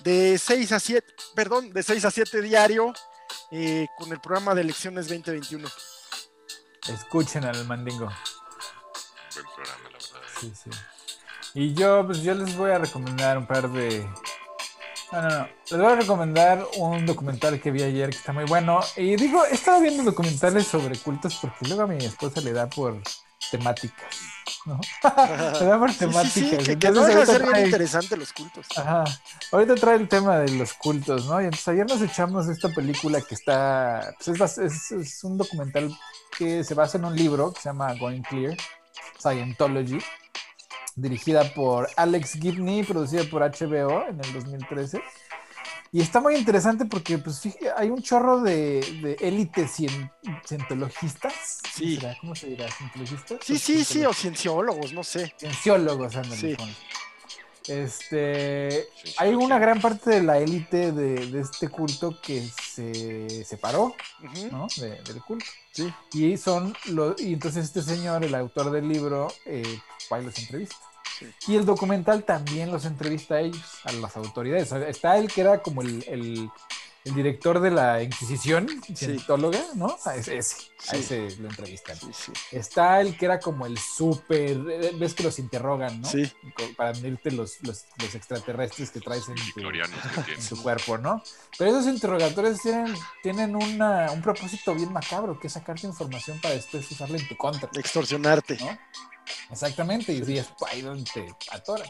de 0.00 0.38
6 0.38 0.72
a 0.72 0.80
7, 0.80 1.14
perdón, 1.34 1.72
de 1.72 1.82
6 1.82 2.04
a 2.04 2.10
7 2.10 2.40
diario, 2.42 2.92
eh, 3.50 3.86
con 3.98 4.12
el 4.12 4.20
programa 4.20 4.54
de 4.54 4.60
elecciones 4.62 5.08
2021. 5.08 5.68
Escuchen 6.88 7.44
al 7.44 7.64
mandingo. 7.66 8.06
Buen 9.34 9.46
programa, 9.54 9.82
la 9.84 9.98
verdad. 9.98 10.20
Sí, 10.40 10.52
sí. 10.54 10.70
Y 11.54 11.74
yo, 11.74 12.04
pues 12.06 12.22
yo 12.22 12.34
les 12.34 12.54
voy 12.56 12.70
a 12.70 12.78
recomendar 12.78 13.38
un 13.38 13.46
par 13.46 13.68
de 13.70 14.06
no, 15.12 15.22
no, 15.22 15.28
no. 15.28 15.48
Les 15.70 15.80
voy 15.80 15.92
a 15.92 15.96
recomendar 15.96 16.66
un 16.78 17.06
documental 17.06 17.60
que 17.60 17.70
vi 17.70 17.82
ayer 17.82 18.10
que 18.10 18.16
está 18.16 18.32
muy 18.32 18.44
bueno. 18.44 18.80
Y 18.96 19.16
digo, 19.16 19.44
he 19.44 19.54
estado 19.54 19.80
viendo 19.80 20.02
documentales 20.02 20.66
sobre 20.66 20.98
cultos 20.98 21.38
porque 21.40 21.66
luego 21.66 21.82
a 21.82 21.86
mi 21.86 22.04
esposa 22.04 22.40
le 22.40 22.52
da 22.52 22.68
por 22.68 23.00
temáticas. 23.50 24.16
¿no? 24.64 24.80
le 25.60 25.66
da 25.66 25.78
por 25.78 25.92
temáticas. 25.94 26.32
Sí, 26.32 26.50
sí, 26.50 26.56
que, 26.56 26.78
que 26.78 26.88
a 26.88 27.26
ser 27.26 27.42
bien 27.44 27.66
interesante 27.66 28.16
los 28.16 28.32
cultos. 28.32 28.66
Ajá. 28.76 29.04
Ahorita 29.52 29.74
trae 29.76 29.96
el 29.96 30.08
tema 30.08 30.38
de 30.38 30.50
los 30.52 30.74
cultos, 30.74 31.26
¿no? 31.26 31.40
Y 31.40 31.44
entonces 31.44 31.68
ayer 31.68 31.86
nos 31.86 32.02
echamos 32.02 32.48
esta 32.48 32.68
película 32.70 33.20
que 33.20 33.34
está. 33.34 34.14
Pues 34.24 34.58
es, 34.58 34.90
es 34.90 35.24
un 35.24 35.38
documental 35.38 35.96
que 36.36 36.64
se 36.64 36.74
basa 36.74 36.98
en 36.98 37.04
un 37.04 37.14
libro 37.14 37.52
que 37.52 37.60
se 37.60 37.68
llama 37.68 37.94
Going 37.94 38.22
Clear, 38.22 38.56
Scientology 39.18 40.00
dirigida 40.96 41.54
por 41.54 41.88
Alex 41.96 42.32
Gibney, 42.40 42.82
producida 42.82 43.24
por 43.24 43.42
HBO 43.42 44.08
en 44.08 44.18
el 44.24 44.32
2013. 44.32 45.00
Y 45.92 46.00
está 46.00 46.20
muy 46.20 46.34
interesante 46.34 46.84
porque 46.84 47.18
pues, 47.18 47.42
hay 47.76 47.90
un 47.90 48.02
chorro 48.02 48.40
de, 48.40 49.16
élites 49.20 49.76
cientologistas. 50.44 51.60
Sí. 51.72 51.98
¿Cómo 52.20 52.34
se 52.34 52.48
dirá? 52.48 52.68
¿Cientologistas? 52.70 53.38
Sí, 53.42 53.58
sí, 53.58 53.84
sí, 53.84 54.04
o 54.04 54.12
cienciólogos, 54.12 54.92
no 54.92 55.04
sé. 55.04 55.32
Cienciólogos, 55.38 56.16
ándale. 56.16 56.36
Sí. 56.36 56.56
Este, 57.68 58.88
hay 59.18 59.34
una 59.34 59.58
gran 59.58 59.80
parte 59.80 60.10
de 60.10 60.22
la 60.22 60.38
élite 60.38 60.92
de, 60.92 61.40
este 61.40 61.68
culto 61.68 62.20
que 62.20 62.42
se 62.42 63.44
separó 63.44 63.94
¿no? 64.50 64.66
del 64.78 65.22
culto. 65.22 65.46
Sí. 65.72 65.92
Y 66.12 66.36
son 66.36 66.74
los, 66.86 67.20
y 67.20 67.32
entonces 67.34 67.64
este 67.64 67.82
señor, 67.82 68.24
el 68.24 68.34
autor 68.34 68.70
del 68.70 68.88
libro, 68.88 69.28
eh, 69.44 69.80
va 70.12 70.20
y 70.20 70.24
los 70.24 70.38
entrevista. 70.38 70.76
Y 71.48 71.56
el 71.56 71.64
documental 71.64 72.24
también 72.24 72.70
los 72.70 72.84
entrevista 72.84 73.36
a 73.36 73.40
ellos, 73.40 73.80
a 73.84 73.92
las 73.92 74.16
autoridades. 74.16 74.70
Está 74.72 75.16
el 75.16 75.32
que 75.32 75.40
era 75.40 75.62
como 75.62 75.82
el, 75.82 76.04
el, 76.08 76.50
el 77.06 77.14
director 77.14 77.60
de 77.60 77.70
la 77.70 78.02
Inquisición, 78.02 78.66
cientóloga, 78.94 79.60
¿no? 79.74 79.96
A 80.04 80.16
ese, 80.16 80.40
a 80.88 80.96
ese 80.96 81.36
lo 81.38 81.48
entrevistan. 81.48 81.96
Está 82.50 83.00
el 83.00 83.16
que 83.16 83.26
era 83.26 83.38
como 83.38 83.64
el 83.64 83.78
súper, 83.78 84.56
eh, 84.68 84.90
ves 84.98 85.14
que 85.14 85.22
los 85.22 85.38
interrogan, 85.38 86.00
¿no? 86.00 86.08
Sí. 86.08 86.30
Para 86.76 86.92
medirte 86.94 87.30
los, 87.30 87.62
los, 87.62 87.84
los, 88.00 88.14
extraterrestres 88.14 88.90
que 88.90 89.00
traes 89.00 89.28
en 89.28 89.36
tu, 89.36 89.60
en 89.60 90.48
tu, 90.48 90.62
cuerpo, 90.62 90.98
¿no? 90.98 91.22
Pero 91.56 91.70
esos 91.70 91.86
interrogatorios 91.86 92.60
tienen, 92.60 92.94
tienen 93.22 93.54
una, 93.54 94.10
un 94.10 94.20
propósito 94.20 94.74
bien 94.74 94.92
macabro, 94.92 95.38
que 95.38 95.46
es 95.46 95.52
sacarte 95.52 95.86
información 95.86 96.40
para 96.40 96.54
después 96.54 96.90
usarla 96.90 97.18
en 97.18 97.28
tu 97.28 97.36
contra. 97.36 97.70
Extorsionarte. 97.74 98.56
¿no? 98.56 98.76
Exactamente, 99.50 100.12
y 100.12 100.38
es 100.38 100.48
ahí 100.68 100.82
donde 100.82 101.08
te 101.14 101.34
atoran. 101.52 101.88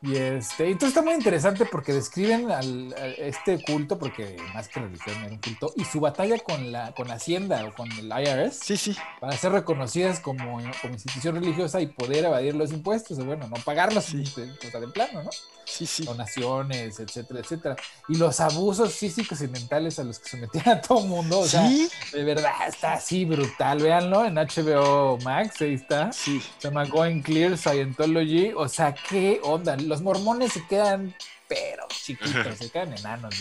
Y 0.00 0.14
este, 0.14 0.66
entonces 0.66 0.90
está 0.90 1.02
muy 1.02 1.14
interesante 1.14 1.64
porque 1.64 1.92
describen 1.92 2.50
al, 2.52 2.94
a 2.96 3.06
este 3.06 3.60
culto, 3.62 3.98
porque 3.98 4.36
más 4.54 4.68
que 4.68 4.78
religión 4.78 5.16
era 5.16 5.32
un 5.32 5.38
culto, 5.38 5.72
y 5.74 5.84
su 5.84 5.98
batalla 5.98 6.38
con 6.38 6.70
la 6.70 6.92
con 6.94 7.10
Hacienda 7.10 7.64
o 7.64 7.74
con 7.74 7.90
el 7.92 8.06
IRS. 8.06 8.60
Sí, 8.62 8.76
sí. 8.76 8.96
Para 9.20 9.36
ser 9.36 9.52
reconocidas 9.52 10.20
como, 10.20 10.60
como 10.80 10.94
institución 10.94 11.34
religiosa 11.34 11.80
y 11.80 11.88
poder 11.88 12.24
evadir 12.24 12.54
los 12.54 12.72
impuestos, 12.72 13.18
o 13.18 13.24
bueno, 13.24 13.48
no 13.48 13.56
pagarlos, 13.64 14.04
sí. 14.04 14.22
de, 14.36 14.46
de 14.80 14.88
plano, 14.88 15.24
¿no? 15.24 15.30
Sí, 15.68 15.84
sí. 15.84 16.04
Donaciones, 16.04 16.98
etcétera, 16.98 17.40
etcétera. 17.40 17.76
Y 18.08 18.16
los 18.16 18.40
abusos 18.40 18.94
físicos 18.94 19.42
y 19.42 19.48
mentales 19.48 19.98
a 19.98 20.04
los 20.04 20.18
que 20.18 20.30
sometían 20.30 20.68
a 20.68 20.80
todo 20.80 21.00
mundo, 21.00 21.40
o 21.40 21.44
¿Sí? 21.44 21.50
sea, 21.50 22.18
de 22.18 22.24
verdad 22.24 22.52
está 22.66 22.94
así 22.94 23.24
brutal. 23.24 23.78
Véanlo 23.78 24.24
en 24.24 24.36
HBO 24.36 25.18
Max, 25.18 25.60
ahí 25.60 25.74
está. 25.74 26.10
Sí. 26.12 26.40
Se 26.58 26.68
llama 26.68 26.86
Going 26.86 27.20
Clear 27.20 27.58
Scientology. 27.58 28.52
O 28.56 28.68
sea, 28.68 28.94
¿qué 28.94 29.40
onda? 29.42 29.76
Los 29.88 30.02
mormones 30.02 30.52
se 30.52 30.66
quedan, 30.66 31.14
pero 31.48 31.88
chiquitos, 31.88 32.58
se 32.58 32.70
quedan 32.70 32.92
enanos 32.92 33.34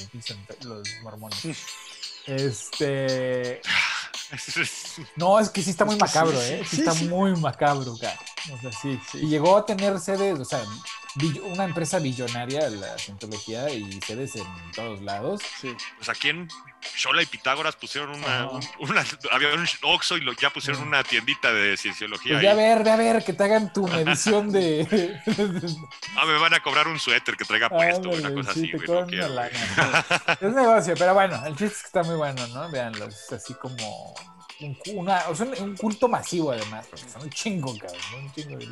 los 0.63 0.87
mormones. 1.03 1.57
Este. 2.25 3.61
No, 5.15 5.39
es 5.39 5.49
que 5.49 5.61
sí 5.61 5.69
está 5.69 5.85
muy 5.85 5.95
macabro, 5.97 6.41
¿eh? 6.41 6.61
Sí, 6.69 6.79
está 6.81 6.93
muy 6.93 7.35
macabro, 7.35 7.97
cara. 7.97 8.19
O 8.53 8.61
sea, 8.61 8.71
sí, 8.71 8.99
Y 9.13 9.27
llegó 9.27 9.57
a 9.57 9.65
tener 9.65 9.99
sedes, 9.99 10.39
o 10.39 10.45
sea, 10.45 10.61
una 11.45 11.65
empresa 11.65 11.99
billonaria, 11.99 12.69
la 12.69 12.97
cientología, 12.97 13.69
y 13.69 13.99
sedes 14.01 14.35
en 14.35 14.71
todos 14.73 15.01
lados. 15.01 15.41
Sí. 15.61 15.75
Pues 15.97 16.09
aquí 16.09 16.29
en 16.29 16.47
Shola 16.95 17.21
y 17.21 17.25
Pitágoras 17.25 17.75
pusieron 17.75 18.11
una, 18.11 18.49
un, 18.49 18.63
una 18.79 19.05
había 19.31 19.53
un 19.53 19.67
Oxxo 19.81 20.17
y 20.17 20.21
lo, 20.21 20.33
ya 20.33 20.49
pusieron 20.49 20.83
una 20.83 21.03
tiendita 21.03 21.51
de 21.51 21.77
cienciología. 21.77 22.33
Pues 22.33 22.43
ya 22.43 22.51
a 22.51 22.55
ver, 22.55 22.83
ve 22.83 22.91
a 22.91 22.95
ver, 22.95 23.23
que 23.23 23.33
te 23.33 23.43
hagan 23.43 23.73
tu 23.73 23.87
medición 23.87 24.51
de... 24.51 25.19
ah, 26.15 26.25
me 26.25 26.37
van 26.37 26.53
a 26.53 26.59
cobrar 26.61 26.87
un 26.87 26.99
suéter 26.99 27.35
que 27.35 27.45
traiga 27.45 27.69
puesto, 27.69 28.09
una 28.09 28.33
cosa 28.33 28.53
sí, 28.53 28.71
así, 28.75 28.85
güey. 28.85 28.87
No 28.87 29.27
lana, 29.27 30.05
es 30.41 30.53
negocio, 30.53 30.93
pero 30.97 31.13
bueno, 31.13 31.45
el 31.45 31.55
chiste 31.55 31.65
es 31.65 31.81
que 31.81 31.87
está 31.87 32.03
muy 32.03 32.15
bueno, 32.15 32.47
¿no? 32.47 32.69
Veanlo, 32.69 33.05
es 33.07 33.31
así 33.31 33.53
como 33.55 34.15
una, 34.95 35.27
o 35.29 35.35
sea, 35.35 35.45
un 35.59 35.75
culto 35.75 36.07
masivo 36.07 36.51
además, 36.51 36.87
porque 36.89 37.07
son 37.09 37.23
un 37.23 37.29
chingo, 37.29 37.77
cabrón, 37.77 38.01
¿no? 38.11 38.17
un 38.19 38.33
chingo 38.33 38.57
de 38.57 38.67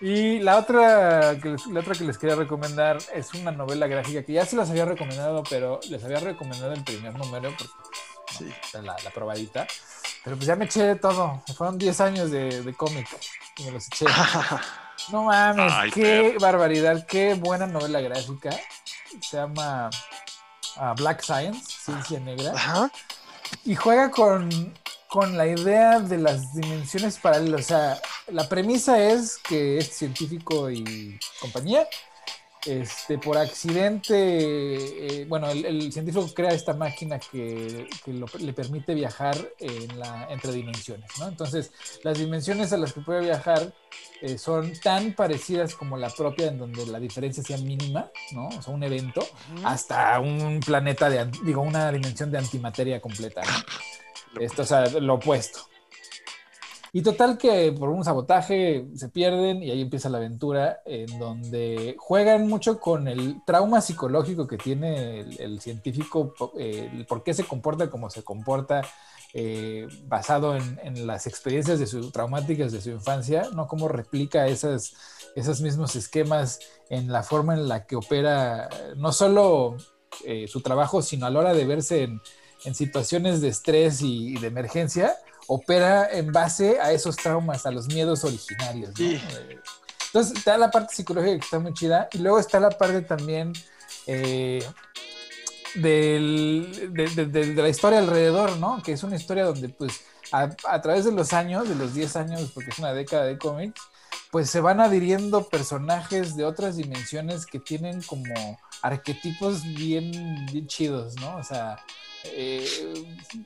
y 0.00 0.40
la 0.40 0.58
otra, 0.58 1.38
que 1.40 1.50
les, 1.50 1.66
la 1.66 1.80
otra 1.80 1.94
que 1.94 2.04
les 2.04 2.18
quería 2.18 2.36
recomendar 2.36 2.98
es 3.14 3.32
una 3.34 3.50
novela 3.52 3.86
gráfica 3.86 4.22
que 4.22 4.32
ya 4.32 4.44
se 4.44 4.56
las 4.56 4.70
había 4.70 4.84
recomendado, 4.84 5.42
pero 5.48 5.80
les 5.88 6.02
había 6.04 6.20
recomendado 6.20 6.72
el 6.72 6.82
primer 6.84 7.14
número, 7.14 7.52
porque 7.56 7.72
sí. 8.38 8.52
la, 8.74 8.96
la, 9.02 9.10
probadita. 9.10 9.66
Pero 10.24 10.36
pues 10.36 10.46
ya 10.46 10.56
me 10.56 10.64
eché 10.64 10.96
todo. 10.96 11.42
Fueron 11.56 11.78
10 11.78 12.00
años 12.00 12.30
de, 12.30 12.62
de 12.62 12.74
cómic 12.74 13.06
y 13.58 13.64
me 13.64 13.72
los 13.72 13.86
eché. 13.86 14.06
no 15.12 15.24
mames, 15.24 15.72
Ay, 15.72 15.90
qué 15.90 16.36
barbaridad, 16.40 17.06
qué 17.06 17.34
buena 17.34 17.66
novela 17.66 18.00
gráfica. 18.00 18.50
Se 19.20 19.36
llama 19.36 19.90
uh, 20.76 20.94
Black 20.96 21.22
Science, 21.22 21.64
Ciencia 21.84 22.20
Negra. 22.20 22.52
Ajá. 22.54 22.90
Y 23.64 23.74
juega 23.74 24.10
con 24.10 24.74
con 25.14 25.36
la 25.36 25.46
idea 25.46 26.00
de 26.00 26.18
las 26.18 26.52
dimensiones 26.54 27.20
paralelas. 27.20 27.60
O 27.60 27.62
sea, 27.62 28.00
la 28.28 28.48
premisa 28.48 29.02
es 29.12 29.38
que 29.38 29.78
este 29.78 29.94
científico 29.94 30.70
y 30.70 31.18
compañía, 31.40 31.86
este, 32.66 33.18
por 33.18 33.36
accidente, 33.36 34.14
eh, 34.16 35.26
bueno, 35.26 35.50
el, 35.50 35.66
el, 35.66 35.92
científico 35.92 36.26
crea 36.34 36.52
esta 36.52 36.72
máquina 36.72 37.18
que, 37.18 37.86
que 38.02 38.12
lo, 38.12 38.26
le 38.38 38.54
permite 38.54 38.94
viajar 38.94 39.36
en 39.58 39.98
la, 39.98 40.26
entre 40.30 40.52
dimensiones, 40.52 41.10
¿no? 41.18 41.28
Entonces, 41.28 41.72
las 42.02 42.18
dimensiones 42.18 42.72
a 42.72 42.78
las 42.78 42.94
que 42.94 43.02
puede 43.02 43.20
viajar 43.20 43.74
eh, 44.22 44.38
son 44.38 44.72
tan 44.80 45.12
parecidas 45.12 45.74
como 45.74 45.98
la 45.98 46.08
propia, 46.08 46.46
en 46.46 46.58
donde 46.58 46.86
la 46.86 46.98
diferencia 46.98 47.42
sea 47.42 47.58
mínima, 47.58 48.10
¿no? 48.32 48.48
O 48.48 48.62
sea, 48.62 48.72
un 48.72 48.82
evento, 48.82 49.20
uh 49.20 49.58
-huh. 49.58 49.62
hasta 49.64 50.18
un 50.20 50.60
planeta 50.64 51.10
de, 51.10 51.30
digo, 51.44 51.60
una 51.60 51.92
dimensión 51.92 52.30
de 52.30 52.38
antimateria 52.38 52.98
completa, 52.98 53.42
¿no? 53.42 54.40
Esto, 54.40 54.62
o 54.62 54.64
sea, 54.64 54.86
lo 54.88 55.14
opuesto. 55.14 55.68
Y 56.96 57.02
total 57.02 57.36
que 57.38 57.72
por 57.72 57.88
un 57.88 58.04
sabotaje 58.04 58.86
se 58.94 59.08
pierden 59.08 59.64
y 59.64 59.70
ahí 59.72 59.80
empieza 59.80 60.08
la 60.08 60.18
aventura 60.18 60.80
en 60.86 61.18
donde 61.18 61.96
juegan 61.98 62.46
mucho 62.46 62.78
con 62.78 63.08
el 63.08 63.42
trauma 63.44 63.80
psicológico 63.80 64.46
que 64.46 64.58
tiene 64.58 65.22
el, 65.40 65.60
científico, 65.60 66.32
eh, 66.56 67.04
por 67.08 67.24
qué 67.24 67.34
se 67.34 67.42
comporta 67.42 67.90
como 67.90 68.10
se 68.10 68.22
comporta, 68.22 68.82
eh, 69.32 69.88
basado 70.04 70.54
en, 70.56 71.08
las 71.08 71.26
experiencias 71.26 71.80
de 71.80 71.88
su, 71.88 72.12
traumáticas 72.12 72.70
de 72.70 72.80
su 72.80 72.90
infancia, 72.90 73.48
no 73.52 73.66
cómo 73.66 73.88
replica 73.88 74.46
esas, 74.46 74.94
esos 75.34 75.60
mismos 75.62 75.96
esquemas 75.96 76.60
en 76.90 77.10
la 77.10 77.24
forma 77.24 77.54
en 77.54 77.66
la 77.66 77.86
que 77.86 77.96
opera 77.96 78.68
no 78.96 79.10
solo 79.10 79.78
eh, 80.24 80.46
su 80.46 80.60
trabajo, 80.60 81.02
sino 81.02 81.26
a 81.26 81.30
la 81.30 81.40
hora 81.40 81.54
de 81.54 81.64
verse 81.64 82.08
en 82.64 82.74
situaciones 82.76 83.40
de 83.40 83.48
estrés 83.48 84.00
y, 84.00 84.34
de 84.38 84.46
emergencia, 84.46 85.16
opera 85.46 86.08
en 86.10 86.32
base 86.32 86.80
a 86.80 86.92
esos 86.92 87.16
traumas, 87.16 87.66
a 87.66 87.70
los 87.70 87.88
miedos 87.88 88.24
originarios. 88.24 88.90
¿no? 88.90 88.96
Sí. 88.96 89.20
Entonces 90.06 90.38
está 90.38 90.56
la 90.56 90.70
parte 90.70 90.94
psicológica 90.94 91.38
que 91.38 91.44
está 91.44 91.58
muy 91.58 91.74
chida 91.74 92.08
y 92.12 92.18
luego 92.18 92.38
está 92.38 92.60
la 92.60 92.70
parte 92.70 93.02
también 93.02 93.52
eh, 94.06 94.64
del, 95.74 96.92
de, 96.92 97.08
de, 97.08 97.26
de, 97.26 97.54
de, 97.54 97.62
la 97.62 97.68
historia 97.68 97.98
alrededor, 97.98 98.56
¿no? 98.58 98.80
Que 98.82 98.92
es 98.92 99.02
una 99.02 99.16
historia 99.16 99.44
donde 99.44 99.68
pues 99.70 100.02
a, 100.30 100.50
a, 100.68 100.80
través 100.80 101.04
de 101.04 101.12
los 101.12 101.32
años, 101.32 101.68
de 101.68 101.74
los 101.74 101.94
10 101.94 102.16
años, 102.16 102.50
porque 102.54 102.70
es 102.70 102.78
una 102.78 102.92
década 102.92 103.24
de 103.24 103.38
cómics, 103.38 103.80
pues 104.30 104.50
se 104.50 104.60
van 104.60 104.80
adhiriendo 104.80 105.48
personajes 105.48 106.36
de 106.36 106.44
otras 106.44 106.76
dimensiones 106.76 107.46
que 107.46 107.58
tienen 107.58 108.02
como 108.02 108.58
arquetipos 108.82 109.62
bien, 109.62 110.46
bien 110.46 110.66
chidos, 110.66 111.14
¿no? 111.20 111.36
O 111.36 111.42
sea, 111.44 111.76
eh, 112.24 112.66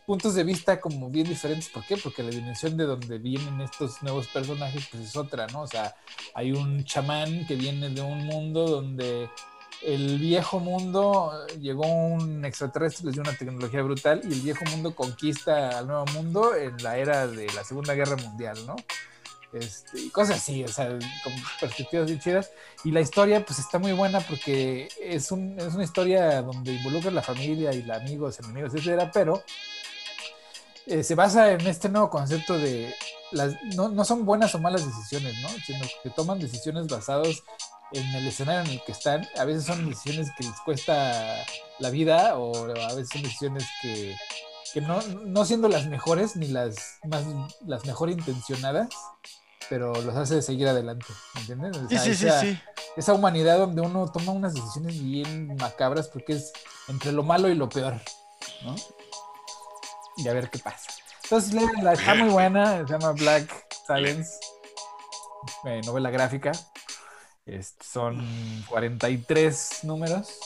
puntos 0.07 0.35
de 0.35 0.45
vista 0.45 0.81
como 0.81 1.11
bien 1.11 1.29
diferentes. 1.29 1.69
¿Por 1.69 1.85
qué? 1.85 1.97
Porque 1.97 2.23
la 2.23 2.31
dimensión 2.31 2.77
de 2.77 2.85
donde 2.85 3.19
vienen 3.19 3.61
estos 3.61 4.03
nuevos 4.03 4.29
personajes 4.29 4.87
pues 4.91 5.05
es 5.05 5.17
otra, 5.17 5.47
¿no? 5.49 5.63
O 5.63 5.67
sea, 5.67 5.95
hay 6.35 6.53
un 6.53 6.85
chamán 6.85 7.47
que 7.47 7.57
viene 7.57 7.89
de 7.91 8.01
un 8.01 8.27
mundo 8.27 8.67
donde 8.67 9.29
el 9.83 10.19
viejo 10.19 10.59
mundo 10.59 11.33
llegó 11.61 11.87
un 11.87 12.45
extraterrestre, 12.45 13.07
les 13.07 13.15
dio 13.15 13.23
una 13.23 13.37
tecnología 13.37 13.83
brutal 13.83 14.21
y 14.25 14.33
el 14.33 14.41
viejo 14.41 14.65
mundo 14.67 14.95
conquista 14.95 15.79
al 15.79 15.87
nuevo 15.87 16.05
mundo 16.07 16.55
en 16.55 16.77
la 16.83 16.99
era 16.99 17.27
de 17.27 17.47
la 17.55 17.65
Segunda 17.65 17.95
Guerra 17.95 18.17
Mundial, 18.17 18.59
¿no? 18.67 18.77
Este, 19.53 20.01
y 20.01 20.11
cosas 20.11 20.37
así, 20.37 20.63
o 20.63 20.69
sea, 20.69 20.89
con 20.89 21.33
perspectivas 21.61 22.07
bien 22.07 22.21
chidas. 22.21 22.51
Y 22.85 22.91
la 22.91 23.01
historia, 23.01 23.45
pues 23.45 23.59
está 23.59 23.79
muy 23.79 23.93
buena 23.93 24.21
porque 24.21 24.89
es, 25.01 25.33
un, 25.33 25.59
es 25.59 25.75
una 25.75 25.85
historia 25.85 26.43
donde 26.43 26.75
involucra 26.75 27.11
la 27.11 27.23
familia 27.23 27.73
y 27.73 27.83
la 27.83 27.97
amigos, 27.97 28.39
enemigos, 28.41 28.75
etcétera, 28.75 29.11
pero 29.13 29.43
eh, 30.87 31.03
se 31.03 31.15
basa 31.15 31.53
en 31.53 31.67
este 31.67 31.89
nuevo 31.89 32.11
concepto 32.11 32.59
de 32.59 32.95
las, 33.33 33.55
no, 33.75 33.89
no, 33.89 34.05
son 34.05 34.25
buenas 34.25 34.55
o 34.55 34.59
malas 34.59 34.87
decisiones, 34.87 35.39
¿no? 35.41 35.49
Sino 35.67 35.85
que 36.03 36.11
toman 36.11 36.39
decisiones 36.39 36.87
basadas 36.87 37.43
en 37.93 38.07
el 38.15 38.27
escenario 38.27 38.63
en 38.63 38.79
el 38.79 38.85
que 38.85 38.93
están. 38.93 39.27
A 39.39 39.45
veces 39.45 39.65
son 39.65 39.89
decisiones 39.89 40.31
que 40.37 40.45
les 40.45 40.61
cuesta 40.65 41.45
la 41.79 41.91
vida 41.91 42.39
o 42.39 42.55
a 42.65 42.95
veces 42.95 43.09
son 43.11 43.23
decisiones 43.23 43.67
que, 43.83 44.17
que 44.73 44.81
no, 44.81 45.01
no 45.03 45.45
siendo 45.45 45.69
las 45.69 45.87
mejores 45.87 46.37
ni 46.37 46.49
las, 46.49 46.99
más, 47.05 47.25
las 47.67 47.85
mejor 47.85 48.11
intencionadas, 48.11 48.89
pero 49.69 49.93
los 50.03 50.17
hace 50.17 50.43
seguir 50.43 50.69
adelante, 50.69 51.07
¿entiendes? 51.37 51.77
O 51.77 51.89
sea, 51.89 51.99
sí, 52.01 52.15
sí, 52.15 52.27
esa, 52.27 52.41
sí, 52.41 52.55
sí. 52.55 52.61
esa, 52.97 53.13
humanidad 53.15 53.59
donde 53.59 53.83
uno 53.83 54.11
toma 54.11 54.33
unas 54.33 54.55
decisiones 54.55 55.03
bien 55.03 55.57
macabras 55.57 56.09
porque 56.09 56.35
es 56.35 56.53
entre 56.89 57.13
lo 57.13 57.23
malo 57.23 57.49
y 57.49 57.55
lo 57.55 57.69
peor, 57.69 58.01
¿no? 58.65 58.75
Y 60.17 60.29
a 60.29 60.33
ver 60.33 60.51
qué 60.51 60.59
pasa. 60.59 60.91
Entonces, 61.25 61.53
la 61.83 61.93
está 61.93 62.15
muy 62.15 62.31
buena, 62.31 62.87
se 62.87 62.93
llama 62.93 63.13
Black 63.13 63.67
Silence, 63.87 64.39
eh, 65.65 65.81
novela 65.85 66.11
gráfica. 66.11 66.53
Este, 67.45 67.85
son 67.85 68.65
43 68.69 69.81
números. 69.85 70.39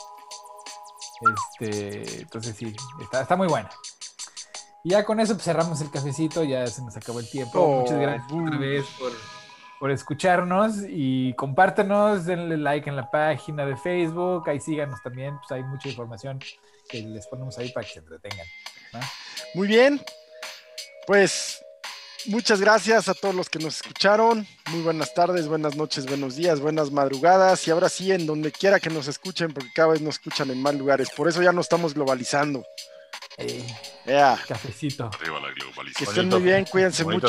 Este, 1.61 2.23
entonces 2.23 2.57
sí, 2.57 2.75
está, 3.01 3.23
está 3.23 3.37
muy 3.37 3.49
buena. 3.49 3.71
Y 4.85 4.91
ya 4.91 5.05
con 5.05 5.21
eso 5.21 5.35
pues, 5.35 5.45
cerramos 5.45 5.81
el 5.81 5.91
cafecito, 5.91 6.43
ya 6.43 6.67
se 6.67 6.83
nos 6.83 6.97
acabó 6.97 7.21
el 7.21 7.31
tiempo. 7.31 7.61
Oh, 7.61 7.81
Muchas 7.83 8.01
gracias 8.01 8.33
otra 8.33 8.59
vez 8.59 8.85
por, 8.99 9.13
por 9.79 9.91
escucharnos 9.91 10.77
y 10.89 11.35
compártenos, 11.35 12.27
denle 12.27 12.57
like 12.57 12.89
en 12.89 12.97
la 12.97 13.11
página 13.11 13.65
de 13.65 13.77
Facebook, 13.77 14.49
ahí 14.49 14.61
síganos 14.61 15.01
también, 15.03 15.39
pues 15.39 15.53
hay 15.53 15.63
mucha 15.63 15.89
información 15.89 16.41
que 16.89 17.03
les 17.03 17.27
ponemos 17.29 17.57
ahí 17.59 17.71
para 17.71 17.87
que 17.87 17.93
se 17.93 17.99
entretengan. 18.01 18.47
¿no? 18.93 19.01
Muy 19.55 19.69
bien. 19.69 20.01
Pues 21.07 21.65
muchas 22.27 22.61
gracias 22.61 23.09
a 23.09 23.15
todos 23.15 23.35
los 23.35 23.51
que 23.51 23.59
nos 23.59 23.77
escucharon. 23.77 24.47
Muy 24.71 24.83
buenas 24.83 25.15
tardes, 25.15 25.49
buenas 25.49 25.77
noches, 25.77 26.07
buenos 26.07 26.37
días, 26.37 26.61
buenas 26.61 26.91
madrugadas. 26.91 27.67
Y 27.67 27.71
ahora 27.71 27.89
sí, 27.89 28.13
en 28.13 28.27
donde 28.27 28.53
quiera 28.53 28.79
que 28.79 28.91
nos 28.91 29.09
escuchen, 29.09 29.53
porque 29.53 29.71
cada 29.75 29.89
vez 29.89 30.01
nos 30.01 30.15
escuchan 30.15 30.51
en 30.51 30.63
más 30.63 30.75
lugares. 30.75 31.11
Por 31.11 31.29
eso 31.29 31.43
ya 31.43 31.53
no 31.53 31.61
estamos 31.61 31.95
globalizando. 31.95 32.65
Eh, 33.39 33.67
Ya. 34.07 34.39
cafecito. 34.47 35.11
Arriba 35.15 35.41
la 35.41 35.49
Que 35.97 36.05
estén 36.05 36.29
Bonito- 36.29 36.39
muy 36.41 36.45
bien, 36.51 36.65
cuídense 36.65 37.05
mucho. 37.05 37.29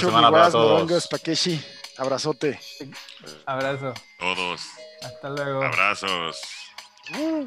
Takeshi. 1.10 1.64
Abrazote. 1.98 2.60
Abrazo. 3.46 3.94
Todos. 4.20 4.62
Hasta 5.04 5.30
luego. 5.30 5.64
Abrazos. 5.64 6.42
Uh. 7.18 7.46